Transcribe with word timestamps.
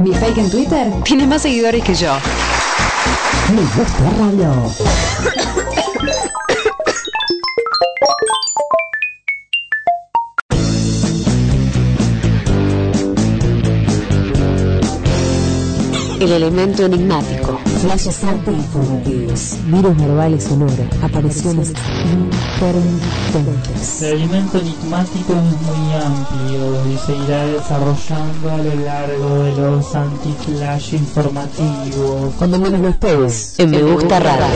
Mi 0.00 0.12
fake 0.12 0.38
en 0.38 0.50
Twitter 0.50 0.92
tiene 1.04 1.26
más 1.26 1.42
seguidores 1.42 1.82
que 1.84 1.94
yo. 1.94 2.12
Me 3.54 3.62
gusta 3.62 4.10
radio. 4.18 4.52
El 16.20 16.32
elemento 16.32 16.84
enigmático 16.86 17.33
flashes 17.84 18.24
arte 18.24 18.50
informativos, 18.50 19.58
virus 19.66 19.96
verbal 19.98 20.34
y 20.34 20.40
sonora, 20.40 20.88
apariciones 21.02 21.68
intermitentes. 21.68 24.02
El 24.02 24.22
elemento 24.22 24.58
enigmático 24.58 25.34
es 25.34 25.42
muy 25.60 25.92
amplio 25.94 26.90
y 26.90 26.96
se 26.96 27.14
irá 27.16 27.44
desarrollando 27.46 28.50
a 28.50 28.56
lo 28.56 28.74
largo 28.84 29.44
de 29.44 29.54
los 29.56 29.94
anti-flash 29.94 30.94
informativos. 30.94 32.34
Cuando 32.38 32.58
menos 32.58 32.80
lo 32.80 32.88
esperes, 32.88 33.54
en 33.58 33.70
Me 33.70 33.82
Gusta 33.82 34.18
Rara. 34.18 34.48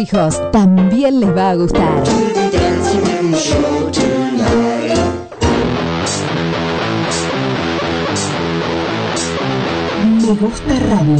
Hijos 0.00 0.40
también 0.50 1.20
les 1.20 1.36
va 1.36 1.50
a 1.50 1.54
gustar. 1.56 2.02
Me 10.22 10.32
gusta 10.34 10.78
radio. 10.88 11.16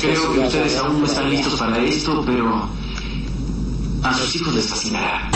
Creo 0.00 0.32
que 0.32 0.38
ustedes 0.40 0.76
aún 0.76 1.00
no 1.00 1.06
están 1.06 1.28
listos 1.28 1.58
para 1.58 1.78
esto, 1.78 2.22
pero 2.24 2.68
a 4.02 4.14
sus 4.14 4.36
hijos 4.36 4.54
les 4.54 4.66
fascinará. 4.66 5.30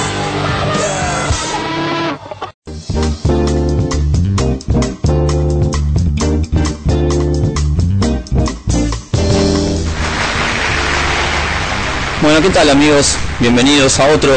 Bueno, 12.32 12.48
¿qué 12.48 12.54
tal 12.54 12.70
amigos? 12.70 13.16
Bienvenidos 13.40 14.00
a 14.00 14.06
otro 14.06 14.32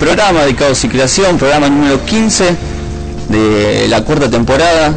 programa 0.00 0.44
de 0.44 0.54
Caos 0.54 0.82
y 0.84 0.88
Creación, 0.88 1.36
programa 1.36 1.68
número 1.68 2.02
15 2.02 2.56
de 3.28 3.86
la 3.90 4.02
cuarta 4.04 4.30
temporada. 4.30 4.94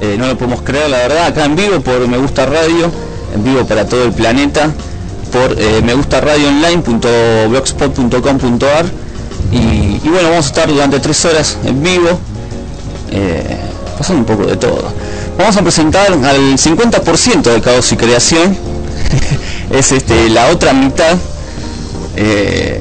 Eh, 0.00 0.16
no 0.18 0.28
lo 0.28 0.38
podemos 0.38 0.62
creer, 0.62 0.88
la 0.88 0.96
verdad, 0.96 1.26
acá 1.26 1.44
en 1.44 1.56
vivo 1.56 1.78
por 1.82 2.08
Me 2.08 2.16
Gusta 2.16 2.46
Radio, 2.46 2.90
en 3.34 3.44
vivo 3.44 3.66
para 3.66 3.84
todo 3.84 4.04
el 4.04 4.12
planeta, 4.12 4.70
por 5.30 5.56
eh, 5.58 5.82
me 5.84 5.92
gusta 5.92 6.22
radio 6.22 6.48
online.blogspot.com.ar 6.48 8.86
y, 9.52 10.00
y 10.02 10.08
bueno, 10.08 10.30
vamos 10.30 10.46
a 10.46 10.48
estar 10.48 10.70
durante 10.70 11.00
tres 11.00 11.22
horas 11.26 11.58
en 11.66 11.82
vivo, 11.82 12.18
eh, 13.10 13.58
pasando 13.98 14.20
un 14.20 14.26
poco 14.26 14.46
de 14.46 14.56
todo. 14.56 14.90
Vamos 15.36 15.54
a 15.54 15.60
presentar 15.60 16.12
al 16.12 16.56
50% 16.56 17.42
de 17.42 17.60
Caos 17.60 17.92
y 17.92 17.98
Creación, 17.98 18.56
es 19.70 19.92
este, 19.92 20.28
la 20.30 20.46
otra 20.48 20.72
mitad. 20.72 21.16
eh, 22.16 22.80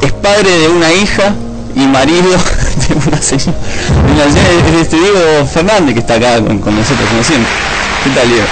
es 0.00 0.12
padre 0.14 0.50
de 0.58 0.68
una 0.68 0.92
hija 0.92 1.34
y 1.74 1.80
marido 1.86 2.30
de 2.88 2.94
una 3.08 3.20
señora. 3.22 3.58
de 4.06 4.12
una 4.12 4.24
señora, 4.24 4.68
es 4.68 4.82
este 4.82 4.96
Diego 4.96 5.46
Fernández 5.52 5.94
que 5.94 6.00
está 6.00 6.14
acá 6.14 6.40
con, 6.40 6.58
con 6.58 6.76
nosotros 6.76 7.08
como 7.08 7.22
siempre. 7.22 7.50
¿Qué 8.04 8.10
tal, 8.10 8.28
Diego? 8.28 8.46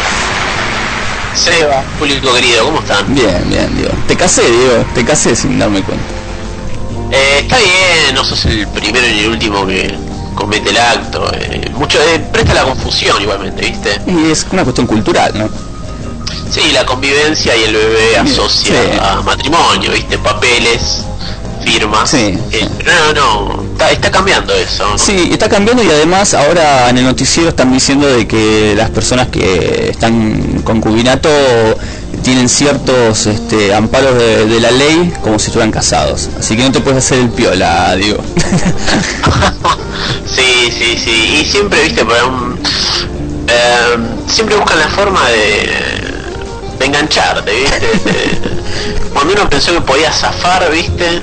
Seba, 1.34 1.82
público 1.98 2.32
querido, 2.34 2.64
¿cómo 2.66 2.80
están? 2.80 3.14
Bien, 3.14 3.42
bien, 3.48 3.74
Diego. 3.76 3.92
Te 4.06 4.16
casé, 4.16 4.42
Diego, 4.42 4.84
te 4.94 5.04
casé 5.04 5.34
sin 5.36 5.58
darme 5.58 5.82
cuenta. 5.82 6.04
Eh, 7.12 7.40
está 7.42 7.56
bien, 7.58 8.14
no 8.14 8.24
sos 8.24 8.44
el 8.46 8.66
primero 8.68 9.06
ni 9.06 9.20
el 9.20 9.30
último 9.30 9.66
que 9.66 9.94
comete 10.34 10.70
el 10.70 10.78
acto. 10.78 11.30
eh, 11.34 11.70
mucho 11.74 11.98
eh, 12.00 12.20
presta 12.32 12.54
la 12.54 12.62
confusión 12.64 13.20
igualmente, 13.22 13.62
¿viste? 13.64 14.00
Y 14.06 14.30
es 14.30 14.46
una 14.52 14.62
cuestión 14.64 14.86
cultural, 14.86 15.32
¿no? 15.36 15.48
Sí, 16.50 16.72
la 16.72 16.84
convivencia 16.84 17.56
y 17.56 17.64
el 17.64 17.74
bebé 17.74 18.16
asocia 18.18 18.72
Sí. 18.74 18.98
a 19.00 19.20
matrimonio, 19.22 19.92
¿viste? 19.92 20.18
Papeles, 20.18 21.04
firmas. 21.64 22.10
Sí, 22.10 22.36
Eh, 22.52 22.68
no, 22.84 23.12
no, 23.12 23.56
no, 23.56 23.62
está, 23.72 23.90
está 23.92 24.10
cambiando 24.10 24.52
eso. 24.54 24.88
¿no? 24.88 24.98
Sí, 24.98 25.28
está 25.32 25.48
cambiando 25.48 25.82
y 25.84 25.88
además 25.88 26.34
ahora 26.34 26.88
en 26.90 26.98
el 26.98 27.04
noticiero 27.04 27.50
están 27.50 27.72
diciendo 27.72 28.06
de 28.06 28.26
que 28.26 28.74
las 28.76 28.90
personas 28.90 29.28
que 29.28 29.90
están 29.90 30.14
en 30.56 30.62
concubinato 30.62 31.28
tienen 32.24 32.48
ciertos 32.48 33.26
este, 33.26 33.72
amparos 33.72 34.14
de, 34.18 34.46
de 34.46 34.60
la 34.60 34.70
ley 34.72 35.12
como 35.22 35.38
si 35.38 35.46
estuvieran 35.46 35.70
casados. 35.70 36.28
Así 36.38 36.56
que 36.56 36.62
no 36.64 36.72
te 36.72 36.80
puedes 36.80 37.04
hacer 37.04 37.18
el 37.20 37.28
piola, 37.30 37.94
digo. 37.96 38.18
Sí, 40.26 40.70
sí, 40.76 40.98
sí. 41.02 41.40
Y 41.40 41.44
siempre, 41.44 41.82
viste, 41.84 42.04
por 42.04 42.14
un, 42.24 42.58
eh, 43.48 43.96
siempre 44.28 44.56
buscan 44.56 44.78
la 44.78 44.88
forma 44.88 45.28
de 45.28 45.89
engancharte, 46.90 47.52
viste. 47.52 47.80
De- 47.80 49.10
cuando 49.14 49.32
uno 49.34 49.48
pensó 49.48 49.72
que 49.72 49.80
podía 49.80 50.12
zafar, 50.12 50.70
viste, 50.70 51.20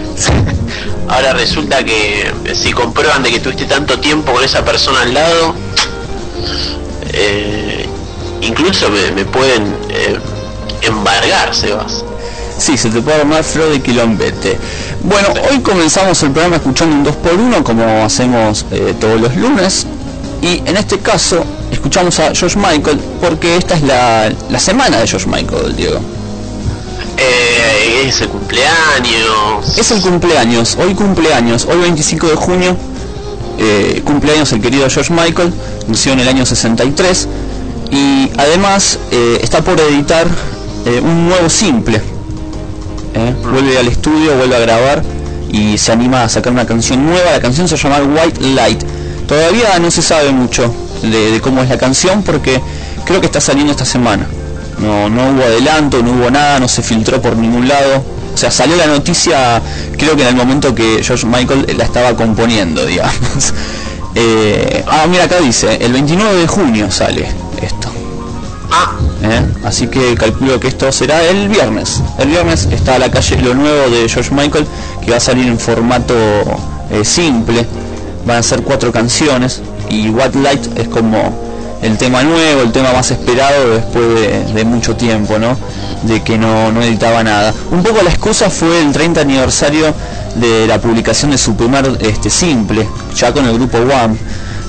ahora 1.09 1.33
resulta 1.33 1.83
que 1.83 2.31
si 2.53 2.71
comprueban 2.73 3.23
de 3.23 3.31
que 3.31 3.39
tuviste 3.39 3.65
tanto 3.65 3.99
tiempo 3.99 4.33
con 4.33 4.43
esa 4.43 4.63
persona 4.65 5.01
al 5.01 5.13
lado, 5.13 5.55
eh, 7.13 7.85
incluso 8.41 8.89
me, 8.89 9.11
me 9.11 9.25
pueden 9.25 9.63
eh, 9.89 10.17
embargar, 10.81 11.53
Sebas. 11.55 12.03
Sí, 12.57 12.75
se 12.77 12.89
te 12.89 13.01
puede 13.01 13.21
armar 13.21 13.43
flor 13.43 13.69
de 13.69 13.81
quilombete. 13.81 14.57
Bueno, 15.03 15.27
hoy 15.51 15.59
comenzamos 15.61 16.21
el 16.23 16.31
programa 16.31 16.55
escuchando 16.55 16.95
un 16.95 17.05
2x1 17.05 17.63
como 17.63 18.03
hacemos 18.03 18.65
eh, 18.71 18.95
todos 18.99 19.21
los 19.21 19.35
lunes. 19.35 19.85
Y 20.41 20.61
en 20.65 20.75
este 20.77 20.97
caso 20.99 21.45
escuchamos 21.71 22.19
a 22.19 22.33
George 22.33 22.57
Michael 22.57 22.99
porque 23.21 23.57
esta 23.57 23.75
es 23.75 23.83
la, 23.83 24.31
la 24.49 24.59
semana 24.59 24.99
de 24.99 25.07
George 25.07 25.27
Michael, 25.27 25.75
Diego. 25.75 25.99
Eh, 27.17 28.07
es 28.07 28.21
el 28.21 28.29
cumpleaños. 28.29 29.77
Es 29.77 29.91
el 29.91 30.01
cumpleaños, 30.01 30.77
hoy 30.79 30.93
cumpleaños, 30.93 31.65
hoy 31.65 31.79
25 31.79 32.27
de 32.27 32.35
junio, 32.35 32.77
eh, 33.57 34.01
cumpleaños 34.05 34.51
el 34.53 34.61
querido 34.61 34.89
George 34.89 35.13
Michael, 35.13 35.51
nació 35.87 36.13
en 36.13 36.19
el 36.19 36.27
año 36.27 36.45
63 36.45 37.27
y 37.91 38.29
además 38.37 38.99
eh, 39.11 39.39
está 39.41 39.61
por 39.61 39.79
editar 39.79 40.27
un 41.03 41.27
nuevo 41.27 41.49
simple. 41.49 42.01
¿eh? 43.13 43.35
Vuelve 43.43 43.77
al 43.77 43.87
estudio, 43.87 44.35
vuelve 44.37 44.55
a 44.55 44.59
grabar 44.59 45.03
y 45.49 45.77
se 45.77 45.91
anima 45.91 46.23
a 46.23 46.29
sacar 46.29 46.53
una 46.53 46.65
canción 46.65 47.05
nueva. 47.05 47.31
La 47.31 47.41
canción 47.41 47.67
se 47.67 47.77
llama 47.77 47.99
White 47.99 48.41
Light. 48.41 48.83
Todavía 49.27 49.77
no 49.79 49.91
se 49.91 50.01
sabe 50.01 50.31
mucho 50.31 50.73
de, 51.01 51.31
de 51.31 51.41
cómo 51.41 51.63
es 51.63 51.69
la 51.69 51.77
canción 51.77 52.23
porque 52.23 52.61
creo 53.05 53.19
que 53.19 53.27
está 53.27 53.41
saliendo 53.41 53.71
esta 53.71 53.85
semana. 53.85 54.27
No, 54.79 55.09
no 55.09 55.31
hubo 55.31 55.43
adelanto, 55.43 56.03
no 56.03 56.11
hubo 56.11 56.29
nada, 56.29 56.59
no 56.59 56.67
se 56.67 56.83
filtró 56.83 57.21
por 57.21 57.35
ningún 57.35 57.67
lado. 57.67 58.03
O 58.33 58.37
sea, 58.37 58.51
salió 58.51 58.75
la 58.75 58.85
noticia 58.85 59.61
creo 59.97 60.15
que 60.15 60.21
en 60.21 60.29
el 60.29 60.35
momento 60.35 60.75
que 60.75 61.01
George 61.03 61.25
Michael 61.25 61.65
la 61.75 61.83
estaba 61.83 62.15
componiendo, 62.15 62.85
digamos. 62.85 63.53
Eh, 64.19 64.83
ah, 64.87 65.05
mira, 65.07 65.25
acá 65.25 65.39
dice, 65.39 65.77
el 65.79 65.93
29 65.93 66.39
de 66.39 66.47
junio 66.47 66.89
sale 66.89 67.27
esto. 67.61 67.87
Ah, 68.71 68.95
¿eh? 69.21 69.45
Así 69.63 69.89
que 69.89 70.15
calculo 70.15 70.59
que 70.59 70.69
esto 70.69 70.91
será 70.91 71.23
el 71.23 71.47
viernes. 71.47 72.01
El 72.17 72.29
viernes 72.29 72.67
está 72.71 72.95
a 72.95 72.99
la 72.99 73.11
calle 73.11 73.39
lo 73.39 73.53
nuevo 73.53 73.91
de 73.91 74.09
George 74.09 74.33
Michael, 74.33 74.65
que 75.05 75.11
va 75.11 75.17
a 75.17 75.19
salir 75.19 75.45
en 75.45 75.59
formato 75.59 76.15
eh, 76.89 77.05
simple. 77.05 77.67
Van 78.25 78.37
a 78.37 78.43
ser 78.43 78.63
cuatro 78.63 78.91
canciones 78.91 79.61
y 79.89 80.09
What 80.09 80.35
Light 80.35 80.77
es 80.77 80.87
como 80.87 81.47
el 81.81 81.97
tema 81.97 82.23
nuevo, 82.23 82.61
el 82.63 82.71
tema 82.71 82.91
más 82.91 83.11
esperado 83.11 83.69
después 83.75 84.05
de, 84.15 84.53
de 84.53 84.65
mucho 84.65 84.95
tiempo, 84.95 85.37
¿no? 85.37 85.57
De 86.03 86.23
que 86.23 86.37
no, 86.37 86.71
no 86.71 86.81
editaba 86.81 87.23
nada. 87.23 87.53
Un 87.71 87.83
poco 87.83 88.01
la 88.03 88.09
excusa 88.09 88.49
fue 88.49 88.81
el 88.81 88.91
30 88.91 89.21
aniversario 89.21 89.93
de 90.35 90.67
la 90.67 90.79
publicación 90.79 91.31
de 91.31 91.37
su 91.37 91.55
primer 91.55 91.97
este, 92.01 92.29
simple, 92.29 92.87
ya 93.15 93.31
con 93.31 93.45
el 93.45 93.53
grupo 93.53 93.77
One. 93.77 94.17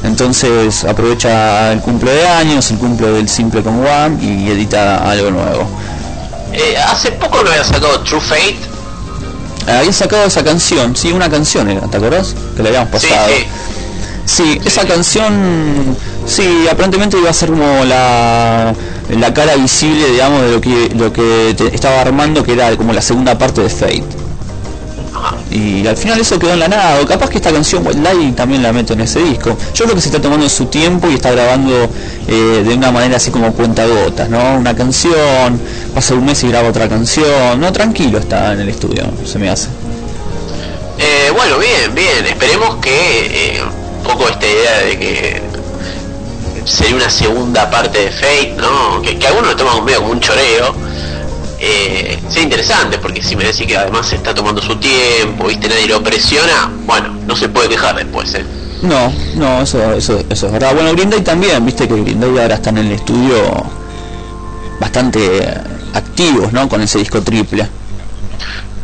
Entonces 0.04 0.84
aprovecha 0.84 1.72
el 1.72 1.80
cumple 1.80 2.12
de 2.12 2.28
años, 2.28 2.70
el 2.70 2.78
cumple 2.78 3.08
del 3.10 3.28
simple 3.28 3.62
con 3.62 3.84
One 3.84 4.22
y 4.22 4.50
edita 4.50 5.08
algo 5.10 5.30
nuevo. 5.30 5.68
eh, 6.52 6.76
hace 6.78 7.12
poco 7.12 7.42
lo 7.42 7.50
había 7.50 7.64
sacado 7.64 8.00
True 8.00 8.20
Fate. 8.20 8.58
Había 9.66 9.92
sacado 9.92 10.24
esa 10.24 10.42
canción, 10.42 10.96
sí, 10.96 11.12
una 11.12 11.28
canción 11.28 11.68
era, 11.68 11.82
¿te 11.88 11.96
acordás? 11.98 12.34
Que 12.56 12.62
le 12.62 12.70
habíamos 12.70 12.90
pasado. 12.90 13.28
sí. 13.28 13.34
Sí, 13.34 13.46
esa 14.64 14.86
canción, 14.86 15.96
sí, 16.26 16.66
aparentemente 16.70 17.16
iba 17.18 17.30
a 17.30 17.32
ser 17.32 17.48
como 17.50 17.84
la, 17.84 18.74
la 19.18 19.34
cara 19.34 19.56
visible, 19.56 20.10
digamos, 20.10 20.42
de 20.42 20.50
lo 20.52 20.60
que 20.60 20.90
lo 20.94 21.12
que 21.12 21.54
te- 21.56 21.74
estaba 21.74 22.00
armando, 22.02 22.42
que 22.42 22.52
era 22.52 22.76
como 22.76 22.92
la 22.92 23.00
segunda 23.02 23.36
parte 23.38 23.62
de 23.62 23.68
Fate. 23.70 24.04
Y 25.50 25.86
al 25.86 25.96
final 25.96 26.20
eso 26.20 26.38
quedó 26.38 26.52
en 26.52 26.60
la 26.60 26.68
nada, 26.68 27.00
o 27.02 27.06
capaz 27.06 27.30
que 27.30 27.38
esta 27.38 27.50
canción 27.50 27.82
Light 28.02 28.36
también 28.36 28.62
la 28.62 28.72
meto 28.72 28.92
en 28.92 29.00
ese 29.00 29.20
disco. 29.20 29.56
Yo 29.74 29.84
creo 29.84 29.94
que 29.96 30.00
se 30.02 30.08
está 30.08 30.20
tomando 30.20 30.48
su 30.48 30.66
tiempo 30.66 31.08
y 31.10 31.14
está 31.14 31.32
grabando 31.32 31.88
eh, 32.28 32.62
de 32.66 32.74
una 32.74 32.92
manera 32.92 33.16
así 33.16 33.30
como 33.30 33.52
cuentagotas, 33.54 34.28
¿no? 34.28 34.56
Una 34.58 34.76
canción, 34.76 35.58
pasa 35.94 36.14
un 36.14 36.24
mes 36.26 36.44
y 36.44 36.48
graba 36.48 36.68
otra 36.68 36.88
canción, 36.88 37.58
no, 37.58 37.72
tranquilo 37.72 38.18
está 38.18 38.52
en 38.52 38.60
el 38.60 38.68
estudio, 38.68 39.04
se 39.24 39.38
me 39.38 39.48
hace. 39.48 39.68
Eh, 40.98 41.30
bueno, 41.34 41.58
bien, 41.58 41.94
bien. 41.94 42.26
Esperemos 42.26 42.76
que 42.76 42.90
eh, 42.90 43.60
poco 44.08 44.26
esta 44.28 44.46
idea 44.46 44.78
de 44.78 44.98
que 44.98 45.42
sería 46.64 46.96
una 46.96 47.10
segunda 47.10 47.70
parte 47.70 47.98
de 47.98 48.10
Fate, 48.10 48.54
¿no? 48.56 49.02
Que, 49.02 49.18
que 49.18 49.26
algunos 49.26 49.50
lo 49.50 49.56
toman 49.56 49.84
medio 49.84 50.00
como 50.00 50.12
un 50.12 50.20
choreo. 50.20 50.74
Eh, 51.60 52.18
sea 52.30 52.42
interesante, 52.42 52.98
porque 52.98 53.22
si 53.22 53.34
me 53.36 53.44
decís 53.44 53.66
que 53.66 53.76
además 53.76 54.06
se 54.06 54.16
está 54.16 54.32
tomando 54.32 54.62
su 54.62 54.76
tiempo, 54.76 55.48
viste, 55.48 55.68
nadie 55.68 55.88
lo 55.88 56.02
presiona, 56.02 56.70
bueno, 56.86 57.08
no 57.26 57.34
se 57.34 57.48
puede 57.48 57.68
quejar 57.68 57.96
después, 57.96 58.32
¿eh? 58.34 58.44
No, 58.82 59.12
no, 59.34 59.62
eso, 59.62 59.92
eso, 59.92 60.22
eso 60.30 60.46
es 60.46 60.52
verdad. 60.52 60.72
Bueno, 60.72 60.92
Green 60.92 61.10
Day 61.10 61.20
también, 61.22 61.64
viste 61.66 61.88
que 61.88 62.00
Green 62.00 62.20
Day 62.20 62.38
ahora 62.38 62.54
están 62.54 62.78
en 62.78 62.86
el 62.86 62.92
estudio 62.92 63.36
bastante 64.78 65.20
activos, 65.94 66.52
¿no? 66.52 66.68
Con 66.68 66.80
ese 66.80 66.98
disco 67.00 67.20
triple. 67.22 67.68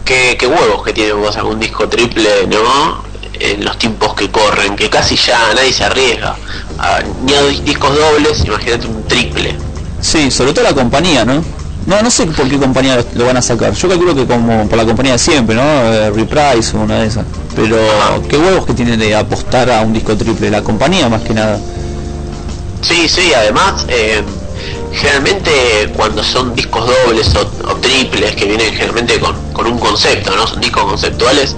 Qué, 0.05 0.37
qué 0.39 0.47
huevos 0.49 0.83
que 0.85 0.93
tiene 0.93 1.13
vos 1.13 1.37
algún 1.37 1.61
disco 1.61 1.89
triple, 1.89 2.47
¿no? 2.49 3.14
En 3.41 3.65
los 3.65 3.77
tiempos 3.79 4.15
que 4.15 4.31
corren, 4.31 4.77
que 4.77 4.89
casi 4.89 5.17
ya 5.17 5.39
nadie 5.55 5.73
se 5.73 5.85
arriesga. 5.85 6.37
a- 6.79 7.01
ni 7.25 7.33
a 7.35 7.43
discos 7.43 7.97
dobles, 7.97 8.45
imagínate 8.45 8.87
un 8.87 9.03
triple. 9.05 9.57
Sí, 10.01 10.31
sobre 10.31 10.53
todo 10.53 10.65
la 10.65 10.75
compañía, 10.75 11.25
¿no? 11.25 11.43
No, 11.87 12.01
no 12.03 12.11
sé 12.11 12.27
por 12.27 12.49
qué 12.49 12.59
compañía 12.59 12.97
lo, 12.97 13.05
lo 13.15 13.27
van 13.27 13.37
a 13.37 13.43
sacar. 13.43 13.73
Yo 13.75 13.89
calculo 13.89 14.15
que 14.15 14.27
como 14.27 14.69
por 14.69 14.77
la 14.79 14.85
compañía 14.85 15.13
de 15.13 15.19
siempre, 15.19 15.55
¿no? 15.55 15.63
Eh, 15.63 16.11
Reprise 16.11 16.77
o 16.77 16.81
una 16.81 17.01
de 17.01 17.07
esas. 17.07 17.25
Pero 17.55 17.77
qué 18.29 18.37
huevos 18.39 18.67
que 18.67 18.75
tienen 18.75 18.99
de 18.99 19.15
apostar 19.15 19.71
a 19.71 19.81
un 19.83 19.93
disco 19.93 20.17
triple, 20.17 20.51
la 20.51 20.63
compañía 20.63 21.09
más 21.09 21.23
que 21.23 21.35
nada. 21.35 21.59
Sí, 22.83 23.09
sí, 23.09 23.33
además, 23.35 23.85
eh, 23.89 24.23
generalmente 24.93 25.93
cuando 25.97 26.23
son 26.23 26.55
discos 26.55 26.87
dobles 26.87 27.35
o, 27.37 27.41
o 27.71 27.77
triples 27.77 28.33
que 28.35 28.45
vienen 28.47 28.73
generalmente 28.73 29.19
con, 29.21 29.35
con 29.53 29.67
un 29.67 29.79
concepto, 29.79 30.35
¿no? 30.37 30.47
Son 30.47 30.61
discos 30.61 30.85
conceptuales, 30.85 31.55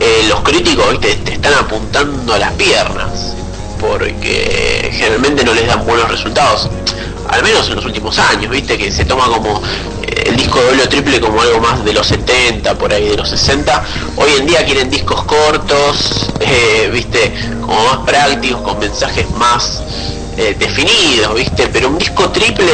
eh, 0.00 0.26
los 0.28 0.40
críticos, 0.40 0.90
¿viste? 0.92 1.16
Te 1.16 1.32
están 1.34 1.54
apuntando 1.54 2.34
a 2.34 2.38
las 2.38 2.52
piernas 2.52 3.34
porque 3.78 4.90
generalmente 4.92 5.44
no 5.44 5.54
les 5.54 5.66
dan 5.66 5.84
buenos 5.84 6.10
resultados. 6.10 6.68
Al 7.28 7.42
menos 7.42 7.68
en 7.68 7.76
los 7.76 7.84
últimos 7.84 8.18
años, 8.18 8.50
viste, 8.50 8.78
que 8.78 8.90
se 8.90 9.04
toma 9.04 9.26
como 9.26 9.60
eh, 10.02 10.24
el 10.26 10.36
disco 10.36 10.60
doble 10.60 10.84
o 10.84 10.88
triple 10.88 11.20
como 11.20 11.40
algo 11.40 11.60
más 11.60 11.84
de 11.84 11.92
los 11.92 12.06
70, 12.06 12.74
por 12.78 12.92
ahí 12.92 13.08
de 13.08 13.16
los 13.16 13.28
60. 13.28 13.84
Hoy 14.16 14.30
en 14.38 14.46
día 14.46 14.64
quieren 14.64 14.90
discos 14.90 15.24
cortos, 15.24 16.30
eh, 16.40 16.88
viste, 16.92 17.32
como 17.60 17.84
más 17.84 17.98
prácticos, 18.06 18.62
con 18.62 18.78
mensajes 18.78 19.28
más 19.30 19.82
eh, 20.36 20.56
definidos, 20.58 21.34
viste, 21.34 21.68
pero 21.68 21.88
un 21.88 21.98
disco 21.98 22.28
triple 22.30 22.64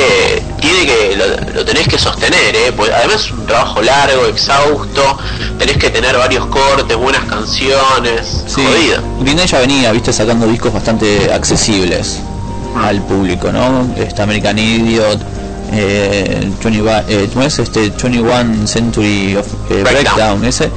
tiene 0.60 0.86
que, 0.86 1.16
lo, 1.16 1.54
lo 1.54 1.64
tenés 1.64 1.86
que 1.88 1.98
sostener, 1.98 2.54
eh, 2.54 2.72
porque 2.76 2.92
además 2.92 3.24
es 3.24 3.30
un 3.30 3.46
trabajo 3.46 3.82
largo, 3.82 4.26
exhausto, 4.26 5.18
tenés 5.58 5.76
que 5.76 5.90
tener 5.90 6.16
varios 6.16 6.46
cortes, 6.46 6.96
buenas 6.96 7.24
canciones, 7.24 8.44
Sí, 8.46 8.62
Day 8.62 9.46
ya 9.46 9.58
venía, 9.60 9.92
viste, 9.92 10.12
sacando 10.12 10.46
discos 10.46 10.72
bastante 10.72 11.32
accesibles 11.32 12.18
al 12.76 13.02
público, 13.02 13.52
¿no? 13.52 13.94
Este 13.96 14.22
American 14.22 14.58
Idiot, 14.58 15.20
eh, 15.72 16.38
21, 16.62 16.90
eh, 17.08 17.28
¿cómo 17.32 17.44
es? 17.44 17.58
Este 17.58 17.90
21 17.90 18.66
Century 18.66 19.36
of 19.36 19.46
eh, 19.70 19.82
Breakdown. 19.82 19.92
Breakdown, 19.92 20.44
ese. 20.44 20.70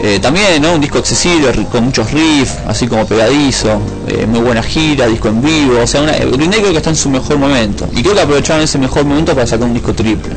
Eh, 0.00 0.18
también, 0.20 0.62
¿no? 0.62 0.74
Un 0.74 0.80
disco 0.80 0.98
accesible, 0.98 1.52
con 1.70 1.84
muchos 1.84 2.10
riffs, 2.10 2.58
así 2.66 2.88
como 2.88 3.06
pegadizo, 3.06 3.80
eh, 4.08 4.26
muy 4.26 4.40
buena 4.40 4.62
gira, 4.62 5.06
disco 5.06 5.28
en 5.28 5.42
vivo, 5.42 5.80
o 5.80 5.86
sea, 5.86 6.02
una, 6.02 6.16
eh, 6.16 6.28
Green 6.32 6.50
Day 6.50 6.60
creo 6.60 6.72
que 6.72 6.78
está 6.78 6.90
en 6.90 6.96
su 6.96 7.10
mejor 7.10 7.38
momento. 7.38 7.88
Y 7.94 8.02
creo 8.02 8.14
que 8.14 8.20
aprovecharon 8.22 8.62
ese 8.62 8.78
mejor 8.78 9.04
momento 9.04 9.34
para 9.34 9.46
sacar 9.46 9.66
un 9.66 9.74
disco 9.74 9.92
triple. 9.92 10.32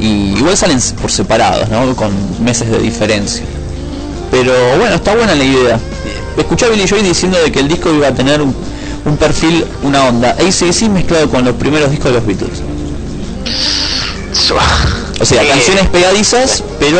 Y 0.00 0.34
igual 0.36 0.56
salen 0.56 0.78
por 1.00 1.10
separados, 1.10 1.68
¿no? 1.70 1.96
Con 1.96 2.12
meses 2.44 2.70
de 2.70 2.78
diferencia. 2.78 3.44
Pero 4.30 4.52
bueno, 4.78 4.94
está 4.94 5.14
buena 5.14 5.34
la 5.34 5.44
idea. 5.44 5.80
Escuché 6.36 6.66
a 6.66 6.68
Billy 6.68 6.86
Joy 6.86 7.02
diciendo 7.02 7.38
de 7.42 7.50
que 7.50 7.60
el 7.60 7.68
disco 7.68 7.92
iba 7.92 8.08
a 8.08 8.14
tener 8.14 8.42
un, 8.42 8.54
un 9.04 9.16
perfil, 9.16 9.64
una 9.82 10.04
onda 10.04 10.30
ACDC 10.30 10.88
mezclado 10.88 11.30
con 11.30 11.44
los 11.44 11.54
primeros 11.54 11.90
discos 11.90 12.12
de 12.12 12.18
los 12.18 12.26
Beatles. 12.26 12.62
O 15.20 15.24
sea, 15.24 15.42
Eh, 15.42 15.48
canciones 15.48 15.88
pegadizas, 15.88 16.62
pero 16.78 16.98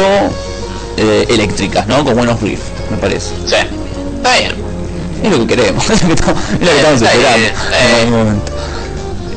eh, 0.97 1.27
eléctricas, 1.29 1.87
¿no? 1.87 2.05
Con 2.05 2.15
buenos 2.15 2.41
riffs, 2.41 2.65
me 2.91 2.97
parece. 2.97 3.31
Sí, 3.47 3.55
está 4.17 4.39
bien. 4.39 4.53
Es 5.23 5.31
lo 5.31 5.39
que 5.41 5.47
queremos, 5.47 5.89
es 5.91 6.03
lo 6.03 6.09
que 6.09 6.15
estamos, 6.15 6.43
es 6.53 6.61
lo 6.61 6.67
que 6.67 6.77
estamos 6.77 7.03
esperando 7.03 7.49
en 7.49 7.95
algún 8.01 8.19
momento. 8.19 8.53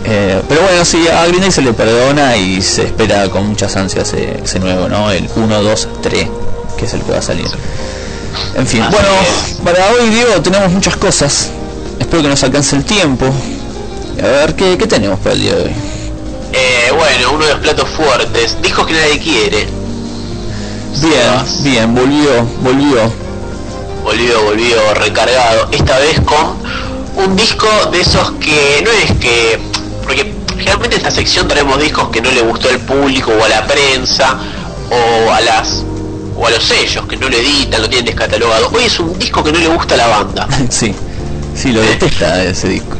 Eh, 0.10 0.42
pero 0.48 0.62
bueno, 0.62 0.86
sí, 0.86 1.06
a 1.08 1.26
Green 1.28 1.42
Day 1.42 1.52
se 1.52 1.62
le 1.62 1.74
perdona 1.74 2.38
y 2.38 2.62
se 2.62 2.84
espera 2.86 3.30
con 3.30 3.46
muchas 3.48 3.76
ansias 3.76 4.14
ese, 4.14 4.40
ese 4.44 4.60
nuevo, 4.60 4.88
¿no? 4.88 5.12
El 5.12 5.30
1, 5.36 5.64
2, 5.64 5.88
3, 6.02 6.28
que 6.78 6.86
es 6.86 6.94
el 6.94 7.02
que 7.02 7.12
va 7.12 7.18
a 7.18 7.22
salir. 7.22 7.46
En 8.56 8.66
fin, 8.66 8.82
Así 8.84 8.96
bueno, 8.96 9.10
es. 9.22 9.58
para 9.64 9.92
hoy, 9.92 10.10
Diego, 10.10 10.42
tenemos 10.42 10.72
muchas 10.72 10.96
cosas. 10.96 11.50
Espero 12.00 12.24
que 12.24 12.30
nos 12.30 12.44
alcance 12.44 12.76
el 12.76 12.86
tiempo. 12.86 13.26
A 14.22 14.28
ver, 14.28 14.56
¿qué, 14.56 14.78
qué 14.78 14.88
tenemos 14.88 15.20
para 15.20 15.34
el 15.36 15.42
día 15.42 15.56
de 15.56 15.64
hoy? 15.64 15.72
Eh, 16.54 16.92
bueno, 16.96 17.32
uno 17.34 17.46
de 17.46 17.52
los 17.52 17.60
platos 17.62 17.90
fuertes, 17.90 18.58
discos 18.62 18.88
que 18.88 18.94
nadie 18.94 19.20
quiere. 19.20 19.68
Bien, 21.02 21.64
bien, 21.64 21.96
volvió, 21.96 22.44
volvió. 22.62 23.12
volvió, 24.04 24.44
volvió 24.44 24.94
recargado, 24.96 25.70
esta 25.72 26.00
vez 26.00 26.20
con 26.22 26.58
un 27.24 27.36
disco 27.36 27.68
de 27.92 28.02
esos 28.02 28.32
que 28.34 28.82
no 28.84 28.92
es 28.92 29.12
que, 29.20 29.60
porque 30.04 30.34
generalmente 30.58 30.96
en 30.96 31.02
esta 31.02 31.12
sección 31.12 31.48
traemos 31.48 31.80
discos 31.80 32.10
que 32.10 32.22
no 32.22 32.32
le 32.32 32.42
gustó 32.42 32.70
al 32.70 32.80
público 32.80 33.32
o 33.32 33.44
a 33.44 33.50
la 33.50 33.68
prensa 33.68 34.38
o 34.90 35.32
a 35.32 35.42
las 35.42 35.84
o 36.36 36.46
a 36.46 36.52
los 36.52 36.64
sellos 36.64 37.06
que 37.08 37.18
no 37.18 37.30
lo 37.30 37.36
editan, 37.36 37.82
lo 37.82 37.90
tienen 37.90 38.06
descatalogado. 38.06 38.70
Hoy 38.72 38.84
es 38.84 39.00
un 39.00 39.18
disco 39.18 39.44
que 39.44 39.52
no 39.52 39.60
le 39.60 39.68
gusta 39.68 39.96
a 39.96 39.98
la 39.98 40.08
banda. 40.08 40.48
sí, 40.70 40.94
sí, 41.56 41.72
lo 41.72 41.82
detesta 41.82 42.44
ese 42.44 42.70
disco. 42.70 42.96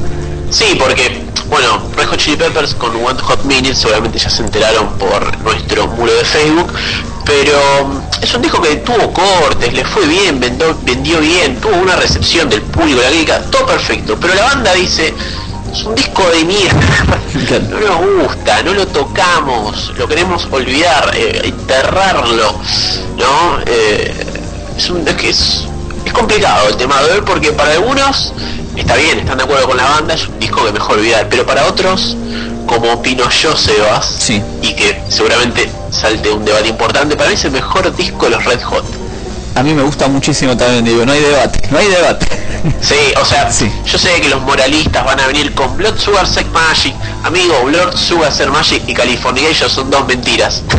Sí, 0.50 0.76
porque, 0.78 1.27
bueno, 1.50 1.82
Red 1.96 2.08
Hot 2.08 2.18
Chili 2.18 2.38
Peppers 2.38 2.76
con 2.76 2.96
One 2.96 3.20
Hot 3.22 3.44
Minute 3.44 3.76
seguramente 3.76 4.20
ya 4.20 4.30
se 4.30 4.44
enteraron 4.44 4.90
por 4.98 5.38
nuestro 5.40 5.88
muro 5.88 6.14
de 6.14 6.26
Facebook, 6.26 6.74
pero 7.26 7.88
mm, 7.88 8.24
es 8.24 8.34
un 8.34 8.42
disco 8.42 8.62
que 8.62 8.76
tuvo 8.78 9.14
cortes, 9.14 9.74
le 9.74 9.86
fue 9.86 10.06
bien, 10.08 10.40
vendió, 10.40 11.20
bien, 11.20 11.60
tuvo 11.60 11.76
una 11.76 11.96
recepción 11.96 12.50
del 12.50 12.62
público, 12.62 13.02
la 13.02 13.10
crítica, 13.10 13.42
todo 13.52 13.66
perfecto, 13.66 14.18
pero 14.20 14.34
la 14.36 14.44
banda 14.44 14.74
dice, 14.74 15.14
es 15.72 15.84
un 15.84 15.96
disco 15.96 16.24
de 16.30 16.44
mierda, 16.44 17.20
no 17.70 17.80
nos 17.80 18.26
gusta, 18.28 18.64
no 18.64 18.74
lo 18.74 18.88
tocamos, 18.88 19.94
lo 19.98 20.08
queremos 20.08 20.48
olvidar, 20.52 21.12
eh, 21.16 21.42
enterrarlo, 21.46 22.60
¿no? 23.18 23.60
Eh, 23.66 24.14
es, 24.78 24.90
un, 24.90 25.08
es 25.08 25.16
que 25.16 25.30
es, 25.30 25.68
complicado 26.14 26.70
el 26.70 26.78
tema 26.78 27.00
de 27.04 27.14
ver 27.14 27.24
porque 27.26 27.52
para 27.52 27.74
algunos 27.74 28.34
está 28.80 28.96
bien, 28.96 29.20
están 29.20 29.38
de 29.38 29.44
acuerdo 29.44 29.68
con 29.68 29.78
la 29.78 29.84
banda, 29.86 30.14
es 30.14 30.28
un 30.28 30.40
disco 30.40 30.66
que 30.66 30.72
mejor 30.72 30.98
olvidar, 30.98 31.28
pero 31.30 31.46
para 31.46 31.66
otros, 31.68 32.16
como 32.66 32.92
opino 32.94 33.30
yo, 33.30 33.56
Sebas, 33.56 34.06
Sí. 34.20 34.42
y 34.62 34.74
que 34.74 35.02
seguramente 35.10 35.70
salte 35.92 36.30
un 36.30 36.44
debate 36.46 36.68
importante, 36.68 37.16
para 37.16 37.30
mí 37.30 37.36
es 37.36 37.46
el 37.46 37.52
mejor 37.52 37.96
disco 37.96 38.26
de 38.26 38.32
los 38.32 38.44
Red 38.46 38.62
Hot. 38.64 38.86
A 39.56 39.64
mí 39.64 39.74
me 39.74 39.82
gusta 39.82 40.08
muchísimo 40.08 40.56
también, 40.56 40.86
digo, 40.86 41.04
no 41.06 41.14
hay 41.14 41.20
debate, 41.22 41.60
no 41.72 41.80
hay 41.80 41.88
debate. 41.88 42.28
Sí, 42.82 42.96
o 43.20 43.26
sea, 43.26 43.52
Sí. 43.52 43.72
yo 43.86 43.98
sé 43.98 44.10
que 44.22 44.30
los 44.30 44.42
moralistas 44.42 45.04
van 45.06 45.20
a 45.20 45.26
venir 45.28 45.54
con 45.56 45.76
Blood 45.78 45.98
Sugar 45.98 46.28
Sex 46.28 46.48
Magic. 46.52 46.94
Amigo, 47.24 47.56
Blood 47.64 47.96
Sugar 47.96 48.32
Sex 48.32 48.50
Magic 48.52 48.84
y 48.88 48.94
Californication 48.94 49.70
son 49.70 49.90
dos 49.90 50.06
mentiras. 50.08 50.62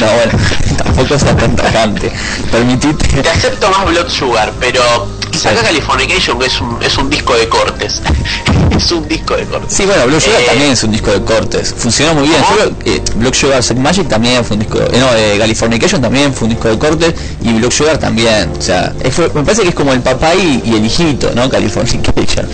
No, 0.00 0.06
bueno, 0.06 0.32
tampoco 0.76 1.16
sea 1.16 1.36
tan 1.36 1.54
tajante. 1.54 2.10
Permitite. 2.50 3.22
Te 3.22 3.28
acepto 3.28 3.70
más 3.70 3.84
Blood 3.86 4.08
Sugar, 4.08 4.52
pero 4.58 4.80
saca 5.38 5.60
Sí. 5.60 5.66
Californication 5.66 6.38
que 6.38 6.46
es 6.46 6.60
un, 6.60 6.82
es 6.82 6.96
un 6.98 7.10
disco 7.10 7.34
de 7.34 7.48
cortes. 7.48 8.00
es 8.76 8.92
un 8.92 9.06
disco 9.08 9.36
de 9.36 9.44
cortes. 9.44 9.72
Sí, 9.74 9.84
bueno, 9.86 10.06
Block 10.06 10.20
Sugar 10.20 10.40
Eh, 10.40 10.46
también 10.46 10.70
es 10.72 10.82
un 10.84 10.92
disco 10.92 11.10
de 11.10 11.22
cortes. 11.24 11.74
Funcionó 11.76 12.14
muy 12.14 12.28
bien. 12.28 12.42
Creo 12.54 12.78
que 12.78 13.02
Block 13.16 13.34
Sugar 13.34 13.62
Sex 13.62 13.78
Magic 13.80 14.08
también 14.08 14.44
fue 14.44 14.54
un 14.56 14.60
disco. 14.62 14.78
eh, 14.80 14.98
no, 14.98 15.14
eh, 15.14 15.36
Californication 15.38 16.00
también 16.02 16.32
fue 16.34 16.46
un 16.46 16.54
disco 16.54 16.68
de 16.68 16.78
cortes. 16.78 17.14
Y 17.42 17.52
Block 17.54 17.72
Sugar 17.72 17.98
también. 17.98 18.50
O 18.58 18.62
sea, 18.62 18.92
es- 19.02 19.18
me 19.18 19.42
parece 19.42 19.62
que 19.62 19.68
es 19.70 19.74
como 19.74 19.92
el 19.92 20.00
papá 20.00 20.34
y, 20.34 20.62
y 20.64 20.74
el 20.74 20.84
hijito, 20.84 21.30
¿no? 21.34 21.48
Californication. 21.48 22.46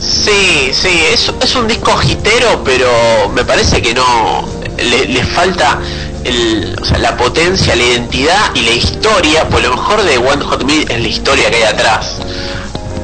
Sí, 0.00 0.70
sí, 0.72 0.88
es, 1.12 1.32
es 1.40 1.54
un 1.56 1.66
disco 1.66 1.96
gitero, 1.96 2.62
pero 2.64 2.86
me 3.34 3.44
parece 3.44 3.80
que 3.80 3.94
no 3.94 4.44
le, 4.78 5.06
le 5.06 5.24
falta 5.24 5.78
el, 6.24 6.76
o 6.80 6.84
sea, 6.84 6.98
la 6.98 7.16
potencia, 7.16 7.76
la 7.76 7.82
identidad 7.82 8.54
y 8.54 8.60
la 8.60 8.72
historia. 8.72 9.48
Por 9.48 9.62
lo 9.62 9.70
mejor 9.70 10.02
de 10.02 10.18
One 10.18 10.42
Hot 10.44 10.64
Minute 10.64 10.94
es 10.94 11.00
la 11.00 11.08
historia 11.08 11.50
que 11.50 11.56
hay 11.56 11.62
atrás. 11.64 12.16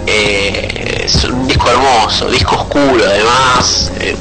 Eh, 0.07 1.03
es 1.05 1.25
un 1.25 1.47
disco 1.47 1.71
hermoso, 1.71 2.29
disco 2.31 2.57
oscuro 2.57 3.05
además, 3.07 3.93
eh, 4.01 4.17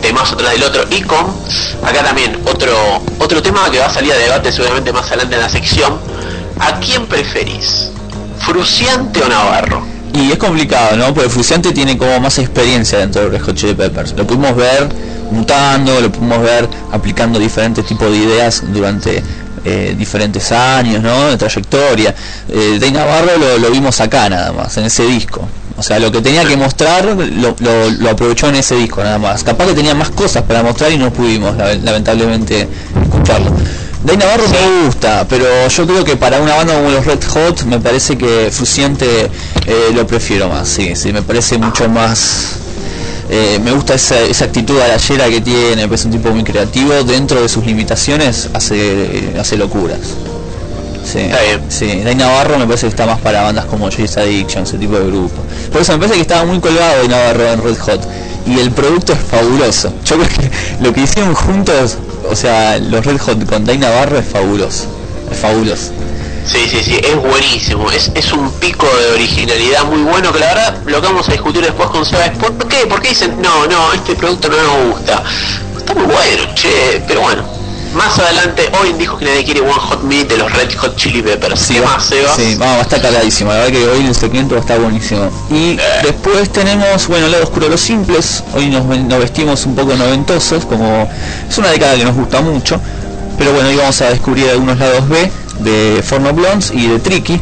temazo 0.00 0.36
tras 0.36 0.52
del 0.52 0.62
otro. 0.62 0.84
Y 0.90 1.02
con 1.02 1.34
acá 1.82 2.02
también 2.02 2.38
otro 2.46 3.02
otro 3.18 3.42
tema 3.42 3.70
que 3.70 3.78
va 3.78 3.86
a 3.86 3.90
salir 3.90 4.12
a 4.12 4.16
debate 4.16 4.52
seguramente 4.52 4.92
más 4.92 5.06
adelante 5.08 5.34
en 5.34 5.40
la 5.42 5.48
sección. 5.48 5.98
¿A 6.60 6.78
quién 6.78 7.06
preferís? 7.06 7.90
¿Fruciante 8.38 9.22
o 9.22 9.28
Navarro? 9.28 9.84
Y 10.12 10.30
es 10.30 10.38
complicado, 10.38 10.96
¿no? 10.96 11.12
Porque 11.12 11.28
Fruciante 11.28 11.72
tiene 11.72 11.98
como 11.98 12.20
más 12.20 12.38
experiencia 12.38 12.98
dentro 13.00 13.22
de 13.22 13.30
Red 13.30 13.42
Hot 13.42 13.56
Chili 13.56 13.74
Peppers. 13.74 14.12
Lo 14.12 14.24
pudimos 14.24 14.54
ver 14.54 14.88
mutando, 15.30 16.00
lo 16.00 16.10
pudimos 16.12 16.40
ver 16.42 16.68
aplicando 16.92 17.38
diferentes 17.38 17.84
tipos 17.86 18.10
de 18.10 18.16
ideas 18.18 18.62
durante 18.72 19.22
eh, 19.64 19.94
diferentes 19.96 20.52
años, 20.52 21.02
¿no? 21.02 21.26
De 21.28 21.36
trayectoria. 21.36 22.14
Eh, 22.48 22.78
Dave 22.80 22.92
Navarro 22.92 23.30
lo, 23.58 23.70
vimos 23.70 24.00
acá 24.00 24.28
nada 24.28 24.52
más, 24.52 24.76
en 24.76 24.84
ese 24.84 25.04
disco. 25.06 25.46
O 25.76 25.82
sea, 25.82 25.98
lo 25.98 26.12
que 26.12 26.20
tenía 26.20 26.44
que 26.44 26.56
mostrar 26.56 27.04
lo, 27.04 27.56
lo- 27.58 27.90
lo 27.90 28.10
aprovechó 28.10 28.48
en 28.48 28.56
ese 28.56 28.76
disco 28.76 29.02
nada 29.02 29.18
más. 29.18 29.42
Capaz 29.42 29.66
que 29.66 29.72
tenía 29.74 29.94
más 29.94 30.10
cosas 30.10 30.42
para 30.44 30.62
mostrar 30.62 30.92
y 30.92 30.98
no 30.98 31.12
pudimos, 31.12 31.56
lame- 31.56 31.80
lamentablemente, 31.82 32.68
escucharlo. 33.02 33.50
Dave 34.04 34.18
Navarro 34.18 34.44
me 34.48 34.84
gusta, 34.86 35.26
pero 35.28 35.46
yo 35.66 35.86
creo 35.86 36.04
que 36.04 36.14
para 36.16 36.38
una 36.40 36.54
banda 36.56 36.74
como 36.74 36.90
los 36.90 37.06
Red 37.06 37.24
Hot 37.24 37.62
me 37.64 37.80
parece 37.80 38.18
que 38.18 38.50
Fruciante 38.52 39.30
eh, 39.66 39.90
lo 39.94 40.06
prefiero 40.06 40.48
más, 40.50 40.68
sí, 40.68 40.94
sí, 40.94 41.10
me 41.12 41.22
parece 41.22 41.56
mucho 41.56 41.88
más... 41.88 42.58
eh, 43.30 43.58
me 43.62 43.72
gusta 43.72 43.94
esa, 43.94 44.20
esa 44.20 44.44
actitud 44.44 44.78
alayera 44.80 45.28
que 45.28 45.40
tiene, 45.40 45.88
es 45.90 46.04
un 46.04 46.10
tipo 46.10 46.30
muy 46.30 46.44
creativo, 46.44 46.92
dentro 47.04 47.40
de 47.40 47.48
sus 47.48 47.64
limitaciones 47.64 48.50
hace, 48.52 49.32
hace 49.38 49.56
locuras. 49.56 50.00
Sí, 51.04 51.18
Está 51.18 51.42
bien. 51.42 51.60
sí. 51.68 52.00
Day 52.02 52.14
Navarro 52.14 52.58
me 52.58 52.66
parece 52.66 52.86
que 52.86 52.90
está 52.90 53.06
más 53.06 53.20
para 53.20 53.42
bandas 53.42 53.66
como 53.66 53.90
Jace 53.90 54.20
Addiction, 54.20 54.64
ese 54.64 54.78
tipo 54.78 54.98
de 54.98 55.06
grupo. 55.06 55.42
Por 55.70 55.82
eso 55.82 55.92
me 55.92 55.98
parece 55.98 56.14
que 56.16 56.22
estaba 56.22 56.44
muy 56.44 56.60
colgado 56.60 56.98
Day 56.98 57.08
Navarro 57.08 57.52
en 57.52 57.62
Red 57.62 57.78
Hot. 57.78 58.00
Y 58.46 58.58
el 58.58 58.70
producto 58.72 59.12
es 59.12 59.18
fabuloso. 59.18 59.92
Yo 60.04 60.16
creo 60.16 60.28
que 60.28 60.50
lo 60.82 60.92
que 60.92 61.02
hicieron 61.02 61.34
juntos, 61.34 61.98
o 62.30 62.34
sea, 62.36 62.78
los 62.78 63.04
Red 63.04 63.18
Hot 63.18 63.46
con 63.46 63.64
Day 63.64 63.78
Navarro 63.78 64.18
es 64.18 64.26
fabuloso. 64.26 64.86
Es 65.30 65.38
fabuloso. 65.38 65.92
Sí, 66.46 66.68
sí, 66.68 66.82
sí, 66.84 67.00
es 67.02 67.16
buenísimo. 67.16 67.90
Es, 67.90 68.10
es 68.14 68.32
un 68.32 68.50
pico 68.52 68.86
de 68.86 69.12
originalidad 69.12 69.84
muy 69.84 70.02
bueno 70.02 70.32
que 70.32 70.40
la 70.40 70.46
verdad 70.46 70.76
lo 70.84 71.00
que 71.00 71.06
vamos 71.06 71.28
a 71.28 71.32
discutir 71.32 71.62
después 71.62 71.88
con 71.88 72.04
Seba 72.04 72.26
es 72.26 72.36
¿por 72.38 72.56
qué? 72.68 72.86
¿Por 72.86 73.00
qué 73.00 73.08
dicen, 73.08 73.40
no, 73.40 73.66
no, 73.66 73.92
este 73.92 74.14
producto 74.14 74.48
no 74.48 74.56
nos 74.56 74.94
gusta? 74.94 75.22
Está 75.76 75.94
muy 75.94 76.04
bueno, 76.04 76.54
che, 76.54 77.02
pero 77.06 77.22
bueno. 77.22 77.42
Más 77.94 78.18
adelante, 78.18 78.68
hoy 78.80 78.92
dijo 78.94 79.16
que 79.16 79.24
nadie 79.24 79.44
quiere 79.44 79.60
One 79.60 79.72
Hot 79.72 80.02
Minute 80.02 80.34
de 80.34 80.38
los 80.38 80.52
Red 80.52 80.74
Hot 80.78 80.96
Chili 80.96 81.22
Peppers. 81.22 81.68
¿Qué 81.68 81.80
más, 81.80 82.04
Sebas? 82.04 82.34
Sí, 82.34 82.56
vamos, 82.58 82.74
va 82.74 82.80
a 82.80 82.82
estar 82.82 83.00
cargadísimo. 83.00 83.52
La 83.52 83.58
verdad 83.58 83.72
que 83.72 83.86
hoy 83.86 84.06
el 84.06 84.14
segmento 84.16 84.56
va 84.56 84.60
estar 84.60 84.80
buenísimo. 84.80 85.30
Y 85.48 85.78
después 86.02 86.50
tenemos, 86.50 87.06
bueno, 87.06 87.28
lado 87.28 87.44
oscuro 87.44 87.68
los 87.68 87.80
simples. 87.80 88.42
Hoy 88.52 88.68
nos, 88.68 88.84
nos 88.84 89.18
vestimos 89.20 89.64
un 89.64 89.76
poco 89.76 89.94
noventosos, 89.94 90.64
como 90.64 91.08
es 91.48 91.56
una 91.56 91.70
década 91.70 91.94
que 91.94 92.04
nos 92.04 92.16
gusta 92.16 92.40
mucho. 92.40 92.80
Pero 93.38 93.52
bueno, 93.52 93.68
hoy 93.68 93.76
vamos 93.76 94.00
a 94.00 94.10
descubrir 94.10 94.50
algunos 94.50 94.76
lados 94.76 95.08
B 95.08 95.30
de 95.60 96.02
Forno 96.02 96.32
Blondes 96.32 96.70
y 96.74 96.86
de 96.88 96.98
Tricky. 96.98 97.40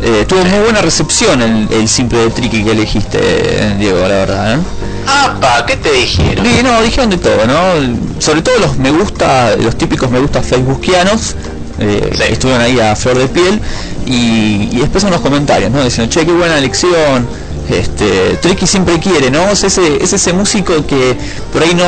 Eh, 0.00 0.24
tuvo 0.28 0.44
muy 0.44 0.60
buena 0.60 0.80
recepción 0.80 1.42
el, 1.42 1.68
el 1.72 1.88
simple 1.88 2.18
de 2.20 2.30
Tricky 2.30 2.62
que 2.62 2.70
elegiste, 2.70 3.74
Diego, 3.78 3.98
la 4.02 4.08
verdad. 4.08 4.54
¿eh? 4.54 4.58
Apa, 5.06 5.66
¿qué 5.66 5.76
te 5.76 5.90
dijeron? 5.92 6.46
Sí, 6.46 6.62
no, 6.62 6.80
dijeron 6.82 7.10
de 7.10 7.16
todo, 7.18 7.46
¿no? 7.46 8.20
Sobre 8.20 8.42
todo 8.42 8.58
los 8.60 8.76
me 8.78 8.90
gusta, 8.92 9.56
los 9.56 9.76
típicos 9.76 10.08
me 10.10 10.20
gusta 10.20 10.40
facebookianos, 10.42 11.34
eh, 11.80 12.10
Sí. 12.14 12.22
estuvieron 12.30 12.62
ahí 12.62 12.78
a 12.78 12.94
flor 12.94 13.18
de 13.18 13.26
piel, 13.26 13.60
y, 14.06 14.68
y 14.72 14.78
después 14.80 15.02
unos 15.04 15.20
comentarios, 15.20 15.70
¿no? 15.72 15.82
Diciendo, 15.82 16.12
che, 16.12 16.24
qué 16.24 16.32
buena 16.32 16.58
elección, 16.58 17.26
este, 17.70 18.38
Tricky 18.40 18.66
siempre 18.66 18.98
quiere, 18.98 19.30
¿no? 19.30 19.48
Es 19.50 19.64
ese, 19.64 20.02
es 20.02 20.12
ese 20.12 20.32
músico 20.32 20.86
que 20.86 21.16
por 21.52 21.62
ahí 21.62 21.74
no, 21.74 21.84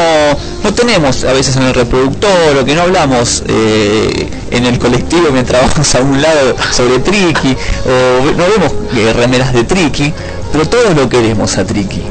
no 0.63 0.75
tenemos 0.75 1.25
a 1.25 1.33
veces 1.33 1.57
en 1.57 1.63
el 1.63 1.75
reproductor, 1.75 2.57
o 2.61 2.65
que 2.65 2.75
no 2.75 2.83
hablamos 2.83 3.43
eh, 3.49 4.29
en 4.51 4.67
el 4.67 4.79
colectivo 4.79 5.29
mientras 5.33 5.63
vamos 5.71 5.95
a 5.95 6.01
un 6.01 6.21
lado 6.21 6.57
sobre 6.73 6.99
Tricky, 6.99 7.57
o 7.87 8.31
no 8.33 8.45
vemos 8.47 8.73
eh, 8.97 9.13
remeras 9.13 9.53
de 9.53 9.65
Tricky, 9.65 10.13
pero 10.53 10.69
todos 10.69 10.95
lo 10.95 11.09
queremos 11.09 11.57
a 11.59 11.65
Tricky. 11.65 12.03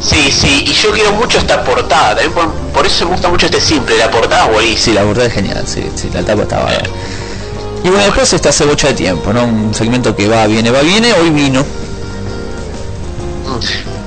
Sí, 0.00 0.32
sí, 0.32 0.64
y 0.66 0.72
yo 0.72 0.90
quiero 0.90 1.12
mucho 1.12 1.38
esta 1.38 1.62
portada, 1.62 2.16
también 2.16 2.32
por, 2.32 2.52
por 2.74 2.84
eso 2.84 3.04
me 3.04 3.12
gusta 3.12 3.28
mucho 3.28 3.46
este 3.46 3.60
simple, 3.60 3.96
la 3.98 4.10
portada 4.10 4.48
buenísima. 4.48 4.84
Sí, 4.84 4.92
la 4.92 5.02
portada 5.02 5.26
es 5.28 5.32
genial, 5.32 5.62
sí, 5.64 5.84
sí, 5.94 6.10
la 6.12 6.22
tapa 6.22 6.42
está 6.42 6.58
bárbara. 6.58 6.90
Y 7.84 7.88
bueno, 7.88 8.04
después 8.04 8.32
está 8.32 8.52
Cebocha 8.52 8.88
de 8.88 8.94
Tiempo, 8.94 9.32
¿no? 9.32 9.44
Un 9.44 9.74
segmento 9.74 10.14
que 10.14 10.28
va, 10.28 10.46
viene, 10.46 10.70
va, 10.70 10.82
viene, 10.82 11.12
hoy 11.14 11.30
vino. 11.30 11.64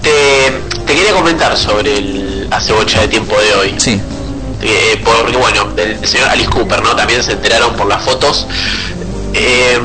Te, 0.01 0.51
te 0.85 0.93
quería 0.95 1.13
comentar 1.13 1.55
sobre 1.57 1.97
el 1.97 2.47
acebocha 2.51 3.01
de 3.01 3.07
tiempo 3.07 3.35
de 3.39 3.53
hoy. 3.55 3.75
Sí, 3.77 3.99
Eh, 4.61 5.01
porque 5.03 5.37
bueno, 5.37 5.65
del 5.75 6.05
señor 6.07 6.29
Alice 6.29 6.49
Cooper, 6.49 6.81
¿no? 6.81 6.95
También 6.95 7.21
se 7.23 7.33
enteraron 7.33 7.73
por 7.75 7.87
las 7.87 8.03
fotos. 8.03 8.47
Eh, 9.33 9.79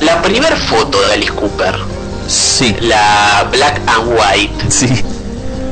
la 0.00 0.20
primera 0.22 0.56
foto 0.56 1.00
de 1.00 1.12
Alice 1.14 1.32
Cooper, 1.32 1.74
sí, 2.26 2.76
la 2.80 3.48
Black 3.50 3.80
and 3.86 4.12
White, 4.18 4.64
sí. 4.68 4.86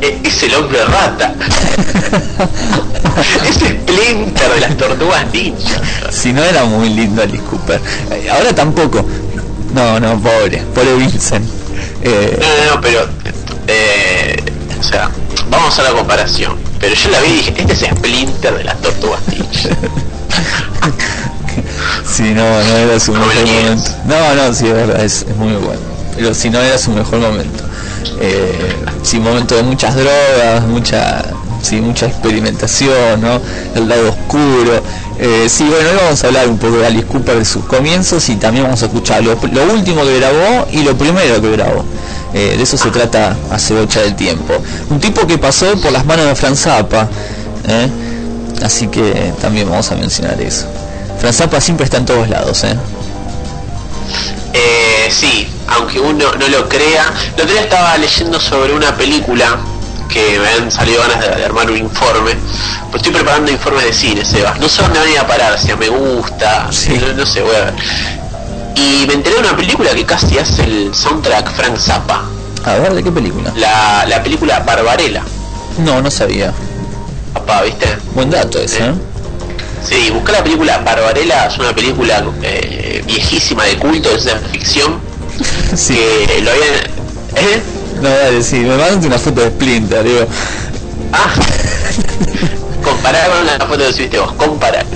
eh, 0.01 0.21
es 0.25 0.43
el 0.45 0.55
hombre 0.55 0.85
rata. 0.85 1.35
es 3.49 3.55
Splinter 3.57 4.51
de 4.55 4.61
las 4.61 4.77
tortugas 4.77 5.27
ninja. 5.33 5.81
Si 6.11 6.33
no 6.33 6.43
era 6.43 6.65
muy 6.65 6.89
lindo 6.91 7.23
Alice 7.23 7.43
Cooper. 7.45 7.81
Eh, 8.13 8.29
Ahora 8.31 8.55
tampoco. 8.55 9.05
No, 9.75 10.01
no, 10.01 10.19
pobre, 10.21 10.59
pobre 10.75 10.95
Vincent. 10.95 11.45
Eh, 12.03 12.39
No, 12.41 12.65
no, 12.65 12.75
no, 12.77 12.81
pero. 12.81 13.09
eh, 13.67 14.37
o 14.79 14.83
sea, 14.83 15.11
vamos 15.49 15.79
a 15.79 15.83
la 15.83 15.91
comparación. 15.91 16.57
Pero 16.79 16.95
yo 16.95 17.11
la 17.11 17.21
vi 17.21 17.29
y 17.29 17.33
dije, 17.37 17.55
este 17.59 17.73
es 17.75 17.81
Splinter 17.81 18.57
de 18.57 18.65
las 18.65 18.81
tortugas 18.81 19.21
ninja. 19.29 19.69
sí, 22.07 22.23
no, 22.35 22.43
no 22.43 22.77
era 22.77 22.99
su 22.99 23.13
No 23.13 23.27
mejor 23.27 23.47
momento. 23.47 23.91
No, 24.07 24.35
no, 24.35 24.55
sí, 24.55 24.67
es 24.67 24.73
verdad, 24.75 25.05
es, 25.05 25.23
es 25.29 25.37
muy 25.37 25.53
bueno. 25.55 25.81
Pero 26.17 26.35
si 26.35 26.51
no 26.51 26.61
era 26.61 26.79
su 26.79 26.91
mejor 26.93 27.21
momento. 27.21 27.65
Eh, 28.21 28.75
sí, 29.03 29.19
momento 29.19 29.57
de 29.57 29.63
muchas 29.63 29.95
drogas, 29.95 30.63
mucha, 30.67 31.23
sí, 31.63 31.81
mucha 31.81 32.07
experimentación, 32.07 33.21
¿no? 33.21 33.41
El 33.75 33.89
lado 33.89 34.11
oscuro. 34.11 34.83
Eh, 35.19 35.49
sí, 35.49 35.65
bueno, 35.65 35.91
hoy 35.91 35.97
vamos 35.97 36.25
a 36.25 36.27
hablar 36.29 36.49
un 36.49 36.59
poco 36.59 36.79
de 36.79 36.87
Alice 36.87 37.07
Cooper, 37.07 37.39
de 37.39 37.45
sus 37.45 37.65
comienzos 37.65 38.29
y 38.31 38.37
también 38.37 38.65
vamos 38.65 38.83
a 38.83 38.87
escuchar 38.87 39.23
lo, 39.23 39.35
lo 39.35 39.73
último 39.73 40.03
que 40.03 40.19
grabó 40.19 40.67
y 40.73 40.83
lo 40.83 40.97
primero 40.97 41.41
que 41.43 41.51
grabó. 41.53 41.85
Eh, 42.33 42.55
de 42.57 42.63
eso 42.63 42.77
se 42.77 42.91
trata 42.91 43.37
hace 43.51 43.75
bocha 43.75 44.01
del 44.01 44.15
tiempo. 44.15 44.55
Un 44.89 45.01
tipo 45.01 45.27
que 45.27 45.37
pasó 45.37 45.79
por 45.81 45.93
las 45.93 46.07
manos 46.07 46.27
de 46.27 46.35
Franz 46.35 46.61
Zappa, 46.61 47.09
¿eh? 47.69 47.89
así 48.63 48.87
que 48.89 49.33
también 49.41 49.69
vamos 49.69 49.91
a 49.91 49.97
mencionar 49.97 50.41
eso. 50.41 50.67
Franz 51.19 51.37
Zappa 51.37 51.61
siempre 51.61 51.85
está 51.85 51.99
en 51.99 52.07
todos 52.07 52.29
lados, 52.29 52.65
¿eh? 52.65 52.77
Eh, 54.53 55.09
sí, 55.11 55.49
aunque 55.69 56.01
uno 56.01 56.33
no 56.35 56.49
lo 56.49 56.69
crea. 56.69 57.13
El 57.37 57.43
otro 57.43 57.53
día 57.53 57.63
estaba 57.63 57.99
leyendo 57.99 58.39
sobre 58.41 58.75
una 58.75 58.97
película 58.97 59.59
que 60.11 60.39
me 60.39 60.49
han 60.49 60.71
salido 60.71 61.01
ganas 61.03 61.21
de, 61.21 61.29
de 61.37 61.45
armar 61.45 61.71
un 61.71 61.77
informe. 61.79 62.33
Pues 62.91 63.03
estoy 63.03 63.13
preparando 63.13 63.51
informes 63.51 63.85
de 63.85 63.93
cine, 63.93 64.25
Sebas. 64.25 64.59
No 64.59 64.69
sé 64.69 64.83
dónde 64.83 64.99
van 64.99 65.09
a 65.09 65.11
ir 65.13 65.19
a 65.19 65.27
parar, 65.27 65.59
si 65.59 65.71
a 65.71 65.77
me 65.77 65.89
gusta, 65.89 66.69
Sí. 66.73 66.99
no, 67.01 67.13
no 67.15 67.25
sé, 67.27 67.43
voy 67.43 67.55
a 67.55 67.65
ver. 67.67 67.75
Y 68.75 69.05
me 69.07 69.15
enteré 69.15 69.37
de 69.37 69.41
una 69.43 69.57
película 69.57 69.91
que 69.95 70.05
casi 70.05 70.39
hace 70.39 70.65
el 70.65 70.95
soundtrack 70.95 71.53
Frank 71.55 71.77
Zappa. 71.79 72.25
A 72.65 72.75
ver, 72.75 72.95
¿de 72.95 73.03
qué 73.03 73.11
película? 73.11 73.53
La, 73.57 74.05
la 74.07 74.23
película 74.23 74.61
Barbarella. 74.61 75.23
No, 75.79 76.01
no 76.03 76.11
sabía. 76.11 76.53
Papá, 77.33 77.63
¿viste? 77.63 77.87
Buen 78.15 78.31
dato 78.31 78.59
ese, 78.59 78.85
¿eh? 78.87 78.93
Sí, 79.87 80.11
busca 80.11 80.33
la 80.33 80.43
película 80.43 80.79
Barbarella, 80.79 81.47
es 81.47 81.59
una 81.59 81.75
película 81.75 82.23
eh, 82.43 83.03
viejísima 83.07 83.65
de 83.65 83.77
culto 83.79 84.11
de 84.11 84.21
ciencia 84.21 84.49
ficción 84.51 85.01
Sí. 85.75 85.95
que 86.27 86.41
lo 86.43 86.51
habían... 86.51 86.75
¿Eh? 87.37 87.63
No, 88.01 88.09
dale, 88.09 88.43
sí, 88.43 88.57
me 88.57 88.77
mandaste 88.77 89.07
una 89.07 89.19
foto 89.19 89.41
de 89.43 89.51
Splinter, 89.51 90.05
digo. 90.05 90.27
Ah, 91.13 91.35
comparar 92.85 93.31
con 93.31 93.47
la 93.47 93.67
foto 93.67 93.79
que 93.79 93.93
subiste 93.93 94.19
vos, 94.19 94.33
comparar. 94.33 94.87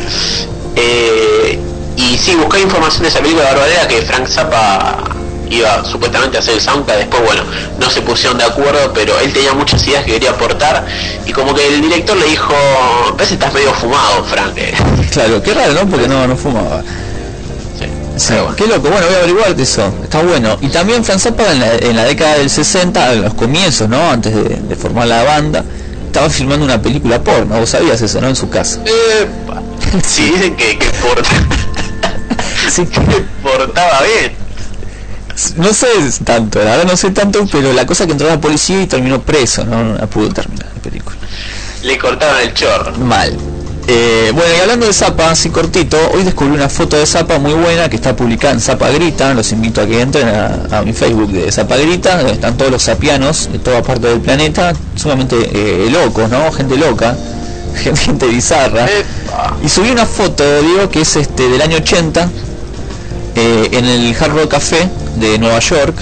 Eh, 0.76 1.58
y 1.96 2.16
sí, 2.16 2.34
busqué 2.34 2.60
información 2.60 3.02
de 3.02 3.08
esa 3.08 3.20
película 3.20 3.44
de 3.44 3.54
Barbarella 3.54 3.88
que 3.88 4.02
Frank 4.02 4.26
Zappa 4.26 5.04
iba 5.50 5.84
supuestamente 5.84 6.38
a 6.38 6.40
hacer 6.40 6.54
el 6.54 6.60
soundtrack, 6.60 6.98
después 6.98 7.22
bueno, 7.24 7.42
no 7.78 7.90
se 7.90 8.00
pusieron 8.00 8.38
de 8.38 8.44
acuerdo, 8.44 8.92
pero 8.94 9.18
él 9.20 9.32
tenía 9.32 9.52
muchas 9.52 9.86
ideas 9.86 10.04
que 10.04 10.12
quería 10.12 10.30
aportar 10.30 10.84
y 11.26 11.32
como 11.32 11.54
que 11.54 11.66
el 11.66 11.82
director 11.82 12.16
le 12.16 12.26
dijo, 12.26 12.54
parece 13.16 13.36
que 13.36 13.44
estás 13.44 13.52
medio 13.52 13.72
fumado, 13.74 14.24
Frank. 14.24 14.56
Claro, 15.12 15.42
qué 15.42 15.54
raro, 15.54 15.74
¿no? 15.74 15.86
Porque 15.88 16.08
no, 16.08 16.26
no 16.26 16.36
fumaba. 16.36 16.82
Sí, 18.16 18.34
qué 18.56 18.66
loco, 18.66 18.88
bueno, 18.88 19.06
voy 19.06 19.14
a 19.14 19.18
averiguar 19.18 19.54
de 19.56 19.62
eso, 19.62 19.92
está 20.02 20.22
bueno. 20.22 20.56
Y 20.60 20.68
también 20.68 21.04
Franz 21.04 21.22
Zappa 21.22 21.50
en 21.52 21.60
la, 21.60 21.74
en 21.76 21.96
la 21.96 22.04
década 22.04 22.36
del 22.38 22.50
60, 22.50 23.12
en 23.14 23.22
los 23.22 23.34
comienzos, 23.34 23.88
¿no? 23.88 24.10
Antes 24.10 24.34
de, 24.34 24.42
de 24.56 24.76
formar 24.76 25.06
la 25.08 25.22
banda, 25.24 25.64
estaba 26.06 26.30
filmando 26.30 26.64
una 26.64 26.80
película 26.80 27.22
porno, 27.22 27.58
vos 27.58 27.70
sabías 27.70 28.00
eso, 28.00 28.20
¿no? 28.20 28.28
En 28.28 28.36
su 28.36 28.48
casa. 28.48 28.80
Epa. 29.20 29.60
Sí, 30.04 30.24
dicen 30.32 30.56
que, 30.56 30.76
que, 30.78 30.86
porta- 30.90 31.28
Sí. 32.70 32.84
que 32.86 33.00
portaba 33.42 34.00
bien. 34.02 34.32
No 35.56 35.72
sé 35.72 35.86
tanto, 36.24 36.60
la 36.60 36.70
verdad 36.76 36.84
no 36.84 36.96
sé 36.96 37.10
tanto, 37.10 37.44
pero 37.50 37.72
la 37.72 37.84
cosa 37.86 38.06
que 38.06 38.12
entró 38.12 38.28
la 38.28 38.40
policía 38.40 38.82
y 38.82 38.86
terminó 38.86 39.20
preso, 39.20 39.64
¿no? 39.64 39.82
No 39.82 40.06
pudo 40.06 40.28
terminar 40.30 40.66
la 40.76 40.80
película. 40.82 41.16
Le 41.82 41.98
cortaron 41.98 42.40
el 42.40 42.54
chorro. 42.54 42.92
Mal. 42.98 43.36
Eh, 43.86 44.32
bueno, 44.34 44.50
y 44.56 44.60
hablando 44.60 44.86
de 44.86 44.94
Zapa, 44.94 45.30
así 45.30 45.50
cortito, 45.50 45.98
hoy 46.14 46.24
descubrí 46.24 46.54
una 46.54 46.70
foto 46.70 46.96
de 46.96 47.04
Zapa 47.04 47.38
muy 47.38 47.52
buena 47.52 47.90
que 47.90 47.96
está 47.96 48.16
publicada 48.16 48.54
en 48.54 48.60
Zapa 48.60 48.88
Grita. 48.90 49.34
Los 49.34 49.52
invito 49.52 49.82
a 49.82 49.86
que 49.86 50.00
entren 50.00 50.26
a, 50.28 50.82
mi 50.82 50.92
Facebook 50.94 51.30
de 51.30 51.52
Zapa 51.52 51.76
Grita, 51.76 52.16
donde 52.16 52.32
están 52.32 52.56
todos 52.56 52.70
los 52.70 52.82
sapianos 52.82 53.50
de 53.52 53.58
toda 53.58 53.82
parte 53.82 54.08
del 54.08 54.20
planeta, 54.20 54.72
sumamente 54.96 55.36
eh, 55.52 55.90
locos, 55.90 56.30
¿no? 56.30 56.50
Gente 56.52 56.78
loca, 56.78 57.14
gente, 57.94 58.26
bizarra. 58.26 58.86
Y 59.62 59.68
subí 59.68 59.90
una 59.90 60.06
foto, 60.06 60.42
digo, 60.62 60.88
que 60.88 61.02
es 61.02 61.16
este 61.16 61.48
del 61.48 61.60
año 61.60 61.76
80, 61.78 62.30
eh, 63.36 63.68
en 63.72 63.84
el 63.84 64.16
Hard 64.18 64.32
Rock 64.32 64.48
Café 64.52 64.88
de 65.16 65.38
Nueva 65.38 65.58
York. 65.58 65.94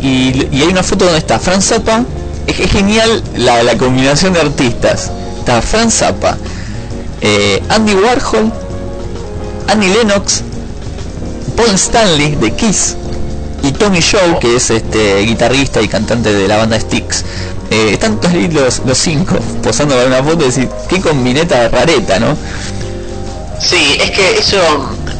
Y, 0.00 0.46
hay 0.52 0.68
una 0.70 0.82
foto 0.82 1.04
donde 1.04 1.18
está 1.18 1.38
Franz 1.38 1.66
Zappa. 1.66 2.02
Es, 2.46 2.56
genial 2.70 3.22
la, 3.36 3.76
combinación 3.76 4.32
de 4.32 4.40
artistas. 4.40 5.10
Está 5.40 5.60
Franz 5.60 5.94
Zappa, 5.94 6.36
eh, 7.20 7.62
Andy 7.68 7.94
Warhol, 7.94 8.52
Annie 9.68 9.88
Lennox, 9.88 10.42
Paul 11.56 11.74
Stanley 11.74 12.36
de 12.36 12.52
Kiss 12.52 12.96
y 13.62 13.72
Tommy 13.72 14.00
Shaw, 14.00 14.38
que 14.38 14.56
es 14.56 14.70
este 14.70 15.22
guitarrista 15.22 15.80
y 15.82 15.88
cantante 15.88 16.32
de 16.32 16.46
la 16.46 16.58
banda 16.58 16.78
Styx. 16.78 17.24
Eh, 17.70 17.90
están 17.92 18.20
todos 18.20 18.34
los, 18.34 18.82
los 18.86 18.98
cinco 18.98 19.36
posando 19.62 19.94
para 19.96 20.06
una 20.06 20.22
foto 20.22 20.42
y 20.44 20.46
decir, 20.46 20.68
qué 20.88 21.00
combineta 21.00 21.68
rareta, 21.68 22.20
¿no? 22.20 22.36
Sí, 23.60 23.96
es 23.98 24.10
que 24.10 24.38
eso, 24.38 24.58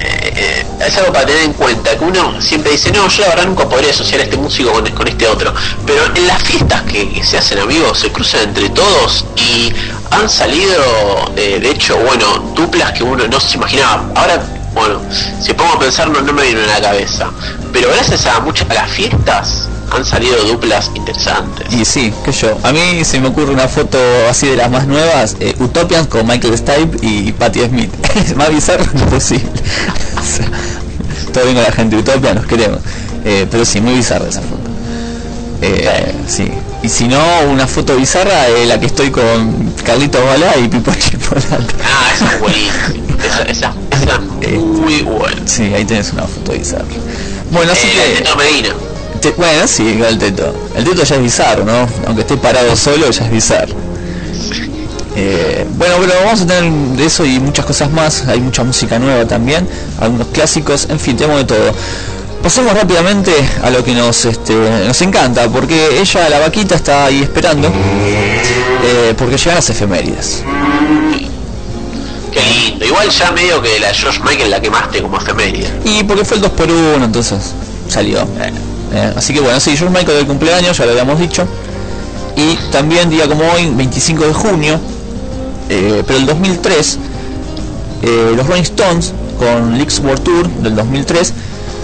eh, 0.00 0.64
es 0.80 0.96
algo 0.98 1.12
para 1.12 1.26
tener 1.26 1.42
en 1.42 1.52
cuenta, 1.54 1.96
que 1.96 2.04
uno 2.04 2.40
siempre 2.40 2.72
dice, 2.72 2.90
no, 2.92 3.08
yo 3.08 3.22
la 3.22 3.28
verdad 3.30 3.46
nunca 3.46 3.68
podría 3.68 3.90
asociar 3.90 4.20
a 4.20 4.24
este 4.24 4.36
músico 4.36 4.72
con, 4.72 5.08
este 5.08 5.26
otro, 5.26 5.54
pero 5.86 6.04
en 6.14 6.26
las 6.26 6.42
fiestas 6.42 6.82
que, 6.82 7.10
que 7.10 7.24
se 7.24 7.38
hacen 7.38 7.58
amigos 7.58 7.98
se 7.98 8.12
cruzan 8.12 8.42
entre 8.42 8.68
todos 8.70 9.24
y 9.36 9.72
han 10.10 10.28
salido, 10.28 11.32
eh, 11.36 11.58
de 11.60 11.70
hecho, 11.70 11.96
bueno, 11.98 12.52
duplas 12.54 12.92
que 12.92 13.02
uno 13.02 13.26
no 13.26 13.40
se 13.40 13.56
imaginaba. 13.56 14.04
Ahora, 14.14 14.42
bueno, 14.74 15.00
si 15.40 15.54
pongo 15.54 15.74
a 15.74 15.78
pensar 15.78 16.08
no, 16.10 16.20
no 16.20 16.32
me 16.32 16.42
viene 16.42 16.62
a 16.64 16.66
la 16.66 16.80
cabeza, 16.80 17.30
pero 17.72 17.88
gracias 17.88 18.26
a 18.26 18.40
muchas 18.40 18.70
a 18.70 18.74
las 18.74 18.90
fiestas 18.90 19.68
han 19.90 20.04
salido 20.04 20.36
duplas 20.44 20.90
interesantes. 20.94 21.72
Y 21.72 21.84
sí, 21.84 22.12
que 22.24 22.32
yo. 22.32 22.56
A 22.62 22.72
mí 22.72 23.04
se 23.04 23.20
me 23.20 23.28
ocurre 23.28 23.52
una 23.52 23.68
foto 23.68 23.98
así 24.28 24.46
de 24.48 24.56
las 24.56 24.70
más 24.70 24.86
nuevas, 24.86 25.36
eh, 25.40 25.54
Utopians 25.58 26.08
con 26.08 26.26
Michael 26.26 26.56
Stipe 26.56 26.98
y 27.02 27.32
Patti 27.32 27.60
Smith. 27.60 27.92
es 28.16 28.36
más 28.36 28.50
bizarro 28.50 28.84
imposible. 28.84 29.46
Todo 31.32 31.44
bien 31.44 31.56
con 31.56 31.64
la 31.64 31.72
gente 31.72 31.96
de 31.96 32.02
Utopia, 32.02 32.34
nos 32.34 32.46
queremos. 32.46 32.80
Eh, 33.24 33.46
pero 33.50 33.64
sí, 33.64 33.80
muy 33.80 33.94
bizarra 33.94 34.28
esa 34.28 34.40
foto. 34.40 34.70
Eh, 35.62 36.14
sí. 36.28 36.50
Y 36.82 36.88
si 36.88 37.08
no, 37.08 37.18
una 37.50 37.66
foto 37.66 37.96
bizarra, 37.96 38.48
eh, 38.48 38.66
la 38.66 38.78
que 38.78 38.86
estoy 38.86 39.10
con 39.10 39.72
Carlito 39.84 40.24
Balá 40.24 40.56
y 40.58 40.68
Pipo 40.68 40.92
Chipolata. 40.94 41.58
Ah, 41.84 42.12
esa 42.14 42.34
es 42.34 42.40
buenísima. 42.40 43.16
Esa, 43.24 43.42
esa, 43.42 43.74
esa 43.90 44.20
es 44.40 44.48
Eh, 44.52 44.58
muy 44.58 45.02
buena. 45.02 45.42
Sí, 45.46 45.72
ahí 45.74 45.84
tenés 45.84 46.12
una 46.12 46.22
foto 46.24 46.52
bizarra. 46.52 46.84
Bueno, 47.50 47.72
así 47.72 47.88
que... 47.88 48.24
Medina. 48.36 48.74
Bueno, 49.36 49.66
sí, 49.66 50.00
el 50.06 50.18
teto. 50.18 50.54
El 50.74 50.84
teto 50.84 51.02
ya 51.02 51.16
es 51.16 51.22
bizarro, 51.22 51.64
¿no? 51.64 51.88
Aunque 52.06 52.22
esté 52.22 52.36
parado 52.36 52.74
solo, 52.76 53.10
ya 53.10 53.24
es 53.24 53.30
bizarro. 53.30 53.74
Eh, 55.18 55.66
bueno, 55.76 55.94
pero 55.98 56.12
vamos 56.24 56.42
a 56.42 56.46
tener 56.46 56.70
de 56.70 57.06
eso 57.06 57.24
y 57.24 57.40
muchas 57.40 57.64
cosas 57.64 57.90
más. 57.90 58.26
Hay 58.28 58.40
mucha 58.40 58.62
música 58.64 58.98
nueva 58.98 59.26
también, 59.26 59.66
algunos 59.98 60.28
clásicos, 60.28 60.86
en 60.90 61.00
fin, 61.00 61.16
tenemos 61.16 61.38
de 61.38 61.44
todo. 61.44 61.72
Pasemos 62.42 62.74
rápidamente 62.74 63.32
a 63.62 63.70
lo 63.70 63.82
que 63.82 63.94
nos 63.94 64.24
este, 64.26 64.54
nos 64.54 65.00
encanta, 65.02 65.48
porque 65.48 66.00
ella, 66.00 66.28
la 66.28 66.38
vaquita, 66.38 66.74
está 66.74 67.06
ahí 67.06 67.22
esperando, 67.22 67.68
eh, 67.68 69.14
porque 69.16 69.38
llegan 69.38 69.56
las 69.56 69.70
efemérides. 69.70 70.42
Qué 72.30 72.40
lindo. 72.42 72.84
Igual 72.84 73.08
ya 73.08 73.32
medio 73.32 73.62
que 73.62 73.80
la 73.80 73.92
George 73.94 74.20
Michael 74.22 74.50
la 74.50 74.60
quemaste 74.60 75.00
como 75.00 75.16
efeméride. 75.16 75.66
Y 75.84 76.04
porque 76.04 76.24
fue 76.26 76.36
el 76.36 76.42
2 76.42 76.52
por 76.52 76.70
1 76.70 77.04
entonces 77.04 77.54
salió. 77.88 78.20
Eh, 78.20 78.52
así 79.16 79.32
que 79.34 79.40
bueno, 79.40 79.58
sí, 79.60 79.76
George 79.76 79.96
Michael 79.96 80.18
del 80.18 80.26
cumpleaños, 80.26 80.76
ya 80.76 80.84
lo 80.84 80.92
habíamos 80.92 81.18
dicho. 81.18 81.46
Y 82.36 82.56
también 82.70 83.08
día 83.08 83.26
como 83.28 83.44
hoy, 83.50 83.70
25 83.74 84.24
de 84.26 84.32
junio, 84.32 84.80
eh, 85.68 86.02
pero 86.06 86.18
el 86.18 86.26
2003, 86.26 86.98
eh, 88.02 88.32
los 88.36 88.46
Rolling 88.46 88.62
Stones 88.62 89.12
con 89.38 89.76
Leaks 89.76 90.00
World 90.00 90.22
Tour 90.22 90.48
del 90.48 90.74
2003 90.76 91.32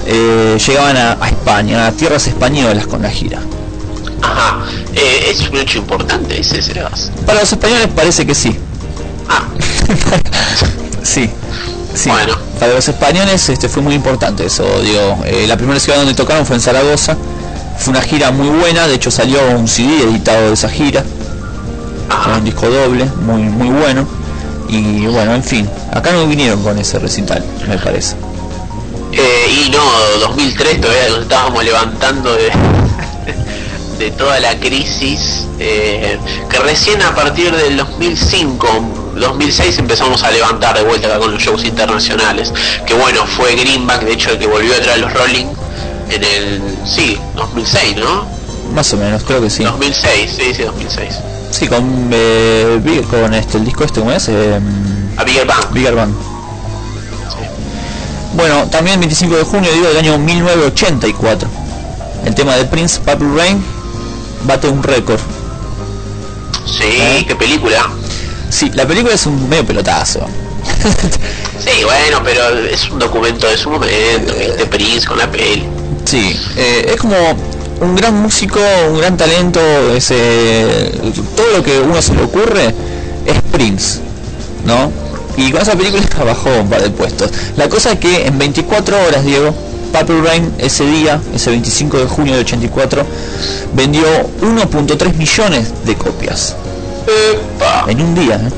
eh, 0.06 0.58
llegaban 0.66 0.96
a, 0.96 1.16
a 1.20 1.28
España, 1.28 1.86
a 1.86 1.92
tierras 1.92 2.26
españolas 2.26 2.86
con 2.86 3.02
la 3.02 3.10
gira. 3.10 3.40
Ajá. 4.20 4.64
Eh, 4.94 5.30
es 5.30 5.48
un 5.48 5.56
hecho 5.56 5.78
importante, 5.78 6.40
ese 6.40 6.62
serás. 6.62 7.10
Para 7.26 7.40
los 7.40 7.52
españoles 7.52 7.88
parece 7.94 8.26
que 8.26 8.34
sí. 8.34 8.56
Ah, 9.28 9.44
sí. 11.02 11.30
Sí, 11.94 12.08
Bueno. 12.08 12.36
para 12.58 12.74
los 12.74 12.88
españoles 12.88 13.48
este 13.48 13.68
fue 13.68 13.82
muy 13.82 13.94
importante 13.94 14.46
eso, 14.46 14.64
digo, 14.80 15.18
eh, 15.24 15.46
la 15.46 15.56
primera 15.56 15.78
ciudad 15.78 15.98
donde 15.98 16.14
tocaron 16.14 16.46
fue 16.46 16.56
en 16.56 16.62
Zaragoza, 16.62 17.16
fue 17.78 17.90
una 17.92 18.02
gira 18.02 18.30
muy 18.30 18.48
buena, 18.48 18.86
de 18.88 18.94
hecho 18.94 19.10
salió 19.10 19.38
un 19.56 19.68
CD 19.68 20.02
editado 20.04 20.48
de 20.48 20.54
esa 20.54 20.68
gira, 20.68 21.04
un 22.36 22.44
disco 22.44 22.68
doble, 22.68 23.04
muy 23.26 23.42
muy 23.42 23.68
bueno, 23.68 24.06
y 24.68 25.06
bueno, 25.06 25.34
en 25.34 25.44
fin, 25.44 25.68
acá 25.92 26.12
no 26.12 26.26
vinieron 26.26 26.62
con 26.62 26.78
ese 26.78 26.98
recital, 26.98 27.44
me 27.68 27.76
parece. 27.78 28.16
Eh, 29.12 29.66
y 29.66 29.70
no, 29.70 29.82
2003 30.20 30.80
todavía 30.80 31.08
nos 31.10 31.18
estábamos 31.22 31.62
levantando 31.64 32.32
de, 32.34 32.50
de 34.02 34.10
toda 34.10 34.40
la 34.40 34.58
crisis, 34.58 35.46
eh, 35.60 36.18
que 36.50 36.58
recién 36.58 37.00
a 37.02 37.14
partir 37.14 37.54
del 37.54 37.76
2005, 37.76 38.68
2006 39.14 39.78
empezamos 39.78 40.24
a 40.24 40.30
levantar 40.32 40.76
de 40.76 40.82
vuelta 40.82 41.06
acá 41.06 41.18
con 41.20 41.32
los 41.32 41.40
shows 41.40 41.64
internacionales, 41.64 42.52
que 42.84 42.94
bueno, 42.94 43.24
fue 43.26 43.54
Greenback, 43.54 44.02
de 44.02 44.12
hecho 44.14 44.30
el 44.30 44.38
que 44.38 44.48
volvió 44.48 44.74
a 44.74 44.80
traer 44.80 44.98
los 44.98 45.12
Rolling 45.12 45.46
en 46.10 46.24
el, 46.24 46.62
sí, 46.84 47.16
2006, 47.36 47.96
¿no? 47.98 48.26
Más 48.74 48.92
o 48.92 48.96
menos, 48.96 49.22
creo 49.22 49.40
que 49.40 49.50
sí. 49.50 49.62
2006, 49.62 50.30
sí, 50.36 50.54
sí, 50.54 50.62
2006. 50.62 51.14
Sí, 51.52 51.68
con, 51.68 52.10
eh, 52.12 53.04
con 53.08 53.34
este, 53.34 53.58
el 53.58 53.64
disco 53.64 53.84
este, 53.84 54.00
¿cómo 54.00 54.10
es? 54.10 54.28
Eh, 54.28 54.58
A 55.16 55.22
Bigger 55.22 55.46
Bang. 55.46 55.72
Bigger 55.72 55.94
Band. 55.94 56.14
Sí. 57.28 57.44
Bueno, 58.34 58.66
también 58.68 58.98
25 58.98 59.36
de 59.36 59.44
junio 59.44 59.70
digo 59.72 59.86
del 59.86 59.98
año 59.98 60.18
1984. 60.18 61.48
El 62.24 62.34
tema 62.34 62.56
de 62.56 62.64
Prince 62.64 63.00
Purple 63.00 63.28
Rain 63.36 63.62
bate 64.44 64.68
un 64.68 64.82
récord. 64.82 65.20
Sí, 66.66 66.84
¿Eh? 66.84 67.24
qué 67.26 67.34
película. 67.34 67.90
Sí, 68.50 68.70
la 68.74 68.86
película 68.86 69.14
es 69.14 69.26
un 69.26 69.48
medio 69.48 69.66
pelotazo. 69.66 70.26
Sí, 71.62 71.84
bueno, 71.84 72.20
pero 72.24 72.48
es 72.66 72.90
un 72.90 72.98
documento 72.98 73.46
de 73.46 73.56
su 73.56 73.70
momento, 73.70 74.34
este 74.34 74.66
Prince 74.66 75.06
con 75.06 75.16
la 75.16 75.30
peli. 75.30 75.64
Sí, 76.04 76.36
eh, 76.56 76.90
es 76.92 76.96
como 76.96 77.14
un 77.80 77.94
gran 77.94 78.20
músico, 78.20 78.58
un 78.90 78.98
gran 78.98 79.16
talento, 79.16 79.60
es, 79.94 80.10
eh, 80.10 80.90
todo 81.36 81.58
lo 81.58 81.62
que 81.62 81.78
uno 81.78 82.02
se 82.02 82.14
le 82.14 82.24
ocurre 82.24 82.74
es 83.24 83.42
Prince, 83.52 84.00
¿no? 84.64 84.90
Y 85.36 85.52
con 85.52 85.62
esa 85.62 85.76
película 85.76 86.02
bajó 86.24 86.50
un 86.60 86.68
par 86.68 86.82
de 86.82 86.90
puestos. 86.90 87.30
La 87.56 87.68
cosa 87.68 87.92
es 87.92 88.00
que 88.00 88.26
en 88.26 88.38
24 88.38 88.96
horas, 89.06 89.24
Diego, 89.24 89.54
Purple 89.92 90.22
Rain 90.22 90.54
ese 90.58 90.84
día, 90.84 91.20
ese 91.34 91.50
25 91.50 91.98
de 91.98 92.06
junio 92.06 92.34
de 92.34 92.40
84, 92.40 93.04
vendió 93.74 94.02
1.3 94.40 95.14
millones 95.14 95.72
de 95.84 95.94
copias. 95.94 96.56
Epa. 97.06 97.84
En 97.88 98.00
un 98.00 98.14
día, 98.14 98.36
¿eh? 98.36 98.50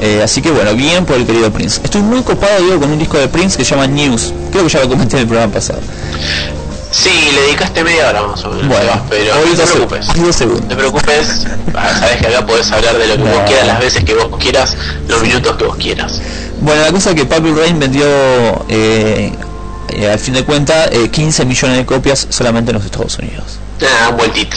Eh, 0.00 0.20
así 0.22 0.42
que 0.42 0.50
bueno, 0.50 0.74
bien 0.74 1.04
por 1.04 1.16
el 1.16 1.26
querido 1.26 1.52
Prince. 1.52 1.80
Estoy 1.84 2.02
muy 2.02 2.22
copado, 2.22 2.60
Diego, 2.60 2.80
con 2.80 2.90
un 2.90 2.98
disco 2.98 3.18
de 3.18 3.28
Prince 3.28 3.56
que 3.56 3.64
se 3.64 3.70
llama 3.70 3.86
News. 3.86 4.34
Creo 4.50 4.64
que 4.64 4.70
ya 4.70 4.80
lo 4.80 4.88
comenté 4.88 5.16
en 5.16 5.22
el 5.22 5.28
programa 5.28 5.52
pasado. 5.52 5.78
Sí, 6.92 7.10
le 7.34 7.40
dedicaste 7.42 7.82
media 7.82 8.10
hora 8.10 8.22
más 8.22 8.44
o 8.44 8.50
menos. 8.50 8.68
Bueno, 8.68 8.92
pero 9.08 9.34
no 9.34 9.56
te 9.56 9.66
preocupes. 9.72 10.06
No 10.16 10.60
te 10.68 10.76
preocupes, 10.76 11.46
ah, 11.74 11.96
sabes 11.98 12.18
que 12.18 12.26
acá 12.26 12.46
podés 12.46 12.70
hablar 12.70 12.98
de 12.98 13.06
lo 13.08 13.16
que 13.16 13.22
No. 13.22 13.30
vos 13.30 13.40
quieras, 13.46 13.66
las 13.66 13.80
veces 13.80 14.04
que 14.04 14.14
vos 14.14 14.28
quieras, 14.38 14.76
los 15.08 15.22
minutos 15.22 15.56
que 15.56 15.64
vos 15.64 15.76
quieras. 15.76 16.20
Bueno, 16.60 16.82
la 16.82 16.92
cosa 16.92 17.10
es 17.10 17.16
que 17.16 17.24
Purple 17.24 17.54
Rain 17.54 17.78
vendió, 17.80 18.04
eh, 18.68 19.32
eh, 19.88 20.10
al 20.10 20.18
fin 20.18 20.34
de 20.34 20.44
cuentas, 20.44 20.90
eh, 20.92 21.08
15 21.10 21.46
millones 21.46 21.78
de 21.78 21.86
copias 21.86 22.26
solamente 22.28 22.70
en 22.72 22.76
los 22.76 22.84
Estados 22.84 23.18
Unidos. 23.18 23.44
Ah, 23.82 24.10
un 24.10 24.18
vueltito. 24.18 24.56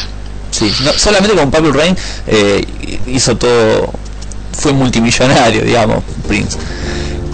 Sí, 0.52 0.71
no- 0.84 0.93
solamente 0.93 1.36
con 1.38 1.50
Purple 1.50 1.71
Rain 1.71 1.98
eh, 2.28 2.65
hizo 3.08 3.38
todo, 3.38 3.91
fue 4.58 4.74
multimillonario, 4.74 5.62
digamos, 5.63 6.04
Prince. 6.28 6.58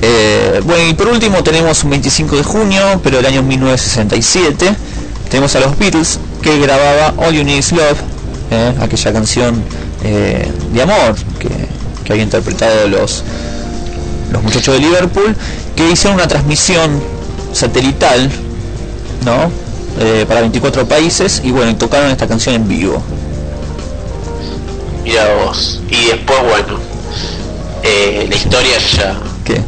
Eh, 0.03 0.61
bueno, 0.63 0.87
y 0.87 0.93
por 0.93 1.07
último 1.09 1.43
tenemos 1.43 1.83
un 1.83 1.91
25 1.91 2.35
de 2.37 2.43
junio, 2.43 2.99
pero 3.03 3.17
del 3.17 3.25
año 3.27 3.43
1967, 3.43 4.73
tenemos 5.31 5.55
a 5.55 5.61
los 5.61 5.79
Beatles, 5.79 6.19
que 6.41 6.59
grababa 6.59 7.13
All 7.17 7.33
You 7.33 7.45
Need 7.45 7.57
Is 7.57 7.71
Love, 7.71 7.97
eh, 8.51 8.75
aquella 8.81 9.13
canción 9.13 9.63
eh, 10.03 10.51
de 10.73 10.81
amor 10.81 11.15
que, 11.39 11.47
que 12.03 12.11
había 12.11 12.23
interpretado 12.23 12.89
los, 12.89 13.23
los 14.29 14.43
muchachos 14.43 14.73
de 14.75 14.81
Liverpool, 14.81 15.33
que 15.73 15.89
hicieron 15.89 16.15
una 16.15 16.27
transmisión 16.27 17.01
satelital, 17.53 18.29
¿no? 19.25 19.49
Eh, 19.99 20.25
para 20.27 20.41
24 20.41 20.85
países 20.85 21.41
y 21.45 21.51
bueno, 21.51 21.71
y 21.71 21.75
tocaron 21.75 22.11
esta 22.11 22.27
canción 22.27 22.55
en 22.55 22.67
vivo. 22.67 23.01
Mira 25.05 25.33
vos. 25.45 25.81
Y 25.89 26.07
después, 26.07 26.39
bueno, 26.43 26.79
eh, 27.83 28.25
la 28.29 28.35
historia 28.35 28.77
ya... 28.97 29.17
¿Qué? 29.45 29.61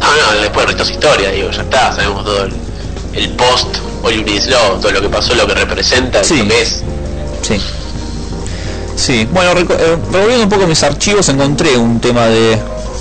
No, 0.00 0.34
no, 0.34 0.40
después 0.40 0.64
el 0.64 0.68
resto 0.68 0.82
es 0.82 0.90
historia, 0.90 1.30
digo, 1.30 1.50
ya 1.50 1.62
está, 1.62 1.92
sabemos 1.94 2.24
todo 2.24 2.44
el, 2.44 2.52
el 3.14 3.30
post, 3.30 3.76
Love, 4.02 4.80
todo 4.80 4.92
lo 4.92 5.00
que 5.02 5.08
pasó, 5.08 5.34
lo 5.34 5.46
que 5.46 5.54
representa, 5.54 6.22
Sí. 6.24 6.38
lo 6.38 6.48
que 6.48 6.62
es. 6.62 6.82
Sí. 7.42 7.60
Sí, 8.96 9.28
bueno, 9.32 9.52
eh, 9.52 9.96
revolviendo 10.12 10.44
un 10.44 10.50
poco 10.50 10.66
mis 10.66 10.82
archivos 10.82 11.28
encontré 11.28 11.76
un 11.76 12.00
tema 12.00 12.26
de 12.26 12.58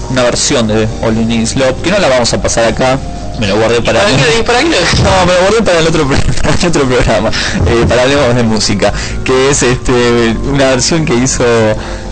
una 0.10 0.24
versión 0.24 0.67
de 0.67 0.88
All 1.04 1.15
Love, 1.15 1.82
que 1.84 1.91
no 1.91 2.00
la 2.00 2.08
vamos 2.08 2.34
a 2.34 2.41
pasar 2.41 2.65
acá, 2.65 2.98
me 3.39 3.48
lo 3.48 3.58
guardé 3.58 3.82
para... 3.82 4.02
¿Para 4.02 4.15
qué, 4.15 4.43
para 4.43 4.60
qué 4.60 4.65
No, 5.04 5.26
me 5.26 5.34
lo 5.34 5.39
guardé 5.41 5.62
para 5.63 5.80
el 5.80 5.88
otro, 5.88 6.08
para 6.41 6.56
el 6.56 6.67
otro 6.67 6.84
programa, 6.84 7.30
eh, 7.67 7.86
para 7.88 8.04
hablemos 8.04 8.36
de 8.36 8.43
música, 8.43 8.93
que 9.24 9.50
es 9.50 9.63
este 9.63 10.36
una 10.52 10.69
versión 10.69 11.06
que 11.06 11.15
hizo... 11.15 11.43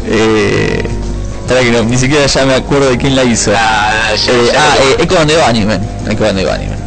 Eh, 0.06 0.84
que 1.48 1.72
no, 1.72 1.84
ni 1.84 1.98
siquiera 1.98 2.26
ya 2.26 2.46
me 2.46 2.56
acuerdo 2.56 2.90
de 2.90 2.98
quién 2.98 3.16
la 3.16 3.24
hizo. 3.24 3.52
Ah, 3.56 4.12
Eh, 4.28 4.52
ah, 4.58 4.76
eh, 4.82 4.96
Echo 5.00 5.18
and 5.18 5.30
the 5.32 5.38
Bunnymen, 5.38 5.82
Echo 6.10 6.26
and 6.26 6.38
the 6.38 6.46
Bunnymen. 6.46 6.87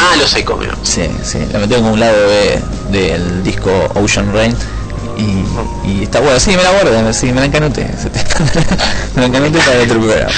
Ah, 0.00 0.16
lo 0.18 0.26
sé, 0.26 0.44
comió. 0.44 0.70
Sí, 0.82 1.02
sí, 1.22 1.38
la 1.52 1.58
metieron 1.58 1.82
como 1.84 1.94
un 1.94 2.00
lado 2.00 2.16
del 2.90 3.42
disco 3.42 3.70
Ocean 3.94 4.32
Rain 4.32 4.54
y, 5.16 5.88
y 5.90 6.02
está 6.04 6.20
bueno, 6.20 6.38
sí, 6.38 6.50
me 6.56 6.62
la 6.62 6.70
guardé, 6.70 7.12
sí, 7.12 7.26
me 7.32 7.40
la 7.40 7.46
encanoté, 7.46 7.82
me 9.14 9.20
la 9.22 9.26
encanoté 9.26 9.58
para 9.58 9.72
el 9.82 9.90
otro 9.90 10.00
programa. 10.00 10.30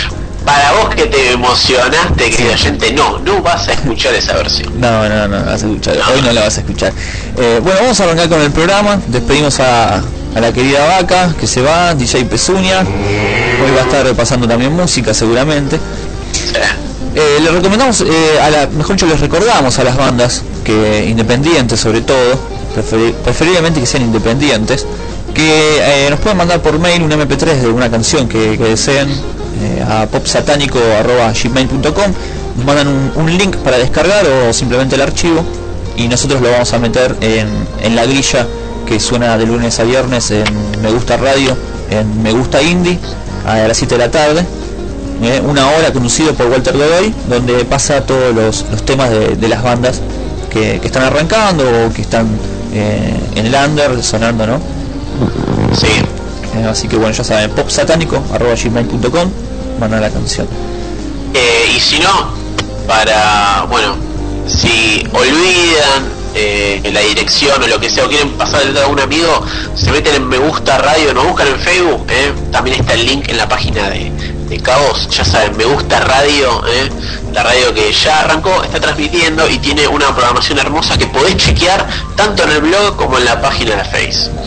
para 0.45 0.73
vos 0.73 0.95
que 0.95 1.05
te 1.07 1.33
emocionaste, 1.33 2.31
querido 2.31 2.53
oyente, 2.55 2.93
no, 2.93 3.19
no 3.19 3.43
vas 3.43 3.69
a 3.69 3.73
escuchar 3.75 4.15
esa 4.15 4.35
versión. 4.37 4.81
No, 4.81 5.07
no, 5.09 5.29
no, 5.29 5.37
la 5.39 5.45
vas 5.53 5.63
a 5.63 5.67
escuchar. 5.67 5.97
Hoy 6.15 6.23
no 6.23 6.33
la 6.33 6.41
vas 6.43 6.57
a 6.57 6.61
escuchar. 6.61 6.93
Eh, 7.37 7.61
bueno, 7.63 7.81
vamos 7.83 8.01
a 8.01 8.05
arrancar 8.05 8.29
con 8.31 8.41
el 8.41 8.51
programa. 8.51 8.99
Despedimos 9.09 9.61
a, 9.61 9.97
a 9.99 10.41
la 10.41 10.53
querida 10.53 10.83
Vaca, 10.87 11.35
que 11.39 11.47
se 11.47 11.61
va, 11.61 11.95
DJ 11.95 12.25
Pezuña. 12.25 12.81
Hoy 12.81 13.71
va 13.77 13.83
a 13.83 13.85
estar 13.85 14.05
repasando 14.05 14.49
también 14.49 14.73
música, 14.73 15.13
seguramente. 15.13 15.79
Eh, 17.21 17.39
le 17.43 17.51
recomendamos, 17.51 18.01
eh, 18.01 18.41
a 18.41 18.49
la, 18.49 18.67
mejor 18.69 18.97
dicho, 18.97 19.05
les 19.07 19.21
recordamos 19.21 19.79
a 19.79 19.85
las 19.85 19.95
bandas 19.97 20.43
que 20.65 21.05
independientes 21.07 21.79
sobre 21.79 22.01
todo, 22.01 22.17
preferi- 22.75 23.13
preferiblemente 23.13 23.79
que 23.79 23.85
sean 23.87 24.05
independientes, 24.05 24.87
que 25.35 25.79
eh, 25.83 26.07
nos 26.11 26.19
pueden 26.21 26.39
mandar 26.39 26.63
por 26.63 26.79
mail 26.79 27.03
un 27.03 27.11
MP3 27.11 27.61
de 27.61 27.69
una 27.69 27.91
canción 27.91 28.27
que, 28.27 28.57
deseen 28.57 29.11
eh, 29.11 29.85
a 29.87 30.07
popsatánico.gmail.com 30.07 32.13
nos 32.57 32.65
mandan 32.65 32.89
un, 32.89 33.13
un 33.17 33.37
link 33.39 33.57
para 33.59 33.77
descargar 33.79 34.25
o 34.27 34.53
simplemente 34.55 34.95
el 34.97 35.03
archivo 35.03 35.45
y 35.97 36.09
nosotros 36.09 36.41
lo 36.41 36.51
vamos 36.51 36.73
a 36.73 36.79
meter 36.79 37.15
en, 37.21 37.49
en 37.83 37.97
la 37.97 38.07
grilla 38.07 38.47
que 38.87 38.99
suena 38.99 39.37
de 39.37 39.45
lunes 39.47 39.79
a 39.79 39.85
viernes 39.85 40.31
en 40.31 40.45
Me 40.83 40.91
Gusta 40.91 41.17
Radio, 41.19 41.55
en 41.91 42.23
Me 42.23 42.33
Gusta 42.33 42.63
Indie, 42.63 42.99
a 43.47 43.59
las 43.69 43.77
7 43.77 43.95
de 43.97 44.07
la 44.07 44.11
tarde. 44.11 44.45
Eh, 45.23 45.43
una 45.47 45.69
hora 45.71 45.93
conducido 45.93 46.33
por 46.35 46.47
Walter 46.47 46.75
Godoy, 46.77 47.15
donde 47.29 47.65
pasa 47.67 48.07
todos 48.07 48.35
los, 48.35 48.65
los 48.71 48.83
temas 48.85 49.11
de, 49.11 49.37
de 49.37 49.49
las 49.49 49.63
bandas 49.63 50.01
que, 50.51 50.81
que 50.81 50.87
están 50.87 51.03
arrancando 51.03 51.65
o 51.65 51.93
que 51.93 52.03
están 52.03 52.27
eh, 52.73 53.19
en 53.35 53.47
el 53.47 53.55
under 53.55 54.03
sonando, 54.03 54.47
¿no? 54.47 54.61
Sí. 55.73 55.89
Eh, 56.57 56.65
así 56.69 56.89
que 56.89 56.97
bueno, 56.97 57.13
ya 57.13 57.23
saben, 57.23 57.51
popsatánico.gmail.com 57.51 59.31
mandan 59.79 60.01
la 60.01 60.11
canción. 60.11 60.47
Y 61.35 61.79
si 61.79 61.99
no, 62.01 62.31
para, 62.87 63.67
bueno, 63.69 63.95
si 64.47 65.07
olvidan 65.13 66.20
eh, 66.35 66.81
la 66.93 67.01
dirección 67.01 67.63
o 67.63 67.67
lo 67.67 67.81
que 67.81 67.91
sea, 67.91 68.05
o 68.05 68.09
quieren 68.09 68.31
pasar 68.33 68.63
el 68.63 68.77
a 68.77 68.87
un 68.87 69.01
amigo, 69.01 69.45
se 69.75 69.91
meten 69.91 70.15
en 70.15 70.29
Me 70.29 70.39
Gusta 70.39 70.79
Radio, 70.79 71.13
nos 71.15 71.27
buscan 71.27 71.49
en 71.49 71.59
Facebook, 71.59 72.07
eh, 72.09 72.33
también 72.53 72.81
está 72.81 72.95
el 72.95 73.07
link 73.07 73.29
en 73.29 73.37
la 73.37 73.49
página 73.49 73.89
de, 73.91 74.11
de 74.49 74.61
Caos, 74.61 75.09
ya 75.11 75.25
saben, 75.25 75.57
Me 75.57 75.65
Gusta 75.65 76.01
Radio, 76.01 76.63
eh, 76.67 76.89
la 77.33 77.43
radio 77.43 77.73
que 77.75 77.93
ya 77.93 78.21
arrancó, 78.21 78.63
está 78.63 78.81
transmitiendo 78.81 79.49
y 79.49 79.59
tiene 79.59 79.87
una 79.87 80.15
programación 80.15 80.59
hermosa 80.59 80.99
que 80.99 81.07
podés 81.07 81.37
chequear 81.37 81.87
tanto 82.17 82.45
en 82.45 82.51
el 82.51 82.61
blog 82.61 82.97
como 82.97 83.19
en 83.19 83.25
la 83.25 83.41
página 83.41 83.77
de 83.77 83.85
Facebook. 83.85 84.41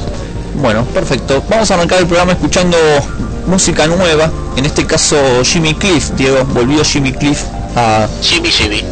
Bueno, 0.56 0.86
perfecto. 0.86 1.43
Vamos 1.50 1.72
a 1.72 1.76
arrancar 1.76 2.00
el 2.00 2.06
programa 2.06 2.34
escuchando 2.34 2.78
música 3.48 3.88
nueva. 3.88 4.32
En 4.56 4.65
este 4.65 4.86
caso 4.86 5.17
Jimmy 5.43 5.74
Cliff, 5.74 6.12
Diego, 6.12 6.43
volvió 6.46 6.84
Jimmy 6.84 7.12
Cliff 7.12 7.41
a... 7.76 8.08
Jimmy 8.22 8.50
Jimmy. 8.50 8.84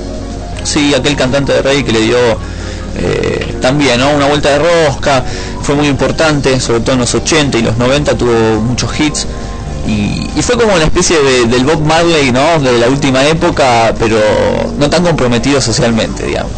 Sí, 0.64 0.94
aquel 0.94 1.16
cantante 1.16 1.54
de 1.54 1.62
reggae 1.62 1.86
que 1.86 1.92
le 1.92 2.02
dio 2.02 2.18
eh, 2.98 3.58
también 3.62 4.00
¿no? 4.00 4.10
una 4.12 4.28
vuelta 4.28 4.50
de 4.50 4.60
rosca, 4.60 5.24
fue 5.62 5.76
muy 5.76 5.88
importante, 5.88 6.60
sobre 6.60 6.82
todo 6.82 6.94
en 6.94 7.00
los 7.00 7.14
80 7.14 7.58
y 7.58 7.62
los 7.62 7.78
90 7.78 8.18
tuvo 8.18 8.62
muchos 8.62 9.00
hits. 9.00 9.28
Y, 9.88 10.30
y 10.36 10.42
fue 10.42 10.56
como 10.58 10.74
una 10.76 10.84
especie 10.84 11.18
de, 11.22 11.46
del 11.46 11.66
Bob 11.66 11.82
Marley, 11.82 12.32
¿no? 12.32 12.60
De 12.60 12.78
la 12.78 12.88
última 12.88 13.26
época, 13.26 13.94
pero 13.98 14.18
no 14.78 14.90
tan 14.90 15.04
comprometido 15.04 15.60
socialmente, 15.60 16.26
digamos. 16.26 16.52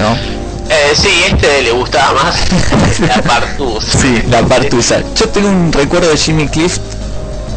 ¿No? 0.00 0.42
Eh, 0.72 0.94
sí, 0.94 1.08
este 1.30 1.62
le 1.62 1.72
gustaba 1.72 2.24
más 2.24 3.00
la 3.00 3.22
partusa. 3.22 3.98
Sí, 3.98 4.22
la 4.28 4.42
partusa. 4.42 5.02
Yo 5.14 5.28
tengo 5.28 5.48
un 5.48 5.72
recuerdo 5.72 6.08
de 6.08 6.16
Jimmy 6.16 6.48
Cliff 6.48 6.78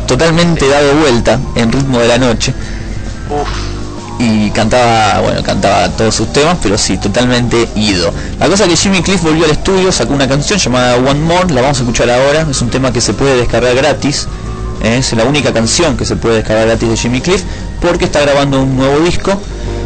totalmente 0.06 0.68
dado 0.68 0.94
vuelta 0.96 1.40
en 1.56 1.72
ritmo 1.72 2.00
de 2.00 2.08
la 2.08 2.18
noche. 2.18 2.54
Y 4.18 4.50
cantaba, 4.52 5.20
bueno, 5.22 5.44
cantaba 5.44 5.90
todos 5.90 6.16
sus 6.16 6.32
temas, 6.32 6.58
pero 6.64 6.78
sí, 6.78 6.98
totalmente 6.98 7.68
ido. 7.76 8.14
La 8.40 8.48
cosa 8.48 8.64
es 8.64 8.70
que 8.70 8.78
Jimmy 8.78 9.02
Cliff 9.02 9.22
volvió 9.22 9.44
al 9.46 9.52
estudio, 9.52 9.92
sacó 9.92 10.14
una 10.14 10.28
canción 10.28 10.58
llamada 10.58 10.96
One 10.96 11.20
More, 11.20 11.54
la 11.54 11.62
vamos 11.62 11.80
a 11.80 11.82
escuchar 11.82 12.10
ahora, 12.10 12.48
es 12.50 12.62
un 12.62 12.70
tema 12.70 12.94
que 12.94 13.02
se 13.02 13.14
puede 13.14 13.36
descargar 13.36 13.76
gratis, 13.76 14.28
¿eh? 14.84 14.98
es 14.98 15.12
la 15.14 15.26
única 15.26 15.52
canción 15.52 15.98
que 15.98 16.06
se 16.06 16.16
puede 16.16 16.36
descargar 16.38 16.68
gratis 16.68 16.90
de 16.90 16.98
Jimmy 16.98 17.20
Cliff, 17.20 17.44
porque 17.82 18.06
está 18.06 18.22
grabando 18.22 18.62
un 18.62 18.78
nuevo 18.78 19.00
disco 19.00 19.38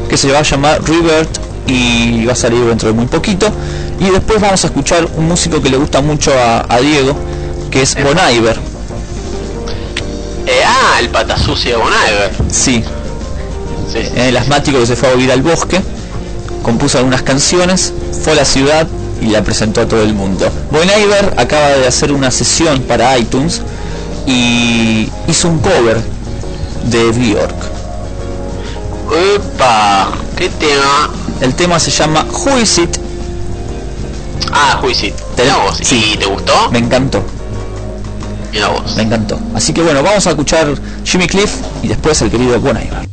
que 0.08 0.18
se 0.18 0.32
va 0.32 0.39
a 0.39 0.44
llamar 0.44 0.84
Revert 0.84 1.39
y 1.68 2.26
va 2.26 2.34
a 2.34 2.36
salir 2.36 2.63
dentro 2.65 2.89
de 2.89 2.96
muy 2.96 3.06
poquito. 3.06 3.52
Y 4.00 4.10
después 4.10 4.39
vamos 4.39 4.63
a 4.63 4.68
escuchar 4.68 5.08
un 5.18 5.28
músico 5.28 5.62
que 5.62 5.70
le 5.70 5.78
gusta 5.78 6.02
mucho 6.02 6.32
a, 6.34 6.65
a 6.68 6.80
Diego, 6.80 7.15
que 7.70 7.82
es 7.82 7.96
Bon 7.96 8.18
Iver. 8.18 8.58
Eh, 10.46 10.62
ah, 10.65 10.98
el 11.00 11.10
pata 11.10 11.38
sucia 11.38 11.72
de 11.72 11.78
Bon 11.78 11.92
Iver. 11.92 12.32
Sí, 12.50 12.84
Sí, 13.91 13.99
el 14.15 14.38
asmático 14.38 14.79
que 14.79 14.86
se 14.86 14.95
fue 14.95 15.10
a 15.10 15.13
vivir 15.13 15.32
al 15.32 15.41
bosque, 15.41 15.82
compuso 16.63 16.97
algunas 16.99 17.21
canciones, 17.23 17.93
fue 18.23 18.34
a 18.34 18.36
la 18.38 18.45
ciudad 18.45 18.88
y 19.21 19.27
la 19.27 19.43
presentó 19.43 19.82
a 19.82 19.86
todo 19.88 20.01
el 20.03 20.13
mundo. 20.13 20.47
Bon 20.71 20.84
Iver 20.88 21.34
acaba 21.38 21.69
de 21.69 21.88
hacer 21.88 22.12
una 22.12 22.29
sesión 22.32 22.82
para 22.84 23.17
iTunes 23.17 23.62
y 24.27 25.10
hizo 25.27 25.47
un 25.49 25.60
cover 25.60 25.99
de 26.86 27.12
Bjork. 27.12 27.55
Epa, 29.36 30.12
¿qué 30.38 30.49
tema? 30.49 31.09
El 31.41 31.55
tema 31.55 31.80
se 31.80 31.89
llama 31.91 32.26
Who 32.32 32.59
Is 32.59 32.78
It? 32.78 32.97
Ah, 34.51 34.78
Juicy. 34.82 35.13
Te- 35.36 35.43
Mira 35.43 35.57
vos. 35.57 35.78
sí. 35.82 36.11
¿Y 36.13 36.17
te 36.17 36.26
gustó? 36.26 36.70
Me 36.72 36.80
encantó, 36.80 37.24
Mira 38.51 38.67
vos. 38.70 38.95
me 38.95 39.03
encantó. 39.03 39.39
Así 39.55 39.74
que 39.74 39.82
bueno, 39.82 40.01
vamos 40.03 40.26
a 40.28 40.30
escuchar 40.32 40.67
Jimmy 41.03 41.28
Cliff 41.28 41.55
y 41.84 41.88
después 41.88 42.22
el 42.22 42.30
querido 42.32 42.59
Bon 42.59 42.76
Iver. 42.78 43.07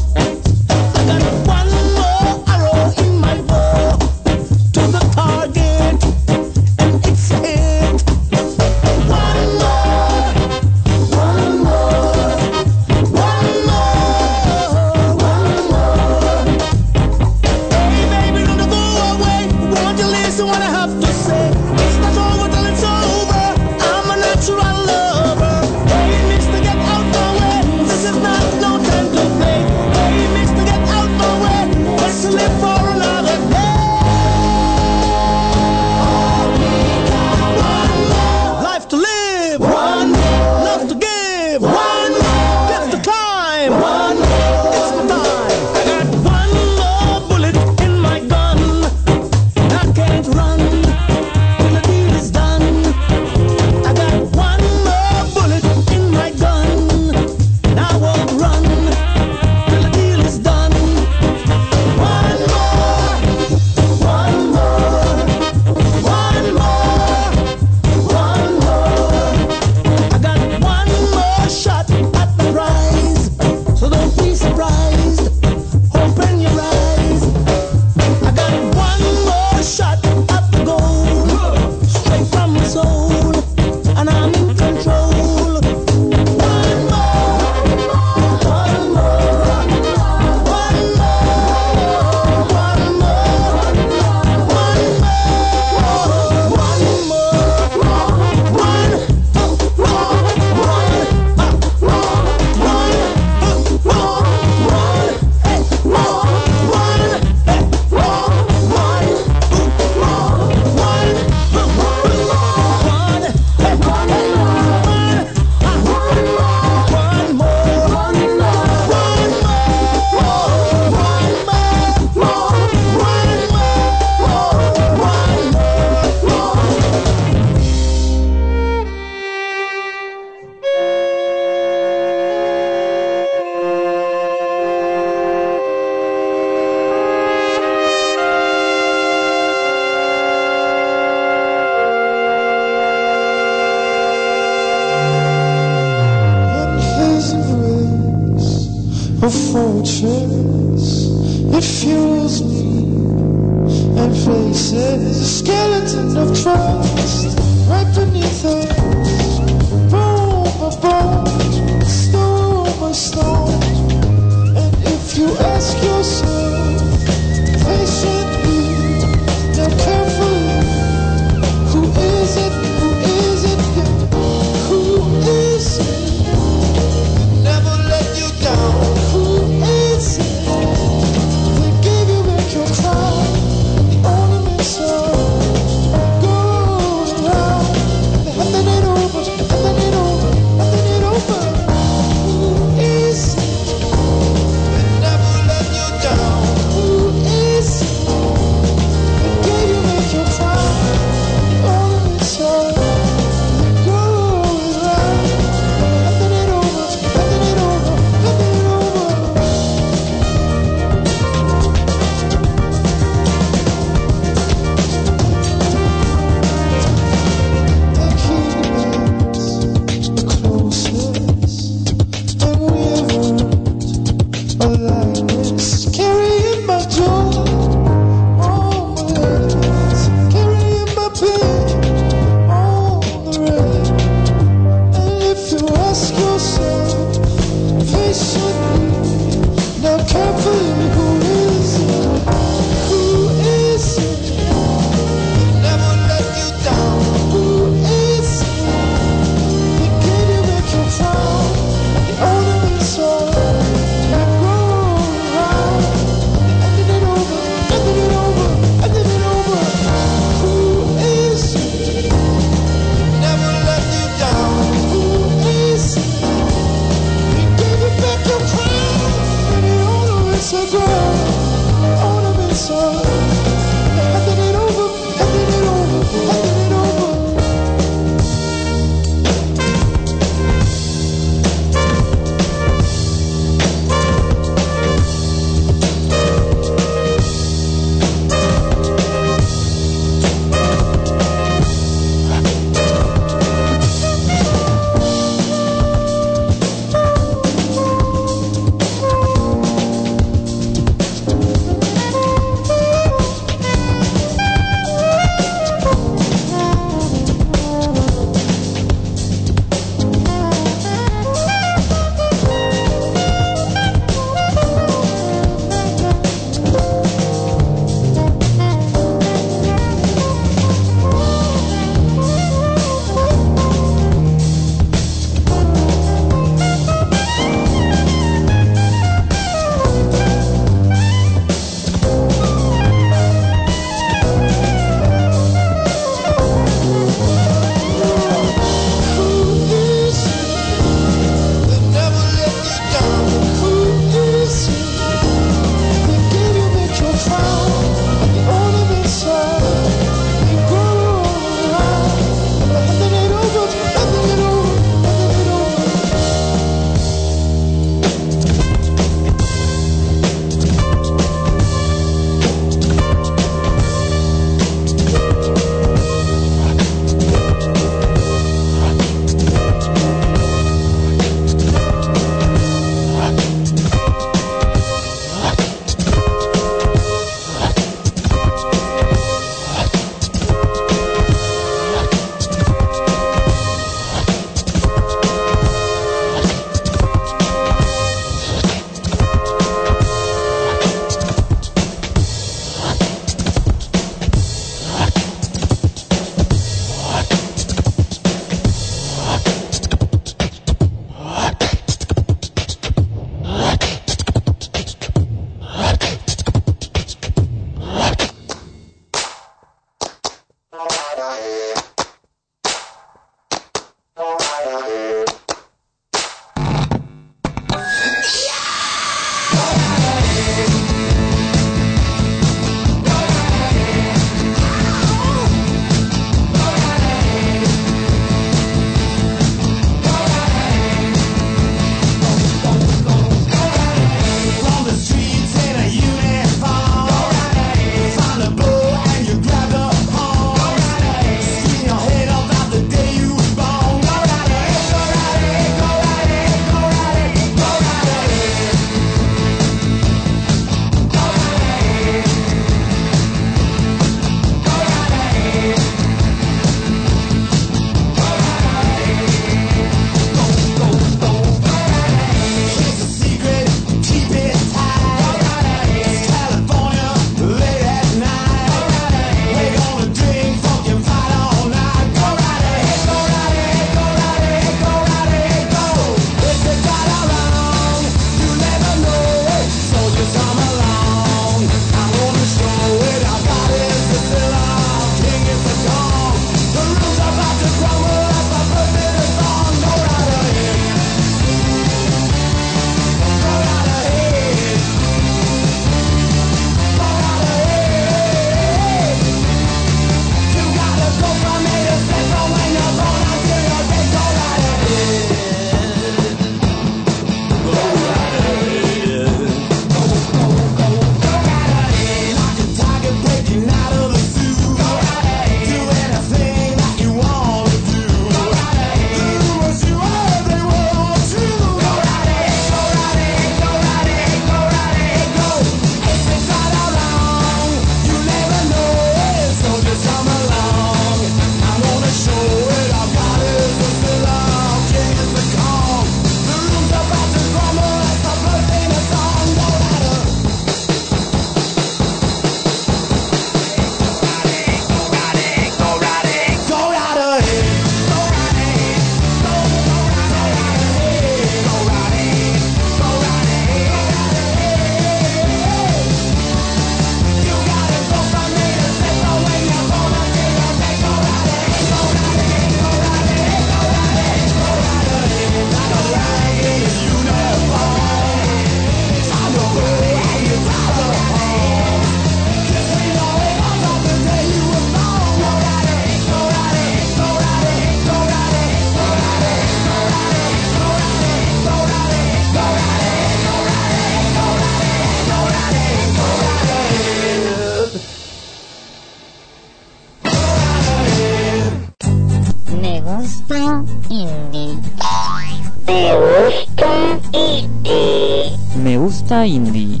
Indie. 599.46 600.00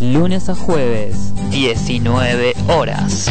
Lunes 0.00 0.48
a 0.48 0.54
jueves, 0.54 1.32
19 1.50 2.54
horas. 2.68 3.26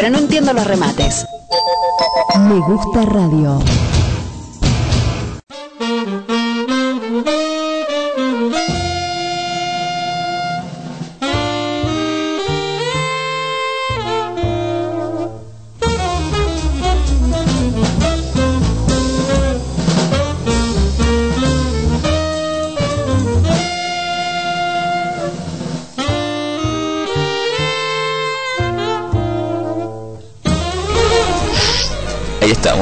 Pero 0.00 0.12
no 0.12 0.18
entiendo 0.18 0.54
los 0.54 0.66
remates. 0.66 1.26
Me 2.48 2.58
gusta 2.60 3.02
radio. 3.02 3.58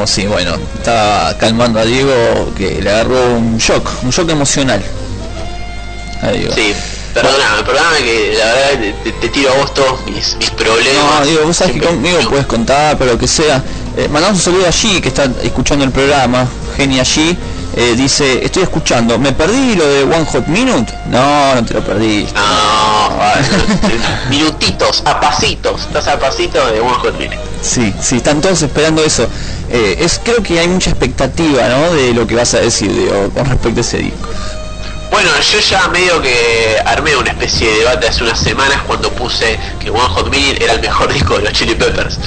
Sí, 0.09 0.27
bueno, 0.27 0.57
estaba 0.77 1.37
calmando 1.39 1.81
a 1.81 1.85
Diego 1.85 2.53
que 2.57 2.81
le 2.83 2.91
agarró 2.91 3.35
un 3.37 3.59
shock, 3.59 3.89
un 4.03 4.11
shock 4.11 4.31
emocional. 4.31 4.83
A 6.23 6.29
Diego. 6.31 6.55
Sí, 6.55 6.75
perdóname, 7.15 7.63
perdóname 7.65 7.99
que 7.99 8.35
la 8.39 8.45
verdad 8.47 8.95
te, 9.05 9.13
te- 9.13 9.29
tiro 9.29 9.53
a 9.53 9.57
vos 9.59 9.75
todos 9.75 10.05
mis, 10.07 10.37
mis 10.37 10.51
problemas. 10.51 11.21
No, 11.21 11.27
Diego, 11.27 11.47
vos 11.47 11.57
sabés 11.57 11.75
que 11.75 11.81
conmigo 11.87 12.19
puedes 12.29 12.47
contar, 12.47 12.97
pero 12.99 13.13
lo 13.13 13.19
que 13.19 13.29
sea. 13.29 13.63
Eh, 13.97 14.09
mandamos 14.09 14.39
un 14.39 14.45
saludo 14.45 14.67
allí 14.67 15.01
que 15.01 15.09
está 15.09 15.29
escuchando 15.43 15.85
el 15.85 15.91
programa, 15.91 16.47
Genia 16.77 17.03
allí. 17.03 17.37
eh, 17.77 17.95
dice, 17.97 18.45
estoy 18.45 18.63
escuchando, 18.65 19.19
¿me 19.19 19.33
perdí 19.33 19.75
lo 19.77 19.87
de 19.87 20.03
One 20.05 20.25
Hot 20.25 20.47
Minute? 20.47 20.93
No, 21.11 21.55
no 21.55 21.65
te 21.65 21.75
lo 21.75 21.81
perdiste. 21.85 22.33
No, 22.35 23.09
minutitos, 24.31 25.03
a 25.05 25.21
pasitos, 25.21 25.83
estás 25.83 26.07
a 26.09 26.19
pasitos 26.19 26.71
de 26.73 26.81
One 26.81 26.95
Hot 26.95 27.19
Minute. 27.19 27.39
Sí, 27.63 27.93
sí, 28.01 28.17
están 28.17 28.41
todos 28.41 28.63
esperando 28.63 29.03
eso. 29.05 29.27
Eh, 29.71 29.97
es 30.01 30.21
Creo 30.23 30.43
que 30.43 30.59
hay 30.59 30.69
mucha 30.69 30.91
expectativa, 30.91 31.69
¿no? 31.69 31.93
De 31.95 32.14
lo 32.14 32.27
que 32.27 32.35
vas 32.35 32.55
a 32.55 32.61
decir, 32.61 32.91
con 33.35 33.47
respecto 33.47 33.81
a 33.81 33.83
ese 33.83 33.99
disco. 33.99 34.29
Bueno, 35.11 35.31
yo 35.41 35.59
ya 35.61 35.89
medio 35.89 36.21
que 36.21 36.77
armé 36.85 37.16
una 37.16 37.31
especie 37.31 37.66
de 37.66 37.79
debate 37.79 38.09
hace 38.09 38.23
unas 38.25 38.39
semanas 38.39 38.83
cuando 38.87 39.11
puse 39.12 39.59
que 39.81 39.91
One 39.91 40.01
Hot 40.01 40.31
Minute 40.31 40.62
era 40.62 40.75
el 40.75 40.81
mejor 40.81 41.12
disco 41.12 41.37
de 41.39 41.45
los 41.45 41.53
Chili 41.53 41.75
Peppers. 41.75 42.19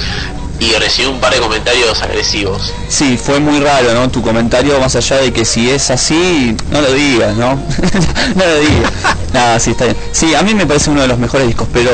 Y 0.58 0.72
recibí 0.74 1.08
un 1.08 1.18
par 1.18 1.34
de 1.34 1.40
comentarios 1.40 2.02
agresivos. 2.02 2.72
Sí, 2.88 3.16
fue 3.16 3.40
muy 3.40 3.58
raro, 3.58 3.94
¿no? 3.94 4.08
Tu 4.10 4.22
comentario, 4.22 4.78
más 4.78 4.94
allá 4.94 5.16
de 5.16 5.32
que 5.32 5.44
si 5.44 5.70
es 5.70 5.90
así, 5.90 6.56
no 6.70 6.80
lo 6.80 6.92
digas, 6.92 7.36
¿no? 7.36 7.54
no 8.36 8.44
lo 8.44 8.58
digas. 8.60 8.92
Nada, 9.32 9.58
sí, 9.58 9.72
está 9.72 9.86
bien. 9.86 9.96
Sí, 10.12 10.34
a 10.34 10.42
mí 10.42 10.54
me 10.54 10.66
parece 10.66 10.90
uno 10.90 11.02
de 11.02 11.08
los 11.08 11.18
mejores 11.18 11.48
discos, 11.48 11.66
pero 11.72 11.90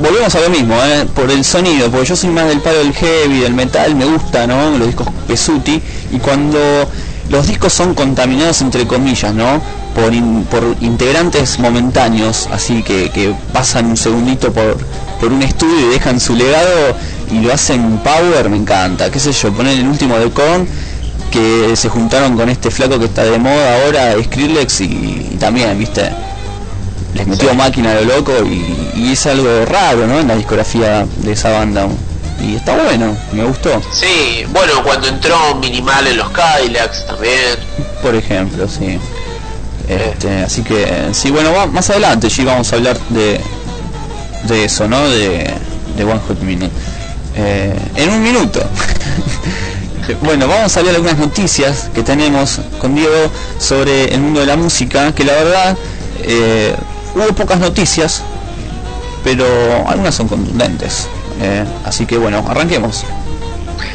volvemos 0.00 0.34
a 0.34 0.40
lo 0.40 0.50
mismo, 0.50 0.74
¿eh? 0.82 1.06
Por 1.14 1.30
el 1.30 1.44
sonido, 1.44 1.90
porque 1.90 2.06
yo 2.08 2.16
soy 2.16 2.30
más 2.30 2.46
del 2.48 2.60
palo 2.60 2.78
del 2.78 2.92
heavy, 2.94 3.40
del 3.40 3.54
metal, 3.54 3.94
me 3.94 4.04
gusta, 4.04 4.46
¿no? 4.46 4.70
Los 4.78 4.86
discos 4.88 5.08
Pesuti, 5.26 5.80
y 6.12 6.18
cuando 6.18 6.58
los 7.28 7.46
discos 7.46 7.72
son 7.72 7.94
contaminados, 7.94 8.60
entre 8.62 8.86
comillas, 8.86 9.32
¿no? 9.34 9.60
Por, 9.94 10.12
in- 10.14 10.44
por 10.50 10.64
integrantes 10.80 11.58
momentáneos, 11.58 12.48
así 12.50 12.82
que, 12.82 13.10
que 13.10 13.34
pasan 13.52 13.86
un 13.86 13.96
segundito 13.96 14.52
por, 14.52 14.76
por 15.20 15.32
un 15.32 15.42
estudio 15.42 15.88
y 15.90 15.92
dejan 15.92 16.18
su 16.18 16.34
legado 16.34 16.96
y 17.30 17.40
lo 17.40 17.52
hacen 17.52 17.98
power, 17.98 18.48
me 18.48 18.56
encanta. 18.56 19.10
¿Qué 19.10 19.20
sé 19.20 19.32
yo? 19.32 19.52
Poner 19.52 19.78
el 19.78 19.86
último 19.86 20.18
de 20.18 20.30
Korn 20.30 20.66
que 21.30 21.76
se 21.76 21.88
juntaron 21.88 22.36
con 22.36 22.48
este 22.50 22.70
flaco 22.70 22.98
que 22.98 23.06
está 23.06 23.24
de 23.24 23.38
moda 23.38 23.82
ahora, 23.84 24.14
Skrillex, 24.22 24.80
y, 24.82 24.84
y 25.32 25.36
también, 25.38 25.78
viste, 25.78 26.10
les 27.14 27.26
metió 27.26 27.54
máquina 27.54 27.92
a 27.92 27.94
lo 27.96 28.16
loco 28.16 28.32
y, 28.44 28.81
y 29.02 29.12
es 29.12 29.26
algo 29.26 29.64
raro, 29.66 30.06
¿no? 30.06 30.20
En 30.20 30.28
la 30.28 30.36
discografía 30.36 31.06
de 31.18 31.32
esa 31.32 31.50
banda. 31.50 31.86
Y 32.40 32.56
está 32.56 32.74
bueno, 32.76 33.16
me 33.32 33.44
gustó, 33.44 33.80
Sí, 33.92 34.44
bueno, 34.50 34.82
cuando 34.82 35.06
entró 35.08 35.54
Minimal 35.56 36.06
en 36.08 36.16
los 36.16 36.30
Cadillacs 36.30 37.06
también. 37.06 37.56
por 38.02 38.14
ejemplo, 38.14 38.66
sí. 38.68 38.98
Este, 39.88 40.42
así 40.42 40.62
que, 40.62 41.08
sí, 41.12 41.30
bueno, 41.30 41.52
va- 41.52 41.66
más 41.66 41.88
adelante 41.90 42.30
sí 42.30 42.44
vamos 42.44 42.72
a 42.72 42.76
hablar 42.76 42.98
de, 43.10 43.40
de 44.44 44.64
eso, 44.64 44.88
¿no? 44.88 45.08
De, 45.08 45.52
de 45.96 46.04
One 46.04 46.20
Hot 46.26 46.40
Minute. 46.40 46.70
Eh, 47.36 47.74
en 47.96 48.10
un 48.10 48.22
minuto. 48.22 48.60
bueno, 50.22 50.48
vamos 50.48 50.76
a 50.76 50.80
hablar 50.80 50.92
de 50.94 50.96
algunas 50.98 51.18
noticias 51.18 51.90
que 51.94 52.02
tenemos 52.02 52.60
con 52.80 52.94
Diego 52.94 53.30
sobre 53.58 54.12
el 54.14 54.20
mundo 54.20 54.40
de 54.40 54.46
la 54.46 54.56
música, 54.56 55.12
que 55.14 55.24
la 55.24 55.32
verdad 55.34 55.76
eh, 56.22 56.74
hubo 57.14 57.26
pocas 57.34 57.58
noticias, 57.60 58.22
pero 59.24 59.44
algunas 59.88 60.14
son 60.14 60.28
contundentes. 60.28 61.08
Eh, 61.40 61.64
así 61.84 62.06
que 62.06 62.16
bueno, 62.16 62.44
arranquemos. 62.48 63.04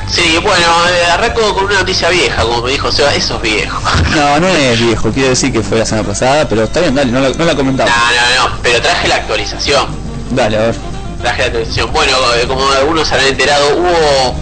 Sí, 0.10 0.38
bueno, 0.42 0.66
eh, 0.90 1.12
arranco 1.12 1.54
con 1.54 1.66
una 1.66 1.80
noticia 1.80 2.10
vieja, 2.10 2.42
como 2.44 2.62
me 2.62 2.72
dijo 2.72 2.92
Seba, 2.92 3.14
eso 3.14 3.36
es 3.36 3.42
viejo. 3.42 3.82
No, 4.16 4.40
no 4.40 4.48
es 4.48 4.80
viejo, 4.80 5.12
quiere 5.12 5.30
decir 5.30 5.52
que 5.52 5.62
fue 5.62 5.80
la 5.80 5.86
semana 5.86 6.08
pasada, 6.08 6.48
pero 6.48 6.64
está 6.64 6.80
bien, 6.80 6.96
dale, 6.96 7.12
no 7.12 7.20
la, 7.20 7.30
no 7.30 7.46
la 7.46 7.56
comentamos. 7.56 7.94
No, 7.94 8.46
no, 8.46 8.50
no, 8.50 8.58
pero 8.64 8.82
traje 8.82 9.08
la 9.08 9.16
actualización. 9.16 9.88
Dale, 10.32 10.58
a 10.58 10.62
ver. 10.62 10.76
Traje 11.22 11.40
la 11.40 11.46
actualización. 11.48 11.92
Bueno, 11.92 12.14
eh, 12.36 12.48
como 12.48 12.70
algunos 12.72 13.12
habrán 13.12 13.28
enterado, 13.28 13.78
hubo 13.78 14.36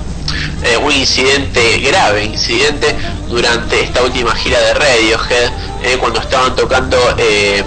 eh, 0.63 0.77
un 0.77 0.91
incidente, 0.91 1.77
grave 1.79 2.25
incidente, 2.25 2.95
durante 3.29 3.81
esta 3.81 4.03
última 4.03 4.36
gira 4.36 4.59
de 4.59 4.73
Radiohead, 4.73 5.51
eh, 5.83 5.97
cuando 5.99 6.19
estaban 6.19 6.55
tocando 6.55 6.97
eh, 7.17 7.63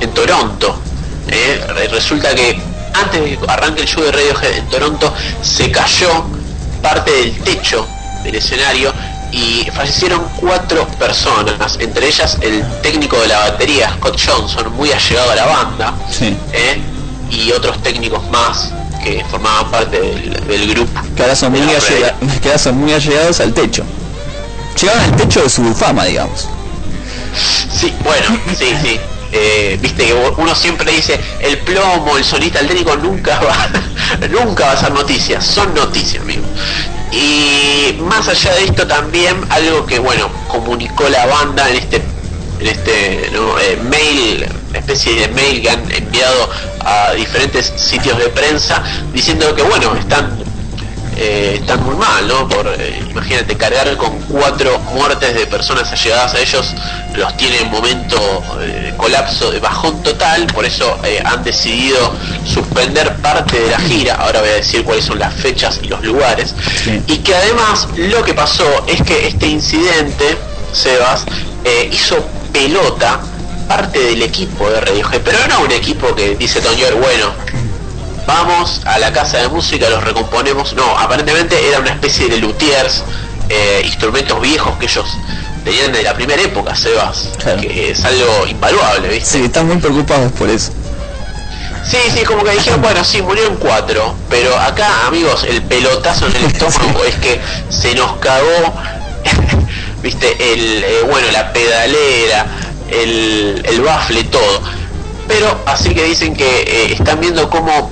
en 0.00 0.10
Toronto. 0.10 0.80
Eh, 1.28 1.64
re- 1.74 1.88
resulta 1.88 2.34
que 2.34 2.58
antes 2.94 3.20
de 3.22 3.36
que 3.38 3.38
arranque 3.48 3.82
el 3.82 3.88
show 3.88 4.02
de 4.02 4.12
Radiohead 4.12 4.52
en 4.58 4.68
Toronto, 4.68 5.12
se 5.42 5.70
cayó 5.70 6.24
parte 6.82 7.10
del 7.10 7.38
techo 7.40 7.86
del 8.24 8.34
escenario 8.36 8.92
y 9.30 9.68
fallecieron 9.74 10.22
cuatro 10.36 10.86
personas, 10.98 11.76
entre 11.80 12.08
ellas 12.08 12.38
el 12.40 12.64
técnico 12.82 13.20
de 13.20 13.28
la 13.28 13.38
batería, 13.40 13.92
Scott 13.98 14.18
Johnson, 14.26 14.72
muy 14.74 14.90
allegado 14.90 15.30
a 15.30 15.34
la 15.34 15.46
banda, 15.46 15.94
Sí. 16.10 16.34
¿eh? 16.52 16.80
y 17.30 17.52
otros 17.52 17.82
técnicos 17.82 18.26
más 18.30 18.70
que 19.04 19.22
formaban 19.30 19.70
parte 19.70 20.00
del, 20.00 20.46
del 20.46 20.68
grupo. 20.74 21.00
Que 21.14 21.22
ahora 21.22 21.36
son 21.36 21.52
muy, 21.52 21.60
los 21.60 21.84
allega- 21.90 22.14
que 22.42 22.48
ahora 22.48 22.58
son 22.58 22.78
muy 22.78 22.92
allegados 22.94 23.40
al 23.40 23.52
techo. 23.52 23.84
Llegaron 24.80 25.02
al 25.04 25.16
techo 25.16 25.42
de 25.42 25.50
su 25.50 25.74
fama, 25.74 26.04
digamos. 26.06 26.48
Sí, 27.80 27.92
bueno, 28.02 28.38
sí, 28.58 28.74
sí. 28.82 28.98
Eh, 29.32 29.78
Viste 29.80 30.06
que 30.06 30.14
uno 30.14 30.54
siempre 30.54 30.90
dice 30.92 31.20
el 31.40 31.58
plomo, 31.58 32.16
el 32.16 32.24
solista, 32.24 32.60
el 32.60 32.66
técnico 32.66 32.96
nunca 32.96 33.40
va, 33.42 33.68
nunca 34.28 34.66
va 34.66 34.72
a 34.72 34.76
ser 34.76 34.92
noticias, 34.92 35.44
son 35.44 35.74
noticias, 35.74 36.22
amigo. 36.22 36.42
Y 37.12 37.94
más 38.02 38.28
allá 38.28 38.54
de 38.54 38.64
esto 38.64 38.86
también 38.86 39.36
algo 39.50 39.86
que 39.86 39.98
bueno 39.98 40.30
comunicó 40.48 41.08
la 41.08 41.26
banda 41.26 41.68
en 41.70 41.76
este 41.76 42.02
en 42.60 42.66
este. 42.66 43.26
Eh, 43.26 43.78
mail, 43.82 44.46
especie 44.74 45.14
de 45.14 45.28
mail 45.28 45.62
que 45.62 45.70
han 45.70 45.90
enviado 45.92 46.50
a 46.80 47.12
diferentes 47.12 47.72
sitios 47.76 48.18
de 48.18 48.28
prensa 48.28 48.82
diciendo 49.12 49.54
que 49.54 49.62
bueno 49.62 49.94
están 49.96 50.47
eh, 51.18 51.58
están 51.60 51.84
muy 51.84 51.96
mal, 51.96 52.26
¿no? 52.28 52.48
Por, 52.48 52.66
eh, 52.68 53.02
imagínate, 53.10 53.56
cargar 53.56 53.96
con 53.96 54.18
cuatro 54.22 54.78
muertes 54.94 55.34
de 55.34 55.46
personas 55.46 55.90
allegadas 55.90 56.34
a 56.34 56.38
ellos, 56.38 56.74
los 57.14 57.36
tiene 57.36 57.58
en 57.58 57.70
momento 57.70 58.16
eh, 58.60 58.90
de 58.90 58.96
colapso, 58.96 59.50
de 59.50 59.58
bajón 59.58 60.02
total, 60.02 60.46
por 60.46 60.64
eso 60.64 60.98
eh, 61.04 61.20
han 61.24 61.42
decidido 61.42 62.14
suspender 62.46 63.16
parte 63.16 63.58
de 63.60 63.70
la 63.70 63.80
gira, 63.80 64.14
ahora 64.14 64.40
voy 64.40 64.50
a 64.50 64.54
decir 64.54 64.84
cuáles 64.84 65.04
son 65.04 65.18
las 65.18 65.34
fechas 65.34 65.80
y 65.82 65.88
los 65.88 66.02
lugares, 66.02 66.54
y 67.06 67.18
que 67.18 67.34
además 67.34 67.88
lo 67.96 68.22
que 68.22 68.34
pasó 68.34 68.84
es 68.86 69.02
que 69.02 69.26
este 69.26 69.48
incidente, 69.48 70.36
Sebas, 70.72 71.24
eh, 71.64 71.90
hizo 71.92 72.16
pelota 72.52 73.20
parte 73.66 73.98
del 73.98 74.22
equipo 74.22 74.70
de 74.70 74.80
Radiohead, 74.80 75.20
pero 75.22 75.38
no 75.48 75.62
un 75.62 75.72
equipo 75.72 76.14
que 76.14 76.36
dice 76.36 76.60
Tony 76.60 76.82
bueno, 77.00 77.32
vamos 78.28 78.82
a 78.84 78.98
la 78.98 79.10
casa 79.10 79.38
de 79.38 79.48
música, 79.48 79.88
los 79.88 80.04
recomponemos. 80.04 80.74
No, 80.74 80.98
aparentemente 80.98 81.56
era 81.66 81.80
una 81.80 81.90
especie 81.90 82.28
de 82.28 82.36
luthiers, 82.36 83.02
eh, 83.48 83.80
instrumentos 83.84 84.38
viejos 84.40 84.76
que 84.78 84.84
ellos 84.84 85.06
tenían 85.64 85.92
de 85.92 86.02
la 86.02 86.14
primera 86.14 86.40
época, 86.40 86.76
Sebas, 86.76 87.30
que 87.60 87.90
es 87.90 88.04
algo 88.04 88.46
invaluable, 88.46 89.08
¿viste? 89.08 89.38
Sí, 89.38 89.44
están 89.44 89.66
muy 89.66 89.78
preocupados 89.78 90.30
por 90.32 90.50
eso. 90.50 90.72
Sí, 91.84 91.96
sí, 92.14 92.22
como 92.24 92.44
que 92.44 92.50
dijeron, 92.50 92.82
bueno, 92.82 93.02
sí, 93.02 93.22
murieron 93.22 93.56
cuatro, 93.56 94.14
pero 94.28 94.54
acá, 94.58 95.06
amigos, 95.06 95.44
el 95.44 95.62
pelotazo 95.62 96.26
en 96.26 96.36
el 96.36 96.44
estómago 96.44 97.04
es 97.04 97.14
que 97.16 97.40
se 97.70 97.94
nos 97.94 98.18
cagó, 98.18 98.74
viste, 100.02 100.52
el, 100.52 100.84
eh, 100.84 101.00
bueno, 101.10 101.28
la 101.32 101.50
pedalera, 101.50 102.46
el, 102.90 103.62
el 103.64 103.80
bafle, 103.80 104.24
todo. 104.24 104.60
Pero 105.26 105.62
así 105.64 105.94
que 105.94 106.04
dicen 106.04 106.34
que 106.34 106.60
eh, 106.60 106.92
están 106.92 107.20
viendo 107.20 107.48
cómo 107.48 107.90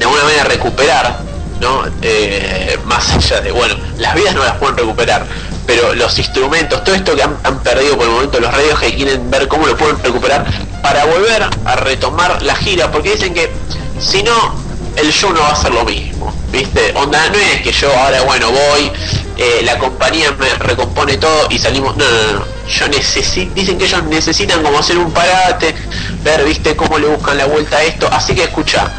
de 0.00 0.06
alguna 0.06 0.24
manera 0.24 0.44
recuperar, 0.44 1.18
¿no? 1.60 1.84
Eh, 2.00 2.78
más 2.86 3.10
allá 3.10 3.42
de, 3.42 3.52
bueno, 3.52 3.74
las 3.98 4.14
vidas 4.14 4.34
no 4.34 4.42
las 4.42 4.56
pueden 4.56 4.78
recuperar, 4.78 5.26
pero 5.66 5.94
los 5.94 6.18
instrumentos, 6.18 6.82
todo 6.84 6.94
esto 6.94 7.14
que 7.14 7.22
han, 7.22 7.36
perdido 7.62 7.98
por 7.98 8.06
el 8.06 8.12
momento 8.12 8.40
los 8.40 8.50
radios 8.50 8.80
que 8.80 8.94
quieren 8.94 9.30
ver 9.30 9.46
cómo 9.46 9.66
lo 9.66 9.76
pueden 9.76 10.02
recuperar 10.02 10.46
para 10.82 11.04
volver 11.04 11.46
a 11.66 11.76
retomar 11.76 12.42
la 12.42 12.56
gira, 12.56 12.90
porque 12.90 13.12
dicen 13.12 13.34
que 13.34 13.52
si 14.00 14.22
no, 14.22 14.54
el 14.96 15.12
show 15.12 15.34
no 15.34 15.40
va 15.40 15.50
a 15.50 15.56
ser 15.56 15.74
lo 15.74 15.84
mismo, 15.84 16.34
¿viste? 16.50 16.94
Onda, 16.94 17.28
no 17.28 17.36
es 17.36 17.60
que 17.60 17.70
yo 17.70 17.94
ahora, 17.94 18.22
bueno, 18.22 18.50
voy, 18.50 18.90
eh, 19.36 19.60
la 19.64 19.78
compañía 19.78 20.32
me 20.38 20.48
recompone 20.54 21.18
todo 21.18 21.46
y 21.50 21.58
salimos, 21.58 21.94
no, 21.98 22.04
no, 22.06 22.38
no, 22.38 22.44
yo 22.66 22.88
necesito, 22.88 23.52
dicen 23.54 23.76
que 23.76 23.84
ellos 23.84 24.02
necesitan 24.04 24.62
como 24.62 24.78
hacer 24.78 24.96
un 24.96 25.12
parate, 25.12 25.74
ver, 26.22 26.42
¿viste? 26.46 26.74
Cómo 26.74 26.98
le 26.98 27.06
buscan 27.06 27.36
la 27.36 27.44
vuelta 27.44 27.76
a 27.76 27.82
esto, 27.82 28.08
así 28.10 28.34
que 28.34 28.44
escucha, 28.44 28.90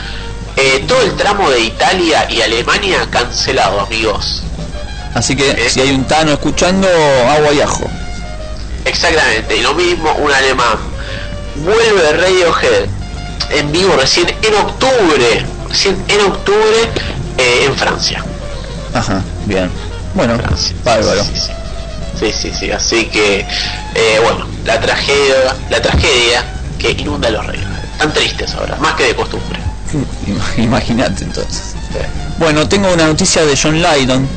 eh, 0.56 0.84
todo 0.88 1.02
el 1.02 1.16
tramo 1.16 1.50
de 1.50 1.60
Italia 1.62 2.28
y 2.30 2.42
Alemania 2.42 3.08
cancelado, 3.10 3.82
amigos. 3.82 4.44
Así 5.14 5.36
que 5.36 5.70
si 5.70 5.82
hay 5.82 5.92
un 5.92 6.06
Tano 6.06 6.32
escuchando, 6.32 6.88
agua 7.30 7.54
y 7.54 7.62
ajo. 7.62 7.90
Exactamente, 8.86 9.58
y 9.58 9.62
lo 9.62 9.74
mismo 9.74 10.12
un 10.14 10.32
alemán. 10.32 10.78
Vuelve 11.56 12.14
Radiohead 12.14 12.90
en 13.50 13.72
vivo 13.72 13.96
recién 13.96 14.28
en 14.42 14.56
octubre, 14.56 15.46
recién 15.70 16.04
en 16.08 16.22
octubre 16.22 16.90
eh, 17.38 17.66
en 17.66 17.76
Francia. 17.76 18.24
Ajá, 18.94 19.22
bien. 19.46 19.70
Bueno, 20.14 20.38
bárbaro. 20.84 21.24
Sí, 22.20 22.32
sí, 22.32 22.52
sí, 22.58 22.72
así 22.72 23.06
que 23.06 23.46
eh, 23.96 24.20
bueno, 24.24 24.48
la 24.66 24.80
tragedia, 24.80 25.56
la 25.70 25.82
tragedia 25.82 26.46
que 26.78 26.92
inunda 26.92 27.30
los 27.30 27.46
ríos. 27.48 27.66
Están 27.94 28.14
tristes 28.14 28.54
ahora, 28.56 28.76
más 28.78 28.96
que 28.96 29.04
de 29.04 29.16
costumbre. 29.16 29.60
Ima- 30.28 30.58
Imagínate 30.64 31.24
entonces. 31.24 31.76
Bueno, 32.40 32.68
tengo 32.68 32.92
una 32.94 33.08
noticia 33.08 33.44
de 33.46 33.58
John 33.62 33.82
Lydon, 33.82 34.28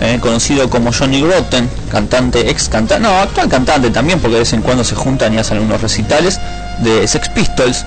eh, 0.00 0.18
conocido 0.20 0.68
como 0.68 0.92
Johnny 0.92 1.22
Rotten, 1.22 1.68
cantante, 1.90 2.50
ex 2.50 2.68
cantante, 2.68 3.02
no, 3.02 3.16
actual 3.18 3.48
cantante 3.48 3.90
también, 3.90 4.18
porque 4.20 4.34
de 4.34 4.40
vez 4.40 4.52
en 4.52 4.62
cuando 4.62 4.84
se 4.84 4.94
juntan 4.94 5.32
y 5.34 5.38
hacen 5.38 5.58
unos 5.58 5.80
recitales 5.80 6.38
de 6.80 7.06
Sex 7.08 7.28
Pistols. 7.30 7.84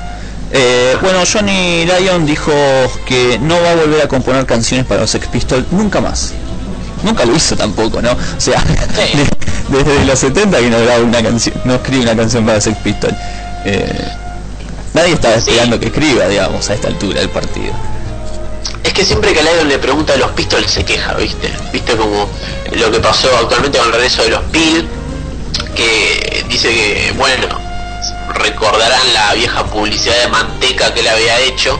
Eh, 0.51 0.97
bueno, 1.01 1.19
Johnny 1.31 1.85
Lydon 1.85 2.25
dijo 2.25 2.51
que 3.05 3.37
no 3.39 3.61
va 3.61 3.71
a 3.71 3.75
volver 3.75 4.01
a 4.03 4.07
componer 4.07 4.45
canciones 4.47 4.87
para 4.87 5.01
los 5.01 5.11
Sex 5.11 5.27
Pistols 5.27 5.65
nunca 5.71 6.01
más. 6.01 6.31
Nunca 7.03 7.23
lo 7.25 7.35
hizo 7.35 7.55
tampoco, 7.55 8.01
¿no? 8.01 8.11
O 8.11 8.39
sea, 8.41 8.61
de- 8.63 9.77
desde 9.77 10.05
los 10.05 10.17
70 10.17 10.57
que 10.57 10.69
no 10.71 10.79
graba 10.79 11.03
una 11.03 11.21
canción, 11.21 11.55
no 11.65 11.75
escribe 11.75 12.01
una 12.03 12.15
canción 12.15 12.43
para 12.45 12.59
Sex 12.59 12.75
Pistols. 12.79 13.15
Eh, 13.65 14.09
nadie 14.93 15.13
estaba 15.13 15.35
esperando 15.35 15.79
que 15.79 15.87
escriba, 15.87 16.27
digamos, 16.27 16.69
a 16.69 16.73
esta 16.73 16.87
altura 16.87 17.19
del 17.19 17.29
partido. 17.29 17.73
Es 18.83 18.93
que 18.93 19.03
siempre 19.03 19.33
que 19.33 19.39
a 19.39 19.43
Lydon 19.43 19.67
le 19.67 19.77
pregunta 19.77 20.13
de 20.13 20.19
los 20.19 20.31
Pistols 20.31 20.71
se 20.71 20.85
queja, 20.85 21.13
¿viste? 21.13 21.51
¿Viste 21.73 21.95
como 21.95 22.29
lo 22.71 22.91
que 22.91 22.99
pasó 22.99 23.29
actualmente 23.37 23.77
con 23.77 23.87
el 23.87 23.93
regreso 23.93 24.23
de 24.23 24.29
los 24.29 24.41
Pil? 24.45 24.87
Que 25.75 26.45
dice 26.47 26.69
que, 26.69 27.13
bueno, 27.17 27.47
recordarán 28.33 29.13
la 29.13 29.33
vieja 29.33 29.65
publicidad 29.65 30.21
de 30.21 30.27
manteca 30.29 30.93
que 30.93 31.01
él 31.01 31.07
había 31.07 31.39
hecho. 31.41 31.77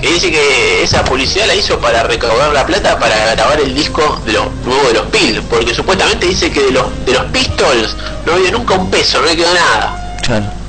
Que 0.00 0.12
dice 0.12 0.30
que 0.30 0.82
esa 0.82 1.02
publicidad 1.04 1.46
la 1.46 1.54
hizo 1.54 1.78
para 1.78 2.02
recaudar 2.02 2.52
la 2.52 2.66
plata 2.66 2.98
para 2.98 3.32
grabar 3.34 3.60
el 3.60 3.74
disco 3.74 4.20
de 4.26 4.32
lo 4.32 4.50
nuevo 4.64 4.88
de 4.88 4.94
los 4.94 5.06
Pil. 5.06 5.42
Porque 5.48 5.74
supuestamente 5.74 6.26
dice 6.26 6.50
que 6.50 6.60
de 6.60 6.72
los, 6.72 6.86
de 7.06 7.12
los 7.12 7.24
Pistols 7.26 7.96
no 8.26 8.34
había 8.34 8.50
nunca 8.50 8.74
un 8.74 8.90
peso, 8.90 9.20
no 9.20 9.26
le 9.26 9.36
quedó 9.36 9.54
nada. 9.54 10.18
Claro. 10.22 10.63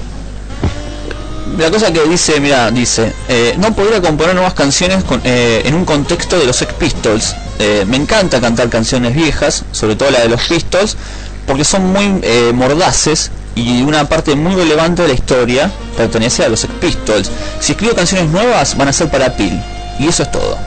La 1.58 1.72
cosa 1.72 1.92
que 1.92 2.04
dice, 2.04 2.40
mira, 2.42 2.70
dice, 2.70 3.14
eh, 3.30 3.56
no 3.58 3.74
podría 3.74 4.02
componer 4.02 4.36
nuevas 4.36 4.54
canciones 4.54 5.04
eh, 5.24 5.62
en 5.64 5.74
un 5.74 5.86
contexto 5.86 6.38
de 6.38 6.46
los 6.46 6.58
Sex 6.58 6.74
Pistols. 6.74 7.34
Eh, 7.60 7.86
me 7.88 7.96
encanta 7.96 8.42
cantar 8.42 8.70
canciones 8.70 9.16
viejas, 9.16 9.64
sobre 9.72 9.96
todo 9.96 10.12
la 10.12 10.20
de 10.20 10.30
los 10.30 10.42
Pistols, 10.42 10.98
porque 11.48 11.64
son 11.64 11.94
muy 11.94 12.22
mordaces 12.54 13.32
y 13.56 13.84
una 13.84 14.10
parte 14.10 14.36
muy 14.36 14.54
relevante 14.56 15.04
de 15.04 15.08
la 15.10 15.14
historia 15.14 15.72
pertenece 15.96 16.44
a 16.44 16.50
los 16.50 16.60
Sex 16.60 16.74
Pistols. 16.82 17.32
Si 17.62 17.72
escribo 17.72 17.96
canciones 17.96 18.30
nuevas, 18.30 18.76
van 18.76 18.90
a 18.90 18.94
ser 18.94 19.10
para 19.10 19.38
Peel. 19.38 19.62
Y 19.98 20.08
eso 20.08 20.24
es 20.24 20.32
todo. 20.32 20.58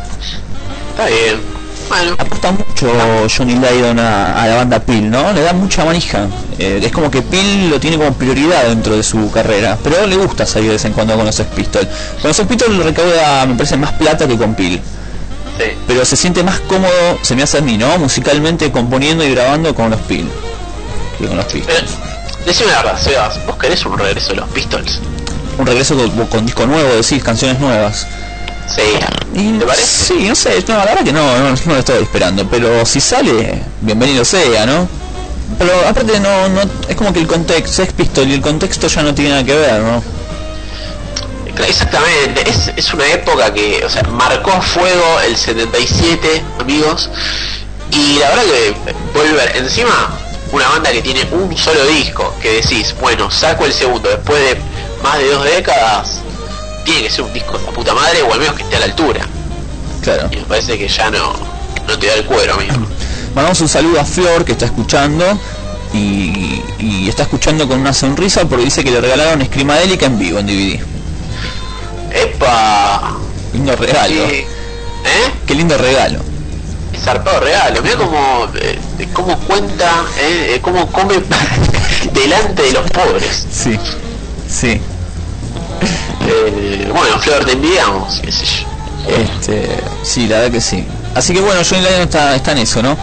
Está 0.92 1.06
bien. 1.06 1.57
Bueno. 1.88 2.14
Aporta 2.18 2.52
mucho 2.52 2.92
Johnny 3.34 3.54
Lydon 3.54 3.98
a, 3.98 4.42
a 4.42 4.46
la 4.46 4.56
banda 4.56 4.78
Peel, 4.78 5.10
¿no? 5.10 5.32
Le 5.32 5.42
da 5.42 5.52
mucha 5.52 5.84
manija. 5.84 6.26
Eh, 6.58 6.80
es 6.82 6.92
como 6.92 7.10
que 7.10 7.22
Peel 7.22 7.70
lo 7.70 7.80
tiene 7.80 7.96
como 7.96 8.12
prioridad 8.12 8.64
dentro 8.66 8.96
de 8.96 9.02
su 9.02 9.30
carrera. 9.30 9.78
Pero 9.82 10.06
le 10.06 10.16
gusta 10.16 10.44
salir 10.44 10.68
de 10.68 10.74
vez 10.74 10.84
en 10.84 10.92
cuando 10.92 11.16
con 11.16 11.24
los 11.24 11.34
Sex 11.34 11.48
Pistols. 11.54 11.88
Con 12.20 12.28
los 12.28 12.36
Sex 12.36 12.48
Pistols 12.48 12.84
recauda, 12.84 13.46
me 13.46 13.54
parece, 13.54 13.76
más 13.76 13.92
plata 13.92 14.26
que 14.28 14.36
con 14.36 14.54
Peel. 14.54 14.80
Pero 15.86 16.04
se 16.04 16.16
siente 16.16 16.42
más 16.44 16.60
cómodo, 16.60 17.18
se 17.22 17.34
me 17.34 17.42
hace 17.42 17.58
a 17.58 17.60
mí, 17.60 17.76
¿no? 17.76 17.98
Musicalmente 17.98 18.70
componiendo 18.70 19.24
y 19.24 19.34
grabando 19.34 19.74
con 19.74 19.90
los 19.90 20.00
Peel. 20.00 20.28
Que 21.18 21.26
con 21.26 21.36
los 21.36 21.46
Pistols. 21.46 21.90
Decime 22.46 22.70
la 22.70 22.82
verdad, 22.82 23.00
Sebas, 23.00 23.44
¿vos 23.46 23.56
querés 23.56 23.84
un 23.84 23.98
regreso 23.98 24.30
de 24.30 24.36
los 24.36 24.48
Pistols? 24.50 25.00
Un 25.58 25.66
regreso 25.66 25.96
con, 25.96 26.26
con 26.28 26.46
disco 26.46 26.66
nuevo, 26.66 26.94
decís, 26.94 27.22
canciones 27.24 27.58
nuevas. 27.58 28.06
Sí. 28.74 29.58
¿Te 29.58 29.66
parece? 29.66 29.86
Sí, 29.86 30.28
no 30.28 30.34
sé, 30.34 30.64
no, 30.68 30.76
la 30.76 30.84
verdad 30.84 31.04
que 31.04 31.12
no, 31.12 31.38
no, 31.38 31.50
no 31.50 31.72
lo 31.74 31.78
estoy 31.78 32.02
esperando, 32.02 32.46
pero 32.48 32.84
si 32.84 33.00
sale, 33.00 33.62
bienvenido 33.80 34.24
sea, 34.24 34.66
¿no? 34.66 34.88
Pero 35.58 35.72
aparte 35.88 36.20
no, 36.20 36.48
no 36.48 36.60
es 36.88 36.96
como 36.96 37.12
que 37.12 37.20
el 37.20 37.26
contexto, 37.26 37.76
Sex 37.76 37.92
Pistol 37.92 38.28
y 38.28 38.34
el 38.34 38.40
contexto 38.40 38.86
ya 38.86 39.02
no 39.02 39.14
tiene 39.14 39.30
nada 39.30 39.44
que 39.44 39.54
ver, 39.54 39.80
¿no? 39.80 40.02
Exactamente, 41.66 42.48
es, 42.48 42.70
es 42.76 42.94
una 42.94 43.06
época 43.08 43.52
que, 43.52 43.84
o 43.84 43.88
sea, 43.90 44.02
marcó 44.04 44.52
a 44.52 44.60
fuego 44.60 45.20
el 45.26 45.36
77, 45.36 46.42
amigos, 46.60 47.10
y 47.90 48.18
la 48.18 48.28
verdad 48.28 48.42
que 48.44 48.74
Volver, 49.12 49.56
encima, 49.56 50.10
una 50.52 50.68
banda 50.68 50.92
que 50.92 51.02
tiene 51.02 51.26
un 51.32 51.56
solo 51.56 51.84
disco, 51.86 52.34
que 52.40 52.60
decís, 52.60 52.94
bueno, 53.00 53.30
saco 53.30 53.64
el 53.64 53.72
segundo 53.72 54.08
después 54.08 54.38
de 54.38 54.56
más 55.02 55.18
de 55.18 55.30
dos 55.30 55.44
décadas, 55.44 56.20
tiene 56.88 57.02
que 57.02 57.10
ser 57.10 57.22
un 57.22 57.32
disco 57.34 57.58
de 57.58 57.64
la 57.64 57.70
puta 57.70 57.92
madre, 57.94 58.22
o 58.22 58.32
al 58.32 58.40
menos 58.40 58.54
que 58.54 58.62
esté 58.62 58.76
a 58.76 58.78
la 58.78 58.86
altura. 58.86 59.20
Claro. 60.02 60.28
Y 60.32 60.36
me 60.36 60.42
parece 60.44 60.78
que 60.78 60.88
ya 60.88 61.10
no, 61.10 61.34
no 61.86 61.98
te 61.98 62.06
da 62.06 62.14
el 62.14 62.24
cuero, 62.24 62.54
amigo. 62.54 62.74
Mandamos 63.34 63.60
un 63.60 63.68
saludo 63.68 64.00
a 64.00 64.04
Flor 64.06 64.44
que 64.44 64.52
está 64.52 64.64
escuchando 64.64 65.38
y, 65.92 66.62
y 66.78 67.06
está 67.08 67.24
escuchando 67.24 67.68
con 67.68 67.78
una 67.78 67.92
sonrisa 67.92 68.46
porque 68.46 68.64
dice 68.64 68.82
que 68.82 68.90
le 68.90 69.02
regalaron 69.02 69.44
Screamadelica 69.44 70.06
en 70.06 70.18
vivo 70.18 70.38
en 70.38 70.46
DVD. 70.46 70.80
¡Epa! 72.10 73.16
Lindo 73.52 73.76
regalo. 73.76 74.22
¿Eh? 74.24 74.50
Qué 75.46 75.54
lindo 75.54 75.76
regalo. 75.76 76.20
zarpado 76.98 77.40
regalo. 77.40 77.82
Mira 77.82 77.96
cómo, 77.96 78.48
eh, 78.54 78.78
cómo 79.12 79.38
cuenta, 79.40 80.04
eh, 80.20 80.54
eh, 80.54 80.60
cómo 80.62 80.90
come 80.90 81.16
delante 82.14 82.62
de 82.62 82.72
los 82.72 82.90
pobres. 82.90 83.46
Sí, 83.52 83.78
sí. 84.48 84.80
Eh, 86.26 86.90
bueno, 86.92 87.18
Flor, 87.18 87.44
te 87.44 87.52
enviamos, 87.52 88.20
qué 88.22 88.32
sé 88.32 88.44
yo. 88.44 88.78
Este, 89.08 89.68
sí, 90.02 90.26
la 90.26 90.38
verdad 90.38 90.52
que 90.52 90.60
sí. 90.60 90.84
Así 91.14 91.32
que 91.32 91.40
bueno, 91.40 91.60
Johnny 91.68 91.82
Lydon 91.82 92.02
está, 92.02 92.36
está 92.36 92.52
en 92.52 92.58
eso, 92.58 92.82
¿no? 92.82 92.96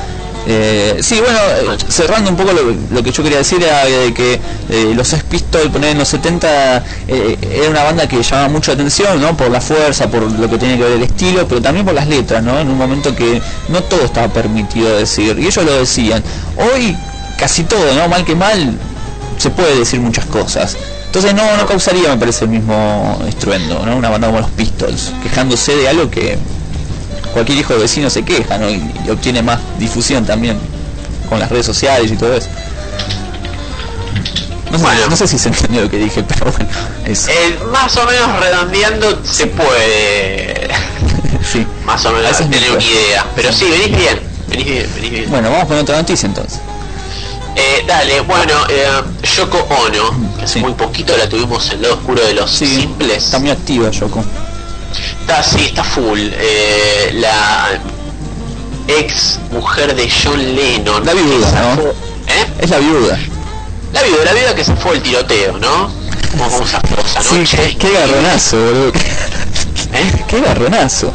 Eh, 0.47 0.99
sí, 1.01 1.19
bueno, 1.19 1.39
eh, 1.73 1.78
cerrando 1.88 2.30
un 2.30 2.38
poco 2.38 2.51
lo, 2.53 2.61
lo 2.91 3.03
que 3.03 3.11
yo 3.11 3.23
quería 3.23 3.39
decir 3.39 3.63
era 3.63 3.84
de 3.86 4.13
que 4.13 4.39
eh, 4.69 4.93
los 4.95 5.07
Sex 5.07 5.23
Pistols, 5.23 5.71
poner 5.71 5.91
en 5.91 5.97
los 5.97 6.07
70, 6.07 6.84
eh, 7.07 7.38
era 7.51 7.69
una 7.69 7.84
banda 7.84 8.07
que 8.07 8.21
llamaba 8.21 8.49
mucho 8.49 8.71
la 8.71 8.76
atención, 8.76 9.19
¿no? 9.19 9.36
Por 9.36 9.49
la 9.49 9.59
fuerza, 9.59 10.07
por 10.09 10.21
lo 10.21 10.49
que 10.49 10.57
tiene 10.59 10.78
que 10.78 10.84
ver 10.84 10.91
el 10.93 11.03
estilo, 11.03 11.47
pero 11.47 11.61
también 11.61 11.84
por 11.84 11.95
las 11.95 12.07
letras, 12.07 12.43
¿no? 12.43 12.59
En 12.59 12.69
un 12.69 12.78
momento 12.78 13.15
que 13.15 13.41
no 13.69 13.82
todo 13.84 14.01
estaba 14.01 14.28
permitido 14.28 14.95
decir, 14.95 15.38
y 15.39 15.47
ellos 15.47 15.65
lo 15.65 15.73
decían. 15.73 16.23
Hoy 16.57 16.95
casi 17.39 17.63
todo, 17.63 17.93
¿no? 17.95 18.07
Mal 18.07 18.23
que 18.23 18.36
mal, 18.36 18.78
se 19.38 19.49
puede 19.49 19.80
decir 19.80 19.99
muchas 19.99 20.26
cosas. 20.26 20.78
Entonces 21.16 21.34
no, 21.34 21.55
no 21.55 21.66
causaría, 21.66 22.09
me 22.09 22.18
parece, 22.18 22.43
el 22.43 22.51
mismo 22.51 23.24
estruendo, 23.26 23.86
¿no? 23.86 23.95
Una 23.95 24.09
banda 24.09 24.28
como 24.28 24.41
los 24.41 24.49
Pistols, 24.49 25.13
quejándose 25.24 25.74
de 25.74 25.88
algo 25.88 26.11
que 26.11 26.38
cualquier 27.32 27.59
hijo 27.59 27.72
de 27.72 27.80
vecino 27.80 28.09
se 28.09 28.24
queja, 28.24 28.57
¿no? 28.57 28.70
Y, 28.70 28.84
y 29.05 29.09
obtiene 29.09 29.41
más 29.41 29.61
difusión 29.80 30.26
también 30.26 30.59
con 31.30 31.39
las 31.39 31.49
redes 31.49 31.68
sociales 31.68 32.11
y 32.11 32.18
todo 32.18 32.34
eso. 32.36 32.49
No 34.72 34.78
sé, 34.78 34.86
no 35.09 35.16
sé 35.16 35.26
si 35.26 35.39
se 35.39 35.47
entendió 35.47 35.84
lo 35.84 35.89
que 35.89 35.99
dije, 35.99 36.22
pero 36.22 36.51
bueno, 36.51 36.70
eso. 37.05 37.32
Eh, 37.32 37.59
más 37.72 37.95
o 37.95 38.05
menos 38.05 38.38
redondeando 38.41 39.22
se 39.24 39.47
puede 39.47 40.68
sí. 41.49 41.66
más 41.86 42.05
o 42.05 42.11
menos 42.11 42.30
es 42.32 42.49
tener 42.49 42.72
una 42.72 42.84
idea. 42.84 43.26
Pero 43.38 43.53
sí, 43.53 43.63
venís 43.72 43.97
bien, 43.97 44.20
venís 44.49 44.66
bien, 44.66 44.91
venís 44.95 45.11
bien. 45.11 45.30
Bueno, 45.30 45.49
vamos 45.49 45.68
con 45.70 45.78
otra 45.78 45.95
noticia 45.95 46.28
entonces. 46.28 46.59
Eh, 47.56 47.84
dale, 47.88 48.20
bueno, 48.22 48.53
eh, 48.70 49.01
Yoko 49.36 49.58
Ono, 49.58 50.36
que 50.38 50.43
hace 50.43 50.60
muy 50.60 50.74
poquito 50.74 51.16
la 51.16 51.28
tuvimos 51.30 51.68
en 51.68 51.76
el 51.78 51.82
lado 51.84 51.95
oscuro 51.95 52.22
de 52.22 52.34
los 52.34 52.51
simples. 52.51 53.24
Está 53.26 53.39
muy 53.39 53.49
activa 53.49 53.89
Yoko. 53.91 54.24
Está, 55.22 55.41
sí, 55.41 55.66
está 55.66 55.84
full. 55.84 56.20
Eh, 56.20 57.12
la 57.14 57.80
ex 58.88 59.39
mujer 59.51 59.95
de 59.95 60.10
John 60.10 60.56
Lennon. 60.56 61.06
La 61.06 61.14
viuda, 61.14 61.78
¿Eh? 62.28 62.45
Es 62.60 62.70
la 62.70 62.78
viuda. 62.80 63.18
La 63.93 64.03
viuda, 64.03 64.26
la 64.26 64.34
viuda 64.34 64.56
que 64.56 64.64
se 64.64 64.76
fue 64.76 64.95
el 64.95 65.01
tiroteo, 65.01 65.58
¿no? 65.58 65.89
Como 66.38 66.64
esa 66.66 66.82
Sí, 67.22 67.43
qué, 67.49 67.78
qué 67.78 67.91
garronazo, 67.93 68.58
boludo. 68.58 68.91
¿Eh? 69.93 70.24
Qué 70.28 70.41
garronazo. 70.41 71.14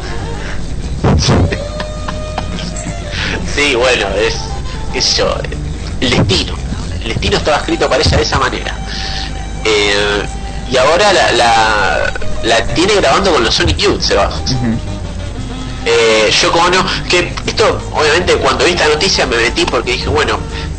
Sí, 3.55 3.75
bueno, 3.75 4.07
es, 4.15 4.35
qué 4.93 5.01
sé 5.01 5.17
yo, 5.17 5.35
el 6.01 6.09
destino. 6.09 6.53
El 7.01 7.09
destino 7.09 7.37
estaba 7.37 7.57
escrito 7.57 7.89
para 7.89 8.03
ella 8.03 8.17
de 8.17 8.23
esa 8.23 8.39
manera. 8.39 8.75
Eh, 9.63 10.23
y 10.71 10.77
ahora 10.77 11.13
la, 11.13 11.31
la, 11.31 12.13
la 12.43 12.65
tiene 12.73 12.95
grabando 12.95 13.31
con 13.31 13.43
los 13.43 13.53
Sonic 13.53 13.77
Youth, 13.77 14.01
Sebas. 14.01 14.33
Eh, 15.85 16.31
Yoko 16.41 16.59
Ono, 16.59 16.85
que 17.09 17.33
esto, 17.47 17.81
obviamente, 17.93 18.35
cuando 18.35 18.65
vi 18.65 18.71
esta 18.71 18.87
noticia 18.87 19.25
me 19.25 19.37
metí 19.37 19.65
porque 19.65 19.93
dije, 19.93 20.07
bueno, 20.07 20.37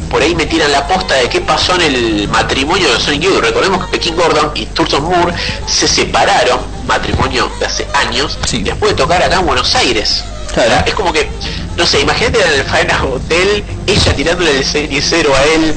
por 0.09 0.23
ahí 0.23 0.35
me 0.35 0.47
tiran 0.47 0.71
la 0.71 0.87
posta 0.87 1.15
de 1.15 1.29
qué 1.29 1.41
pasó 1.41 1.75
en 1.75 1.83
el 1.83 2.29
matrimonio 2.29 2.87
de 2.87 2.95
los 2.95 3.03
Sonic 3.03 3.23
Youth. 3.23 3.41
Recordemos 3.41 3.89
que 3.89 3.99
King 3.99 4.13
Gordon 4.13 4.53
y 4.55 4.67
Thurston 4.67 5.03
Moore 5.03 5.35
se 5.67 5.89
separaron, 5.89 6.61
matrimonio 6.87 7.51
de 7.59 7.67
hace 7.67 7.87
años, 7.95 8.39
después 8.51 8.93
de 8.93 8.97
tocar 8.97 9.23
acá 9.23 9.41
en 9.41 9.47
Buenos 9.47 9.75
Aires. 9.75 10.23
O 10.51 10.55
sea, 10.55 10.81
es 10.81 10.95
como 10.95 11.13
que, 11.13 11.29
no 11.77 11.87
sé, 11.87 12.01
imagínate 12.01 12.41
en 12.41 12.53
el 12.61 12.65
Faena 12.65 13.03
Hotel, 13.05 13.65
ella 13.87 14.15
tirándole 14.15 14.59
el 14.59 14.65
cenicero 14.65 15.35
a 15.35 15.43
él, 15.45 15.75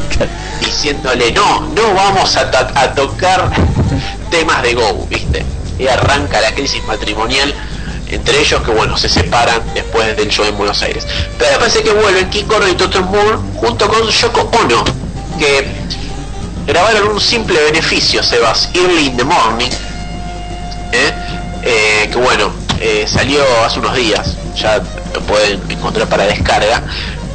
diciéndole, 0.60 1.32
no, 1.32 1.62
no 1.76 1.93
vamos 1.93 2.36
a, 2.36 2.52
to- 2.52 2.72
a 2.76 2.93
tocar 2.93 3.50
temas 4.30 4.62
de 4.62 4.74
Go, 4.76 5.08
¿viste? 5.10 5.43
Y 5.80 5.88
arranca 5.88 6.41
la 6.41 6.54
crisis 6.54 6.84
matrimonial 6.86 7.54
entre 8.10 8.39
ellos 8.39 8.62
que, 8.62 8.72
bueno, 8.72 8.96
se 8.98 9.10
separan 9.10 9.62
después 9.74 10.16
del 10.16 10.30
show 10.30 10.46
en 10.46 10.56
Buenos 10.58 10.82
Aires. 10.84 11.08
Pero 11.39 11.58
parece 11.58 11.82
que 11.82 11.91
vuelven 11.91 12.30
King 12.30 12.43
y 12.72 12.74
Thurston 12.76 13.06
Moore 13.06 13.38
junto 13.56 13.88
con 13.88 14.08
Yoko 14.08 14.41
Ono, 14.62 14.84
que 15.39 15.66
grabaron 16.68 17.10
un 17.14 17.20
simple 17.20 17.60
beneficio, 17.64 18.22
Sebas, 18.22 18.70
Early 18.76 19.08
in 19.08 19.18
the 19.18 19.24
Morning, 19.24 19.72
¿eh? 20.91 21.14
Eh, 21.64 22.10
que 22.12 22.18
bueno, 22.18 22.52
eh, 22.80 23.06
salió 23.08 23.42
hace 23.66 23.80
unos 23.80 23.96
días, 23.96 24.38
ya 24.56 24.82
lo 25.14 25.22
pueden 25.22 25.62
encontrar 25.70 26.08
para 26.08 26.26
descarga, 26.26 26.84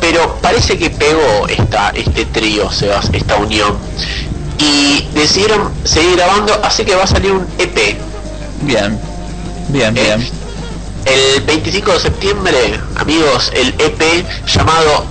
pero 0.01 0.37
parece 0.41 0.79
que 0.79 0.91
pegó 0.91 1.47
esta, 1.49 1.91
este 1.91 2.25
trío, 2.27 2.71
Sebas, 2.71 3.11
esta 3.13 3.37
unión, 3.37 3.77
y 4.59 5.09
decidieron 5.15 5.73
seguir 5.85 6.17
grabando, 6.17 6.59
así 6.63 6.85
que 6.85 6.95
va 6.95 7.05
a 7.05 7.07
salir 7.07 7.33
un 7.33 7.47
EP. 7.59 7.97
Bien, 8.63 8.99
bien, 9.69 9.95
bien. 9.95 10.29
El 11.05 11.43
25 11.43 11.93
de 11.93 12.01
septiembre, 12.01 12.81
amigos, 12.97 13.51
el 13.55 13.69
EP 13.79 14.25
llamado 14.47 15.07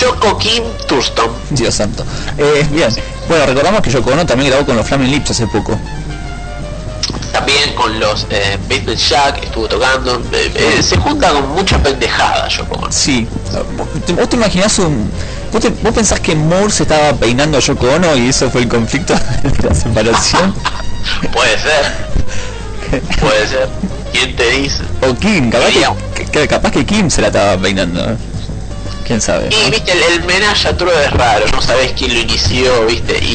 Yoko 0.00 0.38
Kim 0.38 0.64
Thurston. 0.88 1.30
Dios 1.50 1.74
santo. 1.74 2.04
Eh, 2.38 2.66
bien. 2.70 2.88
Bueno, 3.28 3.46
recordamos 3.46 3.82
que 3.82 3.90
Yoko 3.90 4.10
Ono 4.10 4.24
también 4.24 4.50
grabó 4.50 4.64
con 4.64 4.76
los 4.76 4.86
Flaming 4.86 5.10
Lips 5.10 5.30
hace 5.32 5.46
poco. 5.46 5.78
También 7.32 7.74
con 7.74 7.98
los 8.00 8.26
eh, 8.30 8.58
Basement 8.68 8.98
Jack 8.98 9.44
estuvo 9.44 9.66
tocando. 9.68 10.20
Eh, 10.32 10.50
eh, 10.54 10.82
se 10.82 10.96
junta 10.96 11.30
con 11.32 11.48
mucha 11.50 11.78
pendejada, 11.82 12.48
Yoko 12.48 12.76
Ono. 12.76 12.92
Sí. 12.92 13.26
¿Vos 13.76 13.86
te- 14.06 14.12
¿Vos 14.14 14.28
te 14.28 14.36
imaginás 14.36 14.78
un... 14.78 15.10
¿Vos, 15.52 15.60
te- 15.62 15.68
vos 15.70 15.92
pensás 15.94 16.20
que 16.20 16.34
Moore 16.34 16.70
se 16.70 16.82
estaba 16.84 17.12
peinando 17.12 17.58
a 17.58 17.60
Yoko 17.60 17.86
Ono 17.86 18.16
y 18.16 18.28
eso 18.28 18.50
fue 18.50 18.62
el 18.62 18.68
conflicto 18.68 19.14
de 19.42 19.68
la 19.68 19.74
separación? 19.74 20.54
Puede 21.32 21.58
ser. 21.58 21.92
Puede 23.20 23.46
ser. 23.48 23.68
¿Quién 24.12 24.34
te 24.36 24.50
dice? 24.50 24.82
o 25.02 25.14
Kim, 25.14 25.50
capaz 25.50 25.70
que, 26.32 26.48
capaz 26.48 26.70
que 26.70 26.86
Kim 26.86 27.10
se 27.10 27.20
la 27.20 27.26
estaba 27.28 27.56
peinando. 27.58 28.00
¿eh? 28.12 28.16
¿Quién 29.04 29.20
sabe? 29.20 29.48
Y 29.50 29.70
viste, 29.70 29.92
el, 29.92 30.02
el 30.14 30.24
menaje 30.24 30.68
a 30.68 30.76
True 30.76 30.90
es 31.04 31.12
raro, 31.12 31.44
no 31.52 31.60
sabés 31.62 31.92
quién 31.92 32.14
lo 32.14 32.20
inició, 32.20 32.86
viste, 32.86 33.18
y, 33.22 33.26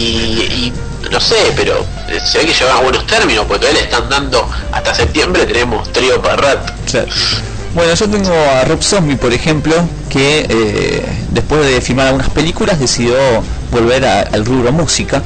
y 0.67 0.73
no 1.09 1.19
sé, 1.19 1.35
pero 1.55 1.85
eh, 2.07 2.19
se 2.23 2.39
ve 2.39 2.45
que 2.47 2.53
llevan 2.53 2.77
a 2.77 2.81
buenos 2.81 3.07
términos, 3.07 3.45
porque 3.47 3.61
todavía 3.61 3.81
le 3.81 3.87
están 3.89 4.09
dando 4.09 4.49
hasta 4.71 4.93
septiembre, 4.93 5.45
tenemos 5.45 5.91
trío 5.91 6.21
para 6.21 6.35
rato. 6.35 6.73
Claro. 6.89 7.07
Bueno, 7.73 7.93
yo 7.93 8.09
tengo 8.09 8.33
a 8.33 8.65
Rob 8.65 8.81
Zombie, 8.83 9.15
por 9.15 9.31
ejemplo, 9.31 9.73
que 10.09 10.45
eh, 10.49 11.05
después 11.29 11.65
de 11.65 11.79
filmar 11.79 12.07
algunas 12.07 12.29
películas 12.29 12.79
decidió 12.79 13.15
volver 13.71 14.05
a- 14.05 14.21
al 14.23 14.45
rubro 14.45 14.71
música. 14.73 15.23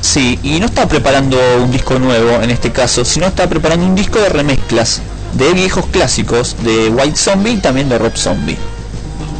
Sí, 0.00 0.38
y 0.42 0.60
no 0.60 0.66
está 0.66 0.86
preparando 0.86 1.38
un 1.60 1.70
disco 1.72 1.98
nuevo 1.98 2.40
en 2.42 2.50
este 2.50 2.70
caso, 2.70 3.04
sino 3.04 3.26
está 3.26 3.48
preparando 3.48 3.84
un 3.86 3.94
disco 3.94 4.20
de 4.20 4.28
remezclas 4.28 5.00
de 5.32 5.52
viejos 5.52 5.86
clásicos 5.86 6.54
de 6.60 6.88
White 6.90 7.16
Zombie 7.16 7.52
y 7.54 7.56
también 7.56 7.88
de 7.88 7.98
Rob 7.98 8.16
Zombie. 8.16 8.58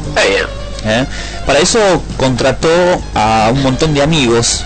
Está 0.09 0.23
bien. 0.25 0.45
¿eh? 0.87 1.07
Para 1.47 1.59
eso 1.61 1.79
contrató 2.17 2.69
a 3.15 3.51
un 3.53 3.63
montón 3.63 3.95
de 3.95 4.03
amigos 4.03 4.65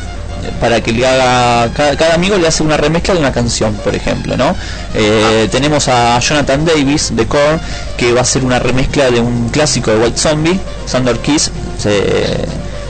para 0.60 0.80
que 0.82 0.92
le 0.92 1.06
haga 1.06 1.72
cada, 1.74 1.96
cada 1.96 2.14
amigo 2.14 2.36
le 2.36 2.48
hace 2.48 2.62
una 2.62 2.76
remezcla 2.76 3.14
de 3.14 3.20
una 3.20 3.32
canción 3.32 3.74
por 3.84 3.94
ejemplo 3.94 4.36
no 4.36 4.54
Eh, 4.94 5.48
tenemos 5.50 5.88
a 5.88 6.18
Jonathan 6.20 6.64
Davis 6.64 7.14
de 7.14 7.26
Korn 7.26 7.60
que 7.96 8.12
va 8.12 8.20
a 8.20 8.22
hacer 8.22 8.44
una 8.44 8.58
remezcla 8.58 9.10
de 9.10 9.20
un 9.20 9.48
clásico 9.50 9.90
de 9.90 9.98
White 9.98 10.18
Zombie 10.18 10.58
Thunder 10.90 11.18
Kiss 11.18 11.50
eh, 11.84 12.44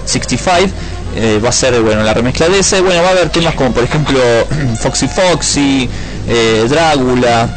65 0.05 0.73
eh, 1.17 1.41
va 1.45 1.49
a 1.49 1.53
ser 1.53 1.81
bueno 1.81 2.03
la 2.03 2.15
remezcla 2.15 2.49
de 2.49 2.61
ese. 2.61 2.81
Bueno 2.81 3.03
va 3.03 3.09
a 3.09 3.13
haber 3.13 3.31
temas 3.31 3.55
como 3.55 3.73
por 3.73 3.83
ejemplo 3.83 4.21
Foxy 4.81 5.09
Foxy 5.09 5.89
eh, 6.29 6.67
Drácula. 6.69 7.49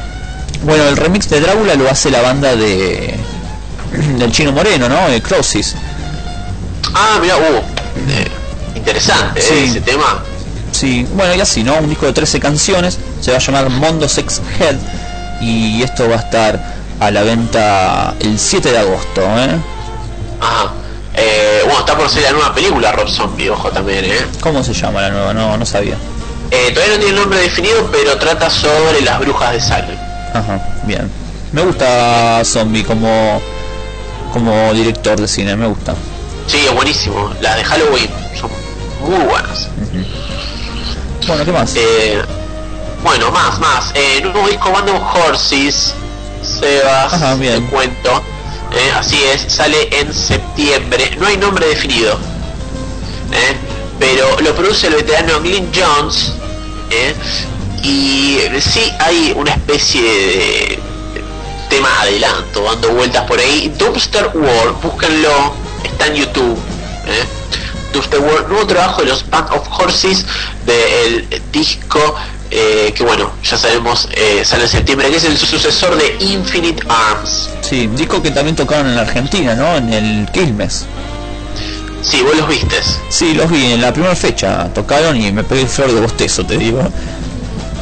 Bueno 0.64 0.88
el 0.88 0.98
remix 0.98 1.30
de 1.30 1.42
Drácula 1.42 1.76
lo 1.76 1.90
hace 1.90 2.10
la 2.10 2.22
banda 2.22 2.56
de 2.56 3.16
del 4.18 4.32
chino 4.32 4.52
moreno 4.52 4.90
no 4.90 5.10
de 5.10 5.22
Crossis 5.22 5.76
Ah, 6.94 7.20
mira, 7.22 7.38
uh, 7.38 8.41
interesante 8.82 9.40
eh, 9.40 9.66
ese 9.66 9.82
tema. 9.82 10.24
Sí, 10.72 11.06
bueno, 11.16 11.36
y 11.36 11.42
así, 11.42 11.64
¿no? 11.64 11.76
Un 11.76 11.90
disco 11.90 12.06
de 12.06 12.14
13 12.14 12.40
canciones, 12.40 12.98
se 13.22 13.32
va 13.32 13.38
a 13.38 13.40
llamar 13.40 13.70
Mondo 13.70 14.08
Sex 14.10 14.42
Head 14.60 14.76
y 15.42 15.84
esto 15.84 16.10
va 16.10 16.16
a 16.16 16.20
estar 16.20 16.60
a 17.00 17.12
la 17.12 17.24
venta 17.24 18.14
el 18.20 18.38
7 18.40 18.72
de 18.72 18.78
agosto, 18.78 19.22
¿eh? 19.22 19.58
Ajá. 20.40 20.72
Eh, 21.14 21.62
bueno, 21.66 21.80
está 21.80 21.98
por 21.98 22.10
ser 22.10 22.24
la 22.24 22.32
nueva 22.32 22.54
película 22.54 22.92
Rob 22.94 23.10
Zombie, 23.10 23.50
ojo 23.50 23.70
también, 23.70 24.06
¿eh? 24.06 24.26
¿Cómo 24.40 24.64
se 24.64 24.74
llama 24.74 25.02
la 25.02 25.10
nueva? 25.10 25.34
No, 25.34 25.58
no 25.58 25.66
sabía. 25.66 25.96
Eh, 26.52 26.72
Todavía 26.74 26.96
no 26.96 27.04
tiene 27.04 27.20
nombre 27.20 27.40
definido, 27.40 27.90
pero 27.92 28.18
trata 28.18 28.50
sobre 28.50 29.02
las 29.02 29.20
brujas 29.20 29.54
de 29.54 29.62
Salem. 29.62 29.98
Ajá, 30.34 30.60
bien. 30.84 31.10
Me 31.52 31.64
gusta 31.64 32.42
Zombie 32.46 32.84
como 32.84 33.42
como 34.32 34.74
director 34.74 35.20
de 35.20 35.28
cine, 35.28 35.56
me 35.58 35.68
gusta. 35.68 35.94
Sí, 36.48 36.60
es 36.66 36.74
buenísimo. 36.74 37.34
Las 37.42 37.58
de 37.58 37.64
Halloween 37.66 38.10
son 38.40 38.50
muy 39.02 39.20
buenas. 39.26 39.68
Bueno, 41.28 41.46
¿qué 41.46 41.52
más? 41.52 41.74
Eh, 41.76 42.22
bueno, 43.04 43.32
más, 43.32 43.60
más. 43.60 43.92
Eh, 43.96 44.22
nuevo 44.24 44.48
disco 44.48 44.72
Band 44.72 44.90
of 44.90 45.02
Horses, 45.16 45.94
Sebas, 46.44 47.14
Ajá, 47.14 47.36
bien. 47.36 47.64
te 47.66 47.72
cuento. 47.72 48.22
Eh, 48.72 48.92
así 48.98 49.22
es, 49.34 49.52
sale 49.54 49.90
en 50.00 50.14
septiembre. 50.14 51.16
No 51.20 51.28
hay 51.28 51.38
nombre 51.38 51.68
definido. 51.68 52.18
Eh, 53.32 53.56
pero 54.00 54.40
lo 54.40 54.56
produce 54.56 54.88
el 54.88 54.96
veterano 54.96 55.40
Glyn 55.42 55.70
Jones. 55.74 56.34
eh, 56.90 57.14
y 57.84 58.38
sí 58.60 58.92
hay 59.00 59.34
una 59.36 59.52
especie 59.54 60.02
de 60.04 60.80
tema 61.70 61.90
adelanto 62.02 62.64
dando 62.64 62.90
vueltas 62.92 63.24
por 63.26 63.40
ahí. 63.40 63.74
Dumpster 63.78 64.30
World, 64.36 64.80
búsquenlo, 64.84 65.54
está 65.84 66.08
en 66.08 66.14
YouTube. 66.16 66.58
¿Eh? 67.92 67.94
Dumpster 67.94 68.20
World, 68.20 68.48
nuevo 68.48 68.68
trabajo 68.68 69.02
de 69.02 69.08
los 69.08 69.30
Band 69.30 69.50
of 69.52 69.68
Horses 69.80 70.26
del 70.66 71.28
disco 71.52 72.16
eh, 72.54 72.92
que 72.94 73.06
bueno, 73.06 73.32
ya 73.42 73.58
sabemos, 73.58 74.10
eh, 74.12 74.44
sale 74.44 74.64
en 74.64 74.70
septiembre, 74.70 75.10
que 75.10 75.16
es 75.16 75.24
el 75.24 75.38
sucesor 75.38 75.96
de 75.96 76.18
Infinite 76.20 76.84
Arms. 76.90 77.50
Sí, 77.62 77.88
disco 77.88 78.22
que 78.22 78.30
también 78.32 78.58
tocaron 78.58 78.88
en 78.88 78.96
la 78.96 79.04
Argentina, 79.04 79.56
¿no? 79.56 79.78
En 79.78 79.94
el 79.94 80.30
Quilmes. 80.34 80.86
Sí, 82.02 82.22
vos 82.24 82.36
los 82.36 82.50
vistes. 82.50 83.00
Sí, 83.08 83.34
los 83.34 83.50
vi 83.50 83.72
en 83.72 83.82
la 83.82 83.94
primera 83.94 84.18
fecha, 84.18 84.68
tocaron 84.74 85.16
y 85.16 85.32
me 85.32 85.46
pegué 85.46 85.66
flor 85.66 85.94
de 85.94 86.02
bostezo, 86.02 86.46
te 86.46 86.58
digo. 86.58 86.82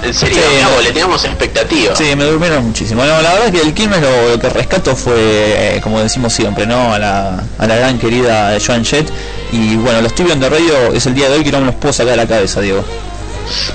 En 0.03 0.13
serio, 0.13 0.37
Sí, 0.37 0.63
no. 0.63 0.81
le 0.81 0.87
teníamos 0.89 1.23
expectativas. 1.25 1.97
Sí, 1.97 2.15
me 2.15 2.23
durmieron 2.23 2.65
muchísimo. 2.67 3.03
No, 3.03 3.21
la 3.21 3.33
verdad 3.33 3.47
es 3.47 3.51
que 3.51 3.61
el 3.67 3.73
Quilmes 3.73 4.01
lo, 4.01 4.29
lo 4.29 4.39
que 4.39 4.49
rescato 4.49 4.95
fue, 4.95 5.13
eh, 5.17 5.79
como 5.81 5.99
decimos 5.99 6.31
siempre, 6.33 6.65
¿no? 6.65 6.93
A 6.93 6.99
la, 6.99 7.43
a 7.57 7.67
la 7.67 7.75
gran 7.75 7.99
querida 7.99 8.49
de 8.51 8.59
Joan 8.65 8.85
Jett. 8.85 9.09
Y 9.51 9.75
bueno, 9.75 10.01
los 10.01 10.13
tibios 10.15 10.39
de 10.39 10.49
radio 10.49 10.93
es 10.93 11.05
el 11.05 11.15
día 11.15 11.27
de 11.29 11.37
hoy 11.37 11.43
que 11.43 11.51
no 11.51 11.59
me 11.59 11.65
los 11.67 11.75
puedo 11.75 11.91
sacar 11.93 12.11
de 12.11 12.17
la 12.17 12.27
cabeza, 12.27 12.61
Diego. 12.61 12.83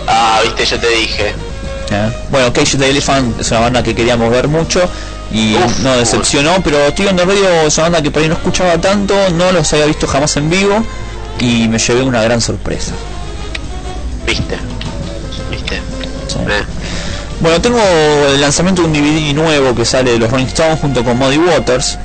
Ah, 0.07 0.41
viste, 0.45 0.65
yo 0.65 0.79
te 0.79 0.89
dije. 0.89 1.29
¿eh? 1.91 2.13
Bueno, 2.31 2.53
Cage 2.53 2.79
the 2.79 2.89
Elephant 2.89 3.41
es 3.41 3.51
una 3.51 3.61
banda 3.61 3.83
que 3.83 3.95
queríamos 3.95 4.31
ver 4.31 4.49
mucho 4.49 4.81
y 5.33 5.57
no 5.83 5.97
decepcionó, 5.97 6.61
pero 6.63 6.93
Tio 6.95 7.11
on 7.11 7.17
the 7.17 7.25
Radio 7.25 7.49
es 7.67 7.77
una 7.79 7.85
banda 7.85 8.03
que 8.03 8.11
por 8.11 8.23
ahí 8.23 8.29
no 8.29 8.35
escuchaba 8.35 8.79
tanto, 8.81 9.15
no 9.31 9.53
los 9.53 9.73
había 9.73 9.87
visto 9.87 10.07
jamás 10.07 10.37
en 10.37 10.49
vivo 10.49 10.83
y 11.41 11.67
me 11.69 11.79
llevé 11.79 12.03
una 12.03 12.23
gran 12.23 12.41
sorpresa. 12.41 12.93
¿Viste? 14.27 14.57
Eh. 16.33 16.65
Bueno, 17.41 17.61
tengo 17.61 17.79
el 18.33 18.41
lanzamiento 18.41 18.83
de 18.83 18.89
un 18.89 18.95
DVD 18.95 19.35
nuevo 19.35 19.75
que 19.75 19.85
sale 19.85 20.13
de 20.13 20.19
los 20.19 20.31
Rolling 20.31 20.47
Stones 20.47 20.81
junto 20.81 21.05
con 21.05 21.19
Muddy 21.19 21.39
Waters. 21.39 21.99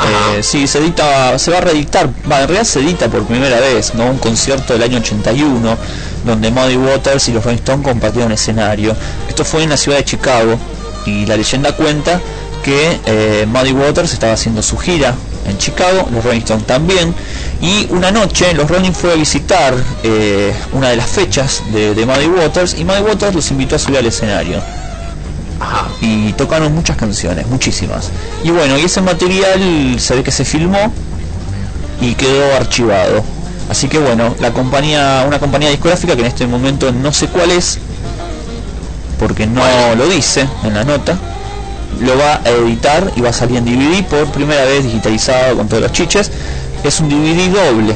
Eh, 0.00 0.42
sí, 0.42 0.66
se 0.66 0.78
edita, 0.78 1.38
se 1.38 1.50
va 1.50 1.58
a 1.58 1.60
reeditar, 1.60 2.08
va, 2.30 2.42
en 2.42 2.48
realidad 2.48 2.64
se 2.64 2.78
edita 2.80 3.08
por 3.08 3.24
primera 3.24 3.58
vez, 3.60 3.94
¿no? 3.94 4.06
Un 4.06 4.18
concierto 4.18 4.72
del 4.72 4.82
año 4.82 4.98
81, 4.98 5.76
donde 6.24 6.50
Muddy 6.50 6.76
Waters 6.76 7.28
y 7.28 7.32
los 7.32 7.44
Rolling 7.44 7.58
Stones 7.58 7.84
compartieron 7.84 8.30
escenario. 8.30 8.94
Esto 9.28 9.44
fue 9.44 9.64
en 9.64 9.70
la 9.70 9.76
ciudad 9.76 9.98
de 9.98 10.04
Chicago, 10.04 10.58
y 11.06 11.26
la 11.26 11.36
leyenda 11.36 11.72
cuenta 11.72 12.20
que 12.62 13.00
eh, 13.06 13.46
Muddy 13.46 13.72
Waters 13.72 14.12
estaba 14.12 14.34
haciendo 14.34 14.62
su 14.62 14.76
gira 14.76 15.14
en 15.46 15.58
Chicago, 15.58 16.08
los 16.12 16.24
Rolling 16.24 16.40
Stones 16.40 16.66
también, 16.66 17.14
y 17.60 17.86
una 17.90 18.10
noche 18.10 18.54
los 18.54 18.68
Rolling 18.68 18.92
fue 18.92 19.12
a 19.12 19.16
visitar 19.16 19.74
eh, 20.02 20.52
una 20.72 20.90
de 20.90 20.96
las 20.96 21.08
fechas 21.08 21.62
de, 21.72 21.94
de 21.94 22.06
Muddy 22.06 22.26
Waters 22.26 22.76
y 22.78 22.84
Muddy 22.84 23.00
Waters 23.00 23.34
los 23.34 23.50
invitó 23.50 23.76
a 23.76 23.78
subir 23.78 23.98
al 23.98 24.06
escenario. 24.06 24.62
Y 26.00 26.32
tocaron 26.34 26.72
muchas 26.72 26.96
canciones, 26.96 27.46
muchísimas. 27.48 28.10
Y 28.44 28.50
bueno, 28.50 28.78
y 28.78 28.82
ese 28.82 29.00
material 29.00 29.96
se 29.98 30.14
ve 30.14 30.22
que 30.22 30.30
se 30.30 30.44
filmó 30.44 30.92
y 32.00 32.14
quedó 32.14 32.54
archivado. 32.54 33.24
Así 33.68 33.88
que 33.88 33.98
bueno, 33.98 34.34
la 34.40 34.52
compañía, 34.52 35.24
una 35.26 35.38
compañía 35.38 35.70
discográfica 35.70 36.14
que 36.14 36.20
en 36.20 36.28
este 36.28 36.46
momento 36.46 36.92
no 36.92 37.12
sé 37.12 37.26
cuál 37.26 37.50
es, 37.50 37.78
porque 39.18 39.46
no 39.46 39.62
lo 39.96 40.08
dice 40.08 40.48
en 40.62 40.74
la 40.74 40.84
nota, 40.84 41.18
lo 42.00 42.16
va 42.16 42.40
a 42.44 42.50
editar 42.50 43.12
y 43.16 43.20
va 43.20 43.30
a 43.30 43.32
salir 43.32 43.58
en 43.58 43.64
DVD 43.64 44.04
por 44.04 44.26
primera 44.32 44.64
vez 44.64 44.84
digitalizado 44.84 45.56
con 45.56 45.68
todos 45.68 45.82
los 45.82 45.92
chiches. 45.92 46.30
Es 46.84 47.00
un 47.00 47.08
DVD 47.08 47.48
doble, 47.50 47.94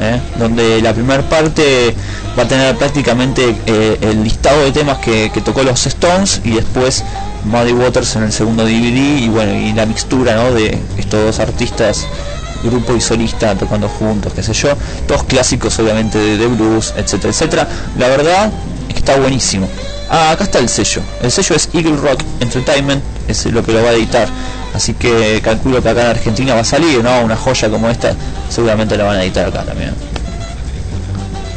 ¿eh? 0.00 0.20
donde 0.38 0.80
la 0.82 0.92
primera 0.92 1.22
parte 1.22 1.94
va 2.38 2.44
a 2.44 2.48
tener 2.48 2.76
prácticamente 2.76 3.56
eh, 3.66 3.98
el 4.00 4.24
listado 4.24 4.64
de 4.64 4.72
temas 4.72 4.98
que, 4.98 5.30
tocó 5.44 5.62
los 5.62 5.86
Stones 5.86 6.40
y 6.44 6.50
después 6.50 7.04
Muddy 7.44 7.72
Waters 7.72 8.16
en 8.16 8.24
el 8.24 8.32
segundo 8.32 8.64
DVD 8.64 9.18
y 9.20 9.28
bueno 9.28 9.54
y 9.54 9.72
la 9.72 9.86
mixtura 9.86 10.34
¿no? 10.34 10.52
de 10.52 10.78
estos 10.96 11.24
dos 11.24 11.38
artistas 11.38 12.06
grupo 12.62 12.96
y 12.96 13.00
solista 13.00 13.54
tocando 13.54 13.88
juntos 13.88 14.32
qué 14.34 14.42
sé 14.42 14.54
yo 14.54 14.70
todos 15.06 15.24
clásicos 15.24 15.78
obviamente 15.78 16.18
de, 16.18 16.38
de 16.38 16.46
blues 16.46 16.94
etcétera 16.96 17.30
etcétera 17.30 17.68
la 17.98 18.08
verdad 18.08 18.50
es 18.88 18.94
que 18.94 19.00
está 19.00 19.16
buenísimo 19.18 19.68
ah 20.16 20.30
acá 20.30 20.44
está 20.44 20.58
el 20.60 20.68
sello 20.68 21.02
el 21.22 21.30
sello 21.30 21.56
es 21.56 21.68
Eagle 21.74 21.96
Rock 21.96 22.20
Entertainment 22.40 23.02
es 23.28 23.46
lo 23.46 23.62
que 23.64 23.72
lo 23.72 23.82
va 23.82 23.90
a 23.90 23.92
editar 23.94 24.28
así 24.74 24.94
que 24.94 25.40
calculo 25.42 25.82
que 25.82 25.88
acá 25.88 26.02
en 26.02 26.06
Argentina 26.08 26.54
va 26.54 26.60
a 26.60 26.64
salir 26.64 27.02
no 27.02 27.20
una 27.20 27.36
joya 27.36 27.68
como 27.68 27.88
esta 27.90 28.14
seguramente 28.48 28.96
la 28.96 29.04
van 29.04 29.16
a 29.16 29.22
editar 29.24 29.46
acá 29.48 29.62
también 29.64 29.94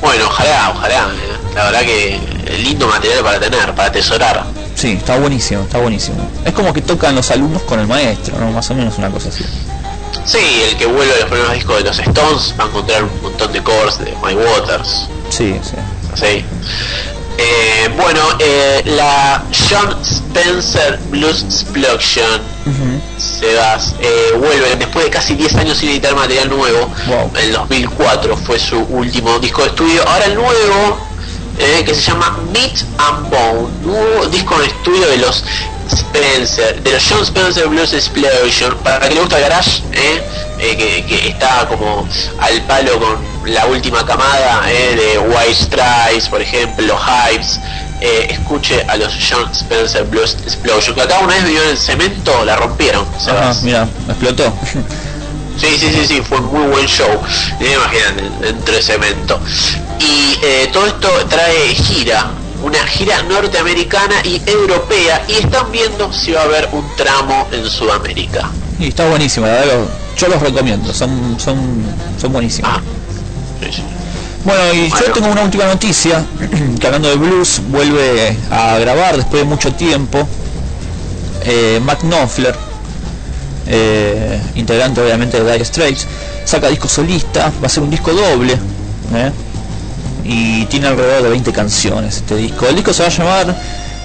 Bueno, 0.01 0.25
ojalá, 0.27 0.71
ojalá. 0.75 0.95
eh. 1.13 1.55
La 1.55 1.63
verdad 1.65 1.81
que 1.81 2.19
lindo 2.63 2.87
material 2.87 3.23
para 3.23 3.39
tener, 3.39 3.73
para 3.73 3.89
atesorar. 3.89 4.43
Sí, 4.75 4.91
está 4.91 5.17
buenísimo, 5.17 5.63
está 5.63 5.79
buenísimo. 5.79 6.17
Es 6.45 6.53
como 6.53 6.71
que 6.71 6.81
tocan 6.83 7.15
los 7.15 7.31
alumnos 7.31 7.63
con 7.63 7.79
el 7.79 7.87
maestro, 7.87 8.37
¿no? 8.39 8.51
Más 8.51 8.69
o 8.69 8.75
menos 8.75 8.95
una 8.99 9.09
cosa 9.09 9.29
así. 9.29 9.43
Sí, 10.23 10.37
el 10.69 10.77
que 10.77 10.85
vuelve 10.85 11.13
a 11.15 11.19
los 11.21 11.29
primeros 11.29 11.51
discos 11.53 11.77
de 11.79 11.83
los 11.85 11.97
Stones 11.97 12.53
va 12.59 12.65
a 12.65 12.67
encontrar 12.67 13.03
un 13.03 13.21
montón 13.23 13.51
de 13.51 13.63
covers 13.63 13.97
de 13.97 14.13
My 14.23 14.35
Waters. 14.35 15.07
Sí, 15.29 15.59
sí. 15.63 15.75
Sí. 16.13 16.45
Eh, 17.38 17.89
bueno, 17.95 18.21
eh, 18.39 18.81
la 18.85 19.43
John 19.69 19.95
Spencer 20.03 20.99
Blues 21.09 21.43
Explosion 21.43 22.41
Sebas 23.17 23.95
eh, 23.99 24.33
vuelve 24.38 24.75
después 24.75 25.05
de 25.05 25.11
casi 25.11 25.35
10 25.35 25.55
años 25.55 25.77
sin 25.77 25.89
editar 25.89 26.15
material 26.15 26.49
nuevo. 26.49 26.91
En 27.35 27.51
2004 27.53 28.38
fue 28.38 28.59
su 28.59 28.79
último 28.79 29.39
disco 29.39 29.61
de 29.63 29.69
estudio. 29.69 30.07
Ahora 30.07 30.25
el 30.25 30.35
nuevo, 30.35 30.97
eh, 31.59 31.83
que 31.85 31.95
se 31.95 32.01
llama 32.01 32.38
Meat 32.51 32.83
and 32.97 33.29
Bone, 33.29 33.69
nuevo 33.83 34.25
disco 34.27 34.57
de 34.59 34.67
estudio 34.67 35.07
de 35.07 35.17
los 35.17 35.43
Spencer, 35.91 36.81
de 36.83 36.91
los 36.91 37.03
John 37.09 37.23
Spencer 37.23 37.67
Blues 37.67 37.93
Explosion. 37.93 38.75
Para 38.83 39.07
que 39.07 39.15
le 39.15 39.21
gusta 39.21 39.39
Garage, 39.39 39.81
eh, 39.93 40.21
eh, 40.59 40.75
que, 40.77 41.05
que 41.05 41.29
está 41.29 41.67
como 41.67 42.07
al 42.39 42.61
palo 42.63 42.99
con 42.99 43.53
la 43.53 43.65
última 43.67 44.05
camada 44.05 44.63
eh, 44.69 44.95
de 44.95 45.19
White 45.19 45.53
Stripes, 45.55 46.29
por 46.29 46.41
ejemplo, 46.41 46.97
Hypes. 46.97 47.59
Eh, 47.99 48.27
escuche 48.29 48.83
a 48.87 48.95
los 48.95 49.11
John 49.27 49.49
Spencer 49.51 50.03
Blues 50.03 50.37
Explosion, 50.43 50.93
que 50.93 51.01
acá 51.01 51.17
una 51.19 51.33
vez 51.33 51.45
vivió 51.45 51.63
en 51.63 51.69
el 51.69 51.77
cemento, 51.77 52.45
la 52.45 52.55
rompieron. 52.55 53.07
Ajá, 53.27 53.55
mira, 53.63 53.87
explotó. 54.07 54.53
Sí, 55.59 55.75
sí, 55.79 55.89
sí, 55.91 56.05
sí, 56.05 56.21
fue 56.21 56.37
un 56.37 56.45
muy 56.45 56.67
buen 56.67 56.85
show. 56.85 57.09
Eh, 57.59 57.75
Imagínate, 57.75 58.45
dentro 58.45 58.75
de 58.75 58.81
cemento. 58.83 59.39
Y 59.99 60.37
eh, 60.43 60.69
todo 60.71 60.85
esto 60.85 61.09
trae 61.27 61.73
gira, 61.73 62.27
una 62.63 62.85
gira 62.87 63.21
norteamericana 63.23 64.15
y 64.23 64.41
europea, 64.45 65.23
y 65.27 65.33
están 65.43 65.71
viendo 65.71 66.11
si 66.11 66.31
va 66.31 66.41
a 66.41 66.43
haber 66.43 66.69
un 66.71 66.85
tramo 66.95 67.47
en 67.51 67.65
Sudamérica. 67.65 68.49
Y 68.79 68.87
está 68.87 69.07
buenísimo, 69.07 69.45
la 69.45 69.53
verdad, 69.53 69.85
yo 70.17 70.27
los 70.27 70.41
recomiendo, 70.41 70.93
son, 70.93 71.37
son, 71.39 71.57
son 72.19 72.33
buenísimos. 72.33 72.71
Bueno, 74.43 74.73
y 74.73 74.89
yo 74.89 75.11
tengo 75.13 75.27
una 75.27 75.41
última 75.41 75.65
noticia, 75.65 76.25
que 76.79 76.87
hablando 76.87 77.09
de 77.09 77.15
blues, 77.15 77.61
vuelve 77.67 78.37
a 78.49 78.77
grabar 78.77 79.17
después 79.17 79.41
de 79.41 79.45
mucho 79.45 79.73
tiempo. 79.73 80.27
Eh, 81.43 81.81
Mac 81.83 81.99
Knopfler, 82.01 82.55
eh, 83.67 84.39
integrante 84.55 85.01
obviamente 85.01 85.43
de 85.43 85.51
Dire 85.51 85.65
Straits, 85.65 86.07
saca 86.45 86.69
disco 86.69 86.87
solista, 86.87 87.51
va 87.61 87.67
a 87.67 87.69
ser 87.69 87.83
un 87.83 87.89
disco 87.89 88.13
doble, 88.13 88.53
¿eh? 88.53 89.31
Y 90.28 90.65
tiene 90.65 90.88
alrededor 90.88 91.23
de 91.23 91.30
20 91.30 91.53
canciones 91.53 92.17
este 92.17 92.36
disco. 92.36 92.67
El 92.67 92.75
disco 92.75 92.93
se 92.93 93.03
va 93.03 93.07
a 93.07 93.11
llamar 93.11 93.55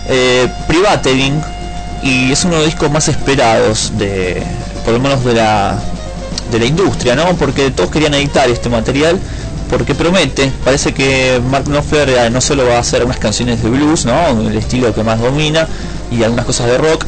eh, 0.09 0.49
y 2.03 2.33
es 2.33 2.45
uno 2.45 2.55
de 2.55 2.61
los 2.61 2.67
discos 2.67 2.91
más 2.91 3.09
esperados 3.09 3.93
de, 3.99 4.43
por 4.85 4.95
lo 4.95 5.01
menos 5.01 5.25
de 5.25 5.35
la, 5.35 5.79
de 6.51 6.59
la 6.59 6.65
industria, 6.65 7.17
¿no? 7.17 7.35
Porque 7.37 7.71
todos 7.71 7.91
querían 7.91 8.15
editar 8.15 8.49
este 8.49 8.69
material 8.69 9.19
porque 9.71 9.95
promete, 9.95 10.53
parece 10.65 10.93
que 10.93 11.41
Mark 11.51 11.65
Knopfler 11.65 12.09
eh, 12.11 12.31
no 12.31 12.41
solo 12.41 12.67
va 12.67 12.77
a 12.77 12.81
hacer 12.81 13.05
unas 13.05 13.19
canciones 13.19 13.63
de 13.63 13.71
blues, 13.71 14.05
¿no? 14.05 14.41
El 14.49 14.57
estilo 14.57 14.95
que 14.95 15.03
más 15.03 15.19
domina 15.19 15.67
y 16.11 16.23
algunas 16.23 16.45
cosas 16.45 16.67
de 16.67 16.79
rock, 16.79 17.07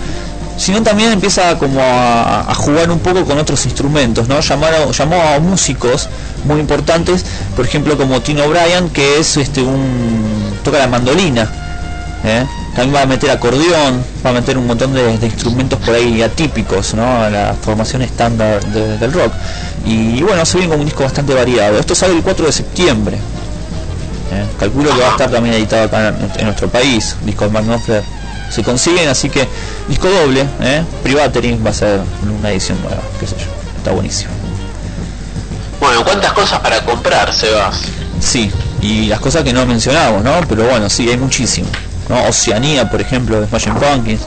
sino 0.57 0.83
también 0.83 1.13
empieza 1.13 1.59
como 1.59 1.81
a, 1.83 2.53
jugar 2.55 2.91
un 2.91 3.01
poco 3.01 3.25
con 3.25 3.39
otros 3.39 3.65
instrumentos, 3.65 4.29
¿no? 4.29 4.41
Llamó 4.41 4.67
a 5.17 5.39
músicos 5.41 6.09
muy 6.45 6.61
importantes, 6.61 7.25
por 7.57 7.65
ejemplo 7.65 7.97
como 7.97 8.21
Tino 8.21 8.45
O'Brien, 8.45 8.91
que 8.91 9.19
es 9.19 9.37
este 9.37 9.63
un 9.63 10.55
toca 10.63 10.79
la 10.79 10.87
mandolina, 10.87 11.51
¿eh? 12.25 12.47
también 12.75 12.97
va 12.97 13.03
a 13.03 13.07
meter 13.07 13.31
acordeón, 13.31 14.05
va 14.25 14.31
a 14.31 14.33
meter 14.33 14.59
un 14.59 14.67
montón 14.67 14.95
de, 14.95 15.19
de 15.19 15.27
instrumentos 15.27 15.79
por 15.81 15.95
ahí 15.95 16.23
atípicos, 16.23 16.95
¿no? 16.95 17.29
La 17.31 17.55
formación 17.61 18.03
estándar 18.03 18.65
de- 18.65 18.99
del 18.99 19.13
rock. 19.13 19.33
Y, 19.85 20.23
bueno, 20.23 20.45
se 20.45 20.57
viene 20.59 20.71
como 20.71 20.81
un 20.81 20.87
disco 20.87 21.05
bastante 21.05 21.35
variado. 21.35 21.79
Esto 21.79 21.95
sale 21.95 22.15
el 22.17 22.23
4 22.23 22.47
de 22.47 22.53
septiembre. 22.53 23.17
¿eh? 23.17 24.47
Calculo 24.59 24.91
que 24.95 25.01
va 25.01 25.09
a 25.09 25.11
estar 25.13 25.31
también 25.31 25.55
editado 25.55 25.85
acá 25.85 26.09
en, 26.39 26.45
nuestro 26.47 26.69
país. 26.69 27.15
Mark 27.53 27.67
Knopfler 27.67 28.03
se 28.51 28.62
consiguen, 28.62 29.09
así 29.09 29.28
que 29.30 29.49
disco 29.88 30.09
doble, 30.09 30.47
¿eh? 30.61 30.84
Privatering 31.03 31.64
va 31.64 31.70
a 31.70 31.74
ser 31.74 32.01
una 32.38 32.51
edición 32.51 32.80
nueva, 32.82 33.03
qué 33.18 33.26
sé 33.26 33.36
yo. 33.38 33.47
Está 33.76 33.92
buenísimo. 33.92 34.32
Bueno, 35.80 36.05
¿cuántas 36.05 36.32
cosas 36.32 36.61
para 36.61 36.80
comprar, 36.84 37.32
Sebas? 37.34 37.82
Sí, 38.20 38.51
y 38.80 39.07
las 39.07 39.20
cosas 39.20 39.45
que 39.45 39.53
no 39.53 39.66
mencionamos, 39.66 40.22
¿no? 40.22 40.32
Pero 40.49 40.64
bueno, 40.64 40.88
sí, 40.88 41.09
hay 41.11 41.16
muchísimo. 41.16 41.68
¿no? 42.09 42.24
Oceanía, 42.24 42.90
por 42.90 43.01
ejemplo, 43.01 43.40
de 43.40 43.47
Smashing 43.47 43.74
Pumpkins. 43.74 44.22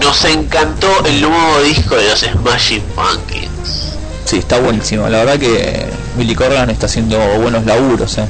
Nos 0.00 0.24
encantó 0.24 0.88
el 1.06 1.20
nuevo 1.20 1.62
disco 1.62 1.96
de 1.96 2.08
los 2.08 2.20
Smashing 2.20 2.82
Pumpkins. 2.94 3.94
Sí, 4.24 4.38
está 4.38 4.58
buenísimo. 4.58 5.08
La 5.08 5.24
verdad 5.24 5.38
que 5.38 5.86
Billy 6.16 6.34
Corgan 6.34 6.70
está 6.70 6.86
haciendo 6.86 7.18
buenos 7.40 7.64
laburos, 7.64 8.18
¿eh? 8.18 8.26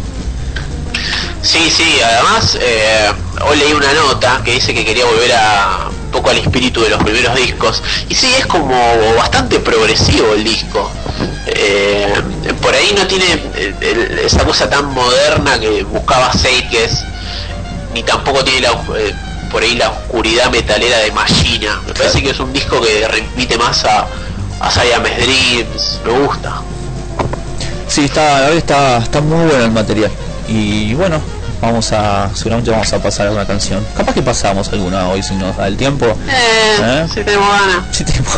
Sí, 1.42 1.70
sí, 1.70 2.00
además 2.02 2.58
eh, 2.60 3.12
hoy 3.42 3.58
leí 3.58 3.72
una 3.72 3.92
nota 3.92 4.40
que 4.44 4.52
dice 4.52 4.74
que 4.74 4.84
quería 4.84 5.04
volver 5.04 5.32
a 5.32 5.88
un 5.88 6.10
poco 6.10 6.30
al 6.30 6.38
espíritu 6.38 6.80
de 6.82 6.90
los 6.90 7.02
primeros 7.02 7.34
discos. 7.36 7.82
Y 8.08 8.14
sí, 8.14 8.32
es 8.38 8.46
como 8.46 8.74
bastante 9.16 9.60
progresivo 9.60 10.32
el 10.34 10.44
disco. 10.44 10.90
Eh, 11.46 12.22
por 12.62 12.74
ahí 12.74 12.94
no 12.96 13.06
tiene 13.06 13.24
eh, 13.54 14.22
esa 14.24 14.44
cosa 14.44 14.68
tan 14.68 14.86
moderna 14.86 15.58
que 15.60 15.82
buscaba 15.84 16.32
Seikes, 16.32 17.04
ni 17.92 18.02
tampoco 18.02 18.42
tiene 18.42 18.62
la, 18.62 18.72
eh, 18.98 19.14
por 19.50 19.62
ahí 19.62 19.76
la 19.76 19.90
oscuridad 19.90 20.50
metalera 20.50 20.98
de 20.98 21.12
Machina. 21.12 21.80
Me 21.86 21.92
parece 21.92 22.22
que 22.22 22.30
es 22.30 22.40
un 22.40 22.52
disco 22.52 22.80
que 22.80 23.06
repite 23.06 23.58
más 23.58 23.84
a, 23.84 24.06
a 24.60 24.70
Siamese 24.70 25.20
Dreams, 25.20 26.00
me 26.04 26.26
gusta. 26.26 26.62
Sí, 27.86 28.06
está, 28.06 28.50
está, 28.50 28.98
está 28.98 29.20
muy 29.20 29.46
bueno 29.46 29.64
el 29.64 29.70
material. 29.70 30.10
Y 30.48 30.94
bueno, 30.94 31.20
vamos 31.60 31.92
a, 31.92 32.30
seguramente 32.34 32.70
vamos 32.70 32.92
a 32.92 33.02
pasar 33.02 33.26
alguna 33.26 33.46
canción. 33.46 33.84
Capaz 33.96 34.12
que 34.14 34.22
pasamos 34.22 34.68
alguna 34.72 35.08
hoy 35.08 35.22
si 35.22 35.34
nos 35.34 35.56
da 35.56 35.66
el 35.68 35.76
tiempo. 35.76 36.06
Eh, 36.06 36.76
¿Eh? 36.80 37.06
si 37.12 37.22
tenemos 37.24 37.48
ganas. 37.48 37.84
Si 37.94 38.04
tenemos, 38.04 38.32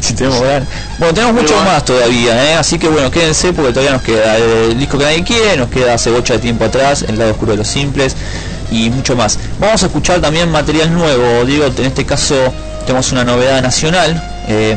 si 0.00 0.14
tenemos 0.14 0.40
ganas. 0.40 0.68
Bueno, 0.98 1.14
tenemos 1.14 1.34
mucho 1.42 1.54
Pero- 1.54 1.64
más 1.70 1.84
todavía, 1.84 2.50
¿eh? 2.50 2.54
así 2.54 2.78
que 2.78 2.88
bueno, 2.88 3.10
quédense 3.10 3.52
porque 3.52 3.72
todavía 3.72 3.92
nos 3.92 4.02
queda 4.02 4.36
el 4.36 4.78
disco 4.78 4.96
que 4.98 5.04
nadie 5.04 5.22
quiere, 5.24 5.56
nos 5.56 5.68
queda 5.68 5.94
hace 5.94 6.10
bocha 6.10 6.34
de 6.34 6.38
tiempo 6.40 6.64
atrás, 6.64 7.04
El 7.06 7.18
lado 7.18 7.32
oscuro 7.32 7.52
de 7.52 7.58
los 7.58 7.68
simples 7.68 8.16
y 8.70 8.88
mucho 8.90 9.16
más. 9.16 9.38
Vamos 9.58 9.82
a 9.82 9.86
escuchar 9.86 10.20
también 10.20 10.50
material 10.50 10.92
nuevo, 10.94 11.44
digo, 11.44 11.66
en 11.66 11.84
este 11.84 12.06
caso 12.06 12.36
tenemos 12.86 13.10
una 13.12 13.24
novedad 13.24 13.60
nacional, 13.62 14.22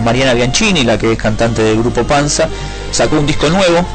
Mariana 0.04 0.34
Bianchini, 0.34 0.84
la 0.84 0.98
que 0.98 1.12
es 1.14 1.18
cantante 1.18 1.64
del 1.64 1.78
grupo 1.80 2.04
Panza, 2.04 2.48
sacó 2.92 3.18
un 3.20 3.26
disco 3.28 3.50
nuevo, 3.50 3.86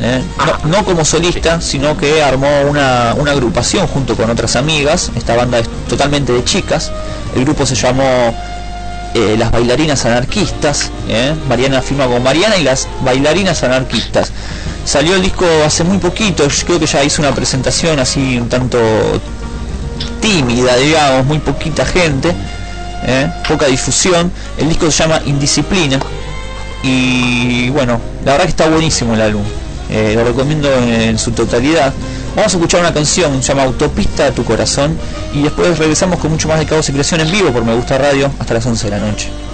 ¿eh? 0.00 0.22
no, 0.64 0.84
como 0.84 1.04
solista, 1.04 1.60
sino 1.60 1.96
que 1.96 2.22
armó 2.22 2.48
una, 2.68 3.10
agrupación 3.10 3.86
junto 3.86 4.16
con 4.16 4.30
otras 4.30 4.56
amigas. 4.56 5.10
Esta 5.16 5.36
banda 5.36 5.58
es 5.58 5.68
totalmente 5.88 6.32
de 6.32 6.44
chicas. 6.44 6.90
El 7.34 7.44
grupo 7.44 7.66
se 7.66 7.74
llamó 7.74 8.34
eh, 9.14 9.36
Las 9.38 9.50
Bailarinas 9.50 10.04
Anarquistas. 10.04 10.90
¿eh? 11.08 11.34
Mariana 11.48 11.82
firma 11.82 12.06
con 12.06 12.22
Mariana 12.22 12.56
y 12.56 12.64
las 12.64 12.88
Bailarinas 13.04 13.62
Anarquistas. 13.62 14.32
Salió 14.84 15.14
el 15.14 15.22
disco 15.22 15.46
hace 15.64 15.84
muy 15.84 15.98
poquito, 15.98 16.48
creo 16.66 16.80
que 16.80 16.86
ya 16.86 17.04
hizo 17.04 17.20
una 17.20 17.32
presentación 17.34 17.98
así 17.98 18.38
un 18.38 18.48
tanto 18.48 18.78
tímida, 20.20 20.74
digamos, 20.76 21.26
muy 21.26 21.38
poquita 21.38 21.84
gente, 21.84 22.34
poca 23.46 23.66
difusión. 23.66 24.32
El 24.56 24.70
disco 24.70 24.90
se 24.90 25.02
llama 25.02 25.20
Indisciplina 25.26 26.00
y 26.82 27.68
bueno, 27.70 28.00
la 28.24 28.32
verdad 28.32 28.44
que 28.46 28.50
está 28.50 28.68
buenísimo 28.68 29.14
el 29.14 29.20
álbum. 29.20 29.42
Eh, 29.90 30.14
lo 30.14 30.24
recomiendo 30.24 30.72
en 30.72 31.18
su 31.18 31.32
totalidad. 31.32 31.92
Vamos 32.36 32.54
a 32.54 32.56
escuchar 32.56 32.80
una 32.80 32.94
canción, 32.94 33.42
se 33.42 33.48
llama 33.48 33.64
Autopista 33.64 34.24
de 34.24 34.32
tu 34.32 34.44
corazón 34.44 34.96
y 35.34 35.42
después 35.42 35.78
regresamos 35.78 36.18
con 36.20 36.30
mucho 36.30 36.48
más 36.48 36.60
de 36.60 36.66
Caos 36.66 36.88
y 36.88 36.92
Creación 36.92 37.20
en 37.20 37.30
vivo 37.30 37.50
por 37.50 37.64
Me 37.64 37.74
Gusta 37.74 37.98
Radio 37.98 38.30
hasta 38.38 38.54
las 38.54 38.64
11 38.66 38.88
de 38.88 38.90
la 38.90 39.04
noche. 39.04 39.49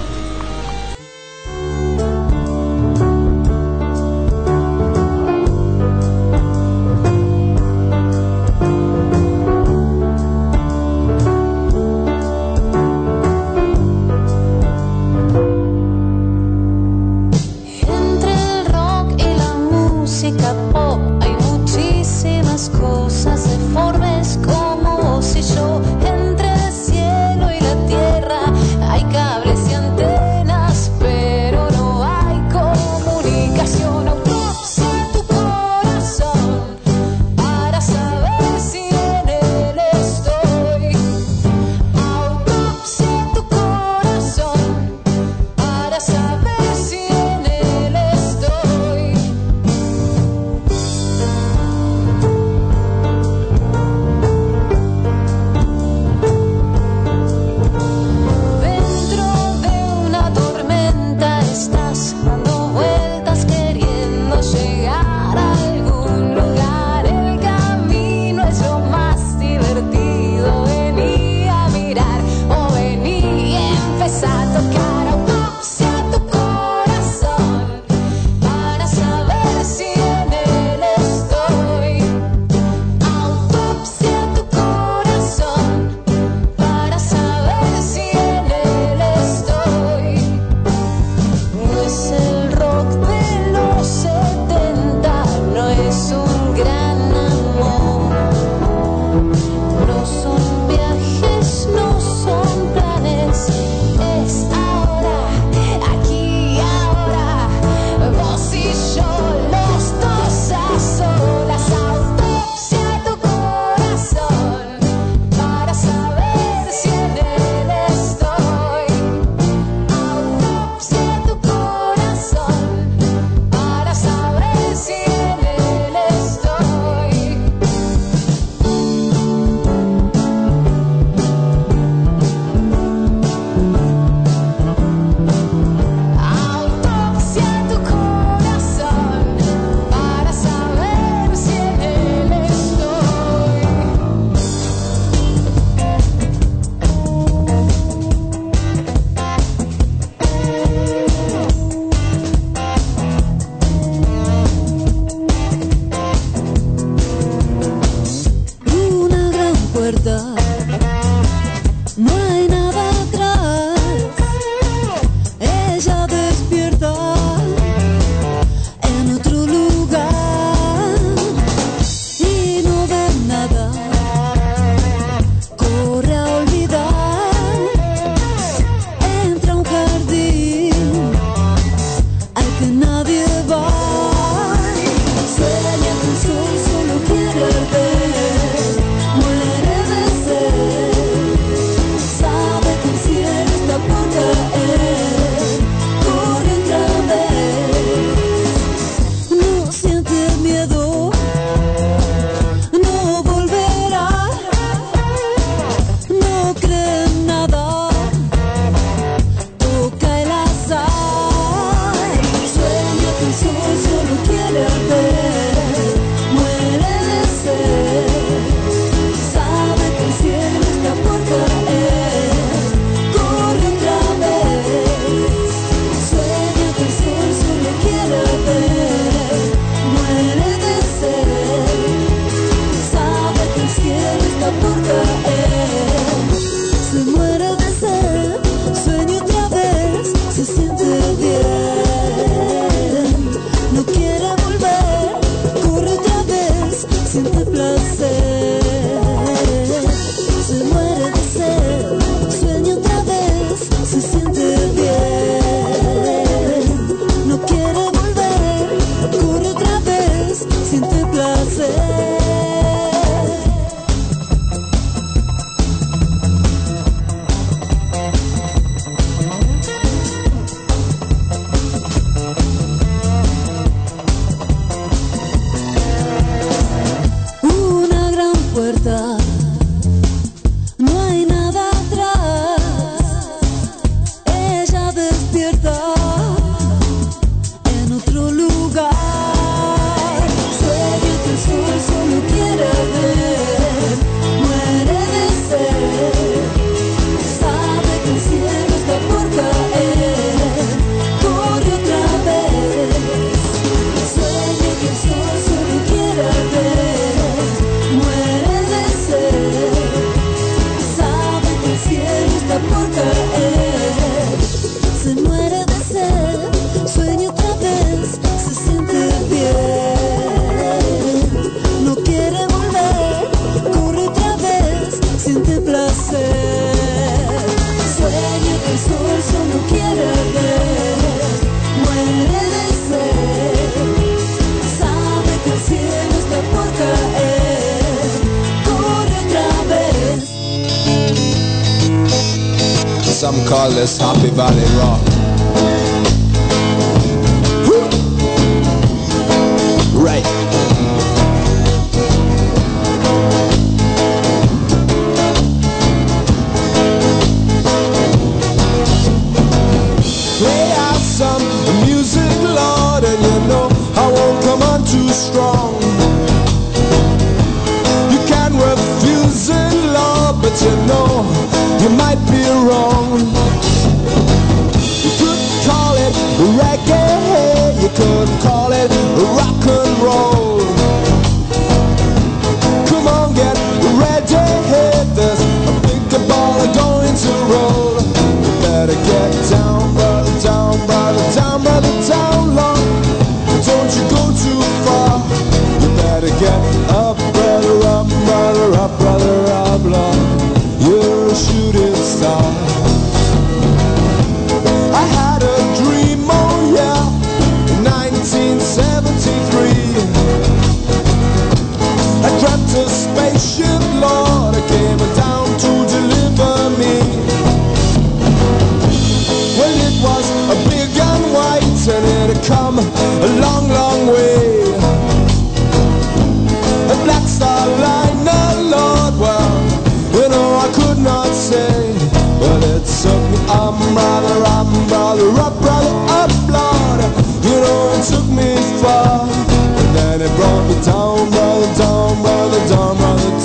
play 360.39 360.73
out 360.73 360.97
some 360.97 361.43
music, 361.87 362.31
Lord, 362.43 363.05
and 363.05 363.21
you 363.29 363.39
know 363.49 363.69
I 363.97 364.07
won't 364.13 364.45
come 364.45 364.63
on 364.63 364.85
too 364.85 365.09
strong. 365.09 365.66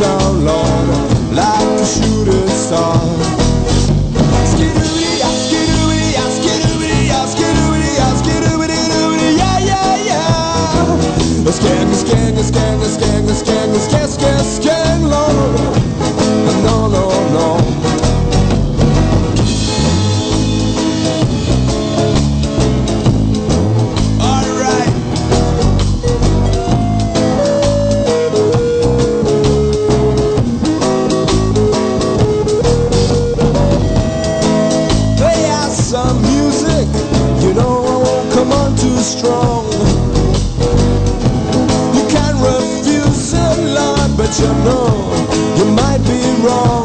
down, 0.02 0.44
Lord, 0.44 0.88
like 1.32 1.80
a 1.80 1.86
shooting 1.86 2.48
star. 2.50 2.98
Scan, 11.52 11.94
scan, 11.94 12.44
scan, 12.44 12.80
scan, 12.82 13.28
scan, 13.28 13.28
scan, 13.28 13.76
scan, 13.76 14.08
scan, 14.08 14.44
scan. 14.46 14.81
strong. 39.12 39.66
You 41.96 42.04
can 42.08 42.34
refuse 42.40 43.34
a 43.34 43.62
lot, 43.76 44.10
but 44.18 44.32
you 44.40 44.48
know 44.66 44.88
you 45.58 45.66
might 45.76 46.02
be 46.08 46.22
wrong. 46.46 46.81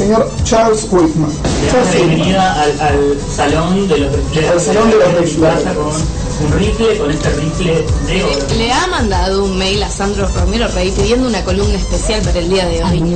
señor 0.00 0.30
Charles 0.44 0.86
Whitman. 0.90 1.30
Charles 1.70 1.94
bienvenida 1.94 2.62
al, 2.62 3.18
salón 3.36 3.86
de 3.86 3.98
los 3.98 4.14
al 4.14 4.58
salón 4.58 4.90
de 4.90 4.96
los 4.96 5.36
un 6.42 6.52
rifle 6.58 6.96
con 6.96 7.10
este 7.10 7.28
rifle 7.28 7.84
de 8.06 8.24
oro. 8.24 8.46
Le 8.56 8.72
ha 8.72 8.86
mandado 8.86 9.44
un 9.44 9.58
mail 9.58 9.82
a 9.82 9.90
Sandro 9.90 10.26
Romero 10.28 10.68
Rey 10.68 10.90
pidiendo 10.90 11.28
una 11.28 11.44
columna 11.44 11.74
especial 11.74 12.22
para 12.22 12.38
el 12.38 12.48
día 12.48 12.64
de 12.64 12.82
hoy. 12.82 13.14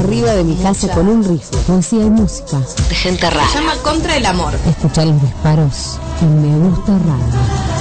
Arriba 0.00 0.32
de 0.32 0.42
mi 0.42 0.56
casa 0.56 0.88
con 0.88 1.06
un 1.06 1.22
rifle, 1.22 1.56
poesía 1.68 2.00
y 2.00 2.10
música. 2.10 2.58
De 2.88 2.94
gente 2.96 3.30
rara. 3.30 3.46
Se 3.46 3.58
llama 3.60 3.74
Contra 3.84 4.16
el 4.16 4.26
Amor. 4.26 4.54
Escuchar 4.68 5.06
los 5.06 5.22
disparos 5.22 6.00
y 6.20 6.24
Me 6.24 6.68
Gusta 6.68 6.98
raro. 6.98 7.73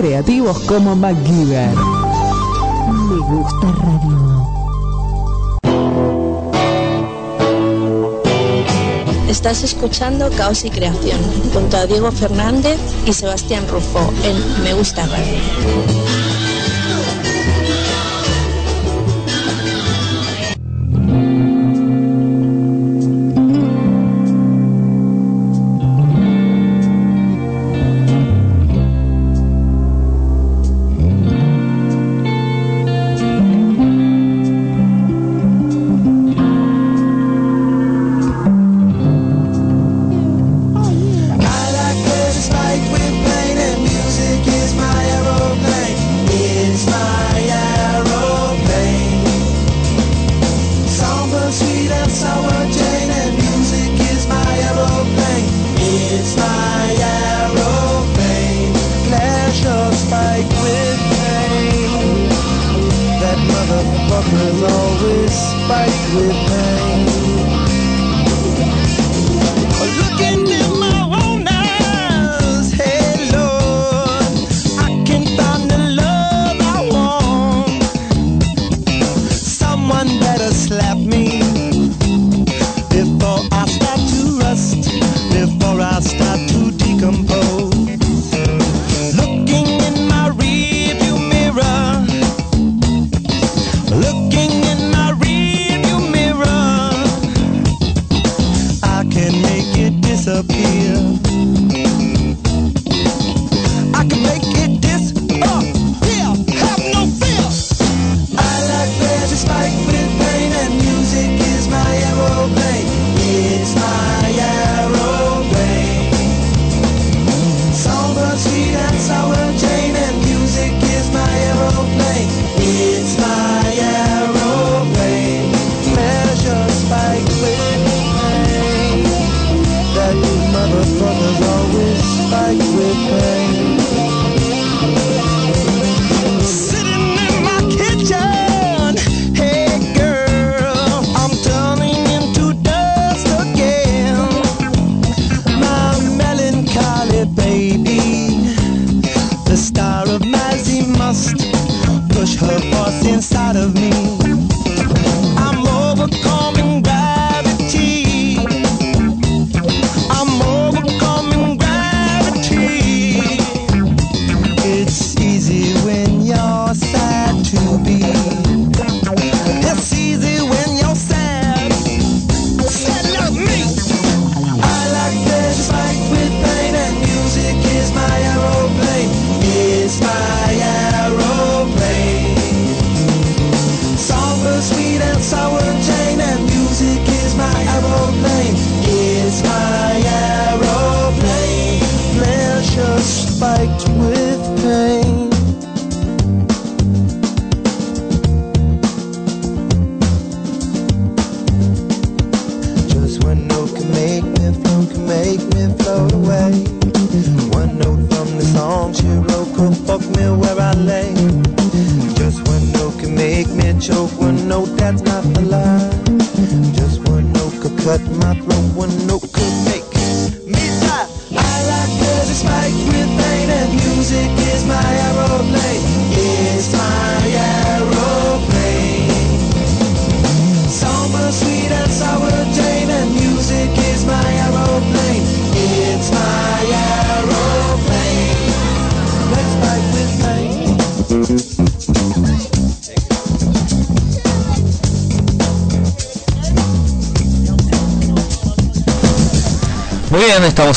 creativos 0.00 0.58
como 0.60 0.96
MacGyver. 0.96 1.76
Me 2.88 3.16
gusta 3.16 3.66
radio. 3.82 4.48
Estás 9.28 9.62
escuchando 9.62 10.30
Caos 10.30 10.64
y 10.64 10.70
Creación 10.70 11.20
junto 11.52 11.76
a 11.76 11.84
Diego 11.84 12.10
Fernández 12.12 12.78
y 13.04 13.12
Sebastián 13.12 13.68
Rufo 13.68 14.10
en 14.24 14.64
Me 14.64 14.72
gusta 14.72 15.04
radio. 15.04 16.29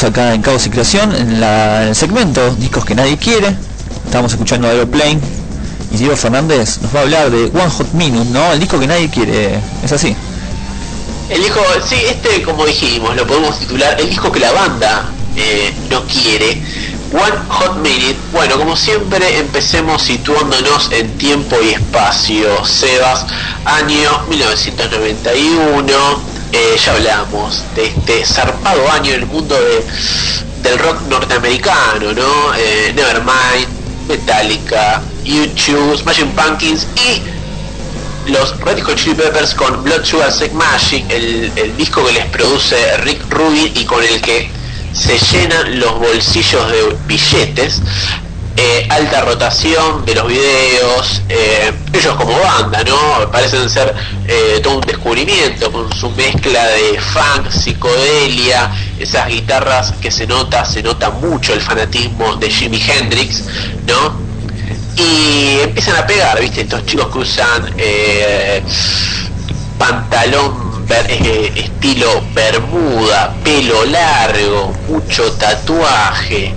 Acá 0.04 0.34
en 0.34 0.42
Caos 0.42 0.66
y 0.68 0.70
Creación, 0.70 1.16
en, 1.16 1.40
la- 1.40 1.88
el 1.90 1.96
segmento 1.96 2.54
Discos 2.56 2.86
que 2.86 2.96
nadie 2.96 3.18
quiere. 3.18 3.56
Estamos 4.06 4.32
escuchando 4.34 4.68
Aeroplane 4.68 5.20
y 5.92 5.98
Diego 5.98 6.16
Fernández 6.16 6.80
nos 6.82 6.94
va 6.96 7.00
a 7.00 7.04
hablar 7.04 7.30
de 7.32 7.46
One 7.46 7.70
Hot 7.70 7.94
Minute, 7.94 8.30
¿no? 8.32 8.52
El 8.54 8.60
disco 8.60 8.80
que 8.80 8.88
nadie 8.88 9.10
quiere. 9.10 9.60
¿Es 9.84 9.92
así? 9.92 10.16
El 11.30 11.42
disco, 11.42 11.60
sí, 11.88 11.96
este 12.08 12.42
como 12.44 12.66
dijimos, 12.66 13.16
lo 13.16 13.26
podemos 13.26 13.58
titular 13.60 14.00
el 14.00 14.10
disco 14.10 14.32
que 14.32 14.40
la 14.40 14.52
banda 14.52 15.06
eh, 15.36 15.74
no 15.90 16.04
quiere. 16.06 16.62
One 17.14 17.38
Hot 17.48 17.76
Minute. 17.78 18.18
Bueno, 18.32 18.58
como 18.58 18.76
siempre, 18.76 19.38
empecemos 19.38 20.02
situándonos 20.02 20.92
en 20.92 21.16
tiempo 21.18 21.56
y 21.64 21.70
espacio. 21.70 22.66
Sebas, 22.66 23.26
año 23.66 24.10
1991. 24.30 26.23
Eh, 26.54 26.78
ya 26.78 26.94
hablamos 26.94 27.64
de 27.76 27.86
este 27.88 28.26
zarpado 28.26 28.90
año 28.92 29.12
en 29.14 29.22
el 29.22 29.26
mundo 29.26 29.56
de, 29.56 29.84
del 30.70 30.80
rock 30.80 31.02
norteamericano, 31.10 32.14
¿no? 32.14 32.54
Eh, 32.56 32.94
Nevermind, 32.96 33.68
Metallica, 34.08 35.02
YouTube, 35.24 35.98
Smashing 35.98 36.32
Pumpkins 36.32 36.88
y 36.96 38.32
los 38.32 38.58
Red 38.60 38.82
Hot 38.84 38.96
Chili 38.96 39.16
Peppers 39.16 39.54
con 39.56 39.84
Blood 39.84 40.06
Sugar 40.06 40.32
Sex 40.32 40.54
Machine, 40.54 41.06
el, 41.10 41.52
el 41.56 41.76
disco 41.76 42.06
que 42.06 42.14
les 42.14 42.26
produce 42.28 42.98
Rick 42.98 43.26
Rubin 43.30 43.72
y 43.76 43.84
con 43.86 44.04
el 44.04 44.22
que 44.22 44.50
se 44.94 45.18
llenan 45.18 45.80
los 45.80 46.00
bolsillos 46.00 46.72
de 46.72 46.98
billetes. 47.08 47.82
Eh, 48.74 48.88
alta 48.90 49.22
rotación 49.22 50.04
de 50.04 50.16
los 50.16 50.28
videos, 50.28 51.22
eh, 51.30 51.72
ellos 51.94 52.16
como 52.16 52.36
banda, 52.40 52.84
¿no? 52.84 53.30
Parecen 53.32 53.70
ser 53.70 53.94
eh, 54.28 54.60
todo 54.64 54.78
un 54.78 54.82
descubrimiento 54.82 55.72
con 55.72 55.94
su 55.94 56.10
mezcla 56.10 56.66
de 56.70 57.00
funk, 57.00 57.52
psicodelia, 57.52 58.72
esas 58.98 59.28
guitarras 59.28 59.94
que 60.02 60.10
se 60.10 60.26
nota, 60.26 60.66
se 60.66 60.82
nota 60.82 61.12
mucho 61.12 61.54
el 61.54 61.62
fanatismo 61.62 62.36
de 62.38 62.50
Jimi 62.50 62.82
Hendrix, 62.82 63.44
¿no? 63.86 64.34
y 64.96 65.60
empiezan 65.62 65.98
a 65.98 66.08
pegar, 66.08 66.40
¿viste? 66.40 66.62
Estos 66.62 66.84
chicos 66.86 67.08
que 67.14 67.20
usan 67.20 67.74
pantalón 69.78 70.86
estilo 71.56 72.24
bermuda, 72.34 73.36
pelo 73.44 73.86
largo, 73.86 74.74
mucho 74.88 75.32
tatuaje. 75.34 76.56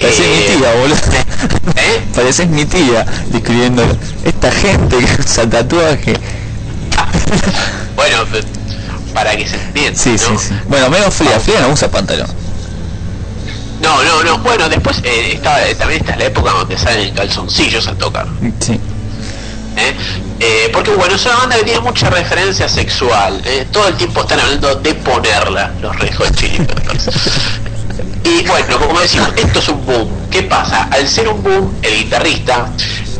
Pareces 0.00 0.26
eh, 0.26 0.50
mi 0.50 0.58
tía, 0.58 0.72
boludo. 0.74 1.25
Pareces 2.14 2.48
mi 2.48 2.64
tía 2.64 3.04
describiendo 3.28 3.82
esta 4.24 4.50
gente 4.50 4.96
que 4.98 5.20
usa 5.22 5.48
tatuaje. 5.48 6.14
bueno, 7.94 8.24
pe- 8.26 8.44
para 9.12 9.36
que 9.36 9.46
se 9.48 9.56
entienda. 9.56 9.98
Sí, 10.00 10.16
sí, 10.18 10.32
sí. 10.38 10.54
Bueno, 10.68 10.88
menos 10.90 11.14
fría, 11.14 11.38
fría 11.40 11.60
no 11.60 11.68
usa 11.70 11.90
pantalón. 11.90 12.28
No, 13.82 14.02
no, 14.02 14.22
no. 14.24 14.38
Bueno, 14.38 14.68
después 14.68 14.98
eh, 15.04 15.32
estaba, 15.34 15.58
también 15.78 16.00
está 16.00 16.16
la 16.16 16.24
época 16.24 16.50
donde 16.52 16.78
salen 16.78 17.14
calzoncillos 17.14 17.86
a 17.88 17.94
tocar. 17.94 18.26
Sí. 18.60 18.72
¿eh? 19.76 19.94
Eh, 20.40 20.70
porque 20.72 20.90
bueno, 20.92 21.14
es 21.14 21.24
una 21.26 21.36
banda 21.36 21.56
que 21.56 21.64
tiene 21.64 21.80
mucha 21.80 22.08
referencia 22.10 22.68
sexual. 22.68 23.40
¿eh? 23.44 23.66
Todo 23.70 23.88
el 23.88 23.94
tiempo 23.94 24.22
están 24.22 24.40
hablando 24.40 24.74
de 24.76 24.94
ponerla, 24.94 25.72
los 25.82 25.94
Chili 26.34 26.58
Peppers. 26.58 27.10
Y 28.24 28.46
bueno, 28.46 28.78
como 28.78 29.00
decimos, 29.00 29.30
esto 29.36 29.58
es 29.58 29.68
un 29.68 29.84
boom. 29.86 30.08
¿Qué 30.30 30.42
pasa? 30.42 30.88
Al 30.90 31.06
ser 31.08 31.28
un 31.28 31.42
boom, 31.42 31.74
el 31.82 32.04
guitarrista 32.04 32.70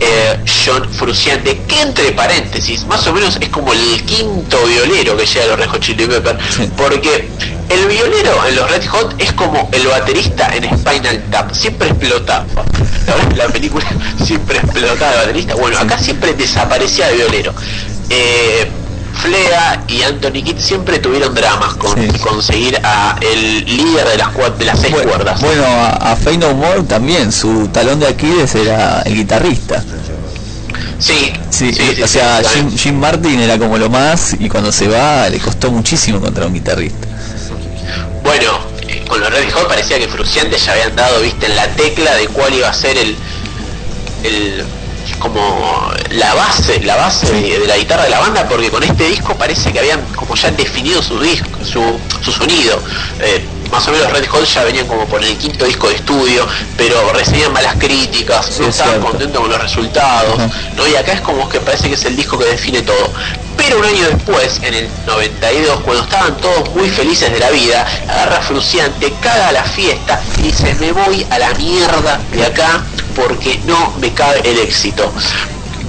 eh, 0.01 0.39
John 0.65 0.87
Frusciante, 0.93 1.59
que 1.67 1.81
entre 1.81 2.13
paréntesis, 2.13 2.85
más 2.87 3.07
o 3.07 3.13
menos 3.13 3.39
es 3.41 3.49
como 3.49 3.73
el 3.73 4.03
quinto 4.05 4.59
violero 4.67 5.17
que 5.17 5.25
llega 5.25 5.45
a 5.45 5.49
los 5.49 5.59
Red 5.59 5.69
Hot 5.69 5.81
Chili 5.81 6.07
Peppers, 6.07 6.39
porque 6.77 7.29
el 7.69 7.87
violero 7.87 8.47
en 8.47 8.57
los 8.57 8.71
Red 8.71 8.87
Hot 8.89 9.15
es 9.19 9.33
como 9.33 9.69
el 9.73 9.87
baterista 9.87 10.55
en 10.55 10.65
Spinal 10.79 11.23
Tap, 11.31 11.53
siempre 11.55 11.89
explotaba. 11.89 12.45
La, 13.07 13.45
la 13.45 13.53
película 13.53 13.87
siempre 14.25 14.59
explotaba 14.59 15.13
el 15.13 15.19
baterista. 15.19 15.55
Bueno, 15.55 15.79
acá 15.79 15.99
siempre 15.99 16.35
desaparecía 16.35 17.09
el 17.11 17.17
violero. 17.17 17.55
Eh, 18.11 18.71
Flea 19.17 19.83
y 19.89 20.03
Anthony 20.03 20.43
Kidd 20.45 20.59
siempre 20.59 20.99
tuvieron 20.99 21.35
dramas 21.35 21.75
con 21.75 22.07
conseguir 22.19 22.79
a 22.83 23.17
el 23.21 23.65
líder 23.65 24.09
de 24.09 24.17
las 24.19 24.59
de 24.59 24.65
las 24.65 24.79
seis 24.79 24.95
cuerdas. 24.95 25.41
Bueno, 25.41 25.65
a, 25.65 26.13
a 26.13 26.17
Fey 26.17 26.37
No 26.37 26.55
More 26.55 26.83
también, 26.83 27.33
su 27.33 27.69
talón 27.69 28.01
de 28.01 28.09
Aquiles 28.09 28.55
era 28.55 29.03
el 29.03 29.15
guitarrista. 29.15 29.83
Sí, 30.99 31.33
sí, 31.51 31.73
sí, 31.75 32.03
o 32.03 32.07
sí, 32.07 32.13
sea, 32.15 32.41
Jim 32.77 32.99
Martin 32.99 33.41
era 33.41 33.59
como 33.59 33.77
lo 33.77 33.91
más 33.91 34.35
y 34.39 34.49
cuando 34.49 34.73
se 34.73 34.89
va 34.89 35.29
le 35.29 35.39
costó 35.39 35.71
muchísimo 35.71 36.19
encontrar 36.19 36.47
un 36.47 36.55
guitarrista. 36.55 37.07
Bueno, 38.23 38.59
eh, 38.89 39.05
con 39.07 39.21
los 39.21 39.31
Red 39.31 39.53
Hot 39.53 39.69
parecía 39.69 39.99
que 39.99 40.09
Fruciante 40.09 40.57
ya 40.59 40.73
habían 40.73 40.97
dado, 40.97 41.21
viste, 41.21 41.47
en 41.47 41.57
la 41.57 41.67
tecla 41.69 42.15
de 42.15 42.29
cuál 42.29 42.55
iba 42.55 42.69
a 42.69 42.73
ser 42.75 42.97
el, 42.97 43.15
el 44.25 44.65
como 45.19 45.91
la 46.11 46.35
base, 46.35 46.81
la 46.83 46.97
base 46.97 47.31
de, 47.33 47.59
de 47.61 47.67
la 47.67 47.77
guitarra 47.77 48.05
de 48.05 48.11
la 48.11 48.21
banda, 48.21 48.49
porque 48.49 48.71
con 48.71 48.83
este 48.83 49.05
disco 49.09 49.37
parece 49.37 49.73
que 49.73 49.79
habían 49.79 50.01
como 50.15 50.35
ya 50.35 50.51
definido 50.51 51.03
su 51.03 51.19
disco, 51.21 51.49
su, 51.65 51.83
su 52.21 52.33
sonido. 52.33 52.83
Eh, 53.21 53.45
más 53.71 53.87
o 53.89 53.93
menos 53.93 54.13
Red 54.13 54.27
Hot 54.29 54.45
ya 54.45 54.65
venían 54.65 54.87
como 54.87 55.07
por 55.07 55.23
el 55.23 55.37
quinto 55.37 55.65
disco 55.65 55.89
de 55.89 55.97
estudio, 55.97 56.47
pero 56.77 57.13
recibían 57.13 57.53
malas 57.53 57.77
críticas, 57.79 58.47
Sí, 58.47 58.63
no 58.63 58.69
es 58.69 58.79
estaban 58.79 59.01
contentos 59.01 59.41
con 59.41 59.51
los 59.51 59.61
resultados, 59.61 60.39
¿no? 60.77 60.87
Y 60.87 60.97
acá 60.97 61.13
es 61.13 61.21
como 61.21 61.49
que 61.49 61.61
parece 61.61 61.89
que 61.89 61.95
es 61.95 62.05
el 62.05 62.17
disco 62.17 62.39
que 62.39 62.45
define 62.45 62.83
todo. 62.83 63.13
Pero 63.57 63.79
un 63.79 63.85
año 63.85 64.07
después, 64.09 64.61
en 64.63 64.75
el 64.75 64.89
92, 65.07 65.81
cuando 65.81 66.03
estaban 66.05 66.37
todos 66.37 66.71
muy 66.75 66.89
felices 66.91 67.33
de 67.33 67.39
la 67.39 67.51
vida, 67.51 67.87
agarra 68.09 68.41
Fruciante, 68.43 69.13
caga 69.21 69.51
la 69.53 69.65
fiesta 69.65 70.23
y 70.39 70.43
dice, 70.43 70.75
me 70.75 70.93
voy 70.93 71.27
a 71.31 71.39
la 71.39 71.53
mierda 71.55 72.21
de 72.33 72.47
acá 72.47 72.85
porque 73.15 73.59
no 73.65 73.95
me 73.99 74.13
cabe 74.13 74.41
el 74.45 74.59
éxito. 74.59 75.11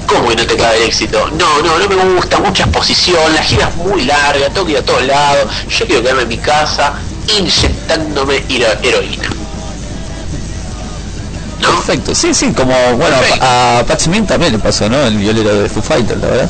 ¿Cómo 0.07 0.29
que 0.29 0.37
no 0.37 0.47
te 0.47 0.55
cabe 0.55 0.77
el 0.77 0.83
éxito? 0.83 1.29
No, 1.31 1.61
no, 1.61 1.77
no 1.77 1.89
me 1.89 2.15
gusta, 2.15 2.39
mucha 2.39 2.63
exposición, 2.63 3.33
la 3.33 3.43
gira 3.43 3.67
es 3.67 3.75
muy 3.75 4.05
larga, 4.05 4.47
tengo 4.49 4.65
que 4.65 4.71
ir 4.71 4.77
a 4.77 4.85
todos 4.85 5.05
lados, 5.05 5.51
yo 5.69 5.85
quiero 5.85 6.01
quedarme 6.01 6.21
en 6.23 6.29
mi 6.29 6.37
casa 6.37 6.93
inyectándome 7.27 8.43
hero- 8.49 8.77
heroína. 8.83 9.29
Perfecto, 11.61 12.13
sí, 12.15 12.33
sí, 12.33 12.53
como 12.53 12.73
bueno, 12.97 13.15
a, 13.41 13.79
a 13.79 13.85
Pat 13.85 13.99
Smith 13.99 14.27
también 14.27 14.53
le 14.53 14.59
pasó, 14.59 14.87
¿no? 14.89 15.05
El 15.05 15.17
violero 15.17 15.53
de 15.61 15.69
Foo 15.69 15.81
Fighters, 15.81 16.19
la 16.21 16.27
verdad. 16.27 16.49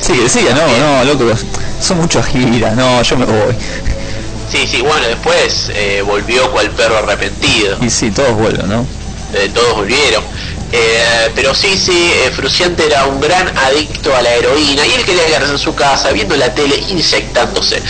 Sí, 0.00 0.16
decía, 0.16 0.54
no, 0.54 0.66
no, 0.78 1.04
loco, 1.04 1.24
son 1.80 1.98
muchas 1.98 2.26
giras, 2.26 2.74
no, 2.76 3.02
yo 3.02 3.16
me 3.16 3.24
voy. 3.24 3.54
Sí, 4.50 4.66
sí, 4.66 4.80
bueno, 4.80 5.06
después 5.06 5.70
eh, 5.74 6.02
volvió 6.04 6.50
cual 6.50 6.70
perro 6.70 6.98
arrepentido. 6.98 7.76
Y 7.80 7.90
sí, 7.90 8.10
todos 8.10 8.32
vuelven, 8.34 8.68
¿no? 8.68 8.86
eh, 9.34 9.50
todos 9.54 9.76
volvieron. 9.76 10.24
Eh, 10.72 11.32
pero 11.34 11.54
sí, 11.54 11.76
sí, 11.76 12.12
eh, 12.14 12.30
Fruciante 12.30 12.86
era 12.86 13.06
un 13.06 13.20
gran 13.20 13.56
adicto 13.58 14.14
a 14.14 14.22
la 14.22 14.34
heroína 14.34 14.86
y 14.86 14.92
él 14.92 15.04
quería 15.04 15.26
quedarse 15.26 15.50
en 15.50 15.58
su 15.58 15.74
casa 15.74 16.12
viendo 16.12 16.36
la 16.36 16.54
tele, 16.54 16.76
inyectándose. 16.88 17.82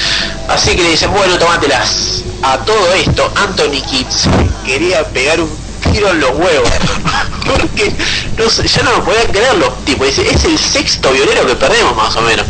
Así 0.48 0.74
que 0.74 0.82
le 0.82 0.90
dicen, 0.90 1.12
bueno, 1.12 1.38
tómatelas. 1.38 2.24
A 2.42 2.56
todo 2.58 2.94
esto, 2.94 3.30
Anthony 3.36 3.82
Kitts 3.86 4.26
quería 4.64 5.06
pegar 5.10 5.40
un 5.40 5.50
tiro 5.92 6.10
en 6.10 6.20
los 6.20 6.30
huevos. 6.30 6.70
Porque 7.44 7.92
no 8.38 8.48
sé, 8.48 8.66
ya 8.66 8.82
no 8.82 8.92
lo 8.92 9.04
podían 9.04 9.26
creer 9.26 9.54
los. 9.58 9.84
Dice, 9.84 10.30
es 10.30 10.44
el 10.44 10.58
sexto 10.58 11.12
violero 11.12 11.46
que 11.46 11.56
perdemos 11.56 11.94
más 11.94 12.16
o 12.16 12.22
menos. 12.22 12.46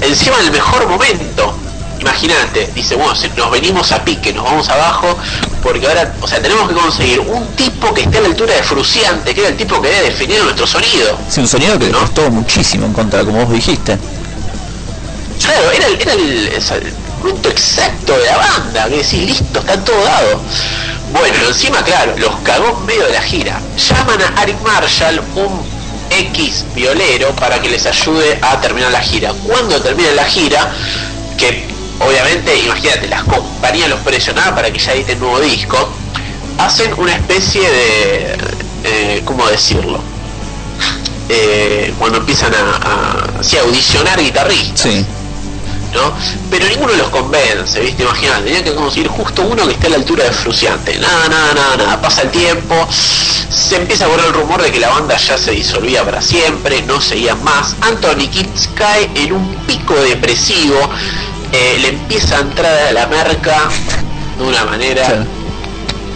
Encima 0.00 0.38
en 0.40 0.46
el 0.46 0.52
mejor 0.52 0.86
momento. 0.88 1.67
Imagínate, 2.00 2.70
dice, 2.74 2.94
bueno, 2.94 3.12
nos 3.36 3.50
venimos 3.50 3.90
a 3.90 4.04
pique, 4.04 4.32
nos 4.32 4.44
vamos 4.44 4.68
abajo, 4.68 5.18
porque 5.62 5.86
ahora, 5.86 6.14
o 6.20 6.28
sea, 6.28 6.40
tenemos 6.40 6.68
que 6.68 6.74
conseguir 6.74 7.20
un 7.20 7.46
tipo 7.56 7.92
que 7.92 8.02
esté 8.02 8.18
a 8.18 8.20
la 8.20 8.28
altura 8.28 8.54
de 8.54 8.62
Fruciante, 8.62 9.34
que 9.34 9.40
era 9.40 9.50
el 9.50 9.56
tipo 9.56 9.80
que 9.82 9.88
debe 9.88 10.10
definir 10.10 10.42
nuestro 10.42 10.66
sonido. 10.66 11.18
Sí, 11.28 11.40
un 11.40 11.48
sonido 11.48 11.78
que 11.78 11.86
le 11.86 11.92
costó 11.92 12.30
muchísimo 12.30 12.86
en 12.86 12.92
contra, 12.92 13.24
como 13.24 13.44
vos 13.44 13.52
dijiste. 13.52 13.98
Claro, 15.42 15.70
era 15.72 15.86
el, 15.86 16.00
era 16.00 16.12
el, 16.12 16.48
es 16.48 16.70
el 16.70 16.92
punto 17.20 17.48
exacto 17.48 18.16
de 18.16 18.26
la 18.26 18.36
banda, 18.36 18.88
que 18.88 18.96
decís, 18.98 19.24
listo, 19.24 19.58
está 19.58 19.82
todo 19.84 20.02
dado. 20.04 20.40
Bueno, 21.12 21.36
encima, 21.48 21.82
claro, 21.82 22.14
los 22.16 22.36
cagó 22.44 22.78
en 22.80 22.86
medio 22.86 23.06
de 23.06 23.12
la 23.12 23.22
gira. 23.22 23.60
Llaman 23.76 24.20
a 24.36 24.42
Eric 24.42 24.60
Marshall, 24.62 25.20
un 25.34 25.62
X 26.10 26.64
violero, 26.74 27.34
para 27.34 27.60
que 27.60 27.70
les 27.70 27.86
ayude 27.86 28.38
a 28.40 28.60
terminar 28.60 28.92
la 28.92 29.00
gira. 29.00 29.32
Cuando 29.46 29.80
termina 29.80 30.10
la 30.12 30.24
gira, 30.24 30.72
que 31.36 31.77
obviamente, 32.00 32.56
imagínate, 32.64 33.08
las 33.08 33.24
compañías 33.24 33.88
los 33.88 34.00
presionaban 34.00 34.54
para 34.54 34.70
que 34.72 34.78
ya 34.78 34.92
editen 34.92 35.18
nuevo 35.20 35.40
disco, 35.40 35.88
hacen 36.58 36.92
una 36.96 37.14
especie 37.14 37.62
de, 37.62 38.36
eh, 38.84 39.22
¿cómo 39.24 39.46
decirlo? 39.48 40.00
Eh, 41.28 41.92
cuando 41.98 42.18
empiezan 42.18 42.52
a, 42.54 43.38
a, 43.38 43.42
sí, 43.42 43.56
a 43.56 43.60
audicionar 43.60 44.20
guitarristas. 44.20 44.80
Sí. 44.80 45.06
¿no? 45.92 46.12
Pero 46.50 46.66
ninguno 46.66 46.92
los 46.94 47.08
convence, 47.08 47.80
¿viste? 47.80 48.02
Imagínate, 48.02 48.44
tenían 48.44 48.64
que 48.64 48.74
conseguir 48.74 49.08
justo 49.08 49.42
uno 49.42 49.66
que 49.66 49.72
esté 49.72 49.86
a 49.86 49.90
la 49.90 49.96
altura 49.96 50.24
de 50.24 50.32
Fruciante. 50.32 50.98
Nada, 50.98 51.28
nada, 51.28 51.54
nada, 51.54 51.76
nada. 51.76 52.00
Pasa 52.00 52.22
el 52.22 52.30
tiempo, 52.30 52.86
se 52.90 53.76
empieza 53.76 54.06
a 54.06 54.08
correr 54.08 54.26
el 54.26 54.34
rumor 54.34 54.62
de 54.62 54.70
que 54.70 54.80
la 54.80 54.88
banda 54.88 55.16
ya 55.16 55.38
se 55.38 55.52
disolvía 55.52 56.04
para 56.04 56.20
siempre, 56.20 56.82
no 56.82 57.00
seguían 57.00 57.42
más. 57.42 57.74
Anthony 57.80 58.28
Kitts 58.30 58.68
cae 58.74 59.10
en 59.14 59.32
un 59.32 59.54
pico 59.66 59.94
depresivo, 59.94 60.90
eh, 61.52 61.78
le 61.80 61.88
empieza 61.88 62.36
a 62.36 62.40
entrar 62.40 62.72
a 62.88 62.92
la 62.92 63.06
merca 63.06 63.68
de 64.38 64.44
una 64.44 64.64
manera 64.64 65.24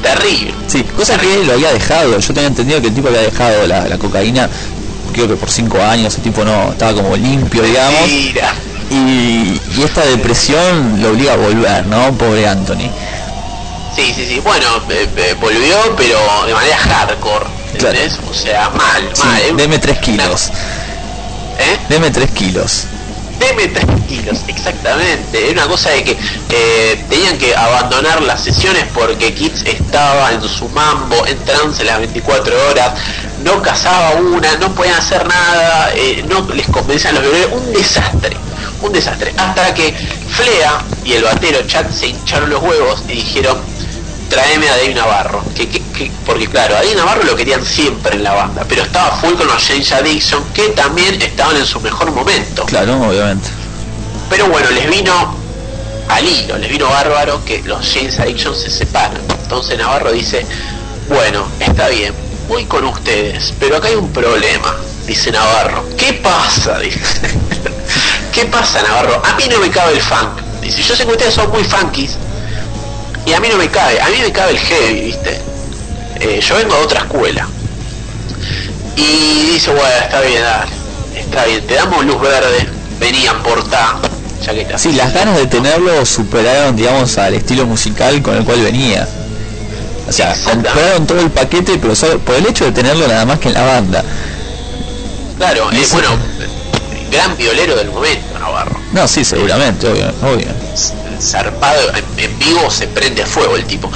terrible. 0.02 0.54
Sí, 0.66 0.82
cosa 0.96 1.16
que 1.18 1.32
él 1.34 1.46
lo 1.46 1.54
había 1.54 1.72
dejado. 1.72 2.18
Yo 2.18 2.34
tenía 2.34 2.48
entendido 2.48 2.80
que 2.80 2.88
el 2.88 2.94
tipo 2.94 3.08
había 3.08 3.20
dejado 3.22 3.66
la, 3.66 3.86
la 3.88 3.98
cocaína, 3.98 4.48
creo 5.12 5.28
que 5.28 5.36
por 5.36 5.50
cinco 5.50 5.80
años, 5.82 6.14
el 6.16 6.22
tipo 6.22 6.44
no 6.44 6.72
estaba 6.72 6.94
como 6.94 7.16
limpio, 7.16 7.62
digamos. 7.62 8.06
Mira. 8.08 8.52
Y, 8.90 9.60
y 9.76 9.82
esta 9.84 10.04
depresión 10.04 11.00
lo 11.00 11.10
obliga 11.10 11.32
a 11.32 11.36
volver, 11.36 11.86
¿no? 11.86 12.12
Pobre 12.12 12.46
Anthony. 12.46 12.90
Sí, 13.96 14.12
sí, 14.14 14.26
sí. 14.26 14.40
Bueno, 14.40 14.66
eh, 14.90 15.08
eh, 15.16 15.36
volvió, 15.40 15.76
pero 15.96 16.18
de 16.46 16.54
manera 16.54 16.76
hardcore. 16.76 17.46
O 18.30 18.34
sea, 18.34 18.68
mal, 18.70 19.08
Sí, 19.14 19.22
mal. 19.24 19.56
deme 19.56 19.78
tres 19.78 19.98
kilos. 19.98 20.50
¿Eh? 21.58 21.78
Deme 21.88 22.10
tres 22.10 22.30
kilos. 22.32 22.84
Kilos, 24.08 24.40
exactamente. 24.46 25.50
Era 25.50 25.62
una 25.64 25.68
cosa 25.68 25.90
de 25.90 26.04
que 26.04 26.16
eh, 26.50 27.04
tenían 27.08 27.36
que 27.38 27.54
abandonar 27.56 28.22
las 28.22 28.42
sesiones 28.42 28.84
porque 28.94 29.34
Kids 29.34 29.62
estaba 29.66 30.32
en 30.32 30.42
su 30.42 30.68
mambo, 30.68 31.26
en 31.26 31.38
trance 31.44 31.84
las 31.84 31.98
24 31.98 32.68
horas, 32.68 32.92
no 33.42 33.60
cazaba 33.60 34.20
una, 34.20 34.56
no 34.58 34.72
podían 34.74 34.96
hacer 34.96 35.26
nada, 35.26 35.92
eh, 35.94 36.24
no 36.28 36.46
les 36.54 36.68
convencían 36.68 37.14
los 37.14 37.22
violeros, 37.22 37.52
un 37.52 37.72
desastre, 37.72 38.36
un 38.80 38.92
desastre. 38.92 39.32
Hasta 39.36 39.74
que 39.74 39.92
Flea 40.28 40.82
y 41.04 41.14
el 41.14 41.24
batero 41.24 41.66
Chad 41.66 41.90
se 41.90 42.08
hincharon 42.08 42.50
los 42.50 42.62
huevos 42.62 43.02
y 43.08 43.14
dijeron, 43.14 43.58
tráeme 44.32 44.68
a 44.68 44.76
Dave 44.76 44.94
Navarro. 44.94 45.44
Que, 45.54 45.68
que- 45.68 45.82
que- 45.92 46.10
porque 46.24 46.48
claro, 46.48 46.74
a 46.76 46.80
Dave 46.82 46.94
Navarro 46.96 47.22
lo 47.24 47.36
querían 47.36 47.64
siempre 47.64 48.16
en 48.16 48.24
la 48.24 48.32
banda, 48.32 48.64
pero 48.68 48.82
estaba 48.82 49.14
full 49.16 49.34
con 49.34 49.46
los 49.46 49.62
James 49.62 49.92
Addiction, 49.92 50.42
que 50.54 50.68
también 50.70 51.20
estaban 51.20 51.56
en 51.56 51.66
su 51.66 51.80
mejor 51.80 52.10
momento. 52.12 52.64
Claro, 52.66 52.94
obviamente. 53.02 53.48
Pero 54.30 54.46
bueno, 54.48 54.70
les 54.70 54.88
vino 54.90 55.36
al 56.08 56.26
hilo, 56.26 56.56
les 56.58 56.70
vino 56.70 56.88
bárbaro 56.88 57.44
que 57.44 57.62
los 57.62 57.86
James 57.92 58.18
Addiction 58.18 58.54
se 58.56 58.70
separan. 58.70 59.20
Entonces 59.42 59.78
Navarro 59.78 60.10
dice, 60.12 60.46
bueno, 61.08 61.46
está 61.60 61.88
bien, 61.88 62.14
voy 62.48 62.64
con 62.64 62.84
ustedes, 62.86 63.52
pero 63.60 63.76
acá 63.76 63.88
hay 63.88 63.94
un 63.96 64.10
problema, 64.12 64.74
dice 65.06 65.30
Navarro. 65.30 65.84
¿Qué 65.98 66.14
pasa? 66.14 66.78
Dice. 66.80 66.98
¿Qué 68.32 68.46
pasa, 68.46 68.80
Navarro? 68.82 69.20
A 69.24 69.34
mí 69.36 69.44
no 69.50 69.58
me 69.58 69.68
cabe 69.70 69.92
el 69.92 70.00
funk. 70.00 70.40
Dice, 70.62 70.82
yo 70.82 70.96
sé 70.96 71.04
que 71.04 71.12
ustedes 71.12 71.34
son 71.34 71.50
muy 71.50 71.62
funkies 71.64 72.12
y 73.26 73.32
a 73.32 73.40
mí 73.40 73.48
no 73.48 73.56
me 73.56 73.68
cabe, 73.68 74.00
a 74.00 74.08
mí 74.08 74.16
me 74.20 74.32
cabe 74.32 74.52
el 74.52 74.58
heavy, 74.58 75.00
¿viste? 75.00 75.40
Eh, 76.20 76.40
yo 76.40 76.56
vengo 76.56 76.76
de 76.76 76.82
otra 76.82 77.00
escuela. 77.00 77.48
Y 78.96 79.52
dice, 79.52 79.70
bueno, 79.70 79.88
está 80.02 80.20
bien, 80.20 80.42
dale, 80.42 80.72
está 81.16 81.44
bien, 81.46 81.66
te 81.66 81.74
damos 81.74 82.04
luz 82.04 82.20
verde, 82.20 82.68
vení 82.98 83.26
a 83.26 83.42
portar, 83.42 83.96
ya 84.44 84.52
que 84.52 84.78
Sí, 84.78 84.92
las 84.92 85.12
ganas 85.12 85.36
de 85.38 85.46
tenerlo 85.46 86.04
superaron, 86.04 86.76
digamos, 86.76 87.16
al 87.18 87.34
estilo 87.34 87.66
musical 87.66 88.20
con 88.22 88.36
el 88.36 88.44
cual 88.44 88.60
venía. 88.62 89.08
O 90.08 90.12
sea, 90.12 90.36
compraron 90.44 91.06
todo 91.06 91.20
el 91.20 91.30
paquete, 91.30 91.78
pero 91.78 91.94
solo 91.94 92.18
por 92.18 92.34
el 92.34 92.46
hecho 92.46 92.64
de 92.64 92.72
tenerlo 92.72 93.06
nada 93.08 93.24
más 93.24 93.38
que 93.38 93.48
en 93.48 93.54
la 93.54 93.62
banda. 93.64 94.04
Claro, 95.38 95.68
Y 95.72 95.76
eh, 95.76 95.86
bueno, 95.92 96.10
gran 97.10 97.36
violero 97.36 97.76
del 97.76 97.90
momento, 97.90 98.38
Navarro. 98.38 98.76
No, 98.92 99.08
sí, 99.08 99.24
seguramente, 99.24 99.88
obvio, 99.88 100.12
obvio. 100.22 100.48
Zarpado, 101.20 101.92
en, 102.16 102.38
vivo 102.38 102.70
se 102.70 102.86
prende 102.88 103.22
a 103.22 103.26
fuego 103.26 103.56
el 103.56 103.64
tipo. 103.64 103.90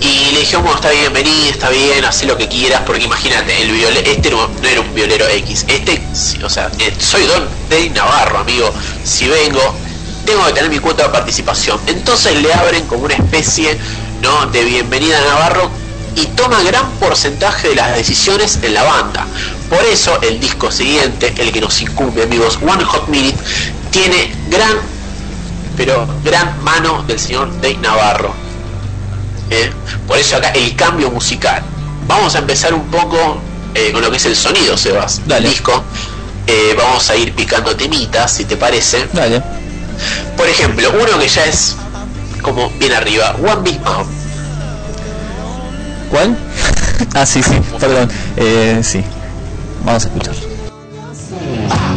Y 0.00 0.32
le 0.32 0.40
dijimos, 0.40 0.74
está 0.74 0.90
bien, 0.90 1.12
vení, 1.12 1.48
está 1.48 1.70
bien, 1.70 2.04
haz 2.04 2.24
lo 2.24 2.36
que 2.36 2.48
quieras, 2.48 2.82
porque 2.84 3.04
imagínate, 3.04 3.62
el 3.62 3.70
viole, 3.70 4.02
este 4.10 4.30
no, 4.30 4.50
era 4.62 4.80
un 4.80 4.94
violero 4.94 5.28
X, 5.28 5.64
este, 5.68 6.02
o 6.42 6.50
sea, 6.50 6.70
eh, 6.80 6.92
soy 6.98 7.24
Don 7.26 7.48
de 7.68 7.88
Navarro, 7.90 8.38
amigo, 8.38 8.72
si 9.04 9.28
vengo, 9.28 9.76
tengo 10.24 10.44
que 10.46 10.52
tener 10.52 10.70
mi 10.70 10.78
cuota 10.78 11.04
de 11.04 11.08
participación. 11.10 11.80
Entonces 11.86 12.40
le 12.42 12.52
abren 12.52 12.86
como 12.86 13.04
una 13.04 13.14
especie 13.14 13.78
¿no? 14.20 14.46
de 14.46 14.64
bienvenida 14.64 15.18
a 15.18 15.24
Navarro 15.24 15.70
y 16.14 16.26
toma 16.26 16.62
gran 16.62 16.90
porcentaje 16.92 17.68
de 17.68 17.74
las 17.76 17.96
decisiones 17.96 18.58
en 18.62 18.74
la 18.74 18.82
banda. 18.82 19.26
Por 19.68 19.82
eso 19.84 20.20
el 20.22 20.38
disco 20.40 20.70
siguiente, 20.70 21.32
el 21.38 21.52
que 21.52 21.60
nos 21.60 21.80
incumbe 21.80 22.22
amigos, 22.22 22.58
One 22.62 22.84
Hot 22.84 23.08
Minute, 23.08 23.38
tiene 23.90 24.32
gran, 24.48 24.78
pero 25.76 26.06
gran 26.24 26.62
mano 26.62 27.02
del 27.04 27.18
señor 27.18 27.50
Dave 27.60 27.78
Navarro. 27.78 28.34
¿eh? 29.50 29.70
Por 30.06 30.18
eso 30.18 30.36
acá 30.36 30.50
el 30.50 30.74
cambio 30.76 31.10
musical. 31.10 31.62
Vamos 32.06 32.34
a 32.34 32.38
empezar 32.38 32.74
un 32.74 32.86
poco 32.90 33.38
eh, 33.74 33.92
con 33.92 34.02
lo 34.02 34.10
que 34.10 34.16
es 34.16 34.26
el 34.26 34.36
sonido, 34.36 34.76
Sebas, 34.76 35.26
del 35.26 35.44
disco. 35.44 35.82
Eh, 36.46 36.74
vamos 36.76 37.08
a 37.10 37.16
ir 37.16 37.32
picando 37.34 37.74
temitas, 37.76 38.32
si 38.32 38.44
te 38.44 38.56
parece. 38.56 39.08
Dale. 39.12 39.42
Por 40.36 40.48
ejemplo, 40.48 40.90
uno 41.00 41.18
que 41.18 41.28
ya 41.28 41.44
es 41.44 41.76
como 42.42 42.70
bien 42.70 42.92
arriba, 42.92 43.36
One 43.40 43.62
Big 43.62 43.80
Mouth. 43.82 44.08
¿Cuál? 46.10 46.36
ah, 47.14 47.24
sí, 47.24 47.42
sí, 47.42 47.54
perdón. 47.78 48.10
Eh, 48.36 48.80
sí. 48.82 49.02
Vamos 49.84 50.04
a 50.04 50.08
escuchar. 50.08 50.34
Oh, 51.70 51.91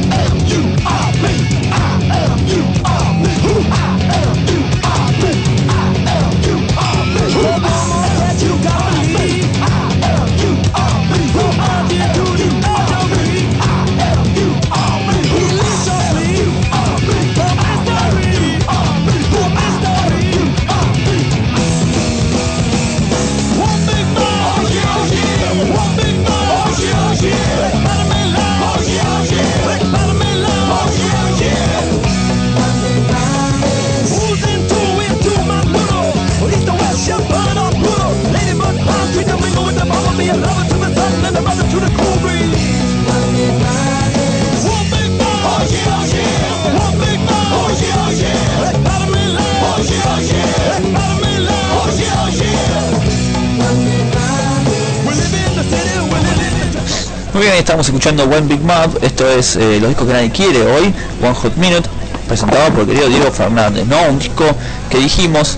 Muy 57.36 57.44
bien, 57.44 57.56
estamos 57.58 57.86
escuchando 57.86 58.24
One 58.24 58.44
Big 58.44 58.62
Map, 58.62 59.04
esto 59.04 59.30
es 59.30 59.58
eh, 59.58 59.78
los 59.82 59.90
discos 59.90 60.08
que 60.08 60.14
nadie 60.14 60.32
quiere 60.32 60.62
hoy, 60.62 60.94
One 61.22 61.34
Hot 61.34 61.58
Minute, 61.58 61.90
presentado 62.30 62.70
por 62.70 62.80
el 62.84 62.88
querido 62.88 63.10
Diego 63.10 63.30
Fernández, 63.30 63.86
¿no? 63.88 64.02
Un 64.04 64.20
disco 64.20 64.46
que 64.90 65.00
dijimos 65.00 65.58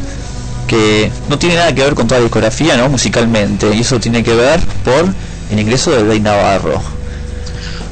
que 0.68 1.12
no 1.30 1.38
tiene 1.38 1.54
nada 1.54 1.76
que 1.76 1.84
ver 1.84 1.94
con 1.94 2.08
toda 2.08 2.20
la 2.20 2.24
discografía, 2.24 2.78
¿no? 2.78 2.90
Musicalmente, 2.90 3.76
y 3.76 3.82
eso 3.82 4.00
tiene 4.00 4.24
que 4.24 4.34
ver 4.34 4.60
por 4.84 5.06
el 5.52 5.60
ingreso 5.60 5.92
de 5.92 5.98
Dave 5.98 6.20
Navarro. 6.20 6.82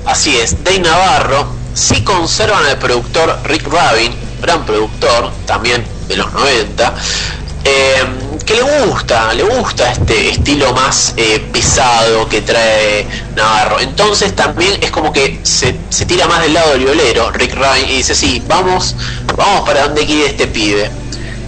Así 0.08 0.36
es, 0.36 0.64
Dave 0.64 0.80
Navarro 0.80 1.46
sí 1.76 2.02
conservan 2.02 2.66
al 2.66 2.80
productor 2.80 3.38
Rick 3.44 3.72
Rabin, 3.72 4.16
gran 4.42 4.66
productor, 4.66 5.32
también 5.46 5.86
de 6.08 6.18
los 6.18 6.34
90, 6.34 6.94
eh, 7.66 8.04
que 8.46 8.54
le 8.54 8.62
gusta, 8.86 9.34
le 9.34 9.44
gusta 9.44 9.92
este 9.92 10.30
estilo 10.30 10.72
más 10.74 11.14
eh, 11.18 11.40
pesado 11.52 12.30
que 12.30 12.42
trae 12.42 13.08
Navarro. 13.36 13.80
Entonces 13.80 14.36
también 14.36 14.78
es 14.82 14.92
como 14.92 15.12
que 15.12 15.40
se, 15.44 15.76
se 15.90 16.06
tira 16.06 16.28
más 16.28 16.42
del 16.42 16.54
lado 16.54 16.72
del 16.74 16.82
violero, 16.86 17.32
Rick 17.32 17.56
Rabin, 17.56 17.90
y 17.90 17.98
dice, 17.98 18.14
sí, 18.14 18.42
vamos, 18.48 18.96
vamos 19.36 19.68
para 19.68 19.84
donde 19.88 20.06
quiere 20.06 20.28
este 20.28 20.48
pibe. 20.48 20.90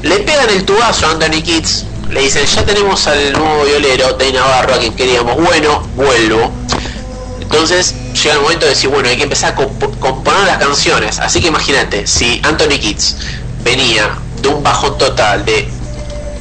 Le 0.01 0.19
pegan 0.19 0.49
el 0.49 0.63
tubazo 0.65 1.07
a 1.07 1.11
Anthony 1.11 1.41
Kitts, 1.43 1.85
le 2.09 2.21
dicen, 2.21 2.45
ya 2.45 2.65
tenemos 2.65 3.05
al 3.07 3.33
nuevo 3.33 3.63
violero, 3.65 4.13
Dave 4.13 4.33
Navarro, 4.33 4.73
a 4.75 4.77
quien 4.79 4.95
queríamos, 4.95 5.35
bueno, 5.35 5.87
vuelvo. 5.95 6.51
Entonces 7.41 7.93
llega 8.13 8.35
el 8.35 8.41
momento 8.41 8.65
de 8.65 8.71
decir, 8.71 8.89
bueno, 8.89 9.07
hay 9.09 9.17
que 9.17 9.23
empezar 9.23 9.53
a 9.53 9.55
comp- 9.55 9.99
componer 9.99 10.45
las 10.45 10.57
canciones. 10.57 11.19
Así 11.19 11.41
que 11.41 11.47
imagínate, 11.47 12.07
si 12.07 12.41
Anthony 12.43 12.79
Kitts 12.79 13.15
venía 13.63 14.17
de 14.41 14.47
un 14.49 14.63
bajón 14.63 14.97
total, 14.97 15.45
de 15.45 15.69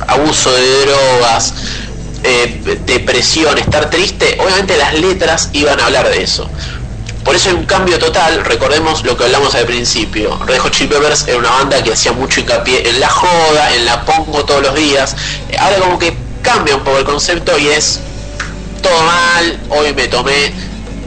abuso 0.07 0.53
de 0.53 0.87
drogas, 0.87 1.55
eh, 2.23 2.79
depresión, 2.87 3.59
estar 3.59 3.91
triste, 3.91 4.37
obviamente 4.41 4.77
las 4.77 4.95
letras 4.95 5.51
iban 5.53 5.79
a 5.81 5.87
hablar 5.87 6.09
de 6.09 6.23
eso. 6.23 6.49
Por 7.25 7.35
eso 7.35 7.49
hay 7.49 7.57
un 7.57 7.67
cambio 7.67 7.99
total, 7.99 8.45
recordemos 8.45 9.05
lo 9.05 9.17
que 9.17 9.25
hablamos 9.25 9.55
al 9.57 9.67
principio. 9.67 10.39
Red 10.47 10.59
Hot 10.59 10.77
Peppers 10.77 11.27
era 11.27 11.39
una 11.39 11.51
banda 11.51 11.83
que 11.83 11.93
hacía 11.93 12.13
mucho 12.13 12.41
hincapié 12.41 12.89
en 12.89 13.01
la 13.01 13.09
joda, 13.09 13.75
en 13.75 13.85
la 13.85 14.05
pongo 14.05 14.45
todos 14.45 14.63
los 14.63 14.75
días. 14.77 15.17
Ahora 15.59 15.79
como 15.79 15.99
que 15.99 16.17
cambia 16.43 16.77
un 16.77 16.85
poco 16.85 16.99
el 16.99 17.05
concepto 17.05 17.59
y 17.59 17.67
es 17.67 17.99
todo 18.81 19.03
mal, 19.03 19.59
hoy 19.71 19.93
me 19.93 20.07
tomé 20.07 20.53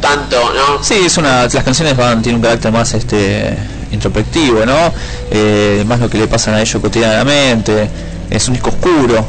tanto, 0.02 0.54
¿no? 0.54 0.84
Sí, 0.84 1.06
es 1.06 1.18
una, 1.18 1.44
las 1.48 1.64
canciones 1.64 1.96
van, 1.96 2.22
tienen 2.22 2.38
un 2.38 2.44
carácter 2.44 2.72
más 2.74 2.94
este 2.94 3.58
introspectivo, 3.92 4.66
¿no? 4.66 4.94
Eh, 5.32 5.84
más 5.88 6.02
lo 6.02 6.10
que 6.10 6.18
le 6.18 6.28
pasan 6.28 6.56
a 6.56 6.62
ellos 6.62 6.82
cotidianamente, 6.82 7.90
es 8.30 8.48
un 8.48 8.54
disco 8.54 8.70
oscuro, 8.70 9.26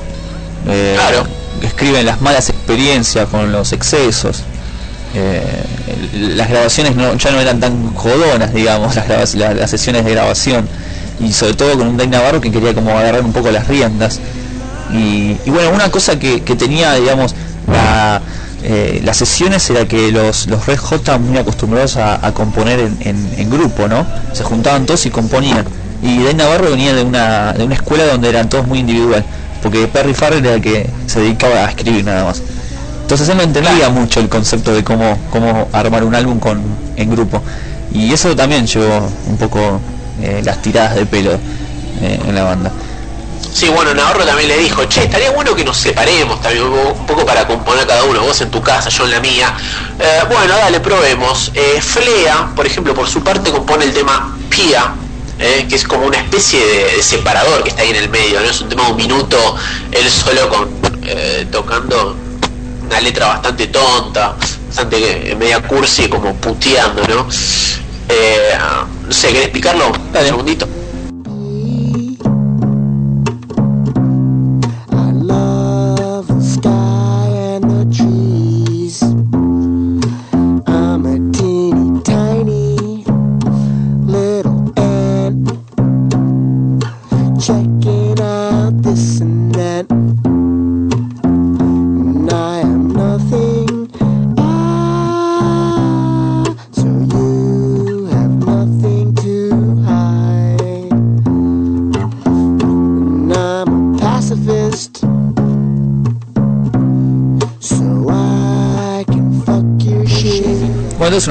eh, 0.69 0.97
escriben 1.63 2.07
las 2.07 2.21
malas 2.21 2.49
experiencias 2.51 3.29
con 3.29 3.51
los 3.53 3.73
excesos. 3.73 4.43
Eh, 5.15 5.43
las 6.37 6.49
grabaciones 6.49 6.95
no- 6.95 7.15
ya 7.17 7.31
no 7.33 7.41
eran 7.41 7.59
tan 7.61 7.93
jodonas, 7.95 8.53
digamos, 8.55 8.95
las, 9.09 9.71
sesiones 9.71 10.05
de 10.05 10.11
grabación. 10.13 10.69
Y 11.19 11.33
sobre 11.33 11.55
todo 11.55 11.77
con 11.77 11.87
un 11.89 11.97
Dave 11.97 12.09
Navarro 12.11 12.41
que 12.41 12.51
quería 12.51 12.75
como 12.75 12.91
agarrar 12.97 13.23
un 13.25 13.33
poco 13.33 13.51
las 13.51 13.67
riendas. 13.69 14.21
Y, 14.93 15.37
y 15.45 15.51
bueno, 15.51 15.71
una 15.71 15.91
cosa 15.91 16.19
que, 16.19 16.43
que 16.43 16.57
tenía, 16.57 16.95
digamos, 16.95 17.35
la, 17.71 18.21
eh, 18.63 19.01
las 19.05 19.17
sesiones 19.19 19.69
era 19.71 19.87
que 19.87 20.11
los, 20.13 20.47
los 20.47 20.67
Red 20.67 20.79
Hot 20.79 20.99
estaban 21.01 21.27
muy 21.29 21.39
acostumbrados 21.39 21.97
a, 21.97 22.25
a 22.27 22.33
componer 22.33 22.79
en, 22.81 22.97
en- 23.01 23.35
en 23.37 23.51
grupo, 23.51 23.87
¿no? 23.89 24.07
Se 24.33 24.45
juntaban 24.45 24.87
todos 24.87 25.05
y 25.07 25.11
componían. 25.11 25.65
Y 26.03 26.19
Dave 26.19 26.35
Navarro 26.35 26.71
venía 26.71 26.95
de 26.95 27.03
una, 27.03 27.53
de 27.53 27.65
una 27.65 27.75
escuela 27.75 28.07
donde 28.07 28.29
eran 28.29 28.49
todos 28.49 28.67
muy 28.67 28.79
individual, 28.79 29.25
porque 29.63 29.87
Perry 29.87 30.15
Farrell 30.15 30.45
era 30.45 30.55
el 30.55 30.63
que 30.63 30.89
se 31.07 31.21
dedicaba 31.21 31.67
a 31.67 31.69
escribir 31.69 32.05
nada 32.05 32.25
más. 32.25 32.43
Entonces 33.03 33.29
él 33.29 33.37
no 33.37 33.43
entendía 33.43 33.89
mucho 33.91 34.21
el 34.21 34.29
concepto 34.29 34.73
de 34.73 34.85
cómo, 34.85 35.19
cómo 35.31 35.69
armar 35.73 36.05
un 36.05 36.15
álbum 36.15 36.39
con, 36.39 36.63
en 36.97 37.11
grupo. 37.11 37.43
Y 37.93 38.13
eso 38.13 38.35
también 38.37 38.67
llevó 38.67 39.11
un 39.27 39.37
poco 39.37 39.81
eh, 40.23 40.41
las 40.45 40.63
tiradas 40.63 40.95
de 40.95 41.07
pelo 41.07 41.33
eh, 41.33 42.21
en 42.27 42.35
la 42.35 42.45
banda. 42.45 42.71
Sí, 43.53 43.69
bueno, 43.69 43.93
Navarro 43.95 44.25
también 44.25 44.49
le 44.49 44.59
dijo, 44.59 44.85
che, 44.85 45.05
estaría 45.05 45.33
bueno 45.33 45.57
que 45.57 45.65
nos 45.65 45.77
separemos 45.77 46.41
también 46.41 46.65
un 46.65 47.07
poco 47.07 47.27
para 47.27 47.47
componer 47.47 47.85
cada 47.87 48.05
uno, 48.05 48.21
vos 48.21 48.41
en 48.41 48.51
tu 48.51 48.63
casa, 48.63 48.91
yo 48.91 49.05
en 49.05 49.11
la 49.11 49.21
mía. 49.21 49.55
Eh, 49.99 50.21
bueno, 50.29 50.55
dale, 50.57 50.79
probemos. 50.79 51.51
Eh, 51.55 51.81
Flea, 51.81 52.53
por 52.55 52.65
ejemplo, 52.65 52.95
por 52.95 53.09
su 53.09 53.25
parte 53.25 53.51
compone 53.51 53.87
el 53.87 53.93
tema 53.93 54.37
Pia, 54.49 54.95
eh, 55.41 55.67
que 55.69 55.75
es 55.75 55.85
como 55.85 56.07
una 56.07 56.19
especie 56.19 56.61
de, 56.65 56.97
de 56.97 57.03
separador 57.03 57.63
que 57.63 57.71
está 57.71 57.83
ahí 57.83 57.91
en 57.91 57.97
el 57.97 58.09
medio, 58.11 58.41
¿no? 58.41 58.47
Es 58.47 58.61
un 58.61 58.69
tema 58.69 58.85
de 58.85 58.91
un 58.91 58.97
minuto, 58.97 59.57
él 59.91 60.09
solo 60.11 60.49
con 60.49 60.69
eh, 61.07 61.47
tocando 61.51 62.17
una 62.83 63.01
letra 63.01 63.27
bastante 63.27 63.69
tonta, 63.69 64.37
bastante 64.67 65.31
eh, 65.31 65.35
media 65.35 65.61
cursi, 65.63 66.09
como 66.09 66.35
puteando, 66.37 67.03
¿no? 67.09 67.27
Eh, 68.09 68.59
no 69.07 69.13
sé, 69.13 69.29
¿querés 69.29 69.45
explicarlo? 69.45 69.89
Un 69.89 70.13
segundito. 70.13 70.80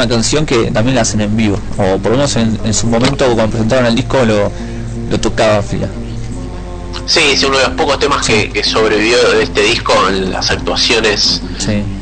Canción 0.09 0.45
que 0.45 0.71
también 0.71 0.95
la 0.95 1.01
hacen 1.01 1.21
en 1.21 1.35
vivo, 1.37 1.57
o 1.77 1.97
por 1.99 2.11
lo 2.11 2.17
menos 2.17 2.35
en, 2.35 2.57
en 2.65 2.73
su 2.73 2.87
momento 2.87 3.25
cuando 3.33 3.47
presentaron 3.51 3.85
el 3.85 3.95
disco 3.95 4.17
lo, 4.25 4.51
lo 5.09 5.19
tocaba 5.19 5.61
Flia. 5.61 5.87
Sí, 7.05 7.19
es 7.33 7.43
uno 7.43 7.57
de 7.57 7.63
los 7.63 7.73
pocos 7.73 7.97
temas 7.99 8.25
que, 8.25 8.49
que 8.51 8.63
sobrevivió 8.63 9.17
de 9.31 9.43
este 9.43 9.61
disco 9.63 9.93
en 10.09 10.31
las 10.31 10.51
actuaciones 10.51 11.41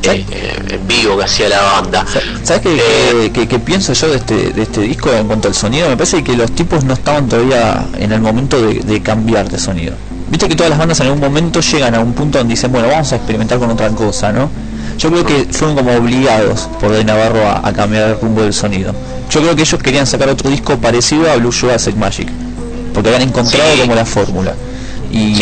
eh, 0.02 0.24
eh, 0.30 0.56
en 0.70 0.86
vivo 0.88 1.16
que 1.16 1.24
hacía 1.24 1.48
la 1.48 1.62
banda. 1.62 2.04
¿Sabes 2.42 2.62
qué, 2.62 2.76
qué- 2.76 3.30
qué- 3.32 3.48
qué 3.48 3.58
pienso 3.58 3.92
yo 3.94 4.08
de 4.08 4.16
este, 4.16 4.50
de 4.52 4.62
este 4.62 4.80
disco 4.82 5.10
en 5.12 5.26
cuanto 5.26 5.48
al 5.48 5.54
sonido? 5.54 5.88
Me 5.88 5.96
parece 5.96 6.22
que 6.22 6.36
los 6.36 6.50
tipos 6.52 6.84
no 6.84 6.92
estaban 6.94 7.26
todavía 7.28 7.86
en 7.98 8.12
el 8.12 8.20
momento 8.20 8.60
de, 8.60 8.80
de 8.80 9.02
cambiar 9.02 9.48
de 9.48 9.58
sonido. 9.58 9.94
Viste 10.30 10.46
que 10.48 10.54
todas 10.56 10.68
las 10.70 10.78
bandas 10.78 11.00
en 11.00 11.06
algún 11.06 11.20
momento 11.20 11.60
llegan 11.60 11.94
a 11.94 12.00
un 12.00 12.12
punto 12.12 12.36
donde 12.38 12.52
dicen, 12.52 12.70
bueno, 12.70 12.88
vamos 12.88 13.10
a 13.12 13.16
experimentar 13.16 13.58
con 13.58 13.70
otra 13.70 13.88
cosa, 13.90 14.30
¿no? 14.32 14.50
Yo 14.98 15.10
creo 15.10 15.24
que 15.24 15.46
fueron 15.52 15.76
como 15.76 15.94
obligados 15.94 16.68
por 16.80 16.90
De 16.90 17.04
Navarro 17.04 17.46
a, 17.46 17.66
a 17.66 17.72
cambiar 17.72 18.10
el 18.10 18.20
rumbo 18.20 18.42
del 18.42 18.52
sonido. 18.52 18.92
Yo 19.30 19.40
creo 19.40 19.54
que 19.54 19.62
ellos 19.62 19.82
querían 19.82 20.06
sacar 20.06 20.28
otro 20.28 20.50
disco 20.50 20.76
parecido 20.78 21.30
a 21.30 21.36
Blue 21.36 21.52
Jurassic 21.52 21.94
Magic, 21.96 22.28
porque 22.92 23.10
habían 23.10 23.28
encontrado 23.28 23.70
como 23.80 23.94
la 23.94 24.04
fórmula. 24.04 24.54
Y, 25.10 25.40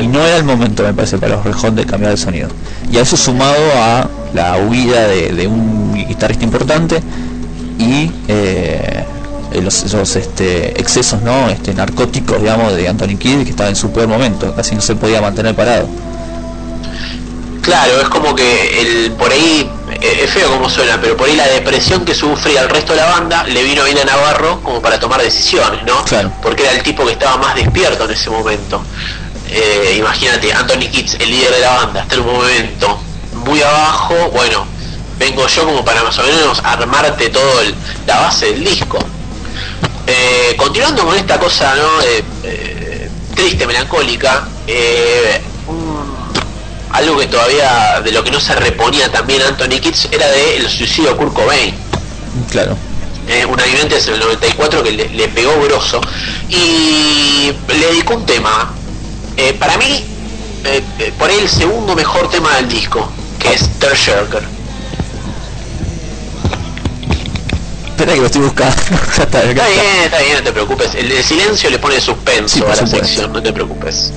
y 0.00 0.06
no 0.08 0.24
era 0.24 0.36
el 0.36 0.44
momento, 0.44 0.82
me 0.82 0.94
parece, 0.94 1.18
para 1.18 1.42
los 1.42 1.56
Hot 1.56 1.74
de 1.74 1.84
cambiar 1.84 2.12
el 2.12 2.18
sonido. 2.18 2.48
Y 2.90 2.96
a 2.96 3.02
eso 3.02 3.16
sumado 3.16 3.58
a 3.76 4.08
la 4.32 4.58
huida 4.58 5.08
de, 5.08 5.32
de 5.32 5.46
un 5.46 5.94
guitarrista 5.94 6.44
importante 6.44 7.02
y 7.78 8.10
eh, 8.28 9.04
los, 9.62 9.84
esos, 9.84 10.16
este, 10.16 10.78
excesos 10.80 11.22
no 11.22 11.48
este, 11.48 11.72
narcóticos 11.74 12.40
digamos 12.40 12.74
de 12.74 12.88
Anthony 12.88 13.16
Kidd 13.18 13.44
que 13.44 13.50
estaba 13.50 13.70
en 13.70 13.76
su 13.76 13.90
peor 13.90 14.08
momento 14.08 14.52
casi 14.54 14.74
no 14.74 14.80
se 14.80 14.96
podía 14.96 15.20
mantener 15.20 15.54
parado 15.54 15.86
Claro, 17.68 18.00
es 18.00 18.08
como 18.08 18.34
que 18.34 18.80
el 18.80 19.12
por 19.12 19.30
ahí, 19.30 19.70
eh, 20.00 20.20
es 20.24 20.30
feo 20.30 20.48
como 20.52 20.70
suena, 20.70 20.98
pero 21.02 21.18
por 21.18 21.28
ahí 21.28 21.36
la 21.36 21.46
depresión 21.48 22.02
que 22.02 22.14
sufría 22.14 22.62
el 22.62 22.70
resto 22.70 22.94
de 22.94 23.00
la 23.00 23.10
banda 23.10 23.44
le 23.44 23.62
vino 23.62 23.84
bien 23.84 23.98
a 23.98 24.04
Navarro 24.04 24.62
como 24.62 24.80
para 24.80 24.98
tomar 24.98 25.20
decisiones, 25.20 25.84
¿no? 25.84 26.02
Porque 26.40 26.62
era 26.62 26.72
el 26.72 26.82
tipo 26.82 27.04
que 27.04 27.12
estaba 27.12 27.36
más 27.36 27.54
despierto 27.56 28.06
en 28.06 28.12
ese 28.12 28.30
momento. 28.30 28.82
Eh, 29.50 29.96
imagínate, 29.98 30.50
Anthony 30.50 30.88
Kitts, 30.90 31.16
el 31.20 31.30
líder 31.30 31.50
de 31.56 31.60
la 31.60 31.70
banda, 31.76 32.00
está 32.00 32.14
en 32.14 32.20
un 32.22 32.32
momento 32.36 33.02
muy 33.32 33.60
abajo, 33.60 34.14
bueno, 34.32 34.66
vengo 35.18 35.46
yo 35.46 35.64
como 35.66 35.84
para 35.84 36.02
más 36.02 36.18
o 36.18 36.22
menos 36.22 36.62
armarte 36.64 37.28
todo 37.28 37.60
el- 37.60 37.74
la 38.06 38.18
base 38.20 38.46
del 38.46 38.64
disco. 38.64 38.98
Eh, 40.06 40.54
continuando 40.56 41.04
con 41.04 41.14
esta 41.18 41.38
cosa, 41.38 41.74
¿no? 41.74 42.00
Eh, 42.02 43.10
triste, 43.34 43.66
melancólica, 43.66 44.48
eh, 44.66 45.42
algo 46.92 47.18
que 47.18 47.26
todavía 47.26 48.00
de 48.02 48.12
lo 48.12 48.22
que 48.24 48.30
no 48.30 48.40
se 48.40 48.54
reponía 48.54 49.10
también 49.10 49.42
Anthony 49.42 49.80
Kitts 49.80 50.08
era 50.10 50.26
de 50.28 50.56
el 50.56 50.68
suicidio 50.68 51.16
Kurt 51.16 51.32
Cobain 51.34 51.74
claro 52.50 52.76
eh, 53.28 53.44
un 53.44 53.60
ayudante 53.60 53.96
desde 53.96 54.14
el 54.14 54.20
94 54.20 54.82
que 54.82 54.92
le, 54.92 55.08
le 55.10 55.28
pegó 55.28 55.52
grosso 55.62 56.00
y 56.48 57.52
le 57.68 57.86
dedicó 57.88 58.14
un 58.14 58.24
tema 58.26 58.72
eh, 59.36 59.52
para 59.58 59.76
mí 59.76 60.04
eh, 60.64 60.82
eh, 60.98 61.12
por 61.18 61.28
ahí 61.30 61.38
el 61.40 61.48
segundo 61.48 61.94
mejor 61.94 62.30
tema 62.30 62.56
del 62.56 62.68
disco 62.68 63.10
que 63.38 63.52
es 63.52 63.68
Tearjerker 63.78 64.42
Espera 67.88 68.14
que 68.14 68.20
lo 68.20 68.26
estoy 68.26 68.42
buscando. 68.42 68.76
ya 69.16 69.22
está, 69.24 69.38
acá 69.40 69.50
Está 69.50 69.50
está. 69.50 69.66
bien, 69.68 70.04
está 70.04 70.18
bien, 70.20 70.36
no 70.36 70.42
te 70.44 70.52
preocupes. 70.52 70.94
El, 70.94 71.10
el 71.10 71.24
silencio 71.24 71.68
le 71.68 71.78
pone 71.80 72.00
suspenso 72.00 72.58
Sí, 72.58 72.62
a 72.64 72.76
la 72.76 72.86
sección, 72.86 73.32
no 73.32 73.42
te 73.42 73.52
preocupes. 73.52 74.12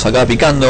Seguimos 0.00 0.06
acá 0.06 0.26
picando 0.26 0.66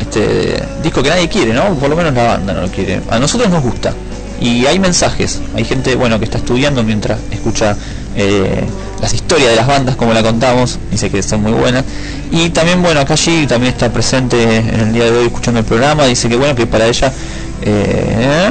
este 0.00 0.62
disco 0.82 1.02
que 1.02 1.10
nadie 1.10 1.28
quiere, 1.28 1.52
¿no? 1.52 1.74
Por 1.74 1.88
lo 1.90 1.96
menos 1.96 2.14
la 2.14 2.24
banda 2.24 2.52
no 2.52 2.62
lo 2.62 2.68
quiere. 2.68 3.00
A 3.10 3.18
nosotros 3.18 3.50
nos 3.50 3.62
gusta. 3.62 3.92
Y 4.40 4.66
hay 4.66 4.78
mensajes, 4.78 5.40
hay 5.54 5.64
gente 5.64 5.94
bueno 5.94 6.18
que 6.18 6.24
está 6.24 6.38
estudiando 6.38 6.82
mientras 6.82 7.18
escucha 7.30 7.76
eh, 8.16 8.64
las 9.00 9.14
historias 9.14 9.50
de 9.50 9.56
las 9.56 9.66
bandas 9.68 9.94
como 9.94 10.12
la 10.12 10.22
contamos, 10.22 10.78
dice 10.90 11.10
que 11.10 11.22
son 11.22 11.42
muy 11.42 11.52
buenas. 11.52 11.84
Y 12.32 12.50
también 12.50 12.82
bueno, 12.82 13.00
acá 13.00 13.14
allí 13.14 13.46
también 13.46 13.72
está 13.72 13.92
presente 13.92 14.56
en 14.56 14.80
el 14.80 14.92
día 14.92 15.04
de 15.04 15.16
hoy 15.18 15.26
escuchando 15.26 15.60
el 15.60 15.66
programa, 15.66 16.06
dice 16.06 16.28
que 16.28 16.36
bueno 16.36 16.56
que 16.56 16.66
para 16.66 16.86
ella 16.86 17.12
eh, 17.62 18.50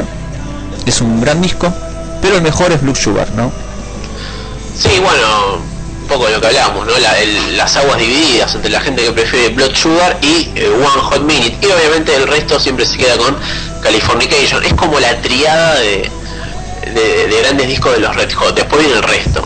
es 0.86 1.02
un 1.02 1.20
gran 1.20 1.42
disco, 1.42 1.74
pero 2.22 2.38
el 2.38 2.42
mejor 2.42 2.72
es 2.72 2.82
Blue 2.82 2.96
Sugar, 2.96 3.28
¿no? 3.36 3.52
Sí, 4.78 4.92
bueno, 5.04 5.61
poco 6.12 6.26
de 6.28 6.34
lo 6.34 6.42
que 6.42 6.48
hablábamos, 6.48 6.86
¿no? 6.86 6.98
La- 7.00 7.18
el- 7.20 7.58
las 7.58 7.76
aguas 7.78 7.98
divididas 7.98 8.54
entre 8.54 8.70
la 8.70 8.82
gente 8.82 9.04
que 9.04 9.12
prefiere 9.12 9.50
Blood 9.50 9.74
Sugar 9.76 10.18
y 10.22 10.50
eh, 10.56 10.68
One 10.70 11.02
Hot 11.02 11.22
Minute. 11.22 11.58
Y 11.62 11.66
obviamente 11.72 12.14
el 12.16 12.28
resto 12.28 12.60
siempre 12.60 12.86
se 12.86 12.98
queda 12.98 13.18
con 13.18 13.36
Californication. 13.82 14.64
Es 14.66 14.74
como 14.74 15.00
la 15.00 15.16
triada 15.22 15.76
de, 15.80 16.10
de- 16.94 17.28
de 17.28 17.42
grandes 17.42 17.68
discos 17.68 17.94
de 17.94 18.00
los 18.00 18.16
Red 18.16 18.32
Hot. 18.34 18.56
Después 18.56 18.82
viene 18.82 18.98
el 18.98 19.04
resto. 19.04 19.44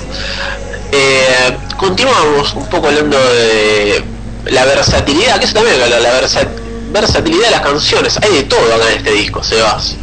Eh, 0.91 1.57
continuamos 1.77 2.53
un 2.53 2.67
poco 2.67 2.87
hablando 2.87 3.17
de 3.17 4.03
la 4.45 4.65
versatilidad, 4.65 5.39
que 5.39 5.45
eso 5.45 5.53
también 5.55 5.79
la 5.79 6.11
versa- 6.13 6.47
versatilidad 6.91 7.45
de 7.45 7.51
las 7.51 7.61
canciones. 7.61 8.17
Hay 8.21 8.31
de 8.33 8.43
todo 8.43 8.73
acá 8.73 8.91
en 8.91 8.97
este 8.97 9.11
disco, 9.11 9.43
Sebas. 9.43 9.95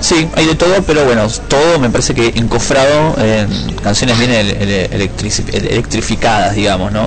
Sí, 0.00 0.28
hay 0.34 0.46
de 0.46 0.54
todo, 0.54 0.82
pero 0.86 1.04
bueno, 1.04 1.26
todo 1.48 1.78
me 1.78 1.90
parece 1.90 2.14
que 2.14 2.28
encofrado 2.28 3.16
en 3.22 3.74
canciones 3.82 4.18
bien 4.18 4.30
ele- 4.30 4.88
electrificadas, 5.70 6.54
digamos, 6.54 6.90
¿no? 6.92 7.06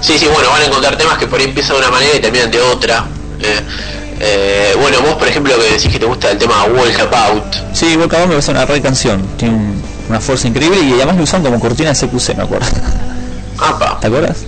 Sí, 0.00 0.18
sí, 0.18 0.26
bueno, 0.32 0.50
van 0.50 0.62
a 0.62 0.64
encontrar 0.66 0.96
temas 0.96 1.16
que 1.18 1.26
por 1.26 1.38
ahí 1.38 1.46
empiezan 1.46 1.76
de 1.76 1.82
una 1.82 1.90
manera 1.90 2.16
y 2.16 2.20
terminan 2.20 2.50
de 2.50 2.60
otra. 2.60 3.04
Eh, 3.40 3.60
eh, 4.20 4.76
bueno, 4.80 5.00
vos 5.00 5.14
por 5.14 5.26
ejemplo 5.28 5.54
que 5.56 5.72
decís 5.74 5.90
que 5.92 5.98
te 5.98 6.06
gusta 6.06 6.30
el 6.30 6.38
tema 6.38 6.64
Walk 6.64 6.98
About. 7.00 7.42
Sí, 7.72 7.96
Walkabout 7.96 8.26
me 8.28 8.34
parece 8.34 8.50
una 8.50 8.64
re 8.66 8.80
canción, 8.82 9.22
tiene 9.36 9.54
un- 9.54 9.82
una 10.08 10.20
fuerza 10.20 10.46
increíble 10.48 10.78
y 10.80 10.92
además 10.94 11.16
lo 11.16 11.22
usan 11.22 11.42
como 11.42 11.58
cortina 11.58 11.90
de 11.90 11.94
CQC, 11.96 12.34
me 12.36 12.42
acuerdo. 12.42 12.66
Apa. 13.58 13.98
¿Te 14.00 14.06
acuerdas? 14.08 14.38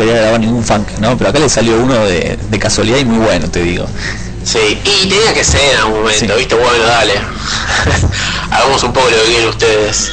Quería 0.00 0.20
grabar 0.20 0.40
ningún 0.40 0.64
funk, 0.64 0.88
¿no? 1.00 1.16
Pero 1.16 1.30
acá 1.30 1.38
le 1.38 1.48
salió 1.48 1.76
uno 1.80 1.94
de, 2.04 2.38
de 2.50 2.58
casualidad 2.58 2.98
y 2.98 3.04
muy 3.04 3.18
bueno, 3.18 3.50
te 3.50 3.62
digo. 3.62 3.86
Sí, 4.44 4.58
y 4.84 5.08
tenía 5.08 5.34
que 5.34 5.44
ser 5.44 5.60
en 5.74 5.76
algún 5.78 6.00
momento, 6.00 6.36
¿viste? 6.36 6.54
Bueno, 6.54 6.84
dale. 6.84 7.14
Hagamos 8.50 8.82
un 8.82 8.92
poco 8.92 9.10
lo 9.10 9.16
que 9.16 9.24
quieren 9.24 9.48
ustedes. 9.48 10.10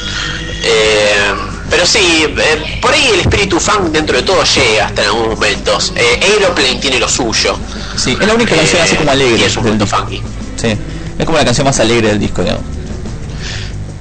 Eh, 0.62 1.34
pero 1.70 1.86
sí, 1.86 2.26
eh, 2.26 2.78
por 2.80 2.92
ahí 2.92 3.10
el 3.14 3.20
espíritu 3.20 3.58
funk 3.58 3.90
dentro 3.90 4.16
de 4.16 4.22
todo 4.22 4.42
llega 4.44 4.86
hasta 4.86 5.02
en 5.02 5.08
algunos 5.08 5.34
momentos. 5.34 5.92
Eh, 5.96 6.20
Aeroplane 6.22 6.76
tiene 6.76 6.98
lo 6.98 7.08
suyo. 7.08 7.58
Sí, 7.96 8.16
es 8.20 8.26
la 8.26 8.34
única 8.34 8.54
canción 8.54 8.82
así 8.82 8.96
como 8.96 9.10
alegre. 9.10 9.38
Y 9.38 9.44
es 9.44 9.56
un 9.56 9.78
del 9.78 9.86
funky. 9.86 10.22
Sí, 10.56 10.76
es 11.18 11.26
como 11.26 11.38
la 11.38 11.44
canción 11.44 11.66
más 11.66 11.78
alegre 11.80 12.08
del 12.08 12.18
disco, 12.18 12.42
digamos. 12.42 12.64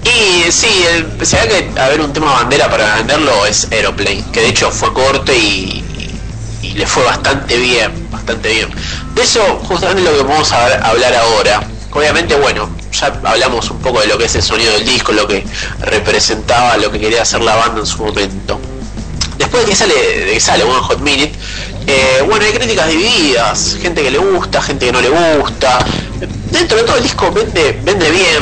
Y 0.03 0.51
sí, 0.51 0.85
el, 0.93 1.25
se 1.25 1.35
ve 1.37 1.69
que 1.73 1.79
haber 1.79 1.99
un 2.01 2.13
tema 2.13 2.33
bandera 2.33 2.69
para 2.69 2.95
venderlo 2.95 3.45
es 3.45 3.67
Aeroplane, 3.71 4.23
que 4.31 4.41
de 4.41 4.49
hecho 4.49 4.71
fue 4.71 4.93
corto 4.93 5.33
y, 5.33 5.35
y 5.35 5.76
le 6.77 6.85
fue 6.85 7.03
bastante 7.03 7.57
bien, 7.57 7.91
bastante 8.11 8.49
bien. 8.49 8.69
De 9.15 9.23
eso 9.23 9.41
justamente 9.63 10.01
lo 10.03 10.15
que 10.15 10.23
vamos 10.23 10.51
a 10.51 10.63
hablar- 10.63 10.83
hablar 10.85 11.15
ahora. 11.15 11.61
Obviamente, 11.91 12.35
bueno, 12.35 12.69
ya 12.91 13.07
hablamos 13.23 13.71
un 13.71 13.79
poco 13.79 13.99
de 14.01 14.07
lo 14.07 14.17
que 14.17 14.25
es 14.25 14.35
el 14.35 14.43
sonido 14.43 14.71
del 14.73 14.85
disco, 14.85 15.11
lo 15.11 15.27
que 15.27 15.43
representaba, 15.79 16.77
lo 16.77 16.91
que 16.91 16.99
quería 16.99 17.23
hacer 17.23 17.41
la 17.41 17.55
banda 17.55 17.79
en 17.79 17.85
su 17.87 18.03
momento. 18.05 18.59
Después 19.39 19.63
de 19.65 19.69
que 19.71 19.75
sale, 19.75 19.93
de 20.25 20.31
que 20.33 20.39
sale 20.39 20.63
One 20.63 20.79
Hot 20.81 20.99
Minute, 20.99 21.31
eh, 21.87 22.23
bueno, 22.27 22.45
hay 22.45 22.51
críticas 22.53 22.89
divididas, 22.89 23.77
gente 23.81 24.03
que 24.03 24.11
le 24.11 24.17
gusta, 24.19 24.61
gente 24.61 24.85
que 24.87 24.91
no 24.91 25.01
le 25.01 25.09
gusta. 25.09 25.79
Dentro 26.51 26.77
de 26.77 26.83
todo 26.83 26.97
el 26.97 27.03
disco 27.03 27.31
vende, 27.31 27.79
vende 27.83 28.11
bien, 28.11 28.39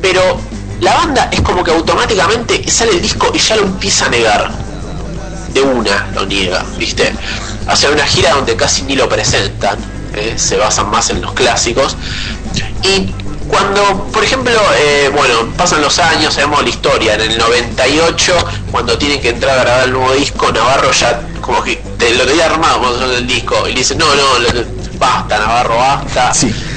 pero 0.00 0.38
la 0.80 0.94
banda 0.94 1.28
es 1.32 1.40
como 1.40 1.64
que 1.64 1.70
automáticamente 1.72 2.70
sale 2.70 2.92
el 2.92 3.02
disco 3.02 3.30
y 3.34 3.38
ya 3.38 3.56
lo 3.56 3.62
empieza 3.62 4.06
a 4.06 4.08
negar. 4.10 4.50
De 5.52 5.62
una 5.62 6.06
lo 6.14 6.26
niega, 6.26 6.64
¿viste? 6.76 7.14
Hace 7.66 7.88
una 7.90 8.06
gira 8.06 8.30
donde 8.32 8.56
casi 8.56 8.82
ni 8.82 8.94
lo 8.96 9.08
presentan, 9.08 9.78
¿eh? 10.14 10.34
se 10.36 10.56
basan 10.56 10.90
más 10.90 11.10
en 11.10 11.20
los 11.20 11.32
clásicos. 11.32 11.96
Y 12.82 13.12
cuando, 13.48 14.04
por 14.12 14.22
ejemplo, 14.24 14.52
eh, 14.78 15.10
bueno, 15.14 15.52
pasan 15.56 15.80
los 15.82 15.98
años, 15.98 16.34
sabemos 16.34 16.62
la 16.62 16.68
historia, 16.68 17.14
en 17.14 17.20
el 17.22 17.38
98, 17.38 18.34
cuando 18.70 18.96
tienen 18.98 19.20
que 19.20 19.30
entrar 19.30 19.58
a 19.58 19.62
grabar 19.62 19.84
el 19.84 19.92
nuevo 19.92 20.12
disco, 20.12 20.50
Navarro 20.52 20.90
ya 20.92 21.20
como 21.40 21.62
que 21.62 21.76
te- 21.98 22.14
lo 22.14 22.24
tenía 22.26 22.46
armado 22.46 22.80
cuando 22.80 23.12
el 23.16 23.26
disco 23.26 23.66
y 23.68 23.72
le 23.72 23.78
dice, 23.80 23.94
no, 23.96 24.06
no, 24.14 24.38
lo- 24.38 24.64
basta, 24.98 25.38
Navarro, 25.38 25.76
basta. 25.76 26.32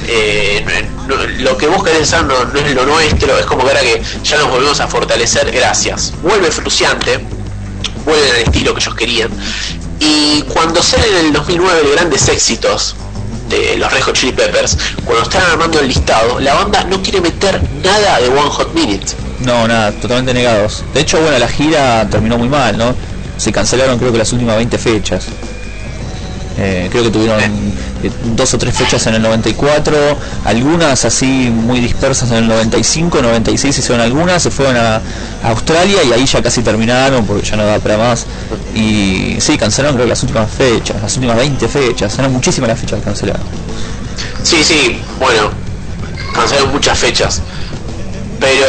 Eh, 0.06 0.64
no- 1.06 1.16
lo 1.16 1.56
que 1.56 1.66
vos 1.68 1.82
querés 1.84 2.12
hacer 2.12 2.24
no, 2.26 2.44
no 2.44 2.58
es 2.58 2.74
lo 2.74 2.84
nuestro, 2.84 3.38
es 3.38 3.46
como 3.46 3.62
que 3.62 3.68
ahora 3.70 3.80
que 3.82 4.02
ya 4.24 4.38
nos 4.38 4.50
volvemos 4.50 4.80
a 4.80 4.86
fortalecer, 4.88 5.50
gracias. 5.52 6.12
Vuelve 6.22 6.50
Fruciante, 6.50 7.18
vuelven 8.04 8.30
al 8.32 8.40
estilo 8.42 8.74
que 8.74 8.80
ellos 8.80 8.94
querían. 8.94 9.30
Y 10.00 10.42
cuando 10.42 10.82
salen 10.82 11.14
en 11.14 11.26
el 11.26 11.32
2009 11.32 11.80
los 11.84 11.92
grandes 11.92 12.28
éxitos 12.28 12.96
de 13.48 13.76
los 13.76 13.92
Red 13.92 14.02
Hot 14.02 14.14
Chili 14.14 14.32
Peppers, 14.32 14.76
cuando 15.04 15.22
están 15.22 15.42
armando 15.42 15.78
el 15.78 15.88
listado, 15.88 16.40
la 16.40 16.54
banda 16.54 16.84
no 16.84 17.02
quiere 17.02 17.20
meter 17.20 17.60
nada 17.84 18.18
de 18.18 18.28
One 18.28 18.50
Hot 18.50 18.72
Minute. 18.74 19.06
No, 19.40 19.68
nada, 19.68 19.92
totalmente 19.92 20.34
negados. 20.34 20.82
De 20.94 21.00
hecho, 21.00 21.20
bueno, 21.20 21.38
la 21.38 21.48
gira 21.48 22.08
terminó 22.10 22.38
muy 22.38 22.48
mal, 22.48 22.76
¿no? 22.76 22.94
Se 23.36 23.52
cancelaron 23.52 23.98
creo 23.98 24.12
que 24.12 24.18
las 24.18 24.32
últimas 24.32 24.56
20 24.56 24.78
fechas. 24.78 25.26
Eh, 26.62 26.88
creo 26.90 27.04
que 27.04 27.10
tuvieron 27.10 27.40
eh, 27.40 28.10
dos 28.36 28.52
o 28.52 28.58
tres 28.58 28.76
fechas 28.76 29.06
en 29.06 29.14
el 29.14 29.22
94, 29.22 29.96
algunas 30.44 31.06
así 31.06 31.50
muy 31.50 31.80
dispersas 31.80 32.30
en 32.32 32.36
el 32.36 32.48
95, 32.48 33.22
96 33.22 33.78
hicieron 33.78 34.02
algunas, 34.02 34.42
se 34.42 34.50
fueron 34.50 34.76
a, 34.76 35.00
Australia 35.42 36.02
y 36.04 36.12
ahí 36.12 36.26
ya 36.26 36.42
casi 36.42 36.60
terminaron 36.60 37.24
porque 37.24 37.48
ya 37.48 37.56
no 37.56 37.64
daba 37.64 37.78
para 37.78 37.96
más. 37.96 38.26
Y 38.74 39.36
sí, 39.40 39.56
cancelaron 39.56 39.96
creo 39.96 40.06
las 40.06 40.22
últimas 40.22 40.50
fechas, 40.50 41.00
las 41.00 41.14
últimas 41.14 41.36
20 41.36 41.66
fechas, 41.66 42.18
eran 42.18 42.30
muchísimas 42.30 42.68
las 42.68 42.78
fechas 42.78 42.98
que 42.98 43.04
cancelaron. 43.06 43.42
Sí, 44.42 44.62
sí, 44.62 45.00
bueno, 45.18 45.50
cancelaron 46.34 46.72
muchas 46.72 46.98
fechas. 46.98 47.40
Pero 48.38 48.66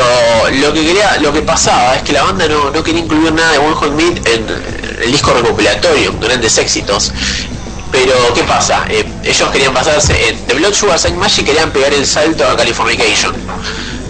lo 0.62 0.74
que 0.74 0.86
quería, 0.86 1.18
lo 1.20 1.34
que 1.34 1.42
pasaba 1.42 1.96
es 1.96 2.04
que 2.04 2.14
la 2.14 2.24
banda 2.24 2.48
no, 2.48 2.72
no 2.72 2.84
quería 2.84 3.02
incluir 3.02 3.34
nada 3.34 3.52
de 3.52 3.58
One 3.58 3.76
Hot 3.76 3.92
Minute 3.94 4.34
en 4.34 4.46
el 5.04 5.12
disco 5.12 5.34
recopilatorio, 5.34 6.18
grandes 6.20 6.58
éxitos. 6.58 7.12
Pero 7.92 8.14
¿qué 8.34 8.44
pasa? 8.44 8.86
Eh, 8.90 9.06
ellos 9.24 9.50
querían 9.50 9.74
basarse 9.74 10.30
en 10.30 10.38
The 10.48 10.54
Blood 10.54 10.74
Sugar 10.74 10.98
Sex 10.98 11.16
Magic 11.16 11.46
querían 11.46 11.72
pegar 11.72 11.94
el 11.94 12.06
salto 12.06 12.48
a 12.48 12.56
Californication. 12.56 13.36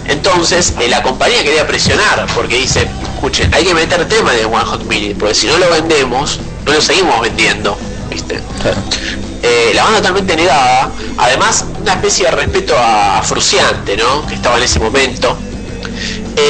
Entonces 0.08 0.74
eh, 0.80 0.88
la 0.88 1.02
compañía 1.02 1.44
quería 1.44 1.66
presionar 1.66 2.28
porque 2.36 2.58
dice, 2.58 2.88
escuchen, 3.16 3.54
hay 3.54 3.66
que 3.66 3.74
meter 3.74 4.08
tema 4.08 4.34
de 4.34 4.46
One 4.46 4.66
Hot 4.66 4.84
Minute, 4.86 5.16
porque 5.20 5.34
si 5.34 5.48
no 5.48 5.58
lo 5.58 5.70
vendemos, 5.70 6.40
no 6.66 6.74
lo 6.74 6.82
seguimos 6.82 7.20
vendiendo, 7.22 7.78
¿viste? 8.10 8.40
Eh, 9.44 9.72
la 9.74 9.84
banda 9.84 9.98
totalmente 9.98 10.36
negada, 10.36 10.92
además 11.18 11.66
una 11.82 11.94
especie 11.94 12.26
de 12.26 12.32
respeto 12.32 12.76
a 12.78 13.22
Fruciante, 13.24 13.98
¿no? 13.98 14.26
Que 14.28 14.36
estaba 14.36 14.58
en 14.58 14.64
ese 14.64 14.80
momento. 14.80 15.38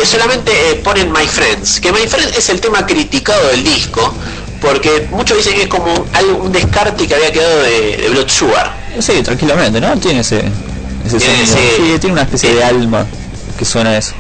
Solamente 0.06 0.82
ponen 0.84 1.12
My 1.12 1.28
Friends, 1.28 1.82
que 1.82 1.92
My 1.92 2.08
Friends 2.08 2.38
es 2.38 2.50
el 2.50 2.62
tema 2.62 2.86
criticado 2.86 3.48
del 3.50 3.64
disco, 3.64 4.14
porque 4.62 5.08
muchos 5.12 5.38
dicen 5.38 5.56
que 5.56 5.64
es 5.64 5.68
como 5.68 6.06
algo, 6.14 6.44
un 6.44 6.52
descarte 6.52 7.08
que 7.08 7.16
había 7.16 7.32
quedado 7.32 7.62
de, 7.64 7.98
de 7.98 8.10
Blood 8.10 8.30
Sugar. 8.30 8.74
Sí, 9.00 9.22
tranquilamente, 9.24 9.82
¿no? 9.82 9.98
Tiene 9.98 10.20
ese, 10.22 10.38
ese 11.06 11.18
Tiene 11.18 11.46
sonido. 11.46 11.58
ese- 11.58 11.76
Sí, 11.94 12.00
tiene 12.00 12.14
una 12.14 12.22
especie 12.24 12.54
de 12.54 12.64
alma 12.64 13.06
que 13.58 13.66
suena 13.66 13.90
a 13.92 13.98
eso. 13.98 14.14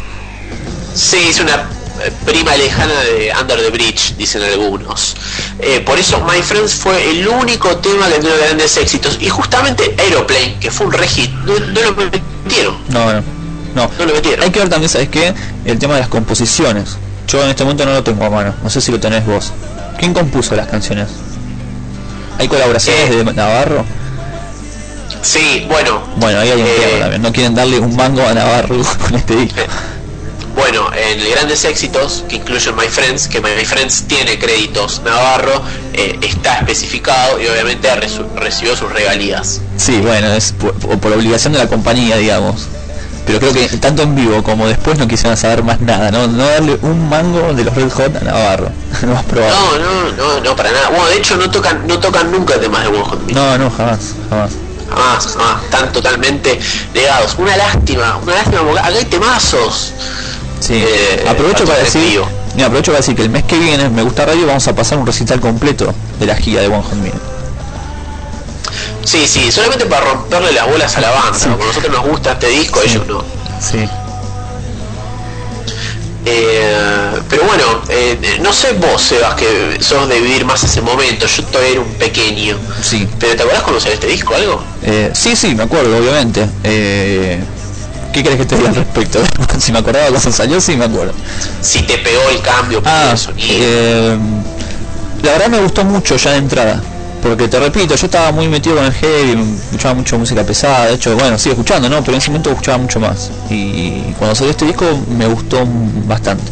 Sí, 0.95 1.17
es 1.29 1.39
una 1.39 1.55
eh, 2.03 2.11
prima 2.25 2.55
lejana 2.55 2.93
de 3.01 3.31
Under 3.39 3.59
the 3.61 3.69
Bridge, 3.69 4.15
dicen 4.17 4.41
algunos. 4.43 5.15
Eh, 5.59 5.79
por 5.85 5.97
eso 5.99 6.19
My 6.21 6.41
Friends 6.41 6.73
fue 6.73 7.09
el 7.11 7.27
único 7.27 7.77
tema 7.77 8.07
que 8.09 8.19
tuvo 8.19 8.31
grandes 8.43 8.75
éxitos. 8.77 9.17
Y 9.21 9.29
justamente 9.29 9.95
Aeroplane, 9.97 10.57
que 10.59 10.71
fue 10.71 10.87
un 10.87 10.93
re-hit, 10.93 11.31
no, 11.45 11.53
no 11.59 11.81
lo 11.81 11.93
metieron. 11.95 12.77
No, 12.89 13.13
no. 13.13 13.23
No, 13.73 13.89
hay 14.43 14.51
que 14.51 14.59
ver 14.59 14.67
también, 14.69 14.89
¿sabes 14.89 15.07
qué? 15.07 15.33
El 15.63 15.79
tema 15.79 15.93
de 15.93 16.01
las 16.01 16.09
composiciones. 16.09 16.97
Yo 17.25 17.41
en 17.41 17.49
este 17.51 17.63
momento 17.63 17.85
no 17.85 17.93
lo 17.93 18.03
tengo 18.03 18.25
a 18.25 18.29
mano. 18.29 18.53
No 18.61 18.69
sé 18.69 18.81
si 18.81 18.91
lo 18.91 18.99
tenés 18.99 19.25
vos. 19.25 19.53
¿Quién 19.97 20.13
compuso 20.13 20.55
las 20.55 20.67
canciones? 20.67 21.07
¿Hay 22.39 22.47
colaboraciones 22.47 23.09
de 23.09 23.33
Navarro? 23.33 23.85
Sí, 25.21 25.65
bueno, 25.69 26.01
Bueno, 26.17 26.39
ahí 26.39 26.49
hay 26.49 26.61
un 26.61 26.67
tema 26.67 26.99
también. 26.99 27.21
No 27.21 27.31
quieren 27.31 27.53
darle 27.53 27.79
un 27.79 27.95
mango 27.95 28.25
a 28.25 28.33
Navarro 28.33 28.77
con 29.01 29.15
este 29.15 29.35
disco. 29.35 29.61
Bueno, 30.55 30.89
en 30.93 31.31
grandes 31.31 31.63
éxitos 31.63 32.25
que 32.27 32.37
incluyen 32.37 32.75
My 32.75 32.87
Friends, 32.87 33.27
que 33.27 33.39
My 33.39 33.63
Friends 33.65 34.03
tiene 34.07 34.37
créditos 34.37 35.01
Navarro, 35.03 35.61
eh, 35.93 36.17
está 36.21 36.59
especificado 36.59 37.39
y 37.41 37.47
obviamente 37.47 37.87
recibió 38.35 38.75
sus 38.75 38.91
regalías. 38.91 39.61
Sí, 39.77 39.99
bueno, 40.01 40.33
es 40.33 40.51
por, 40.51 40.73
por 40.99 41.13
obligación 41.13 41.53
de 41.53 41.59
la 41.59 41.67
compañía, 41.67 42.17
digamos. 42.17 42.67
Pero 43.25 43.39
creo 43.39 43.53
que 43.53 43.67
tanto 43.77 44.01
en 44.01 44.15
vivo 44.15 44.41
como 44.43 44.67
después 44.67 44.97
no 44.97 45.07
quisieron 45.07 45.37
saber 45.37 45.63
más 45.63 45.79
nada, 45.79 46.11
¿no? 46.11 46.27
No 46.27 46.45
darle 46.45 46.77
un 46.81 47.07
mango 47.09 47.53
de 47.53 47.63
los 47.63 47.75
Red 47.75 47.91
Hot 47.91 48.15
a 48.15 48.19
Navarro. 48.21 48.69
no 49.03 49.13
más 49.13 49.23
probable. 49.23 49.55
No, 49.55 49.77
no, 49.77 50.11
no, 50.17 50.39
no 50.41 50.55
para 50.55 50.71
nada. 50.71 50.89
Bueno, 50.89 51.05
de 51.07 51.17
hecho 51.17 51.37
no 51.37 51.49
tocan, 51.49 51.85
no 51.87 51.99
tocan 51.99 52.31
nunca 52.31 52.59
temas 52.59 52.83
de 52.83 52.87
One 52.89 53.03
Hot 53.03 53.19
Minute. 53.19 53.33
No, 53.33 53.57
no, 53.57 53.69
jamás, 53.69 53.99
jamás. 54.29 54.51
Jamás, 54.89 55.27
jamás. 55.37 55.63
Están 55.63 55.91
totalmente 55.91 56.59
negados. 56.93 57.35
Una 57.37 57.55
lástima, 57.55 58.17
una 58.17 58.33
lástima 58.33 58.61
porque 58.61 58.79
acá 58.79 58.87
hay 58.89 59.05
temazos. 59.05 59.93
Sí, 60.59 60.73
Eh, 60.75 61.25
aprovecho 61.27 61.63
para 61.65 61.79
decir, 61.79 62.21
mira, 62.55 62.67
aprovecho 62.67 62.91
para 62.91 62.99
decir 62.99 63.15
que 63.15 63.23
el 63.23 63.29
mes 63.29 63.43
que 63.45 63.57
viene 63.57 63.83
en 63.85 63.95
Me 63.95 64.03
Gusta 64.03 64.25
Radio 64.25 64.45
vamos 64.45 64.67
a 64.67 64.75
pasar 64.75 64.97
un 64.97 65.07
recital 65.07 65.39
completo 65.39 65.93
de 66.19 66.25
la 66.25 66.35
gira 66.35 66.61
de 66.61 66.67
One 66.67 66.83
Hot 66.83 66.93
Minute. 66.95 67.30
Sí, 69.03 69.27
sí, 69.27 69.51
solamente 69.51 69.85
para 69.85 70.05
romperle 70.05 70.51
las 70.53 70.67
bolas 70.67 70.95
a 70.97 71.01
la 71.01 71.09
banda. 71.11 71.39
Como 71.39 71.63
a 71.63 71.67
nosotros 71.67 71.91
nos 71.91 72.05
gusta 72.07 72.31
este 72.33 72.47
disco, 72.49 72.79
a 72.79 72.83
ellos 72.83 73.07
no. 73.07 73.23
Sí. 73.59 73.87
Eh, 76.23 77.19
pero 77.29 77.43
bueno, 77.45 77.63
eh, 77.89 78.37
no 78.41 78.53
sé 78.53 78.73
vos, 78.73 79.01
Sebas, 79.01 79.33
que 79.35 79.77
sos 79.81 80.07
de 80.07 80.19
vivir 80.19 80.45
más 80.45 80.63
ese 80.63 80.81
momento. 80.81 81.25
Yo 81.25 81.43
todavía 81.45 81.71
era 81.71 81.81
un 81.81 81.93
pequeño. 81.95 82.57
Sí. 82.81 83.07
¿Pero 83.19 83.35
te 83.35 83.41
acordás 83.43 83.63
salió 83.81 83.95
este 83.95 84.07
disco 84.07 84.35
algo? 84.35 84.63
Eh, 84.83 85.09
sí, 85.13 85.35
sí, 85.35 85.55
me 85.55 85.63
acuerdo, 85.63 85.97
obviamente. 85.97 86.47
Eh, 86.63 87.39
¿Qué 88.13 88.23
crees 88.23 88.37
que 88.37 88.45
te 88.45 88.55
diga 88.55 88.69
al 88.69 88.75
respecto? 88.75 89.19
si 89.59 89.71
me 89.71 89.79
acordaba 89.79 90.09
cuando 90.11 90.31
salió, 90.31 90.61
sí 90.61 90.75
me 90.75 90.85
acuerdo. 90.85 91.13
Si 91.61 91.81
te 91.83 91.97
pegó 91.97 92.21
el 92.29 92.41
cambio 92.41 92.83
por 92.83 92.91
Ah, 92.91 93.11
el 93.13 93.17
sonido. 93.17 93.47
eh, 93.49 94.17
la 95.23 95.31
verdad 95.31 95.47
me 95.47 95.59
gustó 95.61 95.83
mucho 95.83 96.17
ya 96.17 96.31
de 96.31 96.37
entrada. 96.37 96.81
Porque 97.21 97.47
te 97.47 97.59
repito, 97.59 97.95
yo 97.95 98.05
estaba 98.05 98.31
muy 98.31 98.47
metido 98.47 98.77
con 98.77 98.85
el 98.85 98.93
heavy, 98.93 99.39
escuchaba 99.65 99.93
mucho 99.93 100.17
música 100.17 100.43
pesada, 100.43 100.87
de 100.87 100.95
hecho, 100.95 101.15
bueno, 101.15 101.37
sigo 101.37 101.53
escuchando, 101.53 101.87
¿no? 101.87 101.99
Pero 101.99 102.13
en 102.13 102.17
ese 102.17 102.29
momento 102.31 102.49
escuchaba 102.49 102.79
mucho 102.79 102.99
más. 102.99 103.29
Y 103.49 104.01
cuando 104.17 104.33
salió 104.35 104.51
este 104.51 104.65
disco 104.65 104.85
me 105.15 105.27
gustó 105.27 105.63
bastante. 106.07 106.51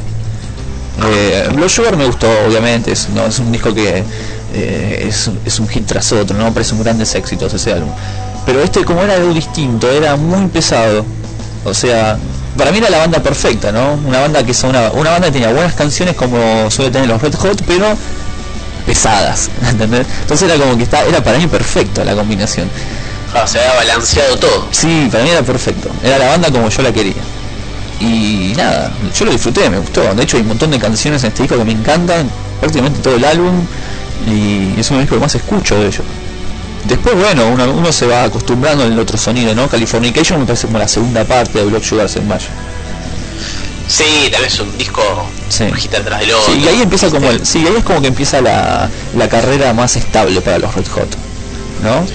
Eh, 1.07 1.49
Blood 1.53 1.69
Sugar 1.69 1.97
me 1.97 2.05
gustó, 2.05 2.27
obviamente, 2.47 2.91
es, 2.91 3.09
no, 3.09 3.25
es 3.25 3.39
un 3.39 3.51
disco 3.51 3.73
que 3.73 4.03
eh, 4.53 5.05
es, 5.07 5.31
es 5.45 5.59
un 5.59 5.67
hit 5.67 5.87
tras 5.87 6.11
otro, 6.11 6.37
¿no? 6.37 6.53
Parecen 6.53 6.81
grandes 6.83 7.15
éxitos 7.15 7.53
ese 7.53 7.73
álbum. 7.73 7.91
Pero 8.45 8.61
este 8.61 8.83
como 8.83 9.01
era 9.01 9.15
algo 9.15 9.33
distinto, 9.33 9.89
era 9.89 10.15
muy 10.17 10.47
pesado. 10.47 11.05
O 11.65 11.73
sea, 11.73 12.17
para 12.57 12.71
mí 12.71 12.77
era 12.77 12.89
la 12.89 12.99
banda 12.99 13.21
perfecta, 13.21 13.71
¿no? 13.71 13.93
Una 14.05 14.19
banda 14.19 14.43
que 14.43 14.53
son 14.53 14.69
una 14.69 15.11
banda 15.11 15.27
que 15.27 15.33
tenía 15.33 15.51
buenas 15.51 15.73
canciones 15.73 16.15
como 16.15 16.69
suele 16.69 16.91
tener 16.91 17.07
los 17.07 17.21
Red 17.21 17.35
Hot, 17.35 17.63
pero 17.65 17.85
pesadas, 18.89 19.51
¿entendés? 19.69 20.07
Entonces 20.21 20.49
era 20.49 20.59
como 20.59 20.75
que 20.75 20.83
está, 20.83 21.03
era 21.05 21.23
para 21.23 21.37
mí 21.37 21.45
perfecta 21.45 22.03
la 22.03 22.15
combinación. 22.15 22.67
Ah, 23.35 23.45
se 23.45 23.59
había 23.59 23.75
balanceado 23.75 24.35
todo. 24.37 24.67
Sí, 24.71 25.07
para 25.11 25.23
mí 25.23 25.29
era 25.29 25.43
perfecto. 25.43 25.91
Era 26.03 26.17
la 26.17 26.29
banda 26.29 26.49
como 26.49 26.67
yo 26.69 26.81
la 26.81 26.91
quería. 26.91 27.21
Y 27.99 28.53
nada, 28.57 28.91
yo 29.15 29.25
lo 29.25 29.31
disfruté, 29.31 29.69
me 29.69 29.77
gustó. 29.77 30.01
De 30.15 30.23
hecho 30.23 30.37
hay 30.37 30.41
un 30.41 30.49
montón 30.49 30.71
de 30.71 30.79
canciones 30.79 31.23
en 31.23 31.27
este 31.27 31.43
disco 31.43 31.55
que 31.55 31.65
me 31.65 31.73
encantan, 31.73 32.27
prácticamente 32.59 32.99
todo 33.01 33.15
el 33.15 33.25
álbum. 33.25 33.63
Y 34.25 34.79
es 34.79 34.89
un 34.89 34.99
disco 34.99 35.15
que 35.15 35.21
más 35.21 35.35
escucho 35.35 35.75
de 35.79 35.85
ellos. 35.85 36.05
Después, 36.85 37.13
bueno, 37.15 37.47
uno, 37.47 37.71
uno 37.71 37.91
se 37.91 38.07
va 38.07 38.23
acostumbrando 38.23 38.85
al 38.85 38.97
otro 38.97 39.19
sonido, 39.19 39.53
¿no? 39.53 39.67
Californication 39.67 40.39
me 40.39 40.47
parece 40.47 40.65
como 40.65 40.79
la 40.79 40.87
segunda 40.87 41.23
parte 41.25 41.59
de 41.59 41.65
Block 41.65 41.83
Sugar 41.83 42.07
en 42.15 42.27
mayo. 42.27 42.47
Sí, 43.89 44.29
también 44.31 44.45
es 44.45 44.59
un 44.59 44.77
disco 44.77 45.01
Sí. 45.49 45.63
atrás 45.63 46.19
del 46.19 46.31
otro. 46.31 46.53
Sí, 46.53 46.61
y 46.63 46.67
ahí 46.67 46.81
empieza 46.83 47.09
como 47.09 47.27
el, 47.31 47.43
sí, 47.45 47.65
ahí 47.67 47.73
es 47.77 47.83
como 47.83 48.01
que 48.01 48.07
empieza 48.07 48.39
la, 48.39 48.87
la 49.17 49.27
carrera 49.27 49.73
más 49.73 49.95
estable 49.95 50.39
para 50.41 50.59
los 50.59 50.73
Red 50.75 50.87
Hot, 50.89 51.09
¿no? 51.83 52.05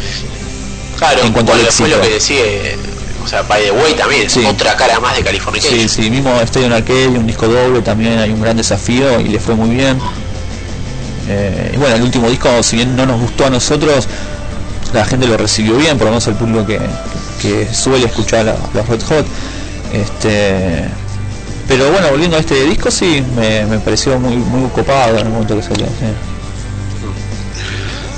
Claro, 0.98 1.22
en 1.24 1.32
cuanto 1.32 1.52
al 1.52 1.58
bueno, 1.58 1.66
después 1.66 1.90
éxito. 1.90 1.96
lo 1.96 2.02
que 2.02 2.14
decía, 2.14 2.40
eh, 2.44 2.76
o 3.24 3.26
sea, 3.26 3.42
By 3.42 3.64
the 3.64 3.72
Way 3.72 3.94
también 3.94 4.22
es 4.26 4.36
otra 4.36 4.76
cara 4.76 5.00
más 5.00 5.16
de 5.16 5.24
California. 5.24 5.60
Sí, 5.60 5.88
sí, 5.88 6.10
mismo 6.10 6.40
Stadium 6.42 6.72
Arcade, 6.72 7.08
un 7.08 7.26
disco 7.26 7.48
doble, 7.48 7.82
también 7.82 8.20
hay 8.20 8.30
un 8.30 8.40
gran 8.40 8.56
desafío 8.56 9.18
y 9.20 9.24
le 9.24 9.40
fue 9.40 9.56
muy 9.56 9.70
bien. 9.74 9.98
Eh, 11.28 11.72
y 11.74 11.76
bueno, 11.76 11.96
el 11.96 12.02
último 12.02 12.30
disco, 12.30 12.62
si 12.62 12.76
bien 12.76 12.94
no 12.94 13.04
nos 13.06 13.20
gustó 13.20 13.46
a 13.46 13.50
nosotros, 13.50 14.06
la 14.92 15.04
gente 15.04 15.26
lo 15.26 15.36
recibió 15.36 15.74
bien, 15.76 15.96
por 15.98 16.04
lo 16.04 16.10
menos 16.12 16.26
el 16.28 16.34
público 16.34 16.64
que, 16.66 16.78
que 17.42 17.74
suele 17.74 18.06
escuchar 18.06 18.48
a 18.48 18.56
los 18.72 18.88
Red 18.88 19.02
Hot. 19.02 19.26
Este, 19.92 20.84
pero 21.68 21.90
bueno, 21.90 22.08
volviendo 22.10 22.36
a 22.36 22.40
este 22.40 22.62
disco, 22.64 22.90
sí, 22.90 23.22
me, 23.36 23.64
me 23.66 23.78
pareció 23.78 24.18
muy 24.18 24.36
muy 24.36 24.68
copado 24.70 25.18
en 25.18 25.26
el 25.26 25.32
momento 25.32 25.56
que 25.56 25.62
salió. 25.62 25.86
sí. 25.86 26.12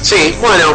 Sí, 0.02 0.36
bueno, 0.40 0.72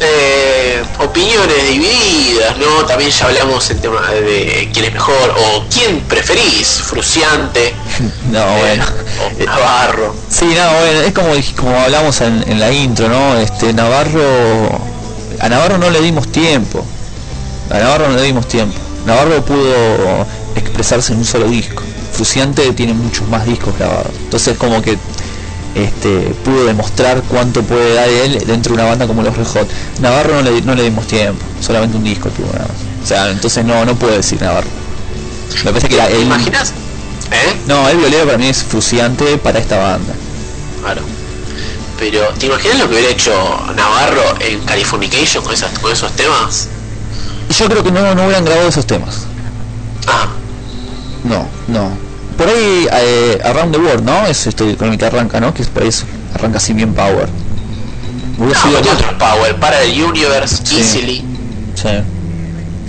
eh, 0.00 0.82
opiniones 0.98 1.68
divididas, 1.70 2.56
¿no? 2.58 2.84
También 2.86 3.10
ya 3.10 3.26
hablamos 3.26 3.70
el 3.70 3.80
tema 3.80 4.00
de 4.10 4.68
quién 4.72 4.86
es 4.86 4.92
mejor 4.92 5.34
o 5.38 5.64
quién 5.72 6.00
preferís, 6.00 6.66
Fruciante, 6.84 7.74
No, 8.32 8.44
bueno. 8.58 8.84
o 9.40 9.44
Navarro. 9.44 10.14
Sí, 10.28 10.46
no, 10.46 10.70
bueno, 10.80 11.00
es 11.02 11.12
como, 11.12 11.28
como 11.56 11.78
hablamos 11.80 12.20
en, 12.22 12.42
en 12.48 12.58
la 12.58 12.72
intro, 12.72 13.08
¿no? 13.08 13.36
Este 13.38 13.72
Navarro 13.72 14.80
a 15.38 15.48
Navarro 15.48 15.78
no 15.78 15.90
le 15.90 16.00
dimos 16.00 16.30
tiempo. 16.32 16.84
A 17.70 17.78
Navarro 17.78 18.08
no 18.08 18.16
le 18.16 18.22
dimos 18.22 18.46
tiempo. 18.48 18.76
Navarro 19.06 19.44
pudo 19.44 20.26
expresarse 20.56 21.12
en 21.12 21.20
un 21.20 21.24
solo 21.24 21.46
disco. 21.46 21.81
Fusiante 22.22 22.72
tiene 22.72 22.94
muchos 22.94 23.26
más 23.28 23.44
discos 23.44 23.76
grabados. 23.76 24.12
Entonces 24.16 24.56
como 24.56 24.80
que 24.80 24.96
este 25.74 26.32
pudo 26.44 26.66
demostrar 26.66 27.20
cuánto 27.28 27.62
puede 27.64 27.94
dar 27.94 28.08
él 28.08 28.44
dentro 28.46 28.74
de 28.76 28.80
una 28.80 28.88
banda 28.90 29.08
como 29.08 29.22
los 29.24 29.36
Red 29.36 29.46
Hot. 29.46 29.68
Navarro 30.00 30.34
no 30.34 30.42
le, 30.42 30.62
no 30.62 30.76
le 30.76 30.84
dimos 30.84 31.04
tiempo, 31.08 31.44
solamente 31.60 31.96
un 31.96 32.04
disco 32.04 32.28
tuvo 32.28 32.46
nada 32.52 32.60
más. 32.68 32.76
O 33.02 33.06
sea, 33.08 33.28
entonces 33.28 33.64
no, 33.64 33.84
no 33.84 33.96
puedo 33.96 34.14
decir 34.14 34.40
Navarro. 34.40 34.68
Me 35.64 35.70
parece 35.72 35.88
que 35.88 35.96
era 35.96 36.06
¿Te 36.06 36.14
él. 36.14 36.22
imaginas? 36.22 36.70
¿Eh? 37.32 37.56
No, 37.66 37.88
el 37.88 37.96
violero 37.96 38.26
para 38.26 38.38
mí 38.38 38.46
es 38.46 38.62
Fusiante 38.62 39.36
para 39.38 39.58
esta 39.58 39.78
banda. 39.78 40.12
Claro. 40.80 41.02
Pero, 41.98 42.20
¿te 42.38 42.46
imaginas 42.46 42.78
lo 42.78 42.88
que 42.88 42.94
hubiera 42.94 43.10
hecho 43.10 43.32
Navarro 43.74 44.36
en 44.38 44.60
Californication 44.60 45.42
con, 45.42 45.54
esas, 45.54 45.76
con 45.80 45.90
esos 45.90 46.12
temas? 46.12 46.68
Y 47.50 47.52
yo 47.54 47.66
creo 47.68 47.82
que 47.82 47.90
no, 47.90 48.14
no 48.14 48.26
hubieran 48.26 48.44
grabado 48.44 48.68
esos 48.68 48.86
temas. 48.86 49.22
Ah, 50.06 50.28
No, 51.24 51.48
no. 51.66 52.01
Por 52.42 52.48
ahí, 52.52 52.88
eh, 52.92 53.40
Around 53.44 53.72
the 53.72 53.78
World, 53.78 54.04
¿no? 54.04 54.26
Es 54.26 54.46
este 54.48 54.76
con 54.76 54.90
el 54.90 54.98
que 54.98 55.04
arranca, 55.04 55.38
¿no? 55.38 55.54
Que 55.54 55.62
es 55.62 55.68
por 55.68 55.84
eso. 55.84 56.04
Arranca 56.34 56.58
así 56.58 56.72
bien 56.72 56.92
power. 56.92 57.28
Hubiera 58.36 58.58
no, 58.58 58.66
sido 58.68 58.80
pero 58.80 58.92
más- 58.94 59.02
otros 59.04 59.14
Power, 59.14 59.56
para 59.60 59.80
el 59.82 60.02
Universe, 60.02 60.56
Sí. 60.64 60.78
Easily. 60.78 61.24
Sí. 61.76 61.88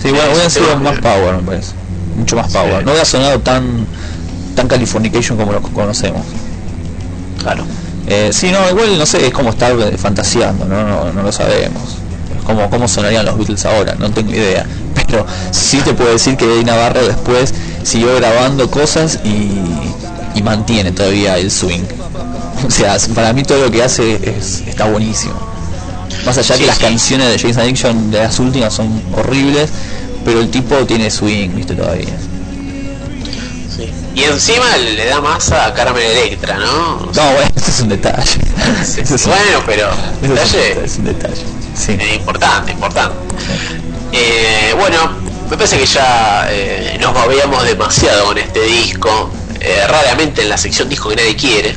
Sí, 0.02 0.10
bueno, 0.10 0.24
hubieran 0.26 0.46
ese 0.46 0.58
sido 0.60 0.76
más 0.80 0.98
power, 0.98 1.36
me 1.36 1.42
parece. 1.42 1.72
Mucho 2.16 2.34
más 2.36 2.52
power. 2.52 2.84
No 2.84 2.90
hubiera 2.90 3.04
sonado 3.04 3.38
tan 3.40 3.86
tan 4.56 4.66
Californication 4.68 5.36
como 5.38 5.52
lo 5.52 5.62
conocemos. 5.62 6.22
Claro. 7.40 7.64
Eh, 8.08 8.30
sí, 8.32 8.50
no, 8.50 8.68
igual 8.70 8.98
no 8.98 9.06
sé, 9.06 9.26
es 9.26 9.32
como 9.32 9.50
estar 9.50 9.72
eh, 9.72 9.96
fantaseando, 9.96 10.64
¿no? 10.64 10.82
No, 10.84 11.12
no 11.12 11.22
lo 11.22 11.30
sabemos. 11.32 11.82
Es 12.36 12.44
como 12.44 12.68
cómo 12.70 12.88
sonarían 12.88 13.24
los 13.24 13.36
Beatles 13.38 13.64
ahora, 13.66 13.94
no 13.98 14.10
tengo 14.10 14.32
idea. 14.32 14.66
Pero 15.06 15.26
sí 15.50 15.78
te 15.78 15.94
puedo 15.94 16.10
decir 16.10 16.36
que 16.36 16.44
Eddie 16.44 16.64
Navarro 16.64 17.06
después 17.06 17.54
siguió 17.82 18.14
grabando 18.16 18.70
cosas 18.70 19.20
y, 19.24 20.38
y 20.38 20.42
mantiene 20.42 20.92
todavía 20.92 21.38
el 21.38 21.50
swing. 21.50 21.82
O 22.66 22.70
sea, 22.70 22.96
para 23.14 23.32
mí 23.32 23.42
todo 23.42 23.64
lo 23.64 23.70
que 23.70 23.82
hace 23.82 24.14
es, 24.36 24.62
está 24.66 24.86
buenísimo. 24.86 25.34
Más 26.24 26.38
allá 26.38 26.56
que 26.56 26.66
las 26.66 26.78
canciones 26.78 27.28
de 27.28 27.38
James 27.38 27.56
Addiction 27.58 28.10
de 28.10 28.18
las 28.18 28.38
últimas 28.38 28.72
son 28.72 29.02
horribles, 29.14 29.70
pero 30.24 30.40
el 30.40 30.50
tipo 30.50 30.74
tiene 30.86 31.10
swing, 31.10 31.50
viste, 31.54 31.74
todavía. 31.74 32.14
Sí. 33.76 33.90
Y 34.14 34.22
encima 34.22 34.76
le 34.76 35.04
da 35.06 35.20
masa 35.20 35.66
a 35.66 35.74
Carmen 35.74 36.02
Electra, 36.02 36.56
¿no? 36.58 37.00
No, 37.00 37.32
bueno, 37.32 37.50
es 37.56 37.80
un 37.80 37.88
detalle. 37.88 38.40
Es 38.82 39.26
Bueno, 39.26 39.62
pero 39.66 39.88
eso 40.22 40.24
es 40.24 40.28
un 40.28 40.34
detalle 40.34 40.74
detalle, 40.74 40.84
es 40.84 40.98
un 40.98 41.04
detalle. 41.04 41.42
Sí. 41.76 41.92
eh, 41.92 42.14
importante, 42.14 42.72
importante. 42.72 43.16
Eh, 44.16 44.72
bueno, 44.78 45.10
me 45.50 45.56
parece 45.56 45.76
que 45.76 45.86
ya 45.86 46.46
eh, 46.48 46.96
nos 47.00 47.12
babeamos 47.12 47.64
demasiado 47.64 48.26
con 48.26 48.38
este 48.38 48.60
disco, 48.60 49.28
eh, 49.60 49.84
raramente 49.88 50.42
en 50.42 50.50
la 50.50 50.56
sección 50.56 50.88
disco 50.88 51.08
que 51.08 51.16
nadie 51.16 51.34
quiere. 51.34 51.76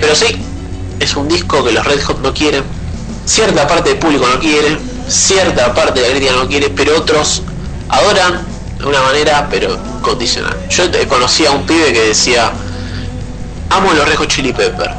Pero 0.00 0.14
sí, 0.14 0.36
es 1.00 1.16
un 1.16 1.26
disco 1.26 1.64
que 1.64 1.72
los 1.72 1.84
Red 1.84 2.00
Hot 2.04 2.20
no 2.20 2.32
quieren, 2.32 2.62
cierta 3.26 3.66
parte 3.66 3.90
del 3.90 3.98
público 3.98 4.24
no 4.28 4.38
quiere, 4.38 4.78
cierta 5.08 5.74
parte 5.74 6.00
de 6.00 6.06
la 6.06 6.14
crítica 6.14 6.32
no 6.34 6.46
quiere, 6.46 6.70
pero 6.70 6.96
otros 6.96 7.42
adoran 7.88 8.46
de 8.78 8.86
una 8.86 9.02
manera 9.02 9.48
pero 9.50 9.76
condicional. 10.00 10.56
Yo 10.70 10.84
conocí 11.08 11.44
a 11.44 11.50
un 11.50 11.66
pibe 11.66 11.92
que 11.92 12.02
decía, 12.02 12.52
amo 13.70 13.92
los 13.94 14.08
Red 14.08 14.16
Hot 14.16 14.28
Chili 14.28 14.52
Pepper, 14.52 14.90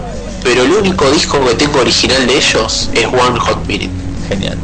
pero 0.44 0.64
el 0.64 0.72
único 0.74 1.10
disco 1.12 1.46
que 1.46 1.56
tengo 1.56 1.80
original 1.80 2.28
de 2.28 2.38
ellos 2.38 2.90
es 2.94 3.06
One 3.06 3.40
Hot 3.40 3.66
Minute. 3.66 3.92
Genial. 4.28 4.58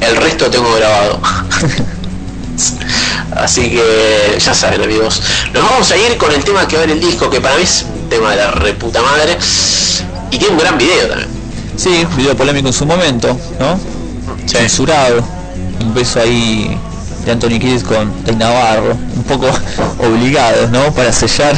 El 0.00 0.16
resto 0.16 0.50
tengo 0.50 0.72
grabado. 0.74 1.20
Así 3.36 3.70
que 3.70 4.38
ya 4.38 4.54
saben 4.54 4.82
amigos. 4.82 5.22
Nos 5.52 5.62
vamos 5.62 5.90
a 5.90 5.96
ir 5.96 6.16
con 6.16 6.32
el 6.32 6.42
tema 6.44 6.66
que 6.66 6.76
va 6.76 6.84
en 6.84 6.90
el 6.90 7.00
disco, 7.00 7.30
que 7.30 7.40
para 7.40 7.56
mí 7.56 7.62
es 7.62 7.86
un 8.02 8.08
tema 8.08 8.30
de 8.30 8.36
la 8.36 8.50
reputa 8.50 9.00
madre. 9.02 9.38
Y 10.30 10.38
tiene 10.38 10.54
un 10.54 10.58
gran 10.58 10.78
video 10.78 11.08
también. 11.08 11.28
Sí, 11.76 12.06
video 12.16 12.36
polémico 12.36 12.68
en 12.68 12.74
su 12.74 12.86
momento, 12.86 13.38
¿no? 13.58 13.78
Censurado. 14.46 15.24
Un 15.80 15.94
beso 15.94 16.20
ahí 16.20 16.78
de 17.24 17.32
Anthony 17.32 17.58
Kiedis 17.58 17.82
con 17.82 18.12
el 18.26 18.38
Navarro, 18.38 18.96
un 19.16 19.22
poco 19.24 19.46
obligados, 19.98 20.70
¿no? 20.70 20.92
Para 20.92 21.12
sellar 21.12 21.54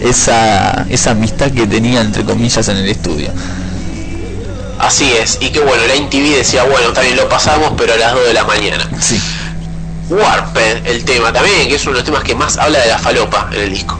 esa, 0.00 0.86
esa 0.88 1.10
amistad 1.10 1.50
que 1.50 1.66
tenía 1.66 2.00
entre 2.00 2.24
comillas 2.24 2.68
en 2.68 2.78
el 2.78 2.88
estudio. 2.88 3.30
Así 4.78 5.12
es. 5.12 5.38
Y 5.40 5.50
que 5.50 5.60
bueno, 5.60 5.82
la 5.86 5.94
MTV 5.94 6.36
decía, 6.36 6.64
bueno, 6.64 6.92
también 6.92 7.16
lo 7.16 7.28
pasamos, 7.28 7.72
pero 7.76 7.94
a 7.94 7.96
las 7.96 8.14
2 8.14 8.26
de 8.26 8.34
la 8.34 8.44
mañana. 8.44 8.88
Sí. 9.00 9.20
Warped, 10.08 10.86
el 10.86 11.04
tema 11.04 11.32
también, 11.32 11.68
que 11.68 11.74
es 11.74 11.82
uno 11.82 11.92
de 11.92 11.98
los 11.98 12.04
temas 12.04 12.22
que 12.22 12.34
más 12.34 12.56
habla 12.56 12.78
de 12.78 12.88
la 12.88 12.98
falopa 12.98 13.48
en 13.52 13.60
el 13.60 13.70
disco. 13.70 13.98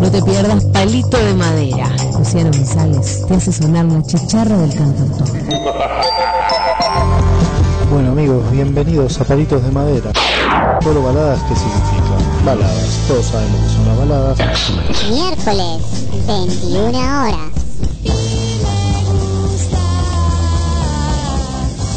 No 0.00 0.10
te 0.10 0.22
pierdas 0.22 0.64
Palito 0.66 1.16
de 1.16 1.34
Madera. 1.34 1.88
Luciano 2.18 2.50
González 2.50 3.24
te 3.26 3.34
hace 3.34 3.52
sonar 3.52 3.86
la 3.86 4.02
chicharra 4.02 4.56
del 4.58 4.74
cantautor. 4.74 5.28
Bueno 7.90 8.12
amigos, 8.12 8.50
bienvenidos 8.50 9.20
a 9.20 9.24
Palitos 9.24 9.62
de 9.62 9.70
Madera. 9.70 10.12
Solo 10.82 11.02
baladas, 11.02 11.40
¿qué 11.48 11.56
significa? 11.56 12.44
Baladas, 12.44 13.00
todos 13.08 13.26
sabemos 13.26 13.60
que 13.60 13.68
son 13.68 13.88
las 13.88 13.98
baladas. 13.98 14.38
Miércoles, 15.08 15.82
21 16.26 16.88
horas. 16.98 17.55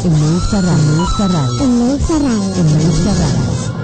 En 0.02 0.12
Me 0.12 0.30
Gusta 0.30 0.62
Radio. 0.62 0.82
En 1.60 1.78
Me 1.78 1.92
Gusta 1.92 2.18
Radio. 2.18 2.54
En 2.54 2.64
Me 2.64 2.84
Gusta 2.84 3.14
Radio. 3.14 3.79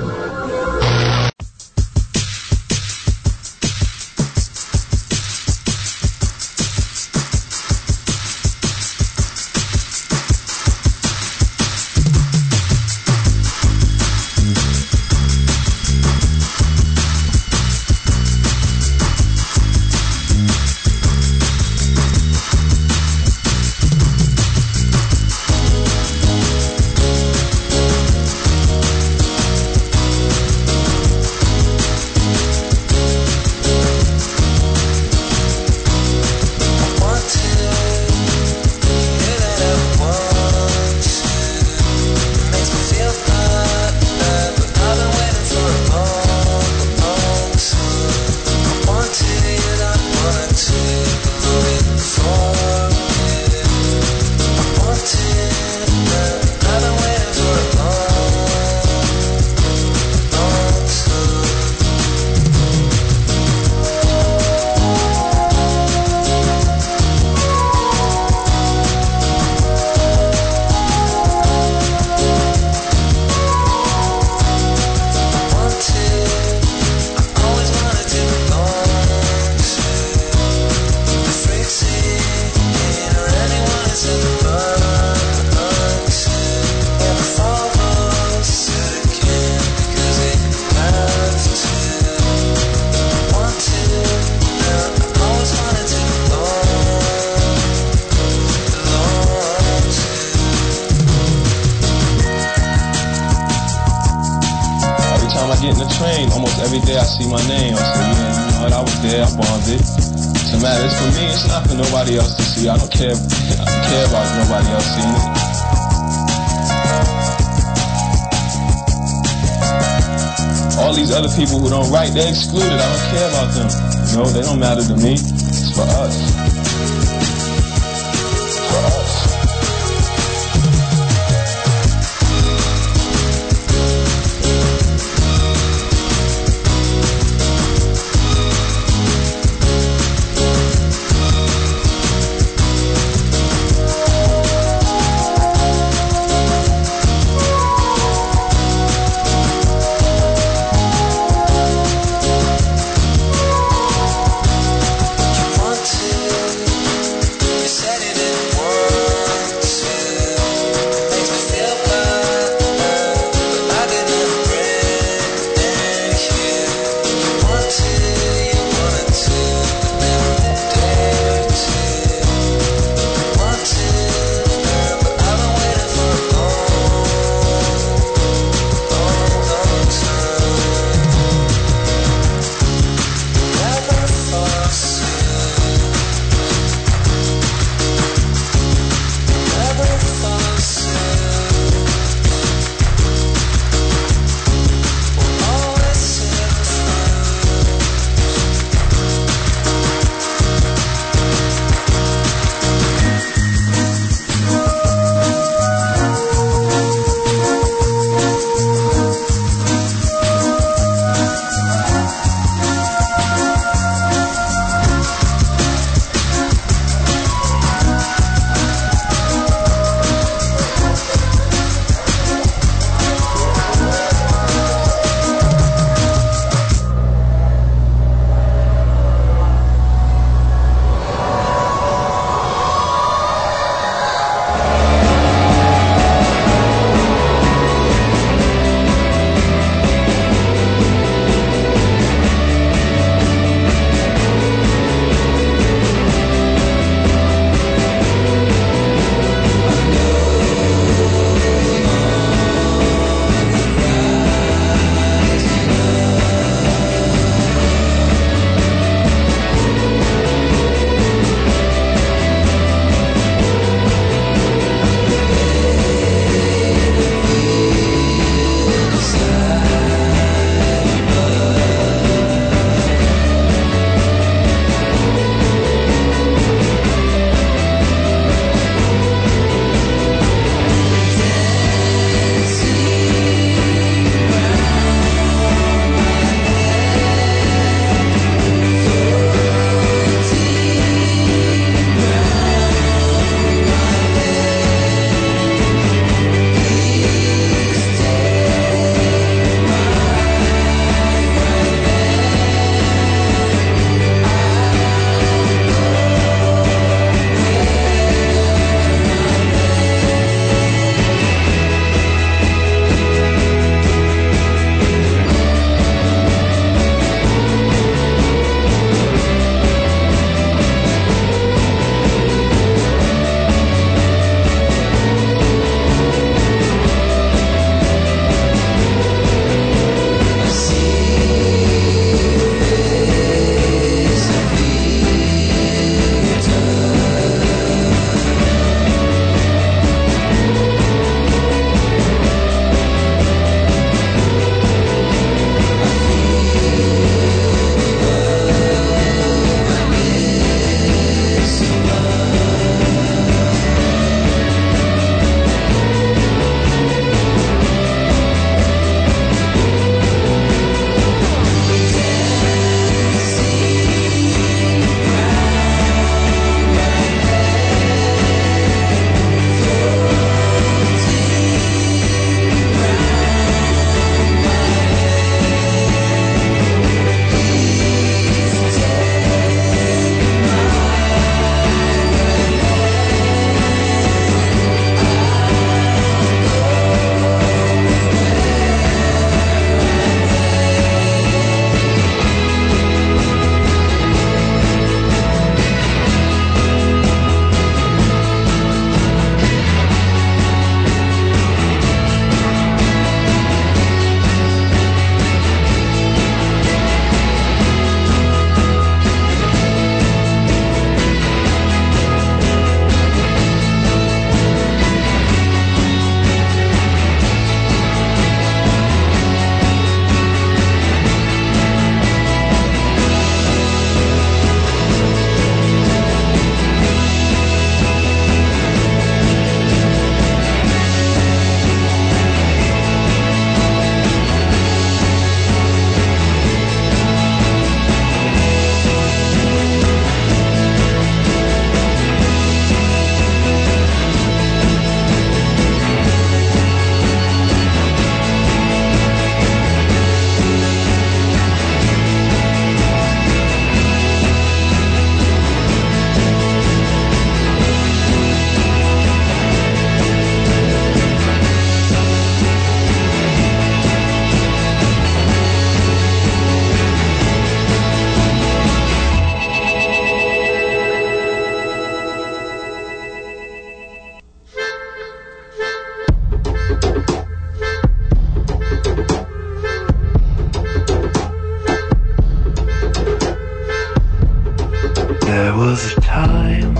was 485.56 485.96
a 485.96 486.00
time 486.02 486.76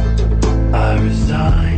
I 0.74 1.00
resigned. 1.00 1.75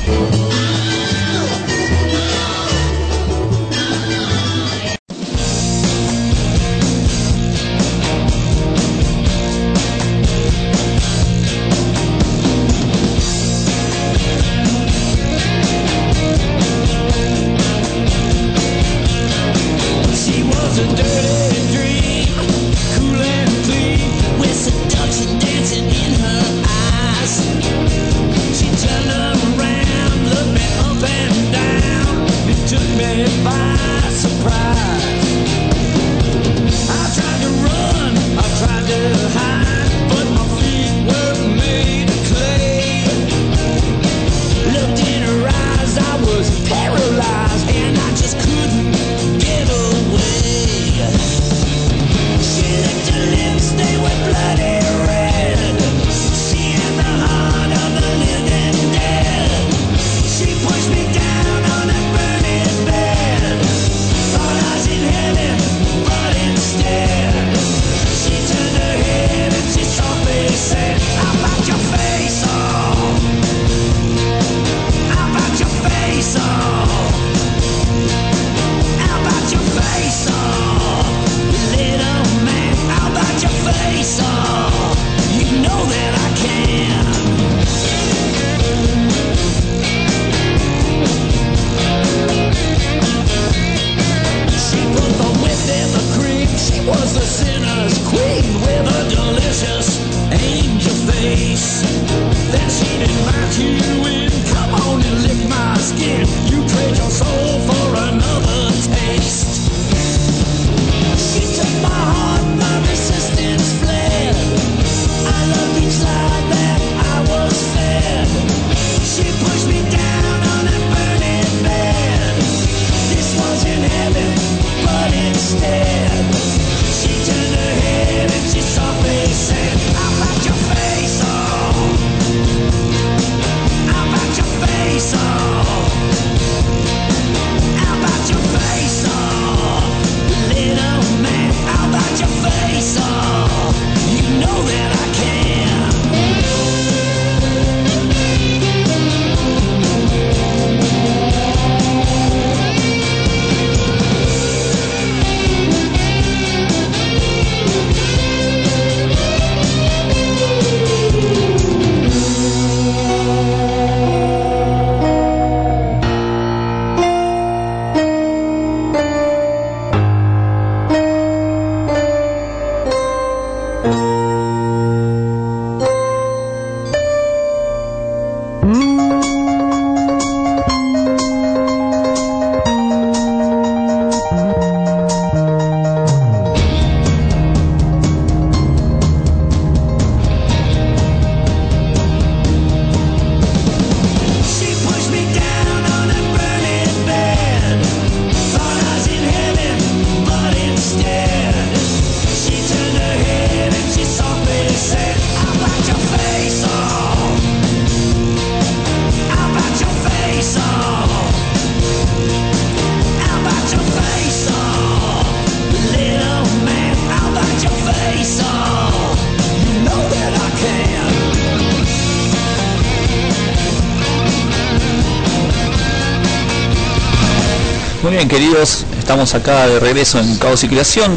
estamos 229.06 229.36
acá 229.36 229.68
de 229.68 229.78
regreso 229.78 230.18
en 230.18 230.36
Caos 230.36 230.64
y 230.64 230.68
Creación. 230.68 231.16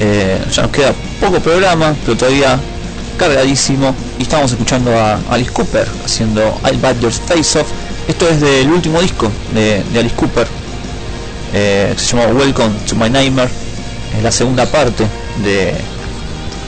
Eh, 0.00 0.38
ya 0.52 0.64
nos 0.64 0.70
queda 0.70 0.92
poco 1.18 1.40
programa, 1.40 1.96
pero 2.04 2.14
todavía 2.14 2.60
cargadísimo. 3.16 3.94
Y 4.18 4.24
estamos 4.24 4.52
escuchando 4.52 4.94
a 4.94 5.18
Alice 5.30 5.50
Cooper 5.50 5.88
haciendo 6.04 6.42
I'll 6.62 6.78
Bat 6.78 7.00
Your 7.00 7.10
Face 7.10 7.58
Off. 7.58 7.68
Esto 8.06 8.28
es 8.28 8.38
del 8.42 8.70
último 8.70 9.00
disco 9.00 9.32
de, 9.54 9.82
Alice 9.98 10.14
Cooper, 10.14 10.46
eh, 11.54 11.94
se 11.96 12.18
llama 12.18 12.38
Welcome 12.38 12.74
to 12.86 12.96
My 12.96 13.08
Nightmare. 13.08 13.48
Es 14.18 14.22
la 14.22 14.30
segunda 14.30 14.66
parte 14.66 15.06
de 15.42 15.72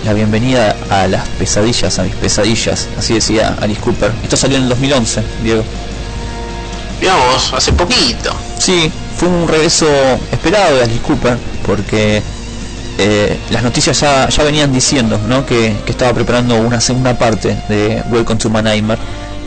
la 0.03 0.15
bienvenida 0.15 0.77
a 0.89 1.09
las 1.09 1.29
pesadillas, 1.29 1.99
a 1.99 2.05
mis 2.05 2.15
pesadillas. 2.15 2.89
Así 2.99 3.13
decía 3.13 3.55
Alice 3.61 3.83
Cooper. 3.83 4.13
Esto 4.23 4.39
salió 4.39 4.57
en 4.57 4.63
el 4.63 4.71
2011, 4.71 5.23
Diego. 5.43 5.63
Mirá 7.03 7.17
vos, 7.17 7.53
hace 7.53 7.71
poquito. 7.75 8.35
Sí, 8.59 8.91
fue 9.17 9.29
un 9.29 9.49
regreso 9.49 9.87
esperado 10.31 10.77
de 10.77 10.83
Alice 10.85 11.01
Cooper 11.01 11.39
porque 11.65 12.23
eh, 12.99 13.39
las 13.51 13.63
noticias 13.63 13.99
ya, 14.01 14.29
venían 14.45 14.73
diciendo 14.73 15.19
¿no? 15.27 15.45
que, 15.47 15.75
estaba 15.87 16.13
preparando 16.13 16.57
una 16.57 16.81
segunda 16.81 17.19
parte 17.19 17.57
de 17.69 18.03
Welcome 18.11 18.39
to 18.41 18.51
My 18.51 18.61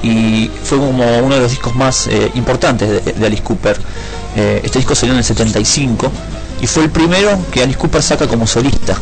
y 0.01 0.49
fue 0.63 0.77
como 0.77 1.03
uno 1.19 1.35
de 1.35 1.41
los 1.41 1.51
discos 1.51 1.75
más 1.75 2.07
eh, 2.07 2.31
importantes 2.35 3.03
de, 3.05 3.25
Alice 3.25 3.43
Cooper. 3.43 3.77
Eh, 4.35 4.61
este 4.63 4.79
disco 4.79 4.95
salió 4.95 5.13
en 5.13 5.19
el 5.19 5.23
75 5.23 6.11
y 6.61 6.67
fue 6.67 6.83
el 6.83 6.89
primero 6.89 7.37
que 7.51 7.63
Alice 7.63 7.77
Cooper 7.77 8.01
saca 8.01 8.27
como 8.27 8.47
solista. 8.47 8.97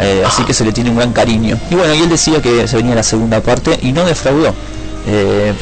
Eh, 0.00 0.22
así 0.26 0.44
que 0.44 0.54
se 0.54 0.64
le 0.64 0.72
tiene 0.72 0.90
un 0.90 0.96
gran 0.96 1.12
cariño. 1.12 1.58
Y 1.70 1.74
bueno, 1.74 1.94
y 1.94 2.02
él 2.02 2.08
decía 2.08 2.40
que 2.40 2.66
se 2.68 2.76
venía 2.76 2.94
la 2.94 3.02
segunda 3.02 3.40
parte 3.40 3.78
y 3.82 3.92
no 3.92 4.04
defraudó. 4.04 4.54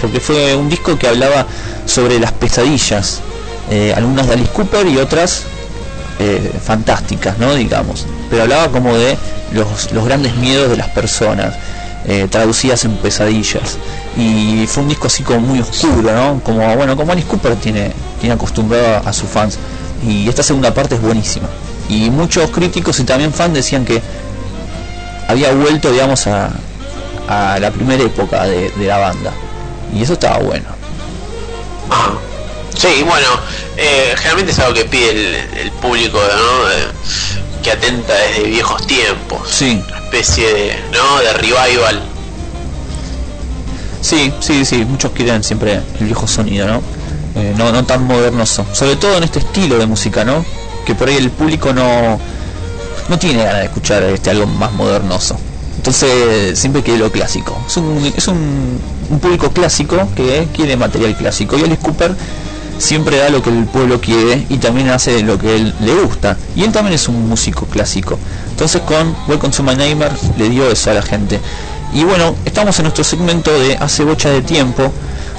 porque 0.01 0.21
fue 0.21 0.55
un 0.55 0.69
disco 0.69 0.99
que 0.99 1.09
hablaba 1.09 1.47
sobre 1.87 2.19
las 2.21 2.33
pesadillas, 2.33 3.23
eh, 3.71 3.95
algunas 3.97 4.27
de 4.27 4.35
Alice 4.35 4.51
Cooper 4.53 4.87
y 4.87 4.99
otras 4.99 5.45
eh, 6.19 6.53
fantásticas, 6.63 7.39
¿no? 7.39 7.55
Digamos. 7.55 8.05
Pero 8.29 8.43
hablaba 8.43 8.69
como 8.69 8.97
de 8.97 9.17
los, 9.53 9.93
los 9.93 10.05
grandes 10.05 10.35
miedos 10.37 10.71
de 10.71 10.77
las 10.77 10.89
personas, 10.89 11.55
eh, 12.07 12.27
traducidas 12.29 12.85
en 12.85 12.97
pesadillas. 12.97 13.79
Y 14.17 14.67
fue 14.67 14.83
un 14.83 14.89
disco 14.89 15.07
así 15.07 15.23
como 15.23 15.41
muy 15.41 15.61
oscuro, 15.61 16.13
¿no? 16.13 16.41
Como, 16.43 16.77
bueno, 16.77 16.97
como 16.97 17.13
Alice 17.13 17.29
Cooper 17.29 17.57
tiene, 17.57 17.93
tiene 18.21 18.35
acostumbrado 18.35 19.07
a, 19.07 19.13
sus 19.13 19.29
fans. 19.29 19.59
Y 20.07 20.29
esta 20.29 20.43
segunda 20.43 20.75
parte 20.75 20.97
es 20.97 21.01
buenísima. 21.01 21.49
Y 21.89 22.11
muchos 22.11 22.51
críticos 22.51 22.99
y 23.01 23.05
también 23.05 23.33
fans 23.33 23.55
decían 23.55 23.85
que 23.85 24.03
había 25.29 25.53
vuelto, 25.53 25.93
digamos, 25.93 26.27
a, 26.27 26.51
a 27.29 27.59
la 27.61 27.71
primera 27.71 28.03
época 28.03 28.45
de, 28.47 28.71
de 28.71 28.87
la 28.87 28.99
banda. 28.99 29.33
Y 29.95 30.03
eso 30.03 30.15
estaba 30.15 30.39
bueno. 30.39 30.67
Sí, 32.77 33.05
bueno, 33.07 33.27
eh, 33.81 34.15
generalmente 34.17 34.53
es 34.53 34.59
algo 34.59 34.75
que 34.75 34.85
pide 34.85 35.11
el, 35.11 35.59
el 35.59 35.71
público, 35.73 36.19
¿no? 36.19 36.71
Eh, 36.71 36.87
que 37.63 37.71
atenta 37.71 38.13
desde 38.15 38.45
viejos 38.45 38.87
tiempos. 38.87 39.49
Sí. 39.51 39.83
Una 39.89 39.99
especie 39.99 40.53
de, 40.53 40.77
¿no? 40.93 41.21
De 41.21 41.33
revival. 41.35 42.03
Sí, 44.01 44.33
sí, 44.41 44.65
sí, 44.65 44.85
muchos 44.85 45.13
quieren 45.13 45.43
siempre 45.43 45.81
el 45.99 46.07
viejo 46.07 46.27
sonido, 46.27 46.67
¿no? 46.67 46.83
Eh, 47.37 47.55
no, 47.57 47.71
no 47.73 47.85
tan 47.85 48.05
modernoso. 48.05 48.67
Sobre 48.73 48.97
todo 48.97 49.17
en 49.17 49.25
este 49.25 49.39
estilo 49.41 49.79
de 49.79 49.87
música, 49.87 50.25
¿no? 50.25 50.45
Que 50.85 50.95
por 50.95 51.09
ahí 51.09 51.17
el 51.17 51.31
público 51.31 51.73
no, 51.73 52.19
no 53.09 53.19
tiene 53.19 53.45
ganas 53.45 53.61
de 53.61 53.65
escuchar 53.67 54.03
este 54.05 54.31
algo 54.31 54.47
más 54.47 54.73
modernoso. 54.73 55.37
Entonces 55.77 56.59
siempre 56.59 56.83
quiere 56.83 56.99
lo 56.99 57.11
clásico. 57.11 57.59
Es 57.67 57.77
un, 57.77 58.13
es 58.17 58.29
un, 58.29 58.81
un 59.11 59.21
público 59.21 59.51
clásico 59.51 60.09
que 60.15 60.49
quiere 60.55 60.77
material 60.77 61.17
clásico. 61.17 61.57
Y 61.57 61.63
Alice 61.63 61.81
Cooper 61.83 62.15
siempre 62.81 63.19
da 63.19 63.29
lo 63.29 63.43
que 63.43 63.51
el 63.51 63.67
pueblo 63.67 64.01
quiere 64.01 64.47
y 64.49 64.57
también 64.59 64.89
hace 64.89 65.23
lo 65.23 65.39
que 65.39 65.55
él 65.55 65.75
le 65.81 65.95
gusta. 65.95 66.37
Y 66.57 66.65
él 66.65 66.73
también 66.73 66.95
es 66.95 67.09
un 67.09 67.29
músico 67.29 67.67
clásico. 67.67 68.19
Entonces 68.51 68.83
con 68.83 69.15
Welcome 69.29 69.55
to 69.55 69.63
My 69.63 69.77
Neighbor 69.77 70.11
le 70.39 70.49
dio 70.49 70.71
eso 70.71 70.91
a 70.91 70.95
la 70.95 71.03
gente. 71.03 71.39
Y 71.93 72.05
bueno, 72.05 72.35
estamos 72.45 72.79
en 72.79 72.85
nuestro 72.85 73.05
segmento 73.05 73.53
de 73.53 73.77
hace 73.77 74.05
bocha 74.05 74.31
de 74.31 74.43
tiempo, 74.43 74.93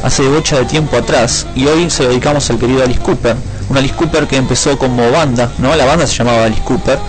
hace 0.03 0.23
bocha 0.27 0.59
de 0.59 0.65
tiempo 0.65 0.97
atrás, 0.97 1.47
y 1.55 1.65
hoy 1.65 1.89
se 1.89 2.07
dedicamos 2.07 2.49
al 2.49 2.59
querido 2.59 2.83
Alice 2.83 2.99
Cooper, 2.99 3.37
un 3.69 3.77
Alice 3.77 3.95
Cooper 3.95 4.27
que 4.27 4.35
empezó 4.35 4.77
como 4.77 5.09
banda, 5.11 5.49
¿no? 5.59 5.73
La 5.75 5.85
banda 5.85 6.05
se 6.05 6.15
llamaba 6.15 6.43
Alice 6.43 6.61
Cooper, 6.63 6.99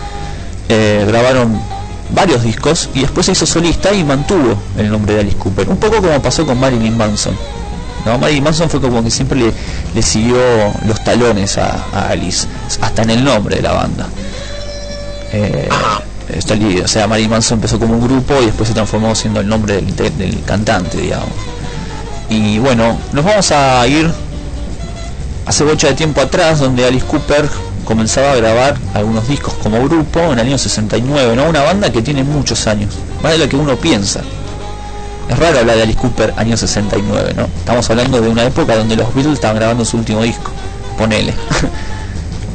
eh, 0.68 1.04
grabaron 1.08 1.60
varios 2.14 2.42
discos 2.44 2.88
y 2.94 3.00
después 3.00 3.26
se 3.26 3.32
hizo 3.32 3.46
solista 3.46 3.92
y 3.92 4.04
mantuvo 4.04 4.56
el 4.78 4.90
nombre 4.90 5.14
de 5.14 5.20
Alice 5.20 5.36
Cooper, 5.36 5.68
un 5.68 5.78
poco 5.78 5.96
como 5.96 6.22
pasó 6.22 6.46
con 6.46 6.60
Marilyn 6.60 6.96
Manson. 6.96 7.36
¿no? 8.06 8.18
Marilyn 8.18 8.44
Manson 8.44 8.70
fue 8.70 8.80
como 8.80 9.02
que 9.02 9.10
siempre 9.10 9.38
le, 9.38 9.52
le 9.94 10.02
siguió 10.02 10.36
los 10.86 11.02
talones 11.04 11.58
a, 11.58 12.08
Alice, 12.08 12.46
hasta 12.80 13.02
en 13.02 13.10
el 13.10 13.24
nombre 13.24 13.56
de 13.56 13.62
la 13.62 13.72
banda. 13.72 14.08
Eh, 15.32 15.68
está 16.34 16.54
li- 16.54 16.80
o 16.80 16.88
sea, 16.88 17.06
Marilyn 17.06 17.30
Manson 17.30 17.56
empezó 17.58 17.78
como 17.78 17.94
un 17.94 18.02
grupo 18.06 18.34
y 18.42 18.46
después 18.46 18.68
se 18.68 18.74
transformó 18.74 19.14
siendo 19.14 19.40
el 19.40 19.48
nombre 19.48 19.74
del, 19.76 19.94
del- 19.96 20.16
del 20.18 20.42
cantante, 20.44 20.98
digamos. 20.98 21.28
Y 22.28 22.58
bueno, 22.58 22.96
nos 23.12 23.24
vamos 23.24 23.50
a 23.52 23.86
ir 23.86 24.10
hace 25.46 25.64
bocha 25.64 25.88
de 25.88 25.94
tiempo 25.94 26.20
atrás, 26.20 26.60
donde 26.60 26.86
Alice 26.86 27.04
Cooper 27.06 27.48
comenzaba 27.84 28.32
a 28.32 28.36
grabar 28.36 28.76
algunos 28.94 29.26
discos 29.28 29.54
como 29.62 29.82
grupo 29.84 30.20
en 30.20 30.38
el 30.38 30.46
año 30.46 30.58
69, 30.58 31.34
¿no? 31.36 31.44
Una 31.44 31.62
banda 31.62 31.90
que 31.90 32.00
tiene 32.00 32.22
muchos 32.24 32.66
años, 32.66 32.94
más 33.22 33.32
de 33.32 33.38
lo 33.38 33.48
que 33.48 33.56
uno 33.56 33.76
piensa. 33.76 34.20
Es 35.28 35.38
raro 35.38 35.60
hablar 35.60 35.76
de 35.76 35.82
Alice 35.82 35.98
Cooper 35.98 36.34
año 36.36 36.56
69, 36.56 37.34
¿no? 37.36 37.44
Estamos 37.44 37.88
hablando 37.90 38.20
de 38.20 38.28
una 38.28 38.44
época 38.44 38.76
donde 38.76 38.96
los 38.96 39.14
Beatles 39.14 39.34
estaban 39.34 39.56
grabando 39.56 39.84
su 39.84 39.96
último 39.96 40.22
disco. 40.22 40.50
Ponele. 40.98 41.34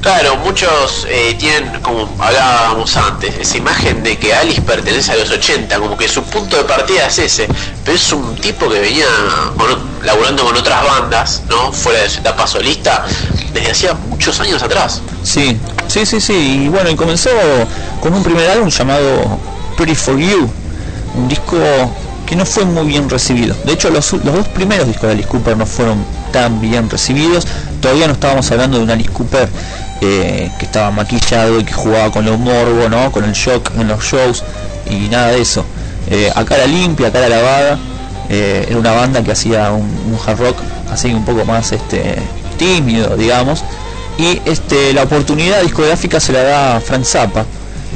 Claro, 0.01 0.37
muchos 0.37 1.05
eh, 1.09 1.35
tienen, 1.37 1.81
como 1.81 2.07
hablábamos 2.19 2.95
antes, 2.95 3.35
esa 3.39 3.57
imagen 3.57 4.03
de 4.03 4.17
que 4.17 4.33
Alice 4.33 4.61
pertenece 4.61 5.11
a 5.11 5.15
los 5.17 5.29
80, 5.29 5.77
como 5.79 5.97
que 5.97 6.07
su 6.07 6.23
punto 6.23 6.55
de 6.55 6.63
partida 6.63 7.07
es 7.07 7.19
ese, 7.19 7.47
pero 7.83 7.97
es 7.97 8.13
un 8.13 8.35
tipo 8.35 8.69
que 8.69 8.79
venía 8.79 9.05
con 9.57 9.67
laburando 10.05 10.45
con 10.45 10.55
otras 10.55 10.81
bandas, 10.85 11.43
¿no? 11.49 11.73
Fuera 11.73 12.03
de 12.03 12.09
su 12.09 12.19
etapa 12.19 12.47
solista, 12.47 13.05
desde 13.51 13.71
hacía 13.71 13.93
muchos 13.95 14.39
años 14.39 14.63
atrás. 14.63 15.01
Sí, 15.23 15.59
sí, 15.87 16.05
sí, 16.05 16.21
sí. 16.21 16.63
Y 16.63 16.69
bueno, 16.69 16.89
y 16.89 16.95
comenzó 16.95 17.29
con 17.99 18.13
un 18.13 18.23
primer 18.23 18.49
álbum 18.49 18.69
llamado 18.69 19.37
Pretty 19.75 19.95
for 19.95 20.17
You, 20.17 20.49
un 21.15 21.27
disco 21.27 21.57
que 22.27 22.35
no 22.35 22.45
fue 22.45 22.65
muy 22.65 22.85
bien 22.85 23.09
recibido. 23.09 23.55
De 23.65 23.73
hecho, 23.73 23.89
los, 23.89 24.11
los 24.13 24.35
dos 24.35 24.47
primeros 24.49 24.85
discos 24.85 25.07
de 25.07 25.13
Alice 25.13 25.27
Cooper 25.27 25.57
no 25.57 25.65
fueron 25.65 25.97
tan 26.31 26.61
bien 26.61 26.89
recibidos. 26.89 27.47
Todavía 27.81 28.05
no 28.07 28.13
estábamos 28.13 28.51
hablando 28.51 28.77
de 28.77 28.83
un 28.83 28.89
Alice 28.91 29.09
Cooper 29.09 29.49
eh, 30.01 30.51
que 30.59 30.65
estaba 30.65 30.91
maquillado 30.91 31.59
y 31.59 31.63
que 31.63 31.73
jugaba 31.73 32.11
con 32.11 32.25
los 32.25 32.37
morbo, 32.37 32.89
¿no? 32.89 33.11
Con 33.11 33.23
el 33.23 33.31
shock 33.31 33.71
en 33.75 33.87
los 33.87 34.03
shows 34.03 34.43
y 34.89 35.07
nada 35.09 35.29
de 35.29 35.41
eso. 35.41 35.65
Eh, 36.09 36.31
a 36.35 36.45
cara 36.45 36.67
limpia, 36.67 37.07
a 37.07 37.11
cara 37.11 37.29
lavada. 37.29 37.79
eh, 38.29 38.65
era 38.69 38.77
una 38.77 38.91
banda 38.91 39.23
que 39.23 39.31
hacía 39.31 39.71
un, 39.71 40.19
hard 40.25 40.39
rock 40.39 40.57
así 40.91 41.13
un 41.13 41.23
poco 41.23 41.45
más 41.45 41.71
este 41.71 42.17
tímido, 42.57 43.15
digamos 43.15 43.63
y 44.17 44.41
este 44.45 44.93
la 44.93 45.03
oportunidad 45.03 45.61
discográfica 45.61 46.19
se 46.19 46.33
la 46.33 46.43
da 46.43 46.81
Frank 46.81 47.03
Zappa. 47.03 47.45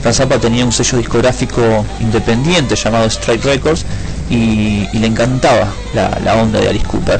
Frank 0.02 0.16
Zappa 0.16 0.38
tenía 0.38 0.64
un 0.66 0.72
sello 0.72 0.98
discográfico 0.98 1.86
independiente 2.00 2.76
llamado 2.76 3.08
Strike 3.08 3.44
Records 3.44 3.86
y, 4.32 4.88
le 4.98 5.08
encantaba 5.08 5.68
la, 5.94 6.36
onda 6.36 6.60
de 6.60 6.70
Alice 6.70 6.86
Cooper. 6.86 7.20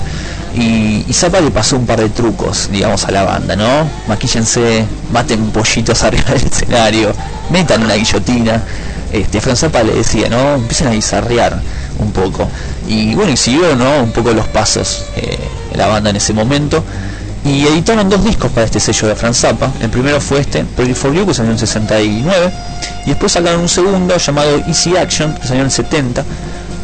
Y, 0.56 1.06
y 1.08 1.14
Zappa 1.14 1.40
le 1.40 1.52
pasó 1.52 1.78
un 1.78 1.86
par 1.86 2.00
de 2.00 2.10
trucos, 2.10 2.70
digamos, 2.72 3.06
a 3.06 3.12
la 3.12 3.24
banda, 3.24 3.56
¿no? 3.56 3.88
Maquíllense, 4.08 4.86
maten 5.12 5.52
pollitos 5.52 6.04
arriba 6.04 6.32
del 6.32 6.48
escenario, 6.48 7.12
metan 7.50 7.84
una 7.84 7.96
guillotina. 7.96 8.62
Este, 9.12 9.42
Frank 9.42 9.58
Zappa 9.58 9.84
le 9.84 9.94
decía, 9.94 10.30
¿no? 10.30 10.56
Empiecen 10.56 10.88
a 10.88 10.92
guisarrear 10.92 11.62
un 12.00 12.12
poco. 12.12 12.48
Y 12.88 13.14
bueno, 13.14 13.32
y 13.32 13.38
siguió, 13.38 13.76
¿no? 13.76 14.04
Un 14.04 14.12
poco 14.12 14.32
los 14.32 14.48
pasos 14.48 15.06
eh, 15.16 15.38
de 15.72 15.78
la 15.78 15.88
banda 15.88 16.10
en 16.10 16.16
ese 16.16 16.34
momento 16.34 16.84
y 17.44 17.66
editaron 17.66 18.10
dos 18.10 18.24
discos 18.24 18.52
para 18.52 18.66
este 18.66 18.80
sello 18.80 19.08
de 19.08 19.16
Franz 19.16 19.38
Zappa. 19.38 19.72
El 19.82 19.90
primero 19.90 20.22
fue 20.22 20.42
este, 20.42 20.64
Pretty 20.64 20.94
for 20.94 21.14
You, 21.14 21.26
que 21.26 21.34
salió 21.34 21.52
en 21.52 21.58
69, 21.58 22.52
y 23.06 23.10
después 23.10 23.32
sacaron 23.32 23.62
un 23.62 23.70
segundo 23.70 24.16
llamado 24.18 24.58
Easy 24.68 24.96
Action, 24.96 25.34
que 25.36 25.48
salió 25.48 25.64
en 25.64 25.72
70, 25.72 26.24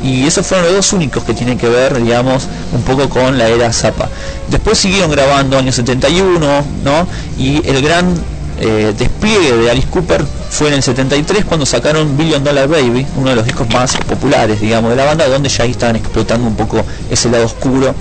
y 0.03 0.26
esos 0.26 0.45
fueron 0.45 0.68
los 0.68 0.76
dos 0.76 0.94
únicos 0.94 1.24
que 1.24 1.34
tienen 1.34 1.57
que 1.57 1.68
ver, 1.68 2.02
digamos, 2.02 2.48
un 2.74 2.82
poco 2.84 3.10
con 3.10 3.38
la 3.38 3.48
era 3.48 3.72
Zappa. 3.74 4.10
Después 4.49 4.78
siguieron 4.78 5.11
grabando 5.11 5.57
año 5.57 5.72
71, 5.72 6.65
¿no? 6.84 7.07
Y 7.38 7.68
el 7.68 7.82
gran 7.82 8.14
eh, 8.60 8.94
despliegue 8.98 9.56
de 9.56 9.72
Alice 9.72 9.88
Cooper 9.88 10.24
fue 10.49 10.69
en 10.69 10.76
el 10.76 10.84
73 10.84 11.45
cuando 11.45 11.65
sacaron 11.65 12.18
Billion 12.18 12.44
Dollar 12.44 12.68
Baby, 12.68 13.06
uno 13.18 13.32
de 13.32 13.36
los 13.36 13.45
discos 13.45 13.69
más 13.69 13.98
populares, 13.98 14.61
digamos, 14.61 14.91
de 14.91 14.95
la 14.95 15.06
banda, 15.06 15.28
donde 15.28 15.49
ya 15.49 15.64
ahí 15.64 15.72
estaban 15.72 15.95
explotando 15.95 16.48
un 16.48 16.56
poco 16.56 16.84
ese 17.10 17.30
lado 17.30 17.45
oscuro 17.45 17.94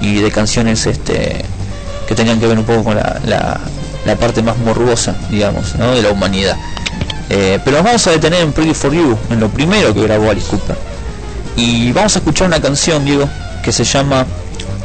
y 0.00 0.20
de 0.20 0.30
canciones 0.30 0.86
este 0.86 1.44
que 2.06 2.14
tenían 2.14 2.38
que 2.38 2.46
ver 2.46 2.56
un 2.56 2.64
poco 2.64 2.84
con 2.84 2.96
la, 2.96 3.20
la, 3.26 3.60
la 4.04 4.16
parte 4.16 4.42
más 4.42 4.56
morbosa, 4.58 5.16
digamos, 5.28 5.74
¿no? 5.74 5.94
de 5.94 6.02
la 6.02 6.10
humanidad. 6.10 6.56
Eh, 7.28 7.58
pero 7.64 7.82
vamos 7.82 8.06
a 8.06 8.12
detener 8.12 8.42
en 8.42 8.52
Pretty 8.52 8.74
for 8.74 8.92
You, 8.92 9.18
en 9.30 9.40
lo 9.40 9.48
primero 9.48 9.92
que 9.92 10.02
grabó 10.02 10.30
Alice 10.30 10.48
Cooper. 10.48 10.76
Y 11.56 11.92
vamos 11.92 12.14
a 12.16 12.18
escuchar 12.18 12.48
una 12.48 12.60
canción, 12.60 13.04
Diego, 13.04 13.28
que 13.62 13.72
se 13.72 13.84
llama 13.84 14.26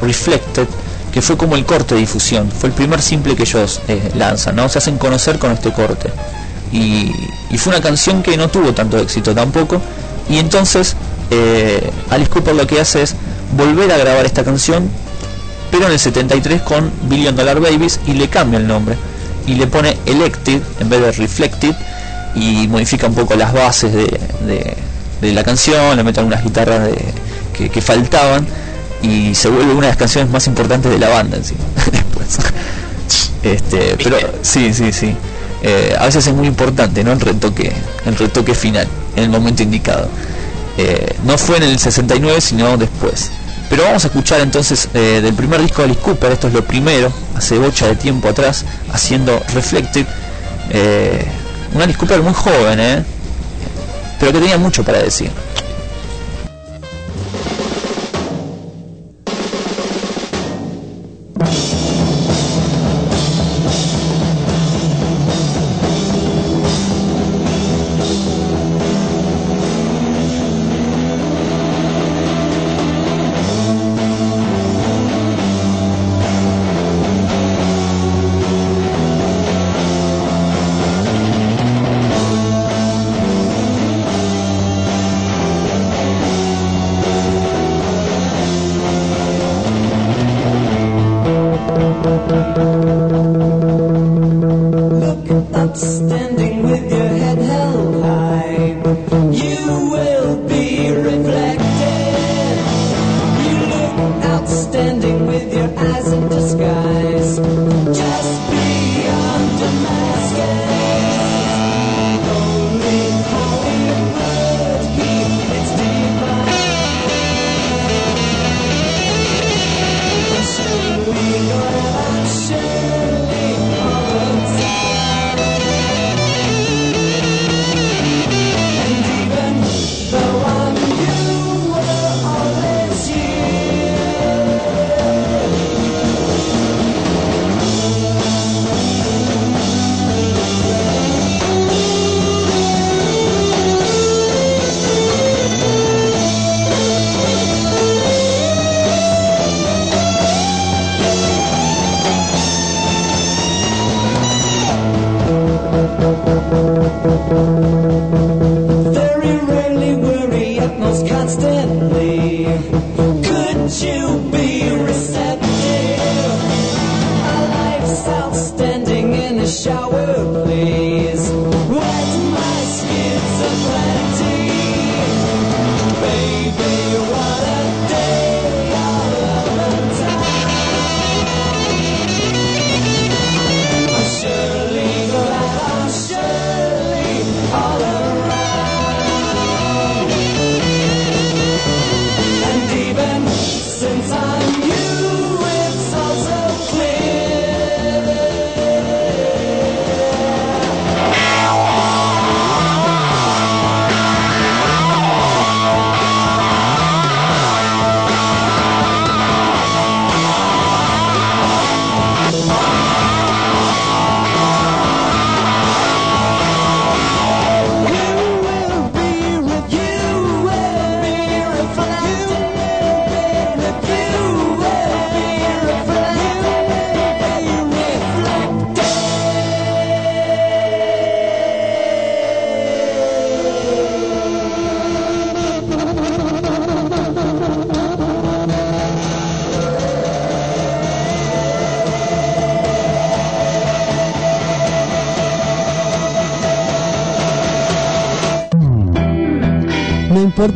Reflected, 0.01 0.67
que 1.11 1.21
fue 1.21 1.35
como 1.37 1.55
el 1.55 1.65
corte 1.65 1.95
de 1.95 2.01
difusión, 2.01 2.49
fue 2.49 2.69
el 2.69 2.75
primer 2.75 3.01
simple 3.01 3.35
que 3.35 3.43
ellos 3.43 3.81
eh, 3.87 4.11
lanzan, 4.15 4.55
¿no? 4.55 4.69
Se 4.69 4.77
hacen 4.77 4.97
conocer 4.97 5.37
con 5.37 5.51
este 5.51 5.71
corte. 5.73 6.09
Y, 6.71 7.11
fue 7.57 7.73
una 7.73 7.81
canción 7.81 8.23
que 8.23 8.37
no 8.37 8.47
tuvo 8.47 8.73
tanto 8.73 8.97
éxito 8.97 9.35
tampoco. 9.35 9.81
Y 10.29 10.37
entonces 10.37 10.95
eh, 11.29 11.91
Alice 12.09 12.29
Cooper 12.29 12.55
lo 12.55 12.65
que 12.65 12.79
hace 12.79 13.01
es 13.03 13.15
volver 13.57 13.91
a 13.91 13.97
grabar 13.97 14.25
esta 14.25 14.43
canción 14.43 14.89
pero 15.69 15.85
en 15.87 15.93
el 15.93 15.99
73 15.99 16.61
con 16.61 16.91
Billion 17.03 17.35
Dollar 17.35 17.59
Babies 17.59 17.99
y 18.05 18.13
le 18.13 18.27
cambia 18.29 18.59
el 18.59 18.67
nombre 18.67 18.95
y 19.47 19.55
le 19.55 19.67
pone 19.67 19.97
Elected 20.05 20.61
en 20.79 20.89
vez 20.89 21.01
de 21.01 21.11
Reflected 21.13 21.73
y 22.35 22.67
modifica 22.67 23.07
un 23.07 23.15
poco 23.15 23.35
las 23.35 23.53
bases 23.53 23.93
de- 23.93 24.19
de 25.21 25.31
la 25.33 25.43
canción, 25.43 25.95
le 25.95 26.03
mete 26.03 26.19
algunas 26.19 26.43
guitarras 26.43 26.83
de- 26.85 27.13
que, 27.53 27.69
que 27.69 27.81
faltaban 27.81 28.45
y 29.01 29.33
se 29.35 29.49
vuelve 29.49 29.71
una 29.73 29.81
de 29.87 29.87
las 29.89 29.97
canciones 29.97 30.29
más 30.31 30.47
importantes 30.47 30.91
de 30.91 30.99
la 30.99 31.09
banda 31.09 31.37
en 31.37 31.43
sí. 31.45 31.55
Después. 31.91 32.37
Este, 33.43 33.95
pero 34.03 34.17
sí, 34.41 34.73
sí, 34.73 34.91
sí. 34.91 35.15
Eh, 35.63 35.95
a 35.99 36.05
veces 36.05 36.25
es 36.27 36.33
muy 36.33 36.47
importante, 36.47 37.03
¿no? 37.03 37.11
El 37.11 37.19
retoque, 37.19 37.71
el 38.05 38.15
retoque 38.15 38.53
final, 38.55 38.87
en 39.15 39.23
el 39.23 39.29
momento 39.29 39.63
indicado. 39.63 40.07
Eh, 40.77 41.15
no 41.25 41.37
fue 41.37 41.57
en 41.57 41.63
el 41.63 41.77
69, 41.79 42.41
sino 42.41 42.77
después. 42.77 43.29
Pero 43.69 43.83
vamos 43.83 44.03
a 44.03 44.07
escuchar 44.07 44.41
entonces 44.41 44.89
eh, 44.93 45.19
del 45.23 45.33
primer 45.33 45.61
disco 45.61 45.77
de 45.81 45.85
Alice 45.85 46.01
Cooper, 46.01 46.31
esto 46.31 46.47
es 46.47 46.53
lo 46.53 46.63
primero, 46.65 47.11
hace 47.35 47.57
bocha 47.57 47.87
de 47.87 47.95
tiempo 47.95 48.27
atrás, 48.29 48.65
haciendo 48.91 49.41
Reflected. 49.53 50.05
Eh, 50.71 51.25
un 51.73 51.81
Alice 51.81 51.97
Cooper 51.97 52.21
muy 52.21 52.33
joven, 52.33 52.79
¿eh? 52.79 53.03
Pero 54.21 54.31
que 54.31 54.39
tenía 54.39 54.57
mucho 54.59 54.83
para 54.83 54.99
decir. 54.99 55.31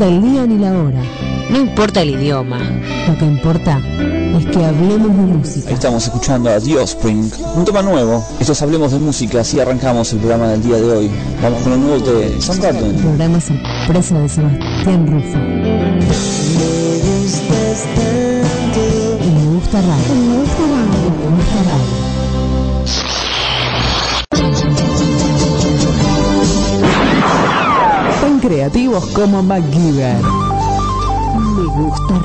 Importa 0.05 0.07
el 0.07 0.21
día 0.21 0.45
ni 0.45 0.57
la 0.57 0.71
hora. 0.71 1.01
No 1.49 1.59
importa 1.59 2.01
el 2.01 2.09
idioma. 2.11 2.59
Lo 3.07 3.17
que 3.17 3.25
importa 3.25 3.79
es 3.79 4.45
que 4.45 4.65
hablemos 4.65 5.07
de 5.07 5.23
música. 5.23 5.69
Ahí 5.69 5.73
estamos 5.75 6.03
escuchando 6.03 6.49
a 6.49 6.59
The 6.59 6.77
Offspring, 6.77 7.31
un 7.55 7.65
tema 7.65 7.81
nuevo. 7.81 8.23
Esto 8.39 8.53
es 8.53 8.61
Hablemos 8.61 8.91
de 8.91 8.99
Música, 8.99 9.41
así 9.41 9.59
arrancamos 9.59 10.11
el 10.13 10.19
programa 10.19 10.49
del 10.49 10.63
día 10.63 10.77
de 10.77 10.91
hoy. 10.91 11.11
Vamos 11.41 11.61
con 11.63 11.73
un 11.73 11.87
nuevo 11.87 12.05
de 12.05 12.41
Soundgarden. 12.41 12.95
Programa 12.95 13.39
sorpresa 13.39 14.19
de 14.19 14.29
Sebastián 14.29 15.07
Rufo. 15.07 15.37
Y 19.21 19.29
me 19.31 19.55
gusta 19.55 19.81
radio. 19.81 20.15
Me 20.15 20.37
gusta 20.39 20.61
radio. 20.61 21.29
Me 21.29 21.35
gusta 21.35 21.63
radio. 21.63 22.04
Creativos 28.65 29.05
como 29.13 29.43
MacGyver. 29.43 30.15
Me 31.55 31.65
gusta 31.65 32.19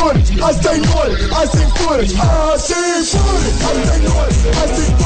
I 0.00 0.12
see 0.12 0.30
footage, 0.30 0.40
I 0.40 0.52
stay 0.52 0.80
naughty, 0.80 1.14
I 1.32 1.44
see 1.46 1.66
footage, 1.76 2.14
I 2.14 2.56
see 2.56 3.18
footage, 3.18 4.97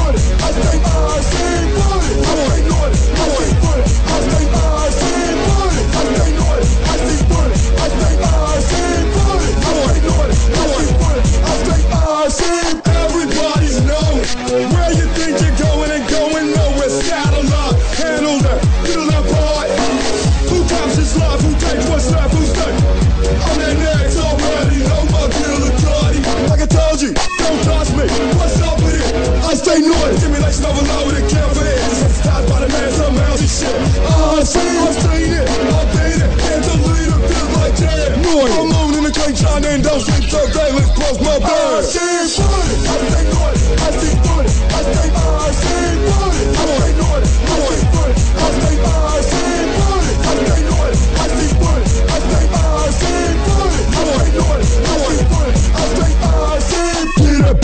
day. 41.18 41.18
Let's 41.18 41.18
close 41.18 41.20
my 41.20 41.38
bed. 41.38 41.48
I 41.52 41.82
see 41.82 42.42
footage. 42.42 42.86
I 42.86 43.02
stay 43.02 43.24
naughty. 43.32 43.60
I 43.72 43.90
see 43.92 44.16
footage. 44.22 44.56
I 44.62 44.82
stay, 44.82 45.10
I 45.12 45.50
see 45.52 46.08
footage. 46.08 46.52
I 46.52 46.68
stay 46.72 46.92
naughty. 46.96 47.28
I 47.42 47.66
see 47.68 47.84
footage. 47.92 48.20
I 48.32 48.48
stay, 48.52 48.76
I 48.82 49.20
see 49.22 49.60
footage. 49.76 50.18
I 50.22 50.38
stay 50.42 50.62
naughty. 50.68 50.96
I 51.12 51.28
see 51.32 51.52
footage. 51.60 51.92
I 52.02 52.18
stay, 52.22 52.44
I 52.52 52.90
see 52.98 53.34
footage. 53.44 53.88
I 53.92 54.08
stay 54.12 54.30
naughty. 54.36 54.64
I 54.82 55.00
see 55.02 55.24
footage. 55.30 55.60
I 55.72 55.88
stay, 55.92 56.12
I 56.22 56.58
see 56.58 56.92
Get 57.22 57.44
up. 57.44 57.58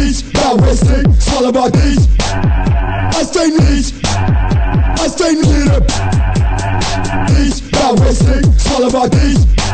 East, 0.00 0.34
now 0.34 0.54
westing, 0.56 1.08
swallow 1.20 1.52
my 1.52 1.68
these. 1.70 2.04
I 2.20 3.22
stay 3.22 3.48
niche. 3.50 3.92
I 4.04 5.06
stay 5.08 5.32
near 5.34 5.72
up. 5.76 5.84
East, 7.40 7.72
now 7.72 7.92
westing, 7.94 8.44
swallow 8.58 8.90
my 8.90 9.08
these. 9.08 9.69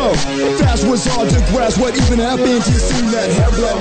Up. 0.00 0.16
Fast 0.56 0.88
was 0.88 1.04
hard 1.04 1.28
to 1.28 1.40
grasp 1.52 1.76
what 1.80 1.92
even 1.92 2.18
happened 2.18 2.64
to 2.64 2.74
see 2.74 3.04
that 3.12 3.28
hair 3.36 3.50
blow. 3.52 3.76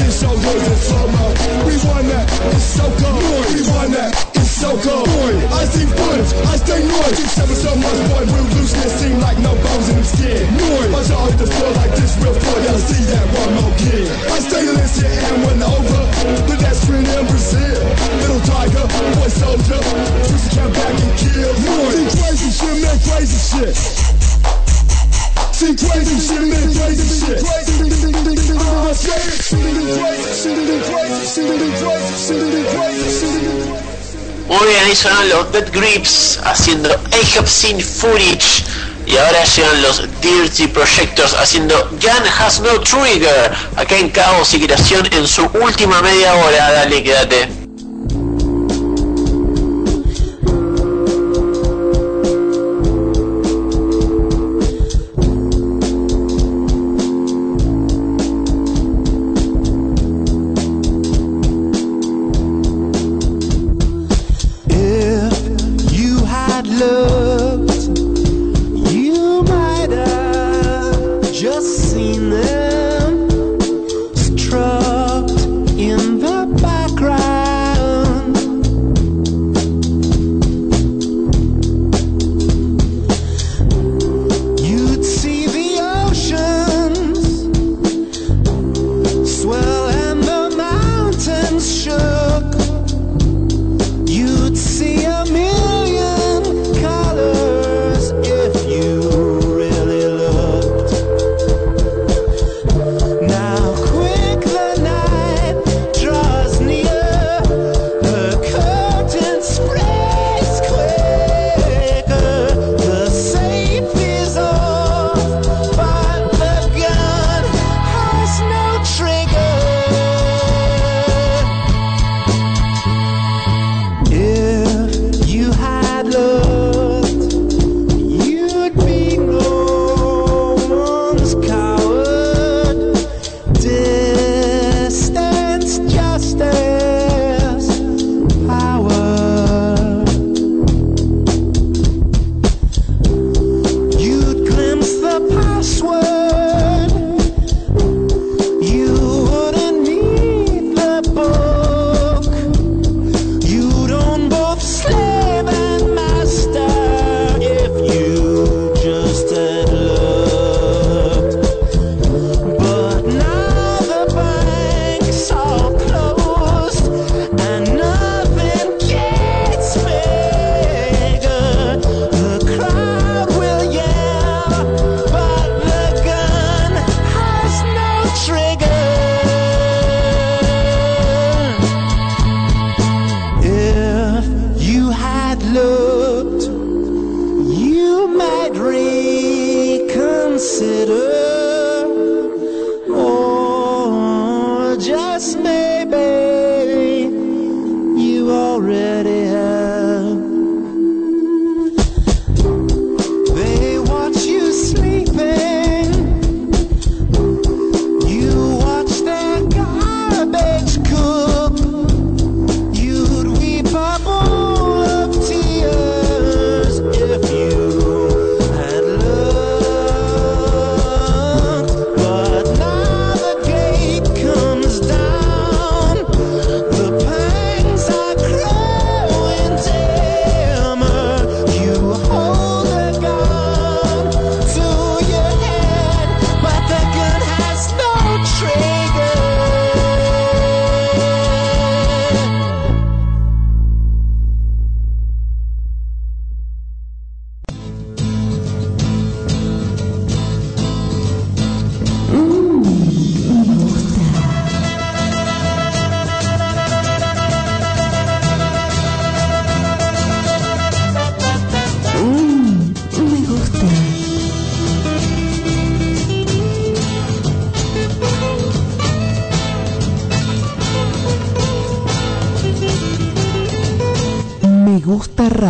His 0.00 0.16
shoulders 0.16 0.64
in 0.64 0.78
slow 0.80 1.06
mo. 1.12 1.26
We 1.68 1.76
won 1.84 2.08
that. 2.08 2.26
It's 2.56 2.64
so 2.64 2.86
cold. 2.96 3.20
We 3.52 3.60
won 3.68 3.92
that. 3.92 4.16
It's 4.32 4.48
so 4.48 4.72
cold. 4.80 5.04
Boy, 5.04 5.34
I 5.52 5.64
see 5.68 5.84
footage. 5.84 6.32
I 6.48 6.54
stay 6.56 6.80
noise. 6.80 7.14
Keep 7.18 7.30
seven 7.36 7.56
so 7.56 7.72
much 7.76 7.98
boy. 8.08 8.24
Real 8.32 8.48
looseness 8.56 8.92
seem 8.96 9.20
like 9.20 9.38
no 9.44 9.52
bones 9.58 9.88
in 9.92 9.96
his 10.00 10.08
skin. 10.08 10.42
Noise. 10.56 10.90
My 10.92 11.02
jaw 11.04 11.26
hit 11.28 11.36
the 11.36 11.48
floor 11.48 11.72
like 11.76 11.92
this 11.98 12.16
real 12.22 12.32
floor. 12.32 12.58
Gotta 12.64 12.80
see 12.80 13.04
that 13.12 13.26
one 13.36 13.52
more 13.60 13.74
kid. 13.76 14.08
I 14.32 14.38
stay 14.40 14.64
listen 14.64 15.12
and 15.12 15.36
went 15.44 15.62
over. 15.62 16.00
Pedestrian 16.48 17.04
in 17.04 17.24
Brazil. 17.28 17.80
Little 18.24 18.42
tiger, 18.48 18.86
boy 19.20 19.28
soldier. 19.28 19.80
Used 20.32 20.48
to 20.48 20.50
come 20.56 20.72
back 20.72 20.94
and 20.96 21.12
kill. 21.20 21.52
Noise. 21.60 21.92
See 21.92 22.20
crazy 22.22 22.50
shit, 22.54 22.76
man, 22.80 22.96
crazy 23.04 23.36
shit. 23.36 24.17
Muy 25.60 25.74
bien, 34.68 34.84
ahí 34.84 34.94
sonaron 34.94 35.28
los 35.28 35.52
Dead 35.52 35.68
Grips 35.72 36.38
haciendo 36.44 36.90
I 36.90 37.36
Have 37.36 37.48
Seen 37.48 37.80
Footage. 37.80 38.62
Y 39.04 39.16
ahora 39.16 39.44
llegan 39.44 39.82
los 39.82 40.02
Dirty 40.20 40.68
Projectors 40.68 41.34
haciendo 41.34 41.74
Gun 41.90 42.28
Has 42.38 42.60
No 42.60 42.80
Trigger. 42.80 43.52
Acá 43.74 43.96
en 43.96 44.10
Caos 44.10 44.54
y 44.54 44.60
Creación 44.60 45.08
en 45.10 45.26
su 45.26 45.44
última 45.60 46.00
media 46.02 46.34
hora. 46.34 46.70
Dale, 46.70 47.02
quédate. 47.02 47.67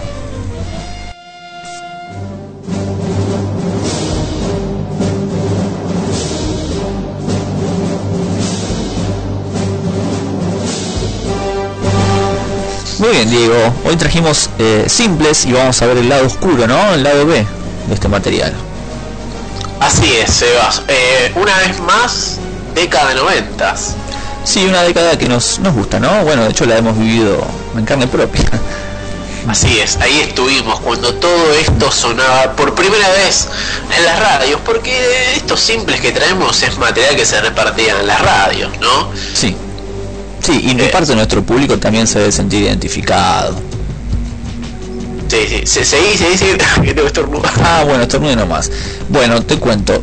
Muy 12.99 13.09
bien, 13.09 13.29
Diego. 13.29 13.73
Hoy 13.85 13.95
trajimos 13.95 14.49
eh, 14.57 14.85
simples 14.87 15.45
y 15.45 15.53
vamos 15.53 15.79
a 15.81 15.85
ver 15.85 15.97
el 15.97 16.09
lado 16.09 16.25
oscuro, 16.25 16.67
¿no? 16.67 16.93
El 16.95 17.03
lado 17.03 17.27
B 17.27 17.45
de 17.87 17.93
este 17.93 18.07
material. 18.07 18.51
Así 19.79 20.11
es, 20.15 20.31
Sebas. 20.31 20.81
Eh, 20.87 21.31
una 21.35 21.55
vez 21.59 21.79
más, 21.79 22.37
década 22.73 23.09
de 23.09 23.15
noventas. 23.15 23.95
Sí, 24.43 24.65
una 24.65 24.81
década 24.81 25.15
que 25.15 25.29
nos, 25.29 25.59
nos 25.59 25.75
gusta, 25.75 25.99
¿no? 25.99 26.23
Bueno, 26.23 26.43
de 26.43 26.49
hecho 26.49 26.65
la 26.65 26.77
hemos 26.77 26.97
vivido 26.97 27.45
en 27.77 27.85
carne 27.85 28.07
propia. 28.07 28.45
Así 29.47 29.79
es, 29.79 29.97
ahí 29.97 30.19
estuvimos 30.21 30.79
cuando 30.79 31.13
todo 31.13 31.53
esto 31.53 31.91
sonaba 31.91 32.53
por 32.53 32.73
primera 32.73 33.09
vez 33.11 33.47
en 33.95 34.03
las 34.03 34.19
radios, 34.19 34.59
porque 34.65 35.35
estos 35.35 35.59
simples 35.59 36.01
que 36.01 36.11
traemos 36.11 36.63
es 36.63 36.77
material 36.79 37.15
que 37.15 37.25
se 37.25 37.39
repartía 37.39 37.97
en 37.99 38.07
las 38.07 38.19
radios, 38.19 38.71
¿no? 38.81 39.09
Sí. 39.33 39.55
Sí, 40.43 40.61
y 40.63 40.71
Eh. 40.79 40.89
parte 40.91 41.09
de 41.09 41.15
nuestro 41.15 41.43
público 41.43 41.77
también 41.77 42.07
se 42.07 42.19
debe 42.19 42.31
sentir 42.31 42.63
identificado. 42.63 43.55
Sí, 45.27 45.37
sí, 45.49 45.61
se 45.65 45.83
seguí, 45.85 46.17
se 46.17 46.29
dice 46.29 46.57
que 46.83 46.93
tengo 46.93 47.07
estornudo. 47.07 47.43
Ah, 47.61 47.83
bueno, 47.85 48.03
estornude 48.03 48.35
nomás. 48.35 48.71
Bueno, 49.09 49.41
te 49.41 49.57
cuento. 49.57 50.01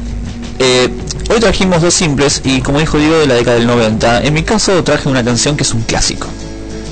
Eh, 0.58 0.88
hoy 1.30 1.40
trajimos 1.40 1.80
dos 1.82 1.94
simples 1.94 2.42
y 2.44 2.60
como 2.60 2.78
dijo 2.78 2.98
Diego 2.98 3.16
de 3.18 3.26
la 3.26 3.34
década 3.34 3.56
del 3.56 3.66
90, 3.66 4.22
en 4.22 4.34
mi 4.34 4.42
caso 4.42 4.84
traje 4.84 5.08
una 5.08 5.24
canción 5.24 5.56
que 5.56 5.62
es 5.62 5.72
un 5.72 5.82
clásico. 5.82 6.26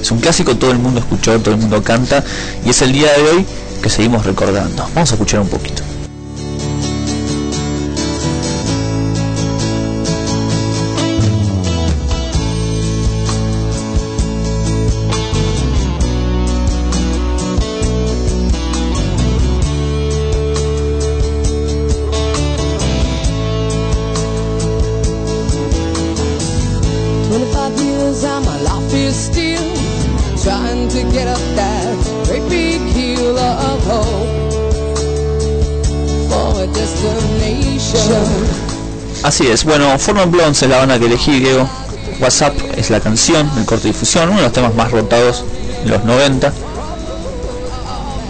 Es 0.01 0.11
un 0.11 0.19
clásico, 0.19 0.57
todo 0.57 0.73
el 0.73 0.79
mundo 0.79 1.01
escuchó, 1.01 1.39
todo 1.41 1.55
el 1.55 1.61
mundo 1.61 1.83
canta 1.83 2.25
y 2.65 2.71
es 2.71 2.83
el 2.83 2.93
día 2.93 3.13
de 3.13 3.23
hoy 3.23 3.47
que 3.83 3.91
seguimos 3.91 4.25
recordando. 4.25 4.89
Vamos 4.95 5.11
a 5.11 5.15
escuchar 5.15 5.41
un 5.41 5.49
poquito. 5.49 5.83
Así 39.43 39.51
es, 39.51 39.65
bueno, 39.65 39.99
Forman 39.99 40.31
Blondes 40.31 40.63
es 40.63 40.69
la 40.69 40.79
banda 40.79 41.01
que 41.01 41.07
elegí, 41.07 41.41
Diego. 41.41 41.69
WhatsApp 42.21 42.55
es 42.77 42.91
la 42.91 43.01
canción, 43.01 43.51
el 43.59 43.65
corte 43.65 43.89
de 43.89 43.93
difusión, 43.93 44.29
uno 44.29 44.37
de 44.37 44.45
los 44.45 44.53
temas 44.53 44.73
más 44.77 44.93
rotados 44.93 45.45
en 45.83 45.91
los 45.91 46.05
90. 46.05 46.53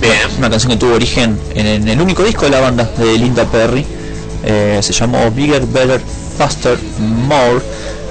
Bien. 0.00 0.14
Una 0.38 0.48
canción 0.48 0.72
que 0.72 0.78
tuvo 0.78 0.94
origen 0.94 1.38
en, 1.54 1.66
en 1.66 1.86
el 1.86 2.00
único 2.00 2.22
disco 2.22 2.46
de 2.46 2.52
la 2.52 2.60
banda, 2.60 2.90
de 2.96 3.18
Linda 3.18 3.44
Perry. 3.44 3.84
Eh, 4.42 4.78
se 4.80 4.94
llamó 4.94 5.30
Bigger, 5.30 5.66
Better, 5.66 6.00
Faster, 6.38 6.78
More. 6.98 7.60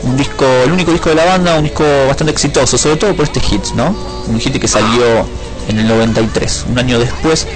un 0.03 0.15
disco, 0.15 0.45
el 0.63 0.71
único 0.71 0.91
disco 0.91 1.09
de 1.09 1.15
la 1.15 1.25
banda, 1.25 1.57
un 1.57 1.63
disco 1.63 1.83
bastante 2.07 2.31
exitoso, 2.31 2.77
sobre 2.77 2.97
todo 2.97 3.15
por 3.15 3.25
este 3.25 3.39
hit, 3.39 3.65
¿no? 3.73 3.95
Un 4.27 4.39
hit 4.39 4.59
que 4.59 4.67
salió 4.67 5.25
en 5.69 5.79
el 5.79 5.87
93, 5.87 6.65
un 6.69 6.77
año 6.77 6.99
después 6.99 7.47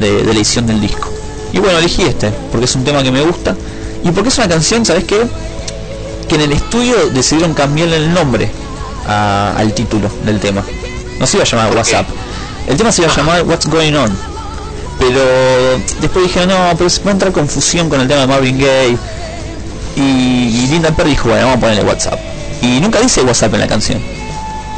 de, 0.00 0.24
de 0.24 0.24
la 0.24 0.32
edición 0.32 0.66
del 0.66 0.80
disco. 0.80 1.08
Y 1.52 1.60
bueno, 1.60 1.78
elegí 1.78 2.02
este, 2.02 2.32
porque 2.50 2.64
es 2.64 2.74
un 2.74 2.82
tema 2.82 3.00
que 3.04 3.12
me 3.12 3.22
gusta 3.22 3.54
y 4.04 4.10
porque 4.10 4.28
es 4.28 4.38
una 4.38 4.48
canción, 4.48 4.84
¿sabes 4.84 5.04
qué? 5.04 5.20
Que 6.28 6.34
en 6.36 6.40
el 6.42 6.52
estudio 6.52 6.94
decidieron 7.10 7.54
cambiarle 7.54 7.96
el 7.96 8.12
nombre 8.12 8.50
a- 9.06 9.54
al 9.56 9.72
título 9.74 10.10
del 10.24 10.38
tema. 10.40 10.62
No 11.18 11.26
se 11.26 11.36
iba 11.36 11.44
a 11.44 11.46
llamar 11.48 11.74
WhatsApp. 11.76 12.06
El 12.68 12.76
tema 12.76 12.92
se 12.92 13.02
iba 13.02 13.10
a 13.12 13.16
llamar 13.16 13.42
What's 13.44 13.66
Going 13.66 13.94
On. 13.94 14.14
Pero 14.98 15.20
después 16.00 16.24
dijeron, 16.26 16.48
no, 16.48 16.74
pero 16.76 16.90
va 17.04 17.10
a 17.10 17.12
entrar 17.12 17.32
confusión 17.32 17.88
con 17.88 18.00
el 18.00 18.08
tema 18.08 18.20
de 18.22 18.26
Marvin 18.26 18.58
Gaye. 18.58 18.98
Y, 19.96 20.00
y 20.00 20.66
Linda 20.70 20.90
Perry 20.92 21.10
dijo, 21.10 21.28
bueno, 21.28 21.46
vamos 21.46 21.56
a 21.58 21.60
ponerle 21.60 21.82
WhatsApp. 21.84 22.18
Y 22.62 22.80
nunca 22.80 23.00
dice 23.00 23.22
WhatsApp 23.22 23.54
en 23.54 23.60
la 23.60 23.66
canción. 23.66 24.00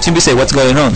Siempre 0.00 0.20
dice 0.23 0.34
What's 0.34 0.52
Going 0.52 0.76
On. 0.76 0.92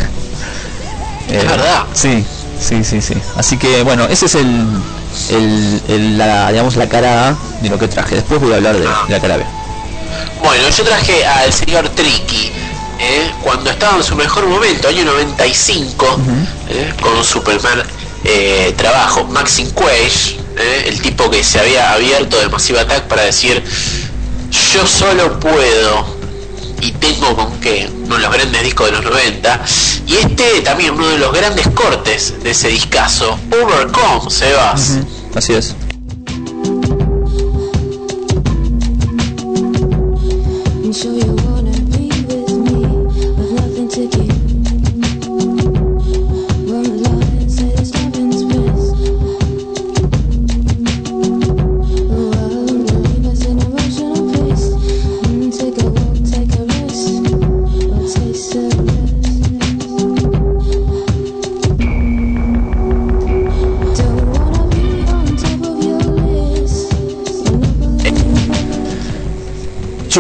Es 1.31 1.45
verdad. 1.49 1.85
Sí, 1.95 2.25
sí, 2.61 2.85
sí, 2.85 3.01
sí. 3.01 3.15
Así 3.37 3.57
que 3.57 3.83
bueno, 3.83 4.05
ese 4.05 4.27
es 4.27 4.35
el, 4.35 4.67
el, 5.31 5.83
el- 5.89 6.19
la, 6.19 6.51
digamos, 6.51 6.77
la 6.77 6.89
cara 6.89 7.29
A 7.29 7.37
de 7.61 7.69
lo 7.71 7.79
que 7.79 7.89
traje. 7.89 8.17
Después 8.17 8.41
voy 8.41 8.53
a 8.53 8.57
hablar 8.57 8.75
de, 8.77 8.81
de 8.83 8.89
la 9.09 9.21
cara 9.21 9.37
B. 9.37 9.45
Bueno, 10.43 10.69
yo 10.69 10.85
traje 10.85 11.25
al 11.27 11.53
señor 11.53 11.89
Tricky, 11.91 12.53
¿eh? 13.01 13.31
cuando 13.43 13.71
estaba 13.71 13.97
en 13.97 14.03
su 14.05 14.15
mejor 14.15 14.47
momento, 14.47 14.89
año 14.89 15.05
95, 15.05 16.07
¿eh? 16.69 16.93
con 17.01 17.25
su 17.25 17.43
primer 17.43 17.85
eh, 18.25 18.75
trabajo, 18.77 19.25
Maxim 19.25 19.71
Quage, 19.71 20.39
¿eh? 20.59 20.85
el 20.87 21.01
tipo 21.01 21.31
que 21.31 21.43
se 21.43 21.61
había 21.61 21.93
abierto 21.93 22.39
de 22.39 22.49
Massive 22.49 22.81
Attack 22.81 23.05
para 23.05 23.23
decir, 23.23 23.63
yo 24.75 24.87
solo 24.87 25.39
puedo 25.41 26.14
con 27.35 27.61
qué, 27.61 27.89
uno 28.05 28.17
de 28.17 28.23
los 28.23 28.33
grandes 28.33 28.63
discos 28.63 28.87
de 28.87 28.93
los 28.93 29.05
90, 29.05 29.61
y 30.07 30.17
este 30.17 30.61
también 30.61 30.95
uno 30.95 31.09
de 31.09 31.19
los 31.19 31.33
grandes 31.33 31.67
cortes 31.69 32.43
de 32.43 32.51
ese 32.51 32.69
discazo, 32.69 33.39
Overcome, 33.51 34.31
Sebas. 34.31 34.99
Así 35.35 35.55
es. 35.55 35.75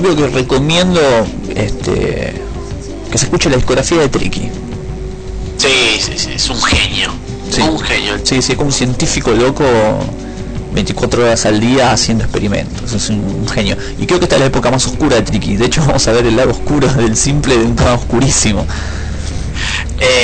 Creo 0.04 0.16
que 0.16 0.26
recomiendo 0.28 1.00
este 1.56 2.34
que 3.10 3.18
se 3.18 3.24
escuche 3.26 3.48
la 3.48 3.56
discografía 3.56 3.98
de 3.98 4.08
Tricky. 4.08 4.50
Sí, 5.56 5.98
sí, 6.00 6.12
sí, 6.16 6.30
es 6.34 6.50
un 6.50 6.60
genio. 6.60 7.10
Un 7.70 7.78
genio. 7.80 8.14
Sí, 8.22 8.42
sí, 8.42 8.52
es 8.52 8.58
como 8.58 8.66
un 8.68 8.72
científico 8.72 9.30
loco 9.30 9.64
24 10.74 11.22
horas 11.22 11.46
al 11.46 11.60
día 11.60 11.92
haciendo 11.92 12.24
experimentos. 12.24 12.92
Es 12.92 13.08
un, 13.08 13.20
un 13.20 13.48
genio. 13.48 13.76
Y 13.98 14.06
creo 14.06 14.18
que 14.18 14.24
esta 14.24 14.36
es 14.36 14.40
la 14.40 14.46
época 14.48 14.70
más 14.70 14.84
oscura 14.86 15.16
de 15.16 15.22
Tricky. 15.22 15.56
De 15.56 15.66
hecho, 15.66 15.80
vamos 15.86 16.06
a 16.06 16.12
ver 16.12 16.26
el 16.26 16.36
lado 16.36 16.50
oscuro 16.50 16.92
del 16.92 17.16
simple 17.16 17.56
de 17.56 17.64
un 17.64 17.76
tema 17.76 17.94
oscurísimo. 17.94 18.66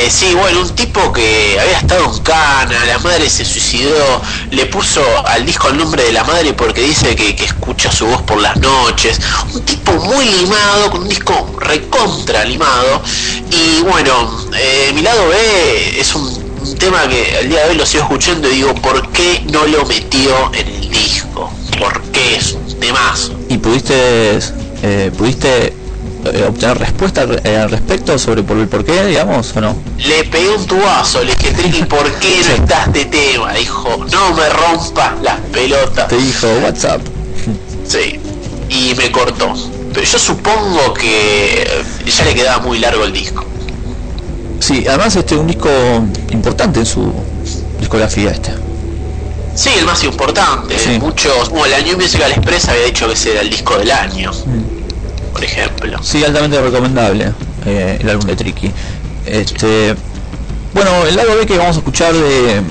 Eh, 0.01 0.09
sí, 0.09 0.35
bueno, 0.35 0.63
un 0.63 0.75
tipo 0.75 1.13
que 1.13 1.59
había 1.61 1.79
estado 1.79 2.11
en 2.11 2.23
cana, 2.23 2.87
la 2.87 2.99
madre 3.01 3.29
se 3.29 3.45
suicidó, 3.45 4.23
le 4.51 4.65
puso 4.65 5.03
al 5.27 5.45
disco 5.45 5.69
el 5.69 5.77
nombre 5.77 6.05
de 6.05 6.13
la 6.13 6.25
madre 6.25 6.55
porque 6.55 6.81
dice 6.81 7.15
que, 7.15 7.45
escucha 7.45 7.93
su 7.93 8.07
voz 8.07 8.23
por 8.23 8.41
las 8.41 8.57
noches. 8.57 9.21
Un 9.53 9.63
tipo 9.67 9.93
muy 9.93 10.25
limado, 10.25 10.91
con 10.91 11.03
un 11.03 11.09
disco 11.09 11.55
recontra 11.61 12.47
limado. 12.47 13.03
Y 13.51 13.83
bueno, 13.83 14.49
eh, 14.57 14.91
mi 14.95 15.03
lado 15.03 15.29
B 15.29 16.01
es 16.01 16.15
un, 16.15 16.25
un 16.63 16.79
tema 16.79 17.07
que 17.07 17.37
al 17.37 17.51
día 17.51 17.65
de 17.65 17.71
hoy 17.71 17.77
lo 17.77 17.85
sigo 17.85 18.05
escuchando 18.05 18.51
y 18.51 18.55
digo, 18.55 18.75
¿por 18.77 19.07
qué 19.13 19.43
no 19.51 19.67
lo 19.67 19.85
metió 19.85 20.51
en 20.55 20.67
el 20.67 20.89
disco? 20.89 21.53
¿Por 21.79 22.01
qué 22.05 22.37
es 22.37 22.53
un 22.53 22.81
temazo? 22.81 23.39
¿Y 23.51 23.59
pudiste 23.59 24.39
eh, 24.83 25.13
pudiste 25.17 25.75
eh, 26.25 26.47
obtener 26.49 26.79
respuesta 26.79 27.23
al, 27.23 27.41
eh, 27.45 27.57
al 27.57 27.71
respecto 27.71 28.19
sobre 28.19 28.43
por 28.43 28.57
el 28.59 28.69
por 28.69 28.85
qué, 28.85 29.07
digamos, 29.07 29.57
o 29.57 29.61
no? 29.61 29.77
Le 29.99 30.25
pegué 30.25 30.51
un 30.51 30.67
tubazo, 30.67 31.23
le 31.23 31.35
dije, 31.35 31.53
Tricky, 31.53 31.83
¿por 31.85 32.11
qué 32.15 32.43
no 32.47 32.55
estás 32.55 32.93
de 32.93 33.05
tema? 33.07 33.53
Dijo, 33.55 34.05
no 34.11 34.35
me 34.35 34.49
rompas 34.51 35.21
las 35.23 35.41
pelotas. 35.53 36.09
Te 36.09 36.17
dijo 36.17 36.47
WhatsApp. 36.65 37.01
Sí, 37.87 38.21
y 38.69 38.95
me 38.95 39.11
cortó. 39.11 39.53
Pero 39.93 40.07
yo 40.07 40.19
supongo 40.19 40.95
que 40.95 41.63
eh, 41.63 41.83
ya 42.07 42.25
le 42.25 42.35
quedaba 42.35 42.63
muy 42.63 42.79
largo 42.79 43.05
el 43.05 43.13
disco. 43.13 43.45
Sí, 44.61 44.85
además 44.87 45.17
este 45.17 45.35
es 45.35 45.41
un 45.41 45.49
disco 45.49 45.69
importante 46.31 46.79
en 46.81 46.87
su 46.87 47.13
discografía 47.81 48.31
este. 48.31 48.53
Sí, 49.57 49.71
el 49.77 49.85
más 49.85 50.05
importante. 50.05 50.77
Muchos, 51.01 51.51
bueno, 51.51 51.67
la 51.67 51.81
New 51.81 51.99
Musical 51.99 52.31
Express 52.31 52.69
había 52.69 52.85
dicho 52.85 53.09
que 53.09 53.15
ese 53.15 53.33
era 53.33 53.41
el 53.41 53.51
disco 53.51 53.77
del 53.77 53.91
año, 53.91 54.31
por. 55.41 56.05
Sí, 56.05 56.25
altamente 56.25 56.61
recomendable 56.61 57.33
eh, 57.67 57.99
el 58.01 58.11
álbum 58.11 58.27
de 58.27 58.37
Tricky. 58.37 58.71
Este, 59.27 59.95
bueno, 60.75 60.91
el 61.07 61.17
lado 61.17 61.37
B 61.37 61.47
que 61.47 61.57
vamos 61.59 61.77
a 61.77 61.79
escuchar 61.81 62.13
de, 62.13 62.63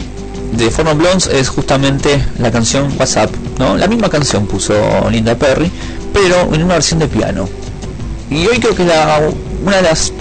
de 0.54 0.72
Forno 0.72 0.96
Blondes 0.96 1.28
es 1.28 1.50
justamente 1.50 2.24
la 2.38 2.52
canción 2.52 2.92
WhatsApp, 2.98 3.30
¿no? 3.58 3.78
La 3.78 3.88
misma 3.88 4.10
canción 4.10 4.48
puso 4.48 4.74
Linda 5.10 5.36
Perry, 5.36 5.72
pero 6.14 6.54
en 6.54 6.64
una 6.64 6.76
versión 6.76 7.00
de 7.00 7.08
piano. 7.08 7.48
Y 8.30 8.46
hoy 8.48 8.60
creo 8.60 8.76
que 8.76 8.86
la, 8.86 9.22
una 9.66 9.78
de 9.78 9.82
las, 9.84 10.14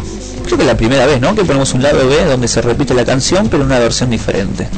creo 0.45 0.59
que 0.59 0.65
la 0.65 0.77
primera 0.77 1.07
vez, 1.07 1.21
¿no? 1.21 1.35
Que 1.35 1.45
ponemos 1.45 1.73
un 1.75 1.83
lado 1.83 2.09
B 2.09 2.25
donde 2.25 2.49
se 2.49 2.63
repite 2.63 2.95
la 2.95 3.05
canción, 3.05 3.49
pero 3.49 3.63
en 3.63 3.69
una 3.71 3.79
versión 3.79 4.11
diferente. 4.11 4.69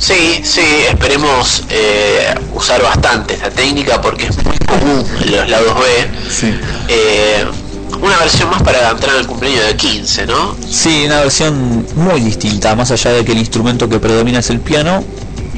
Sí, 0.00 0.40
sí, 0.42 0.62
esperemos 0.88 1.64
eh, 1.68 2.34
usar 2.54 2.82
bastante 2.82 3.34
esta 3.34 3.50
técnica 3.50 4.00
porque 4.00 4.28
es 4.28 4.44
muy 4.44 4.56
común 4.58 5.04
en 5.22 5.30
los 5.30 5.48
lados 5.50 5.74
B. 5.74 6.52
Eh, 6.88 7.44
una 8.00 8.16
versión 8.16 8.48
más 8.48 8.62
para 8.62 8.90
entrar 8.90 9.18
al 9.18 9.26
cumpleaños 9.26 9.66
de 9.66 9.76
15, 9.76 10.26
¿no? 10.26 10.56
Sí, 10.66 11.04
una 11.04 11.20
versión 11.20 11.86
muy 11.96 12.22
distinta, 12.22 12.74
más 12.74 12.90
allá 12.90 13.12
de 13.12 13.26
que 13.26 13.32
el 13.32 13.38
instrumento 13.38 13.90
que 13.90 13.98
predomina 13.98 14.38
es 14.38 14.48
el 14.48 14.60
piano, 14.60 15.04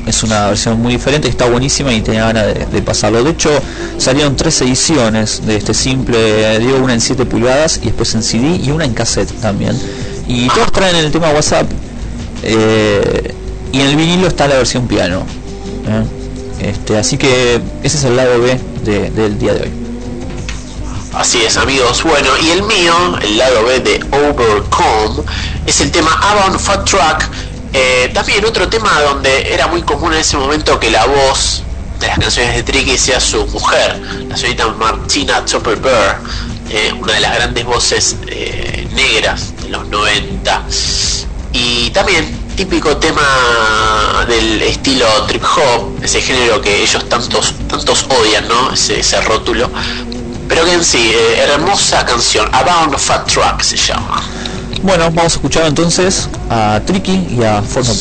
es 0.08 0.24
una 0.24 0.48
versión 0.48 0.82
muy 0.82 0.94
diferente, 0.94 1.28
está 1.28 1.48
buenísima 1.48 1.92
y 1.92 2.00
tenía 2.00 2.24
ganas 2.24 2.46
de, 2.46 2.66
de 2.66 2.82
pasarlo. 2.82 3.22
De 3.22 3.30
hecho, 3.30 3.48
salieron 3.96 4.34
tres 4.34 4.60
ediciones 4.60 5.46
de 5.46 5.54
este 5.54 5.72
simple, 5.72 6.58
digo, 6.58 6.78
una 6.78 6.94
en 6.94 7.00
7 7.00 7.26
pulgadas 7.26 7.78
y 7.80 7.86
después 7.86 8.12
en 8.16 8.24
CD 8.24 8.56
y 8.56 8.72
una 8.72 8.86
en 8.86 8.92
cassette 8.92 9.30
también. 9.40 9.80
Y 10.26 10.48
todos 10.48 10.72
traen 10.72 10.96
el 10.96 11.12
tema 11.12 11.30
WhatsApp 11.30 11.70
eh, 12.42 13.34
y 13.72 13.80
en 13.80 13.88
el 13.88 13.96
vinilo 13.96 14.26
está 14.28 14.46
la 14.48 14.56
versión 14.56 14.86
piano. 14.86 15.24
¿eh? 15.88 16.04
Este, 16.68 16.96
así 16.96 17.16
que 17.18 17.60
ese 17.82 17.96
es 17.96 18.04
el 18.04 18.16
lado 18.16 18.40
B 18.40 18.58
de- 18.84 19.10
del 19.10 19.38
día 19.38 19.54
de 19.54 19.62
hoy. 19.62 19.70
Así 21.14 21.42
es, 21.42 21.56
amigos. 21.56 22.02
Bueno, 22.04 22.28
y 22.42 22.50
el 22.50 22.62
mío, 22.62 22.94
el 23.20 23.36
lado 23.36 23.64
B 23.64 23.80
de 23.80 24.00
Overcome, 24.12 25.22
es 25.66 25.80
el 25.80 25.90
tema 25.90 26.10
Avon 26.22 26.58
Fat 26.58 26.88
Track. 26.88 27.28
Eh, 27.74 28.10
también 28.14 28.44
otro 28.44 28.68
tema 28.68 29.00
donde 29.02 29.52
era 29.52 29.66
muy 29.66 29.82
común 29.82 30.12
en 30.12 30.20
ese 30.20 30.36
momento 30.36 30.78
que 30.78 30.90
la 30.90 31.04
voz 31.06 31.62
de 32.00 32.06
las 32.06 32.18
canciones 32.18 32.54
de 32.56 32.62
Tricky 32.62 32.96
sea 32.98 33.20
su 33.20 33.46
mujer, 33.46 34.00
la 34.28 34.36
señorita 34.36 34.68
Martina 34.68 35.44
Chopper 35.44 35.76
Bear, 35.76 36.20
eh, 36.70 36.92
una 36.98 37.12
de 37.14 37.20
las 37.20 37.34
grandes 37.34 37.64
voces 37.64 38.16
eh, 38.26 38.86
negras 38.94 39.54
de 39.62 39.68
los 39.70 39.86
90. 39.88 40.62
Y 41.52 41.90
también 41.90 42.38
típico 42.56 42.96
tema 42.96 44.24
del 44.28 44.62
estilo 44.62 45.06
trip 45.26 45.42
hop, 45.42 46.02
ese 46.02 46.20
género 46.20 46.60
que 46.60 46.82
ellos 46.82 47.08
tantos, 47.08 47.54
tantos 47.68 48.04
odian, 48.04 48.46
¿no? 48.48 48.72
Ese, 48.72 49.20
rótulo. 49.22 49.70
Pero 50.48 50.64
que 50.64 50.74
en 50.74 50.84
sí, 50.84 51.12
eh, 51.14 51.38
hermosa 51.38 52.04
canción, 52.04 52.48
Abound 52.52 52.96
Fat 52.98 53.26
Track 53.26 53.62
se 53.62 53.76
llama. 53.76 54.22
Bueno, 54.82 55.04
vamos 55.04 55.24
a 55.24 55.36
escuchar 55.36 55.66
entonces 55.66 56.28
a 56.50 56.80
Tricky 56.84 57.26
y 57.30 57.42
a 57.44 57.62
Forno 57.62 57.92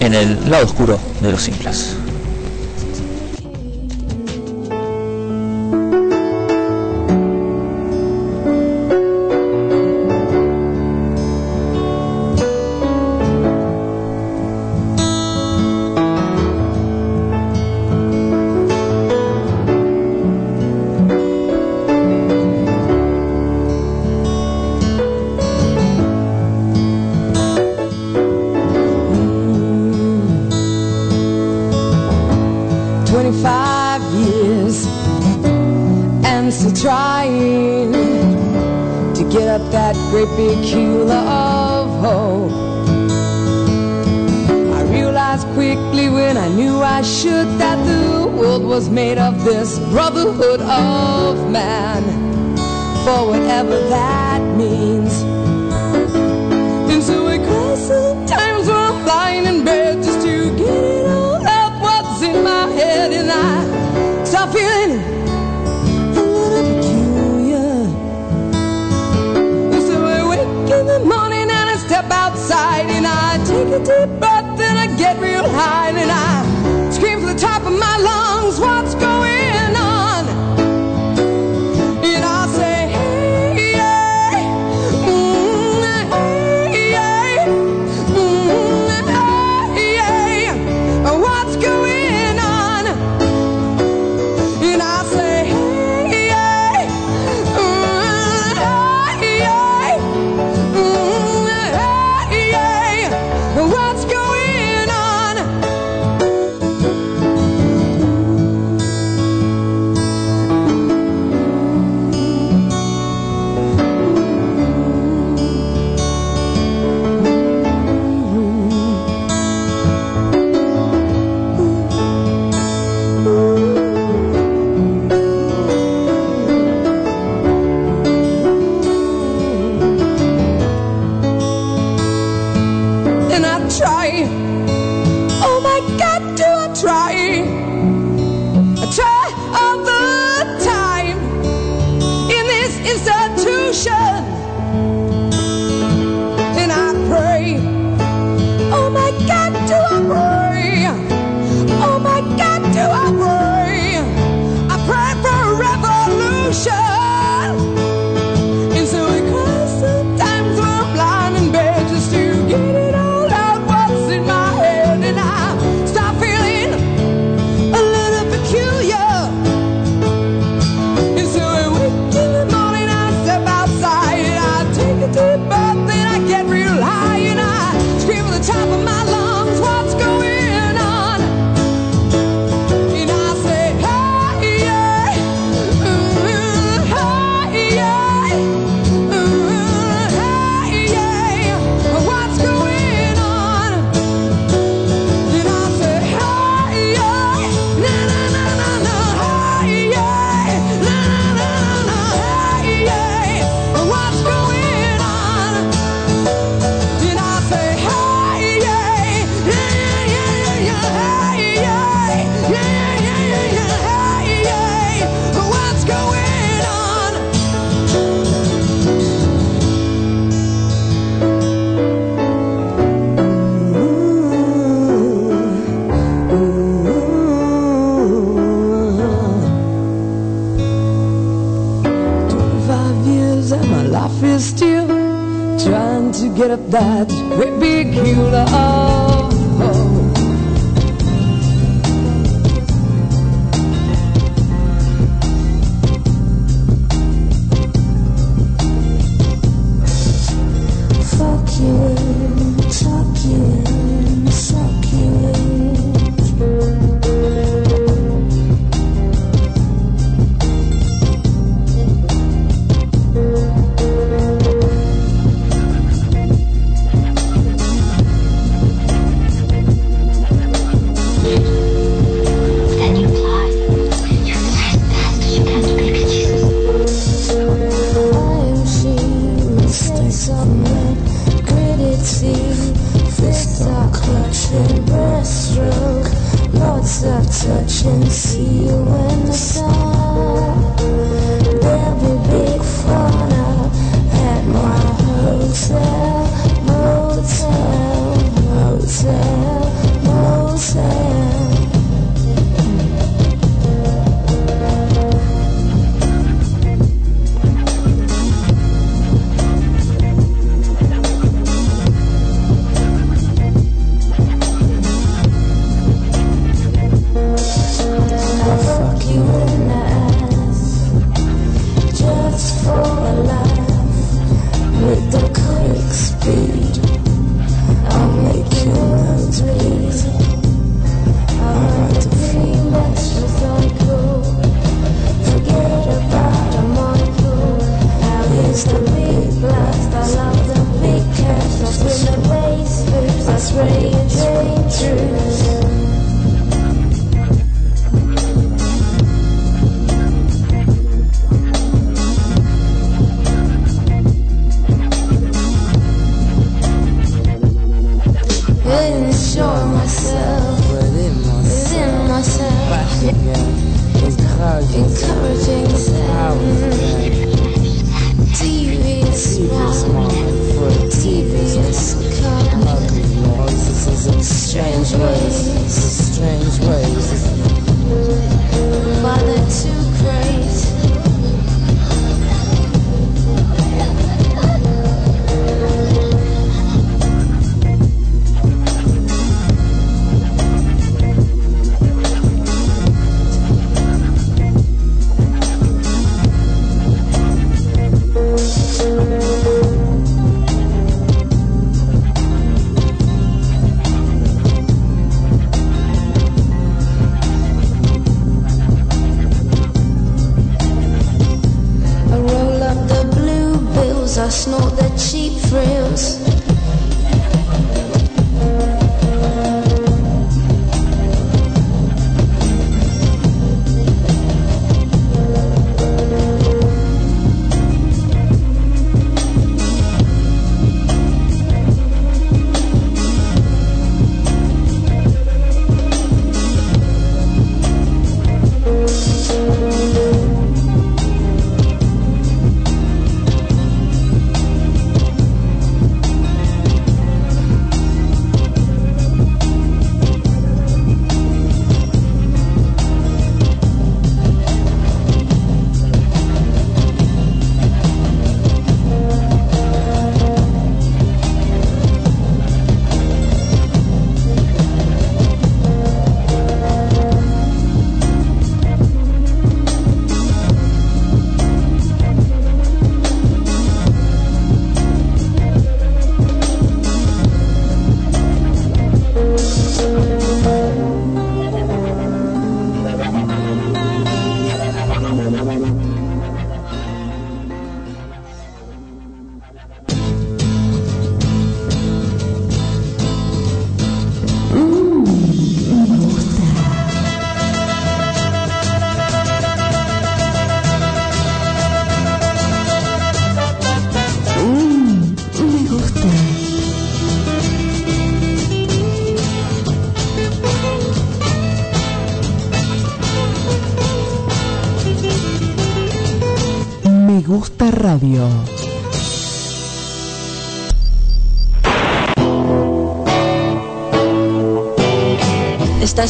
en 0.00 0.14
el 0.14 0.50
lado 0.50 0.66
oscuro 0.66 0.98
de 1.20 1.30
los 1.30 1.42
simples. 1.42 1.94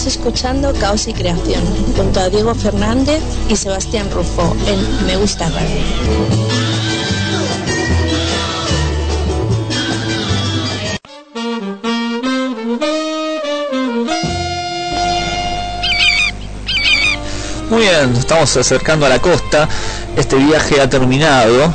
Escuchando 0.07 0.75
Caos 0.75 1.09
y 1.09 1.15
Creación 1.15 1.63
junto 1.97 2.21
a 2.21 2.29
Diego 2.29 2.55
Fernández 2.55 3.23
y 3.49 3.57
Sebastián 3.57 4.11
Rufo 4.11 4.55
en 4.67 5.07
Me 5.07 5.17
Gusta 5.17 5.49
Radio. 5.49 5.81
Muy 17.71 17.81
bien, 17.81 18.15
estamos 18.17 18.55
acercando 18.59 19.07
a 19.07 19.09
la 19.09 19.21
costa. 19.21 19.67
Este 20.17 20.37
viaje 20.37 20.83
ha 20.83 20.89
terminado. 20.89 21.73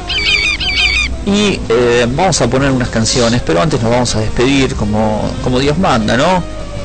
Y 1.25 1.59
eh, 1.67 2.05
vamos 2.07 2.39
a 2.41 2.47
poner 2.47 2.69
unas 2.71 2.89
canciones, 2.89 3.41
pero 3.41 3.59
antes 3.59 3.81
nos 3.81 3.91
vamos 3.91 4.15
a 4.15 4.19
despedir 4.19 4.75
como, 4.75 5.21
como 5.43 5.59
Dios 5.59 5.79
manda, 5.79 6.15
¿no? 6.15 6.43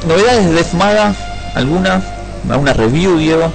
¿Novedades 0.09 0.47
de 0.47 0.53
Def 0.53 0.73
Maga? 0.75 1.15
¿Alguna? 1.55 2.03
¿Alguna 2.51 2.73
review, 2.73 3.19
Diego? 3.19 3.51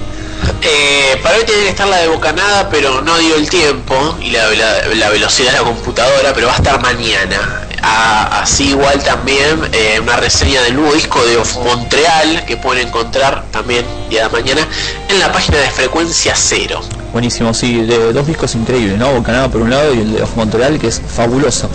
Eh, 0.62 1.18
para 1.22 1.36
hoy 1.36 1.44
tiene 1.44 1.62
que 1.64 1.68
estar 1.68 1.86
la 1.86 1.98
de 1.98 2.08
Bocanada, 2.08 2.68
pero 2.70 3.02
no 3.02 3.16
dio 3.18 3.36
el 3.36 3.48
tiempo 3.48 4.16
y 4.22 4.30
la, 4.30 4.48
la- 4.50 4.86
la 4.94 5.10
velocidad 5.10 5.52
de 5.52 5.58
la 5.58 5.64
computadora, 5.64 6.32
pero 6.34 6.46
va 6.48 6.54
a 6.54 6.56
estar 6.56 6.80
mañana. 6.82 7.66
Así 7.82 8.70
igual 8.70 9.02
también 9.02 9.58
eh, 9.72 10.00
una 10.02 10.16
reseña 10.16 10.60
del 10.62 10.74
nuevo 10.76 10.92
disco 10.94 11.24
de 11.24 11.38
Of 11.38 11.56
Montreal 11.64 12.44
que 12.44 12.56
pueden 12.58 12.88
encontrar 12.88 13.44
también 13.50 13.86
día 14.10 14.24
de 14.24 14.28
mañana 14.30 14.66
en 15.08 15.18
la 15.18 15.32
página 15.32 15.58
de 15.58 15.70
Frecuencia 15.70 16.34
Cero. 16.36 16.80
Buenísimo, 17.12 17.54
sí, 17.54 17.80
de 17.82 18.12
dos 18.12 18.26
discos 18.26 18.54
increíbles, 18.54 18.98
¿no? 18.98 19.12
Bocanada 19.12 19.48
por 19.48 19.62
un 19.62 19.70
lado 19.70 19.94
y 19.94 20.00
el 20.00 20.12
de 20.14 20.22
Off 20.22 20.36
Montreal, 20.36 20.78
que 20.78 20.88
es 20.88 21.00
fabuloso. 21.00 21.70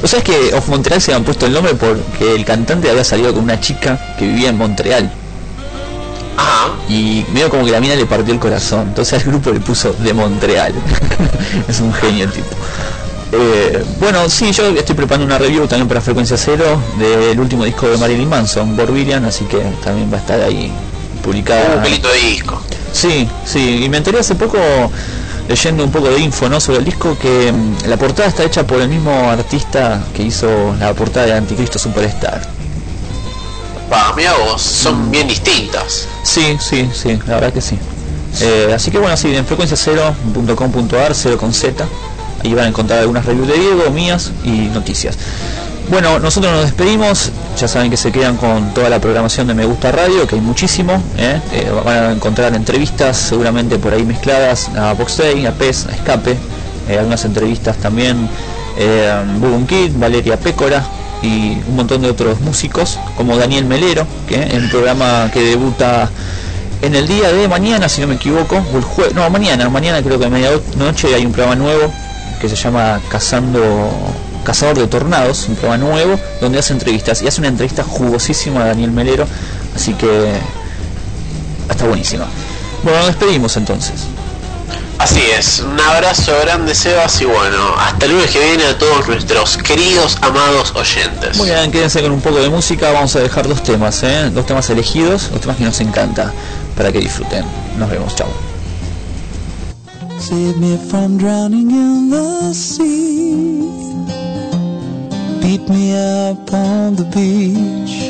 ¿Vos 0.00 0.10
sabés 0.10 0.24
que 0.24 0.54
Off 0.54 0.68
Montreal 0.68 1.00
se 1.02 1.12
han 1.12 1.22
puesto 1.22 1.44
el 1.46 1.52
nombre 1.52 1.74
porque 1.74 2.34
el 2.34 2.44
cantante 2.46 2.88
había 2.90 3.04
salido 3.04 3.32
con 3.34 3.42
una 3.44 3.60
chica 3.60 3.98
que 4.18 4.26
vivía 4.26 4.48
en 4.48 4.56
Montreal? 4.56 5.10
Y 6.88 7.24
medio 7.32 7.48
como 7.50 7.64
que 7.64 7.70
la 7.70 7.80
mina 7.80 7.94
le 7.94 8.06
partió 8.06 8.32
el 8.32 8.40
corazón. 8.40 8.88
Entonces 8.88 9.14
al 9.14 9.30
grupo 9.30 9.50
le 9.50 9.60
puso 9.60 9.92
de 9.92 10.12
Montreal. 10.12 10.74
es 11.68 11.80
un 11.80 11.92
genio 11.92 12.24
el 12.24 12.32
tipo. 12.32 12.48
Eh, 13.32 13.82
bueno, 13.98 14.28
sí, 14.28 14.52
yo 14.52 14.66
estoy 14.68 14.94
preparando 14.94 15.24
una 15.24 15.38
review 15.38 15.66
también 15.66 15.88
para 15.88 16.02
Frecuencia 16.02 16.36
Cero 16.36 16.78
del 16.98 17.40
último 17.40 17.64
disco 17.64 17.88
de 17.88 17.96
Marilyn 17.96 18.28
Manson, 18.28 18.76
Borbillian, 18.76 19.24
así 19.24 19.46
que 19.46 19.58
también 19.82 20.12
va 20.12 20.18
a 20.18 20.20
estar 20.20 20.40
ahí 20.40 20.70
publicada. 21.22 21.76
Un 21.76 21.82
pelito 21.82 22.08
de 22.08 22.18
disco. 22.18 22.60
Sí, 22.92 23.26
sí, 23.46 23.84
y 23.84 23.88
me 23.88 23.96
enteré 23.96 24.18
hace 24.18 24.34
poco 24.34 24.58
leyendo 25.48 25.84
un 25.84 25.90
poco 25.90 26.10
de 26.10 26.20
info 26.20 26.48
¿no? 26.48 26.60
sobre 26.60 26.78
el 26.78 26.84
disco 26.84 27.16
que 27.18 27.52
mm, 27.52 27.88
la 27.88 27.96
portada 27.96 28.28
está 28.28 28.44
hecha 28.44 28.66
por 28.66 28.80
el 28.80 28.88
mismo 28.88 29.30
artista 29.30 30.02
que 30.14 30.24
hizo 30.24 30.74
la 30.78 30.92
portada 30.94 31.26
de 31.26 31.32
Anticristo 31.32 31.78
Superstar. 31.78 32.42
Pa, 33.92 34.14
mira 34.16 34.32
vos, 34.38 34.62
son 34.62 35.10
bien 35.10 35.28
distintas. 35.28 36.08
Sí, 36.22 36.56
sí, 36.58 36.88
sí, 36.94 37.18
la 37.26 37.34
verdad 37.34 37.52
que 37.52 37.60
sí. 37.60 37.78
Eh, 38.40 38.72
así 38.74 38.90
que 38.90 38.96
bueno, 38.96 39.14
sí, 39.18 39.36
en 39.36 39.46
frecuencia0.com.ar, 39.46 41.14
0 41.14 41.36
con 41.36 41.52
Z, 41.52 41.84
ahí 42.42 42.54
van 42.54 42.64
a 42.64 42.68
encontrar 42.68 43.00
algunas 43.00 43.26
reviews 43.26 43.48
de 43.48 43.58
Diego, 43.58 43.90
mías 43.90 44.32
y 44.44 44.70
noticias. 44.72 45.18
Bueno, 45.90 46.18
nosotros 46.20 46.54
nos 46.54 46.62
despedimos, 46.62 47.32
ya 47.60 47.68
saben 47.68 47.90
que 47.90 47.98
se 47.98 48.10
quedan 48.10 48.38
con 48.38 48.72
toda 48.72 48.88
la 48.88 48.98
programación 48.98 49.46
de 49.46 49.52
Me 49.52 49.66
Gusta 49.66 49.92
Radio, 49.92 50.26
que 50.26 50.36
hay 50.36 50.40
muchísimo, 50.40 50.94
¿eh? 51.18 51.38
Eh, 51.52 51.70
van 51.84 52.04
a 52.04 52.12
encontrar 52.12 52.54
entrevistas 52.54 53.18
seguramente 53.18 53.78
por 53.78 53.92
ahí 53.92 54.04
mezcladas 54.04 54.70
a 54.74 54.94
Box 54.94 55.18
Day, 55.18 55.44
a 55.44 55.52
PES, 55.52 55.88
a 55.88 55.92
Escape, 55.92 56.38
algunas 56.88 57.26
entrevistas 57.26 57.76
también, 57.76 58.26
eh, 58.78 59.22
Bubun 59.38 59.66
Kid, 59.66 59.90
Valeria 59.96 60.40
Pécora 60.40 60.82
y 61.22 61.58
un 61.68 61.76
montón 61.76 62.02
de 62.02 62.10
otros 62.10 62.40
músicos, 62.40 62.98
como 63.16 63.36
Daniel 63.36 63.64
Melero, 63.64 64.06
que 64.26 64.42
en 64.42 64.64
un 64.64 64.70
programa 64.70 65.30
que 65.32 65.40
debuta 65.40 66.10
en 66.82 66.96
el 66.96 67.06
día 67.06 67.32
de 67.32 67.46
mañana, 67.46 67.88
si 67.88 68.00
no 68.00 68.08
me 68.08 68.16
equivoco, 68.16 68.56
el 68.74 68.82
jueves, 68.82 69.14
no, 69.14 69.28
mañana, 69.30 69.68
mañana 69.68 70.02
creo 70.02 70.18
que 70.18 70.26
a 70.26 70.28
medianoche 70.28 71.14
hay 71.14 71.24
un 71.24 71.32
programa 71.32 71.54
nuevo 71.54 71.92
que 72.40 72.48
se 72.48 72.56
llama 72.56 73.00
Cazando 73.08 73.90
Cazador 74.44 74.78
de 74.78 74.88
Tornados, 74.88 75.46
un 75.48 75.54
programa 75.54 75.84
nuevo 75.84 76.18
donde 76.40 76.58
hace 76.58 76.72
entrevistas 76.72 77.22
y 77.22 77.28
hace 77.28 77.40
una 77.40 77.48
entrevista 77.48 77.84
jugosísima 77.84 78.64
a 78.64 78.66
Daniel 78.66 78.90
Melero, 78.90 79.26
así 79.76 79.94
que 79.94 80.32
está 81.70 81.86
buenísima. 81.86 82.26
Bueno, 82.82 82.98
nos 82.98 83.06
despedimos 83.06 83.56
entonces. 83.56 84.06
Así 85.02 85.20
es, 85.36 85.58
un 85.58 85.80
abrazo 85.80 86.30
grande 86.42 86.76
Sebas 86.76 87.20
y 87.20 87.24
bueno, 87.24 87.74
hasta 87.76 88.06
el 88.06 88.12
lunes 88.12 88.30
que 88.30 88.38
viene 88.38 88.62
a 88.62 88.78
todos 88.78 89.08
nuestros 89.08 89.56
queridos, 89.56 90.16
amados 90.20 90.72
oyentes. 90.76 91.36
Muy 91.38 91.48
bien, 91.48 91.72
quédense 91.72 92.00
con 92.02 92.12
un 92.12 92.20
poco 92.20 92.38
de 92.38 92.48
música. 92.48 92.92
Vamos 92.92 93.16
a 93.16 93.18
dejar 93.18 93.48
dos 93.48 93.64
temas, 93.64 94.00
¿eh? 94.04 94.30
dos 94.32 94.46
temas 94.46 94.70
elegidos, 94.70 95.28
dos 95.32 95.40
temas 95.40 95.56
que 95.56 95.64
nos 95.64 95.80
encanta, 95.80 96.32
para 96.76 96.92
que 96.92 97.00
disfruten. 97.00 97.44
Nos 97.80 97.90
vemos, 97.90 98.14
chao. 98.14 98.28
Save 100.20 100.56
me 100.58 100.78
from 100.88 101.18
drowning 101.18 101.72
in 101.72 102.08
the 102.08 102.54
sea. 102.54 103.66
Beat 105.40 105.68
me 105.68 105.94
up 105.96 106.54
on 106.54 106.94
the 106.94 107.02
beach. 107.12 108.01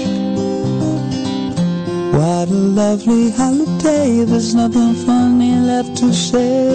What 2.23 2.51
a 2.51 2.55
lovely 2.55 3.33
holiday. 3.33 4.23
There's 4.23 4.55
nothing 4.55 4.95
funny 4.95 5.57
left 5.57 5.97
to 5.97 6.15
say. 6.15 6.69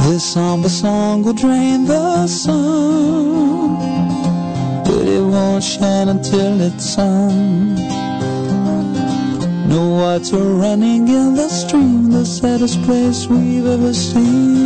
This 0.00 0.24
somber 0.24 0.70
song 0.70 1.24
will 1.24 1.34
drain 1.34 1.84
the 1.84 2.26
sun, 2.26 3.76
but 4.86 5.06
it 5.06 5.20
won't 5.20 5.62
shine 5.62 6.08
until 6.08 6.58
it's 6.62 6.94
sung. 6.94 7.74
No 9.68 9.90
water 10.00 10.38
running 10.38 11.06
in 11.06 11.34
the 11.34 11.50
stream, 11.50 12.10
the 12.10 12.24
saddest 12.24 12.82
place 12.84 13.26
we've 13.26 13.66
ever 13.66 13.92
seen. 13.92 14.61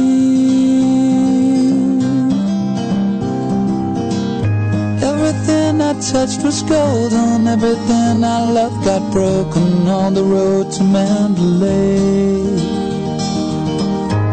Touched 6.13 6.45
was 6.45 6.63
golden, 6.63 7.49
everything 7.49 8.23
I 8.23 8.49
loved 8.49 8.85
got 8.85 9.13
broken 9.13 9.89
on 9.89 10.15
the 10.15 10.23
road 10.23 10.71
to 10.73 10.85
Mandalay. 10.85 12.47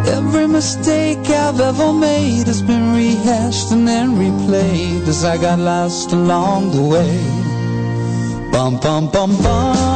Every 0.08 0.48
mistake 0.48 1.28
I've 1.30 1.60
ever 1.60 1.92
made 1.92 2.46
has 2.46 2.62
been 2.62 2.94
rehashed 2.94 3.72
and 3.72 3.88
then 3.88 4.12
replayed 4.12 5.08
as 5.08 5.26
I 5.26 5.38
got 5.38 5.58
lost 5.58 6.12
along 6.12 6.72
the 6.72 6.84
way. 6.84 7.18
Bum 8.52 8.80
bum 8.80 9.10
bum 9.10 9.36
bum 9.42 9.93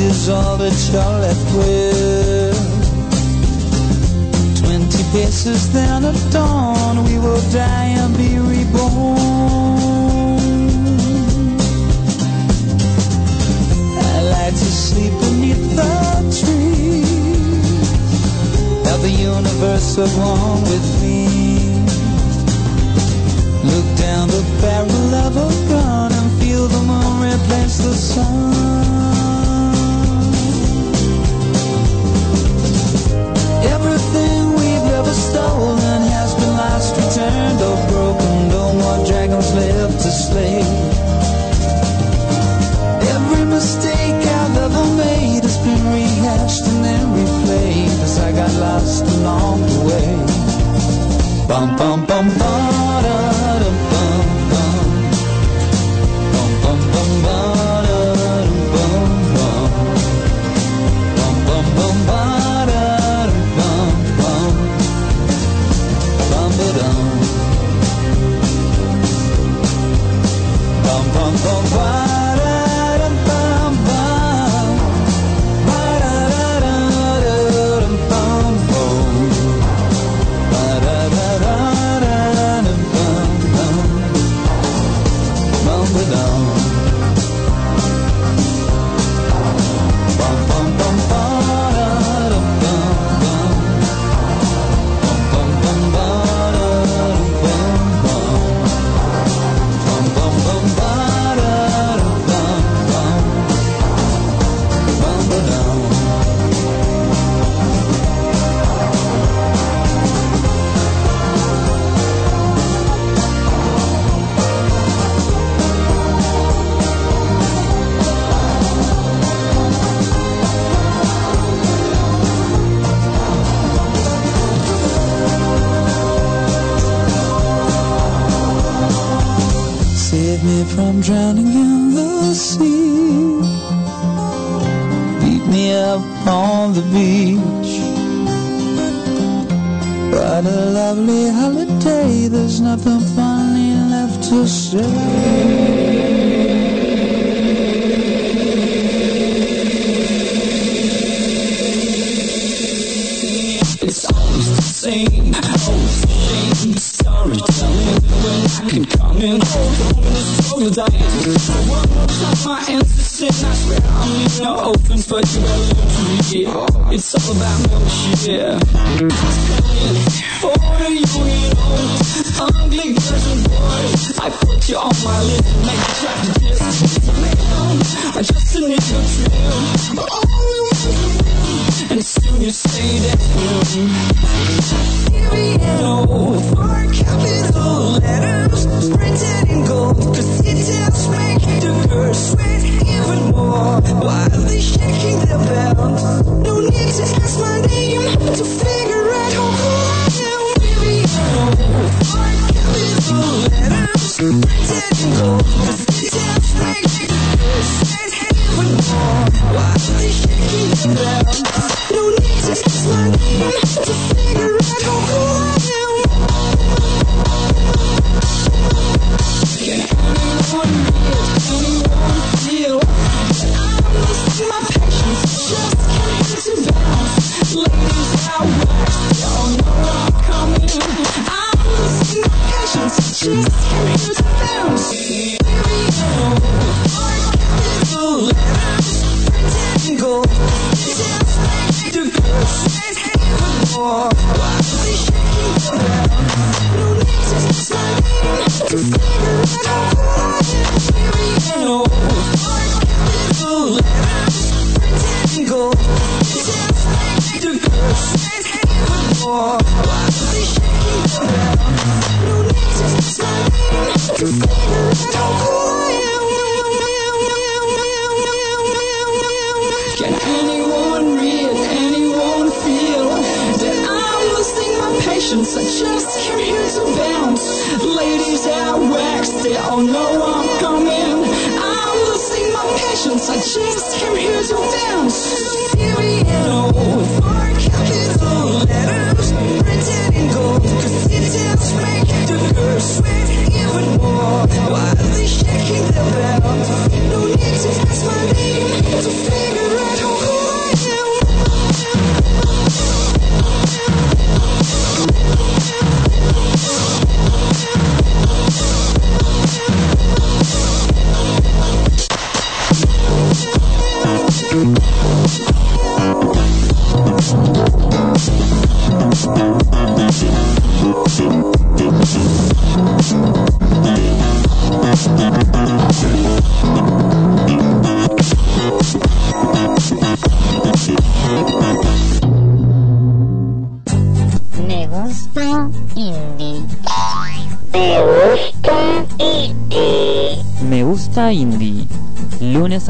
is 0.00 0.28
all 0.28 0.56
that 0.56 0.72
you're 0.92 1.18
left 1.26 1.48
with. 1.56 2.56
Twenty 4.60 5.02
paces 5.12 5.72
then 5.72 6.04
at 6.04 6.32
dawn, 6.32 7.04
we 7.04 7.18
will 7.18 7.42
die 7.50 7.90
and 8.00 8.16
be 8.16 8.38
reborn. 8.38 9.18
I 13.98 14.22
like 14.36 14.54
to 14.54 14.70
sleep 14.86 15.12
beneath 15.20 15.76
the 15.76 15.94
trees, 16.40 17.90
have 18.86 19.02
the 19.02 19.10
universe 19.10 19.98
at 19.98 20.10
one 20.16 20.62
with 20.62 20.86
me. 21.02 21.18
Look 23.70 23.88
down 23.98 24.28
the 24.28 24.42
barrel 24.62 25.14
of 25.26 25.36
a 25.36 25.50
gun 25.68 26.12
and 26.12 26.30
feel 26.40 26.66
the 26.68 26.82
moon 26.90 27.20
replace 27.32 27.78
the 27.78 27.94
sun. 27.94 29.19
Everything 33.62 34.52
we've 34.54 34.88
ever 34.98 35.12
stolen 35.12 36.02
has 36.16 36.34
been 36.34 36.54
lost, 36.56 36.96
returned, 36.96 37.60
or 37.60 37.76
broken. 37.88 38.48
No 38.48 38.72
more 38.72 39.06
dragons 39.06 39.52
left 39.54 40.00
to 40.00 40.10
slay. 40.10 40.62
Every 43.14 43.44
mistake 43.44 44.20
I've 44.40 44.56
ever 44.56 44.86
made 44.96 45.42
has 45.42 45.58
been 45.58 45.82
rehashed 45.92 46.64
and 46.66 46.84
then 46.84 47.04
replayed 47.18 48.02
as 48.06 48.18
I 48.18 48.32
got 48.32 48.52
lost 48.54 49.04
along 49.16 49.60
the 49.62 49.80
way. 49.88 50.08
Bum 51.48 51.76
bum 51.76 52.06
bum 52.06 52.28
da 52.38 53.29